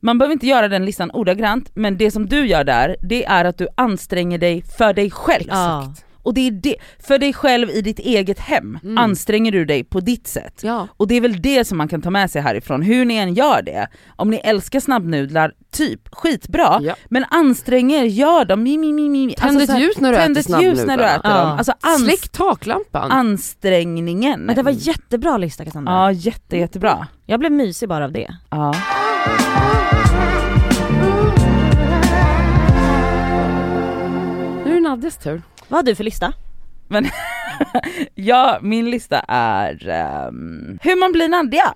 man 0.00 0.18
behöver 0.18 0.32
inte 0.32 0.46
göra 0.46 0.68
den 0.68 0.84
listan 0.84 1.10
ordagrant, 1.10 1.70
men 1.74 1.96
det 1.96 2.10
som 2.10 2.26
du 2.26 2.46
gör 2.46 2.64
där, 2.64 2.96
det 3.02 3.24
är 3.24 3.44
att 3.44 3.58
du 3.58 3.68
anstränger 3.74 4.38
dig 4.38 4.62
för 4.78 4.92
dig 4.92 5.10
själv. 5.10 5.44
Ja. 5.48 5.94
Och 6.22 6.34
det 6.34 6.46
är 6.46 6.50
det, 6.50 6.76
för 7.06 7.18
dig 7.18 7.32
själv 7.32 7.70
i 7.70 7.80
ditt 7.82 7.98
eget 7.98 8.38
hem, 8.38 8.78
Mm. 8.82 8.98
anstränger 8.98 9.52
du 9.52 9.64
dig 9.64 9.84
på 9.84 10.00
ditt 10.00 10.26
sätt. 10.26 10.60
Ja. 10.62 10.88
Och 10.96 11.08
det 11.08 11.14
är 11.14 11.20
väl 11.20 11.42
det 11.42 11.64
som 11.64 11.78
man 11.78 11.88
kan 11.88 12.02
ta 12.02 12.10
med 12.10 12.30
sig 12.30 12.42
härifrån, 12.42 12.82
hur 12.82 13.04
ni 13.04 13.14
än 13.16 13.34
gör 13.34 13.62
det. 13.62 13.88
Om 14.16 14.30
ni 14.30 14.36
älskar 14.36 14.80
snabbnudlar, 14.80 15.52
typ, 15.72 16.00
skitbra. 16.12 16.78
Ja. 16.82 16.94
Men 17.10 17.24
ansträng 17.30 17.92
er, 17.92 18.04
gör 18.04 18.44
dem, 18.44 18.62
mi, 18.62 18.78
mi, 18.78 18.92
mi, 18.92 19.08
mi. 19.08 19.34
Tänd 19.34 19.56
Alltså 19.60 19.72
ett 19.74 19.80
ljus 19.80 20.00
när 20.00 20.12
du 20.12 20.18
äter 20.18 20.30
ett 20.30 20.36
ljus 20.38 20.48
när 20.48 20.58
du 20.70 20.74
snabbnudlar. 20.76 21.16
äter 21.18 21.30
Ja. 21.30 21.36
dem. 21.38 21.58
Alltså 21.58 21.72
ans- 21.72 21.98
Släck 22.04 22.28
taklampan. 22.28 23.10
ansträngningen. 23.10 24.40
Men 24.40 24.56
det 24.56 24.62
var 24.62 24.70
jättebra 24.72 25.36
lista 25.36 25.64
Cassandra. 25.64 25.92
Ja 25.92 26.12
jätte, 26.12 26.56
jättebra. 26.56 27.06
Jag 27.26 27.40
blev 27.40 27.52
mysig 27.52 27.88
bara 27.88 28.04
av 28.04 28.12
det. 28.12 28.34
Ja. 28.50 28.74
Nu 34.64 34.70
är 34.70 34.74
det 34.74 34.80
Nadjas 34.80 35.16
tur. 35.16 35.42
Vad 35.68 35.78
har 35.78 35.82
du 35.82 35.94
för 35.94 36.04
lista? 36.04 36.32
ja, 38.14 38.58
min 38.62 38.90
lista 38.90 39.18
är 39.28 39.88
ehm, 39.88 40.78
hur 40.82 41.00
man 41.00 41.12
blir 41.12 41.28
Nadja. 41.28 41.74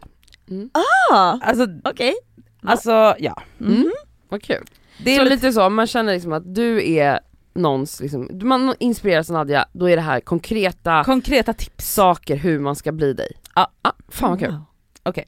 Ah, 0.73 1.39
Alltså, 1.43 1.67
okej. 1.85 2.15
alltså 2.63 3.15
ja. 3.19 3.43
Mm. 3.61 3.93
Vad 4.29 4.43
kul. 4.43 4.65
Det 5.05 5.11
är 5.11 5.17
så 5.19 5.23
lite, 5.25 5.35
lite 5.35 5.53
så, 5.53 5.69
man 5.71 5.87
känner 5.87 6.13
liksom 6.13 6.33
att 6.33 6.55
du 6.55 6.93
är 6.93 7.21
någons, 7.55 8.01
liksom, 8.01 8.29
man 8.43 8.75
inspireras 8.79 9.31
av 9.31 9.35
Nadja, 9.35 9.67
då 9.73 9.91
är 9.91 9.97
det 9.97 10.03
här 10.03 10.21
konkreta 10.21 11.05
konkreta 11.05 11.53
tips. 11.53 11.95
saker 11.95 12.37
hur 12.37 12.59
man 12.59 12.77
ska 12.77 12.93
bli 12.93 13.13
dig. 13.13 13.33
Ja. 13.55 13.71
Ah, 13.83 13.93
fan 14.09 14.31
vad 14.31 14.39
kul. 14.41 14.51
Wow. 14.51 14.65
Okej, 15.03 15.27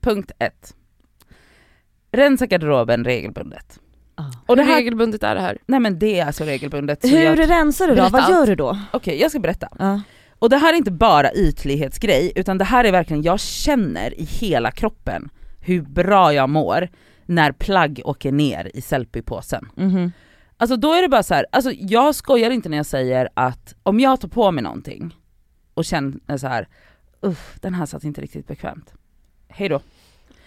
punkt 0.00 0.30
ett. 0.38 0.74
Rensa 2.12 2.46
garderoben 2.46 3.04
regelbundet. 3.04 3.80
Ah. 4.14 4.24
Och 4.46 4.56
det 4.56 4.62
här, 4.62 4.74
regelbundet 4.76 5.22
är 5.22 5.34
det 5.34 5.40
här? 5.40 5.58
nej 5.66 5.80
men 5.80 5.98
det 5.98 6.20
är 6.20 6.26
alltså 6.26 6.44
regelbundet. 6.44 7.02
så 7.02 7.08
Hur 7.08 7.22
jag- 7.24 7.50
rensar 7.50 7.88
du 7.88 7.94
då? 7.94 8.08
Vad 8.08 8.30
gör 8.30 8.46
du 8.46 8.54
då? 8.54 8.78
Okej 8.92 9.20
jag 9.20 9.30
ska 9.30 9.40
berätta. 9.40 9.68
Ja. 9.78 10.00
Och 10.38 10.50
det 10.50 10.56
här 10.56 10.72
är 10.72 10.76
inte 10.76 10.90
bara 10.90 11.32
ytlighetsgrej, 11.32 12.32
utan 12.36 12.58
det 12.58 12.64
här 12.64 12.84
är 12.84 12.92
verkligen, 12.92 13.22
jag 13.22 13.40
känner 13.40 14.20
i 14.20 14.24
hela 14.24 14.70
kroppen 14.70 15.28
hur 15.60 15.82
bra 15.82 16.32
jag 16.34 16.48
mår 16.50 16.88
när 17.26 17.52
plagg 17.52 18.00
åker 18.04 18.32
ner 18.32 18.70
i 18.74 18.80
selfie-påsen. 18.80 19.68
Mhm. 19.76 20.12
Alltså 20.56 20.76
då 20.76 20.92
är 20.92 21.02
det 21.02 21.08
bara 21.08 21.22
så 21.22 21.34
här, 21.34 21.46
alltså 21.52 21.70
jag 21.72 22.14
skojar 22.14 22.50
inte 22.50 22.68
när 22.68 22.76
jag 22.76 22.86
säger 22.86 23.28
att 23.34 23.74
om 23.82 24.00
jag 24.00 24.20
tar 24.20 24.28
på 24.28 24.50
mig 24.52 24.62
någonting 24.64 25.16
och 25.74 25.84
känner 25.84 26.36
så 26.36 26.46
här, 26.46 26.68
uff 27.20 27.58
den 27.60 27.74
här 27.74 27.86
satt 27.86 28.04
inte 28.04 28.20
riktigt 28.20 28.46
bekvämt. 28.48 28.92
Hej 29.48 29.68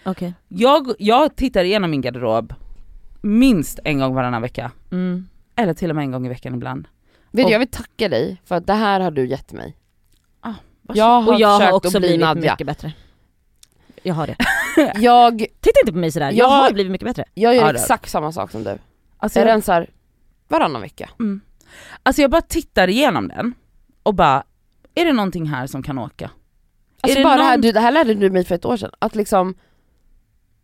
Okej. 0.04 0.34
Jag, 0.48 0.92
jag 0.98 1.36
tittar 1.36 1.64
igenom 1.64 1.90
min 1.90 2.00
garderob 2.00 2.54
minst 3.20 3.78
en 3.84 3.98
gång 3.98 4.14
varannan 4.14 4.42
vecka, 4.42 4.70
Mm. 4.92 5.28
eller 5.56 5.74
till 5.74 5.90
och 5.90 5.96
med 5.96 6.02
en 6.02 6.10
gång 6.12 6.26
i 6.26 6.28
veckan 6.28 6.54
ibland. 6.54 6.88
Vet 7.30 7.44
Och- 7.46 7.52
jag 7.52 7.58
vill 7.58 7.68
tacka 7.70 8.08
dig 8.08 8.40
för 8.44 8.54
att 8.54 8.66
det 8.66 8.74
här 8.74 9.00
har 9.00 9.10
du 9.10 9.26
gett 9.26 9.52
mig. 9.52 9.76
Varsågod. 10.82 10.96
Jag 10.98 11.20
har 11.20 11.32
Och 11.34 11.40
jag 11.40 11.60
har 11.60 11.72
också 11.72 11.98
blivit 12.00 12.20
Nadja. 12.20 12.52
mycket 12.52 12.66
bättre. 12.66 12.92
Jag 14.02 14.14
har 14.14 14.26
det. 14.26 14.36
Jag, 15.00 15.38
Titta 15.38 15.80
inte 15.82 15.92
på 15.92 15.98
mig 15.98 16.12
sådär, 16.12 16.26
jag 16.26 16.34
Jag 16.36 16.48
har- 16.48 16.72
blivit 16.72 16.92
mycket 16.92 17.06
bättre. 17.08 17.24
jag 17.34 17.54
gör 17.56 17.62
Ja, 17.62 17.70
exakt 17.72 18.10
samma 18.10 18.32
sak 18.32 18.50
som 18.50 18.64
du. 18.64 18.78
Alltså, 19.18 19.38
Jag 19.38 19.48
jag, 19.48 19.52
rensar 19.52 19.86
varannan 20.48 20.82
vecka. 20.82 21.10
mm. 21.20 21.40
alltså 22.02 22.22
jag 22.22 22.30
bara 22.30 22.42
tittar 22.42 22.88
igenom 22.88 23.28
den 23.28 23.54
och 24.02 24.14
bara, 24.14 24.42
är 24.94 25.04
det 25.04 25.12
någonting 25.12 25.46
här 25.46 25.66
som 25.66 25.82
kan 25.82 25.98
åka? 25.98 26.30
Alltså 27.00 27.18
det 27.18 27.24
bara 27.24 27.36
det 27.36 27.42
här, 27.42 27.50
någon- 27.56 27.60
du, 27.62 27.72
det 27.72 27.80
här 27.80 27.92
lärde 27.92 28.14
du 28.14 28.30
mig 28.30 28.44
för 28.44 28.54
ett 28.54 28.64
år 28.64 28.76
sedan, 28.76 28.90
att 28.98 29.14
liksom 29.14 29.54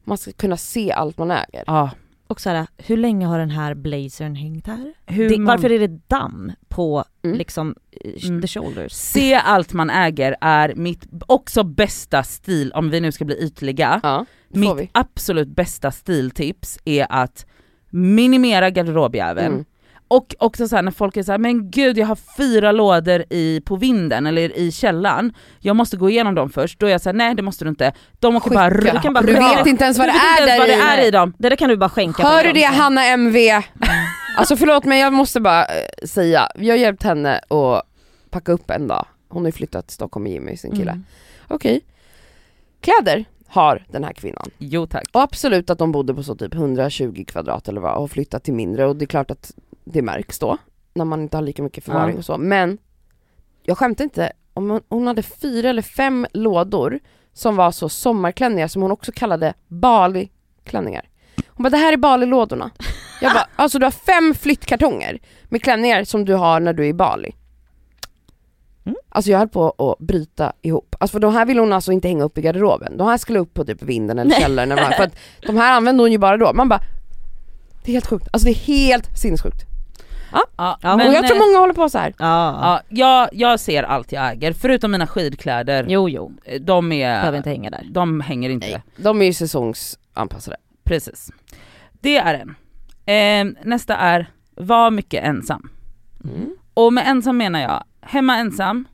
man 0.07 0.19
ska 0.19 0.33
kunna 0.33 0.57
se 0.57 0.93
allt 0.93 1.19
man 1.19 1.31
äger. 1.31 1.65
Ja. 1.67 1.91
Och 2.29 2.41
såhär, 2.41 2.67
hur 2.77 2.97
länge 2.97 3.27
har 3.27 3.39
den 3.39 3.51
här 3.51 3.75
blazern 3.75 4.35
hängt 4.35 4.67
här? 4.67 4.93
Hur 5.07 5.29
Det, 5.29 5.39
man- 5.39 5.47
varför 5.47 5.73
är 5.73 5.79
det 5.79 6.01
damm 6.09 6.53
på 6.69 7.05
Mm. 7.25 7.39
liksom 7.39 7.75
eh, 8.05 8.25
Mm. 8.29 8.43
the 8.43 8.49
shoulders? 8.49 8.93
Se 8.93 9.35
allt 9.35 9.73
man 9.73 9.91
äger 9.91 10.37
är 10.41 10.75
mitt 10.75 11.07
också 11.27 11.65
bästa 11.65 12.23
stil, 12.23 12.73
om 12.73 12.91
vi 12.91 13.01
nu 13.01 13.13
ska 13.13 13.25
bli 13.25 13.39
ytliga, 13.45 14.01
Ja, 14.03 14.25
mitt 14.49 14.77
vi. 14.79 14.91
absolut 14.93 15.49
bästa 15.49 15.91
stiltips 15.91 16.79
är 16.85 17.07
att 17.11 17.47
minimera 17.91 18.71
garderobjäveln. 18.71 19.53
Mm. 19.53 19.65
Och 20.09 20.35
också 20.39 20.69
såhär 20.69 20.83
när 20.83 20.91
folk 20.91 21.17
är 21.17 21.23
såhär, 21.23 21.39
men 21.39 21.71
gud 21.71 21.99
jag 21.99 22.07
har 22.07 22.19
fyra 22.37 22.73
lådor 22.73 23.25
i, 23.31 23.61
på 23.65 23.77
vinden 23.77 24.27
eller 24.27 24.59
i 24.59 24.73
källaren, 24.73 25.33
jag 25.61 25.77
måste 25.77 25.97
gå 25.97 26.11
igenom 26.11 26.35
dem 26.35 26.51
först. 26.51 26.81
Då 26.81 26.87
är 26.87 26.91
jag 26.91 27.01
såhär, 27.01 27.15
nej 27.15 27.35
det 27.35 27.43
måste 27.43 27.65
du 27.65 27.69
inte. 27.69 27.93
De 28.21 28.37
åker 28.37 28.51
bara 28.51 28.71
runt. 28.71 29.03
kan 29.03 29.15
bara 29.15 29.25
du 29.25 29.33
vet 29.33 29.67
inte 29.67 29.85
ens 29.85 29.99
vad 29.99 30.09
Du 30.09 30.13
det 30.13 30.19
är 30.19 30.47
ens 30.47 30.59
vad 30.59 30.69
det 30.69 30.77
där 30.77 30.99
är 30.99 31.09
i 31.09 31.11
dem. 31.11 31.35
Det 31.39 31.49
där 31.49 31.57
kan 31.57 31.69
du 31.69 31.77
bara 31.77 31.91
skänka 31.91 32.23
Hör 32.23 32.45
du 32.45 32.53
det 32.53 32.65
Hanna 32.65 33.07
MV? 33.07 33.37
Alltså 34.39 34.57
förlåt 34.57 34.85
men 34.85 34.99
jag 34.99 35.13
måste 35.13 35.41
bara 35.41 35.65
eh, 35.65 36.07
säga, 36.07 36.49
vi 36.55 36.71
har 36.71 36.77
hjälpt 36.77 37.03
henne 37.03 37.41
att 37.49 37.83
packa 38.31 38.53
upp 38.53 38.71
en 38.71 38.89
dag. 38.89 39.07
Hon 39.29 39.43
har 39.43 39.49
ju 39.49 39.53
flyttat 39.53 39.87
till 39.87 39.95
Stockholm 39.95 40.25
med 40.25 40.33
Jimmy, 40.33 40.57
sin 40.57 40.71
kille. 40.71 40.91
Mm. 40.91 41.05
Okej. 41.49 41.81
Kläder, 42.81 43.25
har 43.49 43.85
den 43.89 44.05
här 44.05 44.13
kvinnan. 44.13 44.51
Jo 44.59 44.87
tack. 44.87 45.09
Och 45.13 45.23
absolut 45.23 45.71
att 45.71 45.79
de 45.79 45.93
bodde 45.93 46.15
på 46.15 46.23
så 46.23 46.35
typ 46.35 46.55
120 46.55 47.25
kvadrat 47.29 47.69
eller 47.69 47.81
vad 47.81 47.97
och 47.97 48.11
flyttat 48.11 48.45
till 48.45 48.55
mindre 48.55 48.87
och 48.87 48.97
det 48.97 49.05
är 49.05 49.07
klart 49.07 49.31
att 49.31 49.53
det 49.87 50.03
märks 50.03 50.39
då 50.39 50.57
när 50.95 51.05
man 51.05 51.21
inte 51.23 51.37
har 51.37 51.43
lika 51.43 51.63
mycket 51.63 51.85
förvaring 51.85 52.15
Ja. 52.15 52.19
och 52.19 52.25
så. 52.25 52.39
Men 52.39 52.79
jag 53.63 53.79
skämtar 53.79 54.05
inte, 54.05 54.33
om 54.55 54.71
hon, 54.71 54.81
hon 54.89 55.07
hade 55.07 55.23
fyra 55.23 55.71
eller 55.71 55.83
fem 55.83 56.27
lådor 56.33 57.01
som 57.33 57.57
var 57.57 57.71
så 57.71 57.89
sommarklänningar 57.89 58.69
som 58.69 58.83
hon 58.83 58.91
också 58.91 59.13
kallade 59.13 59.55
Bali-klänningar. 59.69 61.09
Hon 61.49 61.63
bara 61.65 61.71
det 61.71 61.77
här 61.77 61.93
är 61.93 61.97
Bali-lådorna. 61.97 62.71
Jag 63.21 63.33
bara 63.35 63.47
alltså 63.57 63.79
du 63.79 63.87
har 63.87 63.91
fem 63.91 64.35
flyttkartonger 64.35 65.19
med 65.45 65.63
klänningar 65.63 66.05
som 66.05 66.25
du 66.25 66.35
har 66.35 66.61
när 66.61 66.73
du 66.73 66.83
är 66.85 66.89
i 66.89 66.93
Bali. 66.95 67.35
Mm. 68.85 68.97
Alltså 69.09 69.31
jag 69.31 69.39
höll 69.39 69.49
på 69.49 69.71
att 69.79 70.07
bryta 70.07 70.53
ihop. 70.63 70.95
Alltså 71.01 71.13
för 71.13 71.21
de 71.21 71.35
här 71.35 71.47
ville 71.47 71.61
hon 71.61 71.73
alltså 71.73 71.93
inte 71.93 72.09
hänga 72.09 72.25
upp 72.25 72.39
i 72.39 72.43
garderoben. 72.43 72.97
De 72.97 73.09
här 73.09 73.19
skulle 73.19 73.39
upp 73.39 73.55
på 73.55 73.65
typ 73.65 73.83
vinden 73.83 74.19
eller 74.19 74.35
källaren 74.35 74.73
eller 74.73 74.83
vad- 74.83 74.95
för 74.95 75.05
att 75.05 75.17
de 75.47 75.57
här 75.57 75.77
använde 75.77 76.03
hon 76.03 76.13
ju 76.13 76.19
bara 76.19 76.37
då. 76.37 76.53
Man 76.53 76.69
bara 76.69 76.81
Det 77.85 77.91
är 77.91 77.93
helt 77.93 78.07
sjukt, 78.07 78.29
alltså 78.33 78.47
det 78.47 78.53
är 78.53 78.55
helt 78.55 79.19
sinnessjukt. 79.19 79.63
Ja, 80.33 80.79
Ja, 80.83 80.95
och 80.95 81.01
jag 81.01 81.27
tror 81.27 81.37
eh, 81.37 81.47
många 81.47 81.59
håller 81.59 81.75
på 81.75 81.89
så 81.89 81.99
här. 81.99 82.15
Ja. 82.19 82.59
Ja, 82.63 82.81
jag, 82.89 83.29
jag 83.33 83.61
ser 83.61 83.83
allt 83.83 84.13
jag 84.13 84.31
äger, 84.33 84.53
förutom 84.53 84.91
mina 84.93 85.07
skidkläder. 85.07 85.87
Jo 85.89 86.09
jo, 86.09 86.33
Eh, 86.45 86.61
De 86.61 86.93
är... 86.93 87.15
behöver 87.21 87.39
inte 87.39 87.51
hänga 87.51 87.71
där. 87.71 87.87
De 87.91 88.21
hänger 88.21 88.51
inte. 88.51 88.67
Nej, 88.67 88.83
de 88.97 89.23
är 89.23 89.27
ju 89.27 89.33
säsongsanpassade. 89.33 90.57
Precis. 90.85 91.31
Det 92.01 92.17
är 92.17 92.35
en. 92.35 92.55
Eh, 93.07 93.55
nästa 93.65 93.97
är, 93.97 94.27
var 94.57 94.91
mycket 94.91 95.25
ensam. 95.25 95.71
Mm. 96.25 96.51
Och 96.75 96.93
med 96.93 97.05
ensam 97.07 97.37
menar 97.37 97.61
jag 97.61 97.85
hemma 98.01 98.37
ensam, 98.37 98.85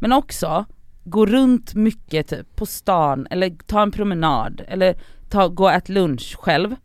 men 0.00 0.12
också 0.12 0.64
gå 1.04 1.26
runt 1.26 1.74
mycket 1.74 2.28
typ 2.28 2.56
på 2.56 2.66
stan 2.66 3.26
eller 3.30 3.50
ta 3.66 3.82
en 3.82 3.90
promenad 3.92 4.62
eller 4.68 4.94
ta, 5.30 5.48
gå 5.48 5.64
och 5.64 5.72
ät 5.72 5.88
lunch 5.88 6.36
själv 6.38 6.76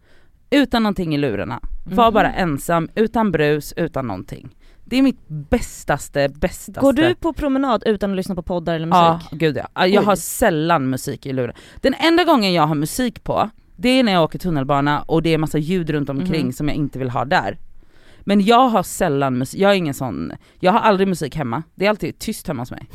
utan 0.50 0.84
någonting 0.84 1.16
i 1.16 1.18
lurarna. 1.18 1.60
Var 1.86 2.06
Mhm. 2.06 2.14
bara 2.14 2.34
ensam, 2.34 2.90
utan 2.96 3.32
brus, 3.32 3.74
utan 3.78 4.08
någonting. 4.08 4.50
Det 4.88 4.98
är 4.98 5.02
mitt 5.02 5.28
bästaste, 5.28 6.30
bästaste. 6.30 6.82
Går 6.82 6.94
du 6.94 7.16
på 7.16 7.34
promenad 7.34 7.84
utan 7.86 8.10
att 8.12 8.16
lyssna 8.16 8.36
på 8.36 8.42
poddar 8.42 8.76
eller 8.76 8.86
musik? 8.86 9.28
Ja, 9.32 9.38
gud 9.38 9.58
ja. 9.58 9.68
Jag 9.88 10.02
Oj. 10.02 10.06
har 10.06 10.16
sällan 10.16 10.90
musik 10.90 11.26
i 11.26 11.34
luren. 11.34 11.56
Den 11.82 11.94
enda 11.94 12.24
gången 12.24 12.54
jag 12.54 12.68
har 12.68 12.76
musik 12.76 13.24
på, 13.24 13.50
det 13.76 13.90
är 13.90 14.04
när 14.04 14.12
jag 14.12 14.24
åker 14.24 14.40
tunnelbana 14.40 15.02
och 15.02 15.22
det 15.22 15.34
är 15.34 15.38
massa 15.38 15.58
ljud 15.58 15.90
runt 15.90 16.10
omkring 16.10 16.44
Mhm. 16.44 16.54
som 16.54 16.68
jag 16.68 16.78
inte 16.78 17.00
vill 17.00 17.10
ha 17.10 17.26
där. 17.26 17.58
Men 18.28 18.42
jag 18.42 18.70
har 18.70 18.84
sällan 18.84 19.38
musik, 19.38 19.62
jag 19.62 19.72
är 19.72 19.76
ingen 19.76 19.94
sån, 19.94 20.32
jag 20.60 20.72
har 20.72 20.80
aldrig 20.80 21.08
musik 21.08 21.36
hemma. 21.36 21.64
Det 21.76 21.86
är 21.86 21.90
alltid 21.90 22.20
tyst 22.20 22.48
hemma 22.48 22.62
hos 22.62 22.72
mig. 22.72 22.90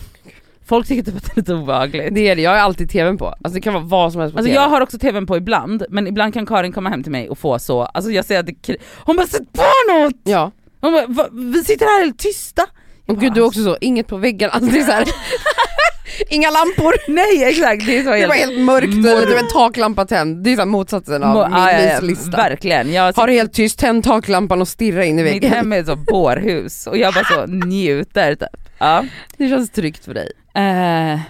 Folk 0.70 0.86
tycker 0.88 1.02
typ 1.02 1.16
att 1.16 1.24
det 1.24 1.32
är 1.32 1.36
lite 1.36 1.54
obehagligt. 1.54 2.14
Det 2.14 2.28
är 2.28 2.36
det, 2.36 2.42
jag 2.42 2.50
har 2.50 2.58
alltid 2.58 2.90
tvn 2.90 3.18
på. 3.18 3.26
Alltså 3.26 3.50
det 3.54 3.60
kan 3.60 3.74
vara 3.74 3.84
vad 3.84 4.12
som 4.12 4.20
helst 4.20 4.34
på 4.34 4.38
Alltså 4.38 4.48
TV. 4.52 4.62
jag 4.62 4.68
har 4.68 4.80
också 4.80 4.98
tvn 4.98 5.26
på 5.26 5.36
ibland, 5.36 5.84
men 5.90 6.06
ibland 6.06 6.34
kan 6.34 6.46
Karin 6.46 6.72
komma 6.72 6.90
hem 6.90 7.02
till 7.02 7.12
mig 7.12 7.28
och 7.28 7.38
få 7.38 7.58
så, 7.58 7.82
alltså 7.82 8.10
jag 8.10 8.24
säger 8.24 8.40
att 8.40 8.46
det 8.46 8.52
kri- 8.52 8.76
Hon 9.04 9.16
bara 9.16 9.26
'sätt 9.26 9.52
på 9.52 9.92
något!' 9.92 10.20
Ja. 10.24 10.50
Hon 10.80 10.92
bara, 10.92 11.06
"Va- 11.06 11.28
vi 11.32 11.64
sitter 11.64 11.86
här 11.86 12.00
helt 12.04 12.18
tysta. 12.18 12.62
Jag 13.06 13.14
Och 13.16 13.20
gud 13.22 13.32
du 13.34 13.40
är 13.40 13.44
också 13.46 13.64
så, 13.64 13.76
inget 13.80 14.06
på 14.06 14.16
väggen, 14.16 14.50
alltså 14.50 14.70
det 14.70 14.78
är 14.78 14.84
så 14.84 14.92
här. 14.92 15.04
Inga 16.28 16.50
lampor, 16.50 16.94
Nej 17.08 17.44
exakt, 17.44 17.86
det 17.86 17.98
är 17.98 18.02
så 18.04 18.10
det 18.10 18.16
helt... 18.16 18.28
var 18.28 18.34
helt 18.36 18.60
mörkt 18.60 18.92
du 18.92 19.02
vet, 19.02 19.42
en 19.42 19.48
taklampa 19.48 20.04
tänd. 20.06 20.44
Det 20.44 20.52
är 20.52 20.56
så 20.56 20.66
motsatsen 20.66 21.22
av 21.22 21.36
Mo- 21.36 21.48
min 21.48 21.58
ja, 21.58 21.72
ja, 21.72 22.00
ja. 22.32 22.36
Verkligen. 22.36 22.92
Jag 22.92 23.12
Har 23.16 23.26
det 23.26 23.32
helt 23.32 23.52
tyst, 23.52 23.78
tänd 23.78 24.04
taklampan 24.04 24.60
och 24.60 24.68
stirra 24.68 25.04
in 25.04 25.18
i 25.18 25.22
Mitt 25.22 25.32
väggen. 25.32 25.50
hem 25.52 25.72
är 25.72 25.84
så 25.84 25.96
bårhus 25.96 26.86
och 26.86 26.96
jag 26.98 27.14
bara 27.14 27.24
så 27.24 27.46
njuter 27.66 28.34
typ. 28.34 28.48
Ja. 28.78 29.04
Det 29.36 29.48
känns 29.48 29.70
tryggt 29.70 30.04
för 30.04 30.14
dig. 30.14 30.32
Eh, 30.55 31.20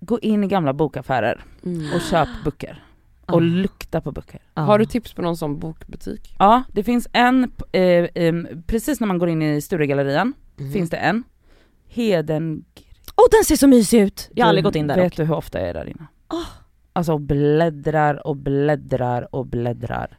gå 0.00 0.18
in 0.20 0.44
i 0.44 0.46
gamla 0.46 0.72
bokaffärer 0.72 1.44
Mm. 1.64 1.92
och 1.94 2.00
köp 2.00 2.28
böcker. 2.44 2.84
Och 3.26 3.42
lukta 3.42 4.00
på 4.00 4.12
böcker. 4.12 4.40
Ja. 4.54 4.62
Har 4.62 4.78
du 4.78 4.84
tips 4.86 5.12
på 5.12 5.22
någon 5.22 5.36
sån 5.36 5.58
bokbutik? 5.58 6.34
Ja, 6.38 6.62
det 6.72 6.84
finns 6.84 7.08
en, 7.12 7.52
eh, 7.72 7.82
eh, 7.82 8.34
precis 8.66 9.00
när 9.00 9.06
man 9.06 9.18
går 9.18 9.28
in 9.28 9.42
i 9.42 9.60
Sturegallerian 9.60 10.32
Mm. 10.58 10.72
finns 10.72 10.90
det 10.90 10.96
en. 10.96 11.24
Heden... 11.88 12.64
Åh 13.16 13.24
den 13.30 13.44
ser 13.44 13.56
så 13.56 13.66
mysig 13.68 14.00
ut! 14.00 14.30
Jag 14.34 14.44
har 14.44 14.48
aldrig 14.48 14.64
gått 14.64 14.74
in 14.76 14.86
där 14.86 14.96
Vet 14.96 15.04
dock. 15.04 15.16
du 15.16 15.24
hur 15.24 15.34
ofta 15.34 15.60
jag 15.60 15.68
är 15.68 15.74
där 15.74 15.84
inne? 15.88 16.06
Åh. 16.32 16.46
Alltså 16.92 17.18
bläddrar 17.18 18.26
och 18.26 18.36
bläddrar 18.36 19.34
och 19.34 19.46
bläddrar. 19.46 20.18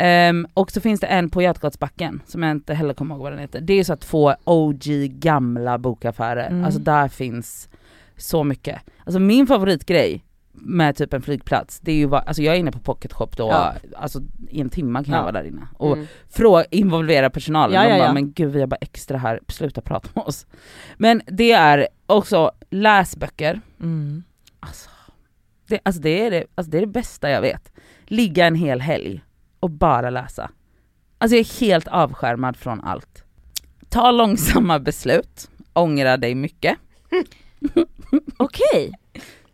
Ehm, 0.00 0.46
och 0.54 0.70
så 0.70 0.80
finns 0.80 1.00
det 1.00 1.06
en 1.06 1.30
på 1.30 1.42
Götgatsbacken 1.42 2.20
som 2.26 2.42
jag 2.42 2.50
inte 2.50 2.74
heller 2.74 2.94
kommer 2.94 3.14
ihåg 3.14 3.22
vad 3.22 3.32
den 3.32 3.38
heter. 3.38 3.60
Det 3.60 3.72
är 3.74 3.84
så 3.84 3.92
att 3.92 4.00
två 4.00 4.34
OG 4.44 4.84
gamla 5.08 5.78
bokaffärer, 5.78 6.46
Mm. 6.46 6.64
alltså 6.64 6.80
där 6.80 7.08
finns 7.08 7.68
så 8.16 8.44
mycket. 8.44 8.80
Alltså 9.04 9.18
min 9.20 9.46
favoritgrej 9.46 10.24
med 10.52 10.96
typ 10.96 11.12
en 11.14 11.22
flygplats, 11.22 11.80
det 11.80 11.92
är 11.92 11.96
ju 11.96 12.06
va- 12.06 12.24
alltså 12.26 12.42
jag 12.42 12.54
är 12.54 12.58
inne 12.58 12.72
på 12.72 12.78
pocket 12.78 13.12
shop 13.12 13.28
då, 13.36 13.48
Ja. 13.48 13.74
alltså 13.96 14.20
i 14.48 14.60
en 14.60 14.68
timme 14.70 15.04
kan 15.04 15.12
Ja. 15.12 15.16
jag 15.18 15.22
vara 15.22 15.32
där 15.32 15.44
inne. 15.44 15.62
Och 15.76 15.92
Mm. 15.92 16.06
frå, 16.30 16.62
involvera 16.70 17.30
personalen, 17.30 17.74
Ja, 17.74 17.82
de 17.82 17.90
ja, 17.90 17.98
bara 17.98 18.06
ja. 18.08 18.12
men 18.12 18.32
gud 18.32 18.52
vi 18.52 18.60
har 18.60 18.66
bara 18.66 18.76
extra 18.80 19.18
här, 19.18 19.40
sluta 19.48 19.80
prata 19.80 20.08
med 20.14 20.24
oss. 20.24 20.46
Men 20.96 21.22
det 21.26 21.52
är 21.52 21.88
också 22.06 22.50
läsböcker, 22.70 23.60
Mm. 23.80 24.22
Alltså 24.60 24.90
det, 25.68 25.80
alltså, 25.82 26.00
det 26.02 26.26
är 26.26 26.30
det, 26.30 26.44
alltså 26.54 26.70
det 26.70 26.76
är 26.76 26.80
det 26.80 26.86
bästa 26.86 27.30
jag 27.30 27.40
vet. 27.40 27.72
Ligga 28.04 28.46
en 28.46 28.54
hel 28.54 28.80
helg 28.80 29.22
och 29.60 29.70
bara 29.70 30.10
läsa. 30.10 30.50
Alltså 31.18 31.36
jag 31.36 31.40
är 31.46 31.60
helt 31.60 31.88
avskärmad 31.88 32.56
från 32.56 32.80
allt. 32.80 33.24
Ta 33.88 34.10
långsamma 34.10 34.78
beslut, 34.78 35.50
ångra 35.72 36.16
dig 36.16 36.34
mycket. 36.34 36.76
Okej. 38.36 38.92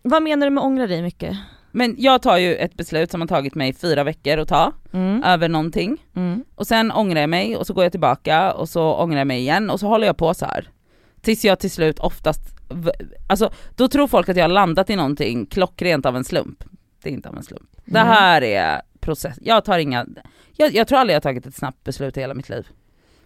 Vad 0.03 0.23
menar 0.23 0.47
du 0.47 0.51
med 0.51 0.65
ångra 0.65 0.87
dig 0.87 1.03
mycket? 1.03 1.37
Men 1.73 1.95
jag 1.99 2.23
tar 2.23 2.37
ju 2.39 2.55
ett 2.55 2.75
beslut 2.75 3.11
som 3.11 3.21
har 3.21 3.29
tagit 3.29 3.55
mig 3.55 3.73
fyra 3.75 4.05
veckor 4.05 4.39
att 4.39 4.49
ta 4.49 4.73
Mm. 4.93 5.23
över 5.23 5.49
någonting. 5.49 6.03
Mm. 6.17 6.45
Och 6.55 6.67
sen 6.67 6.93
ångrar 6.93 7.21
jag 7.21 7.31
mig 7.31 7.57
och 7.57 7.67
så 7.67 7.75
går 7.75 7.85
jag 7.85 7.93
tillbaka 7.93 8.53
och 8.53 8.69
så 8.69 8.95
ångrar 8.95 9.19
jag 9.19 9.27
mig 9.27 9.39
igen 9.41 9.71
och 9.71 9.81
så 9.81 9.87
håller 9.87 10.07
jag 10.07 10.17
på 10.17 10.35
så 10.35 10.47
här. 10.47 10.69
Tills 11.21 11.45
jag 11.45 11.59
till 11.59 11.71
slut 11.71 11.99
oftast, 11.99 12.41
alltså 13.29 13.51
då 13.77 13.89
tror 13.89 14.07
folk 14.07 14.29
att 14.29 14.37
jag 14.37 14.45
har 14.45 14.49
landat 14.49 14.91
i 14.91 14.97
någonting 14.97 15.47
klockrent 15.47 16.07
av 16.07 16.17
en 16.17 16.25
slump. 16.25 16.65
Det 17.03 17.09
är 17.11 17.13
inte 17.13 17.29
av 17.29 17.37
en 17.37 17.43
slump. 17.43 17.71
Det 17.85 17.99
Mm. 17.99 18.13
här 18.13 18.43
är 18.43 18.83
process, 19.07 19.37
jag 19.43 19.65
tar 19.65 19.79
inga, 19.79 20.07
jag, 20.57 20.75
jag 20.75 20.89
tror 20.89 20.99
aldrig 20.99 21.15
jag 21.15 21.17
har 21.17 21.23
tagit 21.23 21.47
ett 21.47 21.55
snabbt 21.55 21.85
beslut 21.85 22.17
i 22.17 22.21
hela 22.21 22.35
mitt 22.35 22.49
liv. 22.49 22.67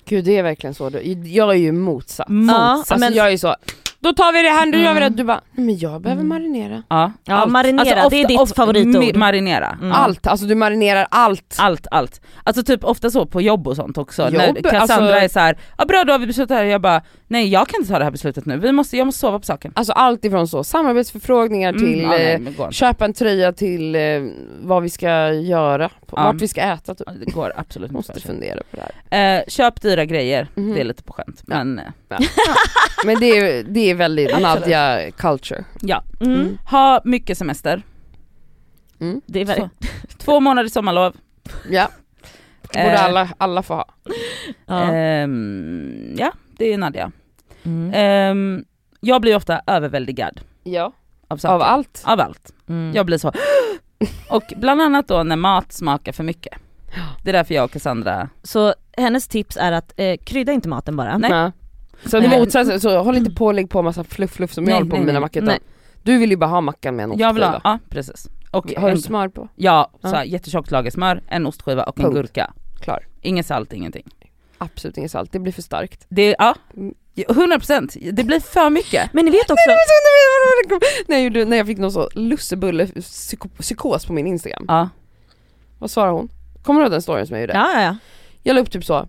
Gud 0.05 0.25
det 0.25 0.37
är 0.37 0.43
verkligen 0.43 0.75
så, 0.75 0.91
jag 1.25 1.51
är 1.51 1.55
ju 1.55 1.73
motsatt. 1.73 2.27
Ja, 2.49 2.55
Alltså 2.55 2.99
men- 2.99 3.15
jag 3.15 3.33
är 3.33 3.37
så, 3.39 3.57
då 4.03 4.13
tar 4.13 4.33
vi 4.33 4.43
det 4.43 4.49
här, 4.49 4.67
nu 4.67 4.73
Mm. 4.73 4.85
gör 4.85 4.95
vi 4.95 5.01
det. 5.01 5.09
Du 5.09 5.25
bara, 5.25 5.41
men 5.53 5.79
jag 5.79 6.01
behöver 6.03 6.23
Mm. 6.23 6.29
marinera. 6.29 6.83
Ja, 6.89 7.13
Ja, 7.25 7.47
marinera, 7.47 8.09
det 8.09 8.23
är 8.23 8.29
ditt 8.29 8.57
favoritord. 8.57 9.03
mi- 9.03 9.17
Marinera. 9.19 9.79
Mm. 9.81 9.93
Allt, 9.93 10.27
alltså 10.27 10.47
du 10.47 10.55
marinerar 10.55 11.07
allt. 11.11 11.57
Allt, 11.59 11.87
allt. 11.91 12.21
Alltså 12.45 12.63
typ 12.63 12.85
ofta 12.85 13.11
så 13.11 13.27
på 13.27 13.41
jobb 13.41 13.69
och 13.69 13.77
sånt 13.77 13.99
också. 13.99 14.23
Jobb, 14.23 14.33
när 14.35 14.63
Cassandra 14.63 14.81
alltså- 15.15 15.25
är 15.25 15.29
så 15.29 15.39
här, 15.41 15.59
ja 15.79 15.85
bra 15.85 16.05
då 16.05 16.13
har 16.13 16.19
vi 16.19 16.27
beslutat 16.27 16.57
här, 16.59 16.65
jag 16.65 16.81
bara, 16.81 17.03
nej 17.29 17.49
jag 17.49 17.69
kan 17.69 17.81
inte 17.81 17.93
ta 17.93 17.99
det 17.99 18.05
här 18.05 18.11
beslutet 18.11 18.47
nu, 18.47 18.57
vi 18.59 18.73
måste, 18.73 18.97
jag 18.97 19.07
måste 19.07 19.21
sova 19.21 19.39
på 19.39 19.45
saken. 19.47 19.73
Alltså 19.75 19.93
allt 19.93 20.25
ifrån 20.25 20.49
så, 20.49 20.65
samarbetsförfrågningar 20.65 21.73
till 21.73 22.01
Mm, 22.01 22.01
ja, 22.01 22.09
nej, 22.09 22.35
eh, 22.35 22.67
det 22.69 22.73
köpa 22.75 23.05
en 23.05 23.13
tröja 23.13 23.53
till 23.53 23.95
eh, 23.95 24.01
vad 24.63 24.83
vi 24.83 24.91
ska 24.91 25.33
göra, 25.33 25.91
på, 26.11 26.17
Ja. 26.17 26.23
vart 26.25 26.43
vi 26.43 26.49
ska 26.49 26.61
äta 26.61 26.95
typ. 26.95 27.07
Ja, 27.07 27.13
Det 27.27 27.33
går 27.33 27.53
absolut 27.57 27.91
Måste 27.91 28.21
fundera 28.21 28.61
på 28.71 28.77
det 28.77 28.83
här. 29.11 29.39
Eh, 29.39 29.45
köp 29.49 29.81
dyra 29.83 30.05
grejer, 30.05 30.49
Mhm. 30.55 30.75
det 30.75 30.81
är 30.81 30.85
lite 30.85 31.03
på 31.03 31.13
skämt. 31.13 31.43
Ja. 31.47 31.65
Men 31.65 31.79
eh, 31.79 31.85
Men 33.07 33.21
det 33.21 33.27
är, 33.27 33.63
det 33.63 33.81
är 33.91 33.95
väldigt. 33.95 34.41
Nadja 34.41 35.11
culture. 35.11 35.65
ja, 35.81 36.03
Mm. 36.21 36.59
ha 36.71 37.01
mycket 37.05 37.39
semester. 37.39 37.83
Mm. 39.01 39.21
Det 39.27 39.41
är 39.41 39.45
väldigt... 39.45 39.71
Två 40.19 40.41
månader 40.41 40.69
sommarlov. 40.69 41.17
Ja. 41.71 41.89
Borde 42.63 42.81
Eh, 42.81 43.05
alla, 43.05 43.29
alla 43.39 43.63
få 43.63 43.75
ha. 43.75 43.89
Ja. 44.67 44.93
ehm, 44.93 46.15
ja, 46.19 46.33
det 46.59 46.73
är 46.73 46.79
Nadja. 46.79 47.13
Mm. 47.63 47.91
Ehm, 47.95 48.65
jag 49.01 49.21
blir 49.21 49.37
ofta 49.37 49.61
överväldigad 49.67 50.41
Ja. 50.63 50.93
av. 51.29 51.41
Av 51.47 51.63
allt. 51.63 52.03
Av 52.07 52.21
allt. 52.21 52.53
Mm. 52.69 52.93
Jag 52.95 53.07
blir 53.07 53.19
så 53.19 53.33
Och 54.29 54.53
bland 54.57 54.81
annat 54.83 55.09
då 55.09 55.23
när 55.23 55.37
mat 55.37 55.73
smakar 55.73 56.13
för 56.13 56.25
mycket. 56.25 56.59
Det 57.25 57.31
är 57.31 57.33
därför 57.33 57.55
jag 57.55 57.65
och 57.65 57.71
Cassandra, 57.71 58.29
Så 58.43 58.75
hennes 58.97 59.29
tips 59.29 59.57
är 59.57 59.73
att 59.73 59.93
eh, 59.97 60.17
krydda 60.25 60.53
inte 60.53 60.69
maten 60.69 60.97
bara. 60.97 61.19
Nej. 61.19 61.31
Nej. 61.31 61.51
Så, 62.07 62.21
Nej. 62.21 62.39
motsatsen, 62.41 62.81
så 62.81 63.03
håll 63.03 63.17
inte 63.17 63.31
på 63.31 63.47
och 63.47 63.55
lägg 63.55 63.71
på 63.71 63.83
massa 63.83 64.05
fluff 64.05 64.31
fluff 64.31 64.53
som 64.53 64.65
Nej, 64.65 64.71
jag 64.73 64.77
håller 64.79 64.91
på 64.91 64.97
nej, 64.97 65.01
med 65.05 65.07
mina 65.15 65.21
mackor. 65.21 65.53
Du 66.03 66.19
vill 66.19 66.31
ju 66.31 66.37
bara 66.37 66.51
ha 66.51 66.61
mackan 66.61 66.97
med 66.97 67.05
en 67.05 67.11
ostskiva. 67.11 67.29
jag 67.29 67.35
vill 67.35 67.43
ha, 67.43 67.61
ja 67.65 67.79
precis. 67.89 68.29
Och 68.51 68.73
Har 68.77 68.91
du 68.91 68.97
smör 68.97 69.29
på? 69.29 69.49
ja, 69.57 69.91
så 70.03 70.09
här, 70.09 70.25
jättetjockt 70.25 70.71
lager 70.71 70.91
smör, 70.91 71.23
en 71.29 71.47
ostskiva 71.47 71.85
och 71.85 71.99
en 71.99 72.05
Punkt. 72.05 72.15
gurka. 72.17 72.53
Klar. 72.81 73.07
Inget 73.21 73.47
salt, 73.47 73.73
ingenting. 73.73 74.09
Absolut 74.59 74.97
inget 74.99 75.11
salt, 75.11 75.33
det 75.33 75.39
blir 75.39 75.53
för 75.53 75.63
starkt. 75.63 76.07
Det, 76.09 76.35
ja, 76.39 76.55
Mm. 77.17 77.51
100% 77.51 78.11
det 78.13 78.25
blir 78.25 78.41
för 78.41 78.71
mycket. 78.71 79.13
Men 79.13 79.25
ni 79.25 79.31
vet 79.31 79.51
också, 79.51 79.71
när, 81.09 81.17
jag 81.17 81.25
gjorde, 81.25 81.45
när 81.45 81.57
jag 81.57 81.67
fick 81.67 81.79
någon 81.79 81.93
så 81.93 82.09
lussebulle 82.15 82.87
psyko, 82.87 83.49
psykos 83.49 84.07
på 84.07 84.13
min 84.13 84.27
instagram. 84.27 84.65
Ja. 84.69 84.89
Vad 85.79 85.91
svarade 85.91 86.13
hon? 86.13 86.29
Kommer 86.63 86.81
du 86.81 86.85
ihåg 86.85 86.93
den 86.93 87.03
storyn 87.03 87.27
som 87.27 87.37
jag 87.37 87.41
gjorde? 87.41 87.53
ja 87.55 87.71
ja 87.75 87.83
ja. 87.83 87.97
Jag 88.43 88.55
la 88.55 88.61
upp 88.61 88.71
typ 88.71 88.85
så, 88.85 89.09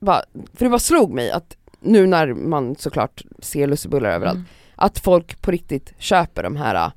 bara, 0.00 0.22
för 0.54 0.64
det 0.64 0.70
bara 0.70 0.78
slog 0.78 1.10
mig 1.14 1.30
att 1.30 1.56
nu 1.80 2.06
när 2.06 2.34
man 2.34 2.76
såklart 2.76 3.22
ser 3.38 3.66
lussebullar 3.66 4.10
överallt, 4.10 4.36
Mm. 4.36 4.46
att 4.76 4.98
folk 4.98 5.42
på 5.42 5.50
riktigt 5.50 5.92
köper 5.98 6.42
de 6.42 6.56
här 6.56 6.90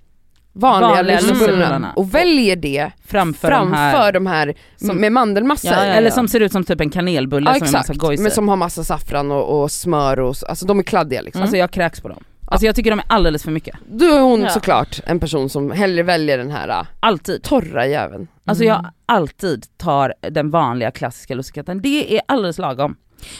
vanliga, 0.54 0.90
Vanliga 0.96 1.20
lussebullarna 1.22 1.94
och 1.96 2.16
väljer 2.16 2.56
det 2.56 2.92
Framför, 3.06 3.48
framför 3.48 3.72
de 3.72 3.74
här, 3.78 4.12
de 4.14 4.26
här 4.28 4.54
Som- 4.76 4.98
med 4.98 5.12
mandelmassa 5.12 5.68
Ja, 5.68 5.86
i. 5.86 5.88
ja, 5.88 5.94
eller 5.94 6.10
som 6.10 6.28
ser 6.28 6.40
ut 6.40 6.52
som 6.52 6.64
typ 6.64 6.82
en 6.82 6.90
kanelbulle 6.90 7.50
Ja 7.50 7.54
som 7.54 7.62
är 7.68 7.72
massa 7.72 7.78
exakt, 7.80 8.00
gojs 8.00 8.20
i. 8.20 8.24
men 8.24 8.32
som 8.32 8.50
har 8.50 8.56
massa 8.56 8.84
saffran 8.84 9.32
och, 9.32 9.62
och 9.62 9.72
smör 9.72 10.20
och 10.20 10.36
alltså 10.50 10.66
de 10.66 10.80
är 10.80 10.84
kladdiga 10.84 11.22
liksom. 11.22 11.42
Alltså 11.42 11.58
jag 11.58 11.72
kräks 11.72 12.02
på 12.02 12.08
dem. 12.08 12.24
Alltså 12.48 12.66
jag 12.66 12.76
tycker 12.76 12.90
de 12.90 13.00
är 13.00 13.06
alldeles 13.08 13.44
för 13.44 13.52
mycket. 13.52 13.76
Då 13.92 14.06
är 14.06 14.20
hon 14.22 14.42
Ja. 14.42 14.50
såklart 14.50 15.00
en 15.06 15.20
person 15.20 15.50
som 15.50 15.72
hellre 15.72 16.04
väljer 16.04 16.38
den 16.38 16.52
här 16.52 16.68
äh, 16.70 16.86
Alltid. 17.00 17.44
torra 17.44 17.88
jäveln. 17.88 18.28
Alltså 18.46 18.64
jag 18.64 18.86
alltid 19.06 19.66
tar 19.78 20.14
den 20.32 20.50
vanliga 20.52 20.92
klassiska 20.92 21.36
lussekatten. 21.36 21.82
Det 21.82 22.16
är 22.18 22.22
alldeles 22.26 22.58
lagom. 22.58 22.96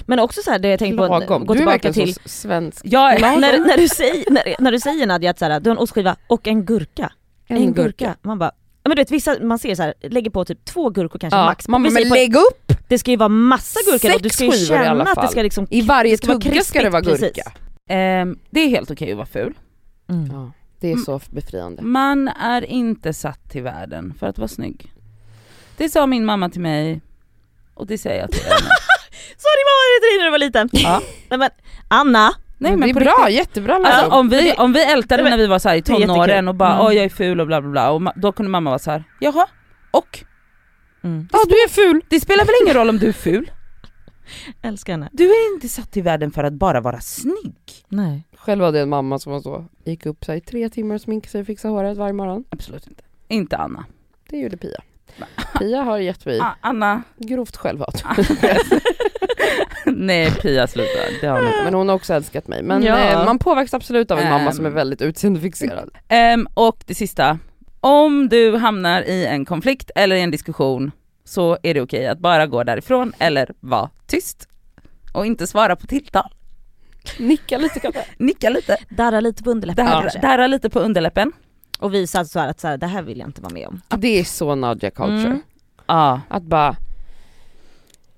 Men 0.06 0.20
också 0.20 0.42
så 0.44 0.52
här, 0.52 0.60
det 0.60 0.68
jag 0.68 0.80
tänkte 0.80 0.98
på, 0.98 1.08
gå 1.08 1.20
du 1.20 1.24
är 1.24 1.56
tillbaka 1.56 1.66
verkligen 1.66 1.94
till 1.94 2.14
så 2.14 2.22
svensk. 2.26 2.86
Är, 2.86 3.20
när, 3.40 3.60
när, 3.60 3.78
du 3.78 3.88
säger, 3.88 4.32
när, 4.32 4.56
när 4.60 4.72
du 4.72 4.80
säger 4.80 5.08
Nadja 5.08 5.32
att 5.32 5.40
så 5.40 5.46
här, 5.46 5.60
du 5.60 5.70
har 5.70 5.76
en 5.76 5.82
ostskiva 5.82 6.16
och 6.28 6.48
en 6.48 6.66
gurka. 6.66 7.12
En, 7.48 7.74
gurka. 7.74 8.16
Man 8.22 8.40
bara, 8.40 8.52
ja 8.84 8.90
men 8.90 8.96
du 8.96 9.02
vet 9.02 9.12
vissa, 9.12 9.36
man 9.42 9.60
ser 9.60 9.76
så 9.76 9.84
här, 9.84 9.94
lägger 10.02 10.30
på 10.30 10.46
typ 10.46 10.66
två 10.66 10.90
gurkor 10.90 11.20
kanske 11.20 11.38
Ja, 11.38 11.46
max. 11.46 11.68
man 11.68 11.82
men 11.82 11.92
på- 12.10 12.16
lägg 12.16 12.36
upp 12.36 12.74
Det 12.88 13.00
ska 13.00 13.12
ju 13.12 13.18
vara 13.18 13.30
massa 13.30 13.80
gurka 13.92 14.10
då, 14.10 14.18
du 14.18 14.30
ska 14.30 14.46
ju 14.46 14.52
skivor 14.52 14.76
i 14.76 14.80
alla 14.80 15.06
känna 15.06 15.12
att 15.12 15.22
det 15.22 15.32
ska 15.32 15.42
liksom 15.42 15.68
i 15.70 15.82
varje 15.82 16.18
ska 16.18 16.28
tugga 16.28 16.64
ska 16.64 16.82
det 16.82 16.90
vara 16.90 17.04
krispigt, 17.04 17.36
gurka. 17.36 17.52
Ehm, 17.90 18.40
det 18.50 18.60
är 18.60 18.70
helt 18.70 18.92
okej 18.92 19.12
att 19.12 19.18
vara 19.18 19.28
ful. 19.28 19.54
Mm. 20.10 20.30
Ja, 20.32 20.52
det 20.80 20.92
är 20.92 20.98
så 20.98 21.22
befriande. 21.30 21.82
Man 21.82 22.28
är 22.28 22.66
inte 22.66 23.14
satt 23.14 23.52
till 23.52 23.64
världen 23.64 24.14
för 24.20 24.28
att 24.28 24.38
vara 24.38 24.48
snygg. 24.48 24.94
Det 25.78 25.90
sa 25.90 26.08
min 26.08 26.26
mamma 26.26 26.50
till 26.50 26.62
mig 26.62 27.02
och 27.74 27.88
det 27.88 27.98
säger 27.98 28.22
jag 28.22 28.32
till 28.32 28.44
henne. 28.44 28.56
Så 29.38 29.48
din 29.58 29.68
mamma 29.70 29.84
dig 30.02 30.18
när 30.18 30.26
du 30.26 30.32
var 30.32 30.38
liten? 30.38 30.70
Ja. 30.72 31.02
Nej 31.30 31.40
men 31.40 31.50
Anna, 31.88 32.34
Nej, 32.58 32.72
det 32.72 32.78
men 32.78 32.90
är 32.90 32.94
på 32.94 33.00
bra, 33.00 33.14
riktigt. 33.20 33.36
jättebra 33.36 33.76
Alltså, 33.76 34.16
om, 34.16 34.30
vi, 34.30 34.54
om 34.58 34.74
vi 34.74 34.84
ältade 34.84 35.24
när 35.24 35.38
vi 35.38 35.48
var 35.48 35.60
så 35.60 35.70
här 35.70 35.76
i 35.76 35.80
är 35.80 35.82
tonåren 35.82 36.48
och 36.48 36.56
bara 36.56 36.74
Mm. 36.74 36.86
oj 36.86 36.96
jag 36.96 37.06
är 37.06 37.10
ful 37.10 37.42
och 37.42 37.48
bla 37.48 37.62
bla 37.62 37.70
bla 37.72 37.92
och 37.92 38.02
då 38.16 38.32
kunde 38.32 38.50
mamma 38.50 38.70
vara 38.70 38.80
så 38.80 38.92
här: 38.92 39.04
jaha, 39.20 39.48
och? 39.92 40.24
mm. 41.04 41.28
Ja 41.32 41.40
du 41.50 41.56
är 41.56 41.70
ful! 41.70 42.02
Det 42.10 42.20
spelar 42.20 42.46
väl 42.46 42.56
ingen 42.64 42.76
roll 42.76 42.90
om 42.90 42.98
du 42.98 43.08
är 43.08 43.14
ful? 43.14 43.52
älskar 44.62 44.94
henne. 44.94 45.10
Du 45.12 45.24
är 45.30 45.54
inte 45.54 45.70
satt 45.70 45.92
till 45.92 46.04
världen 46.04 46.32
för 46.32 46.44
att 46.44 46.54
bara 46.54 46.82
vara 46.82 47.00
snygg. 47.00 47.56
Nej. 47.90 48.28
Själv 48.38 48.64
hade 48.64 48.78
jag 48.78 48.84
en 48.84 48.90
mamma 48.90 49.20
som 49.20 49.32
var 49.32 49.42
så, 49.42 49.66
gick 49.86 50.06
upp 50.06 50.26
sig 50.26 50.38
i 50.38 50.42
tre 50.42 50.70
timmar 50.70 50.96
och 50.96 51.02
sminkade 51.02 51.32
sig 51.32 51.42
och 51.42 51.48
fixade 51.48 51.74
håret 51.74 51.98
varje 51.98 52.14
morgon. 52.14 52.44
Absolut 52.50 52.88
inte. 52.88 53.04
Inte 53.28 53.58
Anna. 53.58 53.86
Det 54.30 54.38
gjorde 54.38 54.58
Pia. 54.58 54.82
Pia 55.60 55.82
har 55.82 55.98
gett 55.98 56.26
mig 56.26 56.40
Ah, 56.42 56.56
Anna. 56.62 57.04
grovt 57.18 57.58
självhat. 57.58 58.04
Nej 59.86 60.32
Pia 60.32 60.68
sluta, 60.68 60.90
det 61.22 61.28
har 61.28 61.38
hon 61.40 61.48
inte. 61.48 61.64
Men 61.64 61.74
hon 61.74 61.88
har 61.90 61.96
också 61.96 62.14
älskat 62.14 62.48
mig. 62.48 62.64
Men 62.64 62.84
Ja. 62.84 62.98
eh, 63.00 63.26
man 63.26 63.40
påverkas 63.40 63.74
absolut 63.74 64.12
av 64.12 64.20
en 64.20 64.30
mamma 64.30 64.46
Ehm. 64.46 64.52
som 64.54 64.66
är 64.66 64.70
väldigt 64.70 65.02
utseendefixerad. 65.02 65.90
Ehm, 66.08 66.48
och 66.54 66.84
det 66.86 66.96
sista, 66.96 67.40
om 67.80 68.30
du 68.30 68.56
hamnar 68.58 69.02
i 69.02 69.26
en 69.26 69.46
konflikt 69.46 69.92
eller 69.96 70.16
i 70.16 70.22
en 70.22 70.32
diskussion 70.32 70.92
så 71.24 71.58
är 71.64 71.74
det 71.74 71.82
okej 71.82 72.08
att 72.08 72.20
bara 72.20 72.48
gå 72.48 72.64
därifrån 72.64 73.14
eller 73.20 73.52
vara 73.60 73.90
tyst 74.08 74.48
och 75.14 75.26
inte 75.26 75.48
svara 75.48 75.76
på 75.76 75.88
tilltal. 75.88 76.34
Nicka 77.20 77.58
lite 77.58 77.80
kanske. 77.80 78.06
Nicka 78.18 78.50
lite, 78.50 78.78
Darra 78.90 79.20
lite 79.20 79.44
på 79.44 79.50
underläppen 79.52 79.86
darra, 79.86 80.02
kanske. 80.02 80.20
darra 80.20 80.48
lite 80.48 80.70
på 80.70 80.80
underläppen. 80.80 81.32
Och 81.80 81.94
visa 81.94 82.26
så 82.26 82.40
här 82.40 82.48
att 82.50 82.60
så 82.60 82.68
här, 82.68 82.78
det 82.78 82.88
här 82.88 83.02
vill 83.02 83.20
jag 83.20 83.28
inte 83.28 83.42
vara 83.42 83.54
med 83.54 83.68
om. 83.68 83.82
Det 83.98 84.20
är 84.20 84.24
så 84.24 84.56
Nadja 84.56 84.92
culture. 84.92 85.20
Mm. 85.26 85.42
Ja, 85.88 86.22
Att 86.30 86.44
bara, 86.44 86.76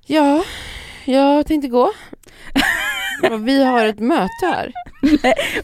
ja, 0.06 0.44
jag 1.06 1.46
tänkte 1.48 1.68
gå. 1.68 1.92
Vi 3.40 3.64
har 3.64 3.86
ett 3.86 4.00
möte 4.00 4.46
här. 4.46 4.72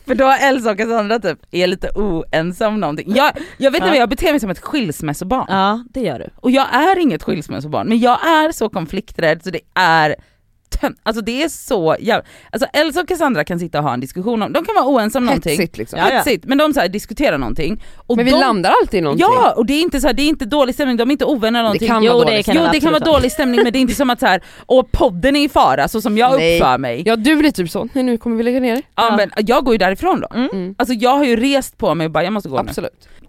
för 0.06 0.16
då 0.16 0.26
har 0.26 0.38
Elsa 0.50 0.72
och 0.72 0.78
Cassandra 0.78 1.20
typ 1.20 1.40
är 1.52 1.68
lite 1.68 1.90
oensamma 1.96 2.74
om 2.74 2.80
någonting. 2.80 3.14
Jag, 3.16 3.32
jag 3.58 3.72
vet 3.72 3.82
inte 3.82 3.96
Ja. 3.96 4.00
jag 4.00 4.10
beter 4.10 4.32
mig 4.32 4.40
som 4.40 4.50
ett 4.50 4.60
skilsmässobarn. 4.60 5.46
Ja 5.50 5.84
det 5.94 6.00
gör 6.00 6.20
du. 6.20 6.30
Och 6.36 6.52
jag 6.52 6.74
är 6.74 7.00
inget 7.00 7.24
skilsmässobarn, 7.24 7.88
men 7.90 8.00
jag 8.00 8.28
är 8.28 8.52
så 8.52 8.70
konflikträdd 8.70 9.44
så 9.44 9.50
det 9.50 9.60
är 9.74 10.16
töm- 10.70 10.96
Alltså 11.04 11.22
det 11.22 11.44
är 11.44 11.50
så 11.50 11.96
jävla... 12.00 12.24
Alltså 12.52 12.68
Elsa 12.74 13.02
och 13.02 13.08
Cassandra 13.08 13.44
kan 13.44 13.60
sitta 13.60 13.78
och 13.78 13.84
ha 13.84 13.94
en 13.94 14.00
diskussion 14.00 14.42
om, 14.42 14.54
de 14.54 14.66
kan 14.66 14.76
vara 14.76 14.86
oense 14.86 15.18
om 15.18 15.26
någonting. 15.26 15.52
Hetsigt 15.52 15.78
liksom. 15.78 16.00
Ja, 16.00 16.06
ja. 16.10 16.16
Hetsigt, 16.18 16.46
men 16.46 16.58
de 16.58 16.74
så 16.74 16.80
här 16.80 16.88
diskuterar 16.90 17.38
någonting. 17.38 17.84
Och 17.96 18.16
Men 18.18 18.26
vi 18.26 18.32
de, 18.32 18.40
landar 18.40 18.74
alltid 18.82 18.98
i 18.98 19.02
någonting. 19.02 19.28
Ja, 19.36 19.52
och 19.58 19.66
det 19.66 19.74
är 19.74 19.82
inte 19.82 20.02
så 20.02 20.08
här, 20.08 20.14
det 20.14 20.22
är 20.22 20.28
inte 20.28 20.46
dålig 20.46 20.76
stämning, 20.76 20.98
de 20.98 21.10
är 21.10 21.12
inte 21.12 21.26
ovänner 21.26 21.60
eller 21.60 21.64
någonting. 21.70 21.88
kan 21.88 22.04
Jo, 22.04 22.14
vara 22.14 22.26
det 22.26 22.32
dåligt. 22.32 22.46
kan 22.46 22.56
jo 22.56 22.62
det 22.62 22.70
det 22.72 22.80
kan 22.80 22.92
vara 22.92 22.98
absolut 22.98 23.14
dålig 23.16 23.32
stämning 23.32 23.64
men 23.64 23.74
det 23.74 23.80
är 23.80 23.82
inte 23.82 23.96
som 23.96 24.10
att 24.10 24.20
så 24.20 24.26
här, 24.26 24.42
och 24.66 24.92
podden 24.92 25.36
är 25.36 25.46
i 25.46 25.50
fara 25.50 25.88
så 25.88 26.02
som 26.02 26.18
jag 26.18 26.38
Nej. 26.38 26.58
uppför 26.60 26.78
mig. 26.78 27.04
Ja 27.06 27.16
du 27.16 27.36
blir 27.36 27.52
typ 27.52 27.70
så, 27.70 27.88
nej 27.94 28.04
nu 28.04 28.18
kommer 28.18 28.36
vi 28.38 28.44
lägga 28.44 28.60
ner. 28.60 28.76
Ja, 28.76 28.82
Ja. 28.96 29.16
men 29.18 29.32
jag 29.48 29.66
går 29.66 29.74
ju 29.74 29.78
därifrån 29.78 30.22
då. 30.22 30.28
Mm. 30.38 30.76
Alltså 30.78 30.94
jag 30.94 31.18
har 31.18 31.26
ju 31.26 31.36
rest 31.36 31.78
på 31.78 31.96
mig 31.96 32.06
och 32.06 32.12
bara 32.12 32.24
jag 32.24 32.34
måste 32.34 32.50
gå 32.50 32.62
nu. 32.64 32.72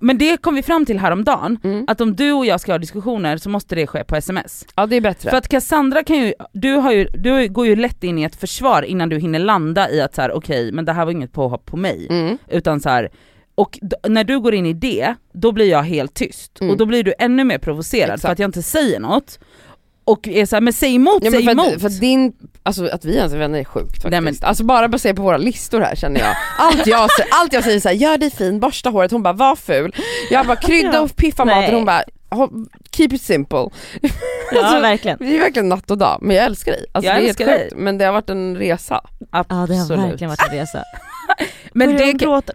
Men 0.01 0.19
det 0.19 0.37
kom 0.37 0.55
vi 0.55 0.63
fram 0.63 0.87
till 0.87 0.99
häromdagen, 0.99 1.59
Mm. 1.65 1.85
att 1.89 2.01
om 2.01 2.17
du 2.17 2.33
och 2.33 2.47
jag 2.47 2.61
ska 2.61 2.73
ha 2.73 2.79
diskussioner 2.79 3.37
så 3.37 3.49
måste 3.51 3.75
det 3.75 3.87
ske 3.87 4.05
på 4.05 4.17
sms. 4.17 4.67
Ja 4.77 4.87
det 4.87 4.97
är 4.97 5.01
bättre. 5.01 5.31
För 5.31 5.37
att 5.37 5.49
Cassandra 5.49 6.05
kan 6.05 6.17
ju, 6.17 6.35
du, 6.53 6.73
har 6.75 6.93
ju, 6.93 7.05
du 7.15 7.49
går 7.49 7.67
ju 7.67 7.77
lätt 7.77 8.05
in 8.05 8.19
i 8.19 8.23
ett 8.23 8.37
försvar 8.37 8.83
innan 8.83 9.09
du 9.09 9.19
hinner 9.19 9.39
landa 9.39 9.91
i 9.91 10.01
att 10.01 10.15
så 10.15 10.23
här: 10.23 10.33
okej 10.33 10.73
men 10.73 10.85
det 10.85 10.93
här 10.93 11.05
var 11.05 11.13
inget 11.13 11.33
påhopp 11.33 11.67
på 11.67 11.77
mig. 11.77 12.07
mm. 12.11 12.39
Utan 12.49 12.81
så 12.81 12.89
här, 12.89 13.09
och 13.55 13.79
när 14.09 14.25
du 14.25 14.41
går 14.41 14.55
in 14.55 14.67
i 14.67 14.73
det, 14.73 15.15
då 15.33 15.53
blir 15.53 15.71
jag 15.71 15.83
helt 15.83 16.15
tyst. 16.15 16.61
Mm. 16.61 16.71
Och 16.73 16.79
då 16.79 16.87
blir 16.87 17.05
du 17.05 17.15
ännu 17.19 17.45
mer 17.45 17.59
provocerad 17.59 18.09
för 18.09 18.15
Exakt. 18.15 18.33
att 18.33 18.39
jag 18.39 18.49
inte 18.49 18.63
säger 18.63 19.01
något. 19.01 19.39
Och 20.11 20.29
är 20.29 20.47
såhär, 20.47 20.61
men 20.61 20.73
säg 20.73 20.95
emot, 20.95 21.19
Ja, 21.25 21.31
men 21.31 21.33
säg 21.33 21.45
för, 21.45 21.51
emot! 21.53 21.75
att, 21.75 21.81
för 21.81 21.87
att 21.89 22.01
din, 22.01 22.33
alltså 22.63 22.87
att 22.89 23.05
vi 23.05 23.17
ens 23.17 23.33
är 23.33 23.39
vänner 23.39 23.59
är 23.59 23.65
sjukt 23.65 23.87
faktiskt. 23.87 24.11
Nej, 24.11 24.21
men- 24.21 24.35
Alltså 24.43 24.65
bara 24.65 24.89
baserat 24.89 25.17
på 25.17 25.23
våra 25.23 25.37
listor 25.37 25.81
här 25.81 25.95
känner 25.97 26.21
jag. 26.21 26.37
Allt 26.59 26.87
jag, 26.87 27.11
allt 27.31 27.53
jag 27.53 27.65
säger 27.65 27.81
såhär, 27.81 27.97
gör 27.97 28.19
dig 28.19 28.31
fin, 28.31 28.61
borsta 28.61 28.91
håret, 28.91 29.11
hon 29.11 29.23
bara 29.23 29.33
var 29.35 29.57
ful. 29.57 29.95
Jag 30.31 30.47
bara 30.47 30.57
krydda 30.57 31.01
och 31.01 31.17
piffa 31.17 31.45
Nej. 31.45 31.61
maten, 31.61 31.75
hon 31.75 31.85
bara 31.85 32.03
"Håll- 32.31 32.67
keep 32.97 33.09
it 33.13 33.23
simple. 33.23 33.59
Ja 34.03 34.09
Alltså, 34.63 34.81
verkligen. 34.81 35.19
Det 35.21 35.37
är 35.37 35.39
verkligen 35.41 35.69
natt 35.69 35.91
och 35.91 35.99
dag, 35.99 36.19
men 36.23 36.37
jag 36.37 36.45
älskar 36.45 36.73
dig. 36.73 36.87
Alltså, 36.93 37.11
Jag 37.11 37.17
det 37.21 37.25
är 37.25 37.29
älskar 37.29 37.47
helt 37.47 37.61
sjukt, 37.63 37.71
dig. 37.75 37.81
men 37.83 37.99
det 37.99 38.05
har 38.05 38.13
varit 38.13 38.31
en 38.31 38.57
resa. 38.57 39.01
Ja 39.33 39.45
det 39.49 39.55
har 39.55 39.63
Absolut. 39.63 40.05
verkligen 40.05 40.29
varit 40.29 40.49
en 40.53 40.59
resa. 40.59 40.83
Men 41.73 41.93
Börjar 41.93 42.07
det, 42.07 42.13
gråta? 42.13 42.53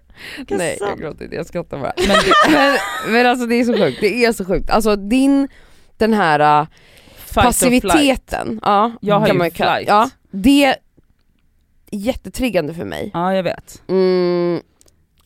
Nej 0.49 0.78
jag 0.80 0.99
gråter 0.99 1.24
inte, 1.24 1.36
jag 1.36 1.45
skrattar 1.45 1.78
bara. 1.78 1.93
Men, 2.08 2.18
men, 2.51 2.78
men 3.14 3.26
alltså 3.28 3.45
det 3.45 3.56
är 3.56 3.64
så 3.66 3.74
sjukt, 3.74 3.97
det 4.01 4.26
är 4.26 4.32
så 4.32 4.45
sjukt. 4.45 4.70
Alltså 4.70 4.95
din, 4.95 5.47
den 5.97 6.14
här 6.14 6.68
passiviteten, 7.43 8.59
ja, 8.63 8.91
Jag 9.01 9.19
har 9.19 9.25
kan 9.27 9.36
ju 9.36 9.39
man 9.39 9.51
kalla- 9.51 9.73
flight. 9.75 9.88
ja, 9.88 10.09
det 10.31 10.65
är 10.65 10.75
jättetriggande 11.91 12.73
för 12.73 12.86
mig. 12.86 13.11
Ja 13.13 13.33
jag 13.36 13.43
vet. 13.43 13.81
Mm, 13.88 14.61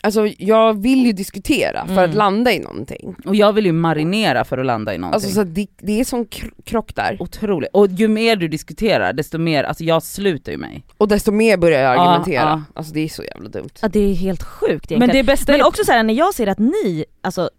alltså 0.04 0.28
jag 0.38 0.82
vill 0.82 1.06
ju 1.06 1.12
diskutera 1.12 1.86
för 1.86 1.94
Mm. 1.94 2.10
att 2.10 2.16
landa 2.16 2.52
i 2.52 2.60
någonting. 2.60 3.16
Och 3.26 3.36
jag 3.36 3.54
vill 3.54 3.66
ju 3.66 3.72
marinera 3.72 4.44
för 4.44 4.58
att 4.58 4.66
landa 4.66 4.96
i 4.96 4.98
någonting. 4.98 5.16
Alltså 5.16 5.30
så 5.36 5.42
att 5.42 5.56
det, 5.56 5.68
det 5.78 6.00
är 6.00 6.04
sån 6.04 6.26
kr- 6.26 6.52
krock 6.64 6.96
där. 6.96 7.18
Otroligt. 7.20 7.70
Och 7.74 7.88
ju 7.88 8.08
mer 8.08 8.36
du 8.36 8.48
diskuterar 8.48 9.14
desto 9.14 9.38
mer, 9.38 9.64
alltså 9.64 9.84
jag 9.84 10.04
slutar 10.04 10.52
ju 10.52 10.58
mig. 10.58 10.84
Och 10.98 11.08
desto 11.08 11.32
mer 11.32 11.58
börjar 11.58 11.82
jag 11.82 11.96
Ja, 11.96 12.02
argumentera. 12.10 12.42
ja. 12.42 12.62
Alltså 12.80 12.94
det 12.94 13.00
är 13.00 13.10
så 13.10 13.24
jävla 13.24 13.50
dumt. 13.50 13.70
Ja 13.82 13.88
det 13.88 14.00
är 14.00 14.14
helt 14.14 14.44
sjukt 14.44 14.72
egentligen. 14.72 15.00
Men 15.00 15.10
det 15.10 15.24
bästa 15.24 15.52
Men 15.52 15.62
är 15.62 15.68
också 15.68 15.84
så 15.86 15.92
här, 15.92 16.04
när 16.04 16.14
jag 16.14 16.34
ser 16.34 16.48
att 16.48 16.60
ni, 16.60 17.06
alltså 17.22 17.50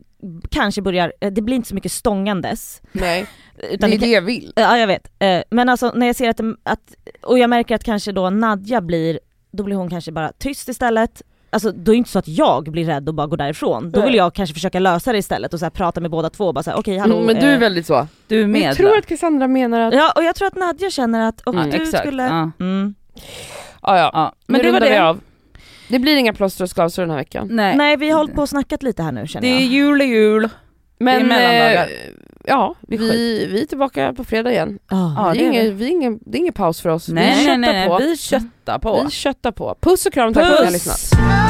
kanske 0.50 0.82
börjar, 0.82 1.12
eh, 1.20 1.32
det 1.32 1.42
blir 1.42 1.56
inte 1.56 1.68
så 1.68 1.74
mycket 1.74 1.92
stångandes. 1.92 2.82
Nej, 2.92 3.26
Utan 3.70 3.90
det 3.90 3.96
är 3.96 4.00
det 4.00 4.06
jag 4.06 4.22
vill. 4.22 4.52
Ja 4.56 4.78
jag 4.78 4.86
vet, 4.86 5.06
Eh, 5.18 5.42
men 5.50 5.68
alltså 5.68 5.92
när 5.94 6.06
jag 6.06 6.16
ser 6.16 6.28
att, 6.30 6.40
att, 6.62 6.94
och 7.22 7.38
jag 7.38 7.50
märker 7.50 7.74
att 7.74 7.84
kanske 7.84 8.12
då 8.12 8.30
Nadja 8.30 8.80
blir, 8.80 9.20
då 9.52 9.62
blir 9.62 9.76
hon 9.76 9.90
kanske 9.90 10.12
bara 10.12 10.32
tyst 10.38 10.68
istället. 10.68 11.22
Alltså 11.52 11.72
då 11.72 11.92
är 11.92 11.94
det 11.94 11.98
inte 11.98 12.10
så 12.10 12.18
att 12.18 12.28
jag 12.28 12.64
blir 12.72 12.84
rädd 12.84 13.08
och 13.08 13.14
bara 13.14 13.26
går 13.26 13.36
därifrån. 13.36 13.90
Då 13.90 14.02
vill 14.02 14.14
jag 14.14 14.34
kanske 14.34 14.54
försöka 14.54 14.78
lösa 14.78 15.12
det 15.12 15.18
istället 15.18 15.54
och 15.54 15.58
så 15.58 15.64
här 15.64 15.70
prata 15.70 16.00
med 16.00 16.10
båda 16.10 16.30
två 16.30 16.44
och 16.46 16.54
bara 16.54 16.62
säga 16.62 16.76
okej 16.76 16.98
hallå. 16.98 17.14
Mm, 17.14 17.26
men 17.26 17.36
du 17.36 17.46
är 17.48 17.52
eh, 17.54 17.58
väldigt 17.58 17.86
så. 17.86 18.06
du 18.28 18.36
är 18.38 18.42
Men 18.42 18.50
med 18.52 18.60
jag 18.62 18.76
tror 18.76 18.98
att 18.98 19.06
Cassandra 19.06 19.48
menar 19.48 19.80
att, 19.80 19.94
Ja 19.94 20.12
och 20.16 20.22
jag 20.24 20.34
tror 20.34 20.48
att 20.48 20.54
Nadja 20.56 20.90
känner 20.90 21.28
att, 21.28 21.40
och 21.40 21.54
Ja, 21.54 21.62
du 21.62 21.82
exakt, 21.82 21.98
skulle... 22.06 22.22
ja. 22.22 22.50
Mm. 22.60 22.94
ja 23.82 23.98
ja, 23.98 24.10
Ja. 24.12 24.34
men 24.46 24.58
nu 24.58 24.62
det 24.64 24.70
var 24.72 24.80
rundar 24.80 24.90
vi 24.90 24.94
det. 24.96 25.04
av. 25.08 25.20
Det 25.88 25.98
blir 25.98 26.16
inga 26.16 26.32
plåster 26.32 26.64
och 26.64 26.70
skavsår 26.70 27.02
den 27.02 27.10
här 27.10 27.18
veckan. 27.18 27.48
Nej. 27.50 27.76
Nej 27.76 27.96
vi 27.96 28.10
har 28.10 28.16
hållit 28.18 28.34
på 28.34 28.42
och 28.42 28.48
snackat 28.48 28.82
lite 28.82 29.02
här 29.02 29.12
nu 29.12 29.26
känner 29.26 29.48
Det 29.48 29.54
är 29.54 29.60
jag. 29.60 29.62
jul 29.68 30.00
och 30.00 30.06
jul. 30.06 30.48
Men 30.98 31.26
mellandagar. 31.28 31.82
eh, 31.84 31.88
ja, 32.44 32.74
Vi 32.80 32.96
vi, 32.96 33.46
vi 33.46 33.62
är 33.62 33.66
tillbaka 33.66 34.12
på 34.12 34.24
fredag 34.24 34.52
igen. 34.52 34.78
Det, 34.88 35.32
det 35.32 35.44
är 35.44 35.48
ingen, 35.48 35.76
vi 35.76 35.84
är 35.84 35.90
ingen, 35.90 36.18
det 36.26 36.38
är 36.38 36.40
ingen 36.40 36.52
paus 36.52 36.80
för 36.80 36.88
oss. 36.88 37.08
vi 37.08 37.12
Nej 37.12 37.36
nej 37.36 37.44
köttar 37.44 37.56
nej, 37.58 37.72
nej. 37.72 37.88
på. 37.88 37.98
vi 37.98 38.16
köttar 38.16 38.78
på. 38.78 39.04
Vi 39.04 39.10
köttar 39.10 39.52
på. 39.52 39.76
Puss 39.80 40.06
och 40.06 40.12
kram, 40.12 40.34
tack 40.34 40.46
för 40.46 40.52
att 40.52 40.60
ni 40.60 40.64
har 40.64 40.72
lyssnat. 40.72 41.49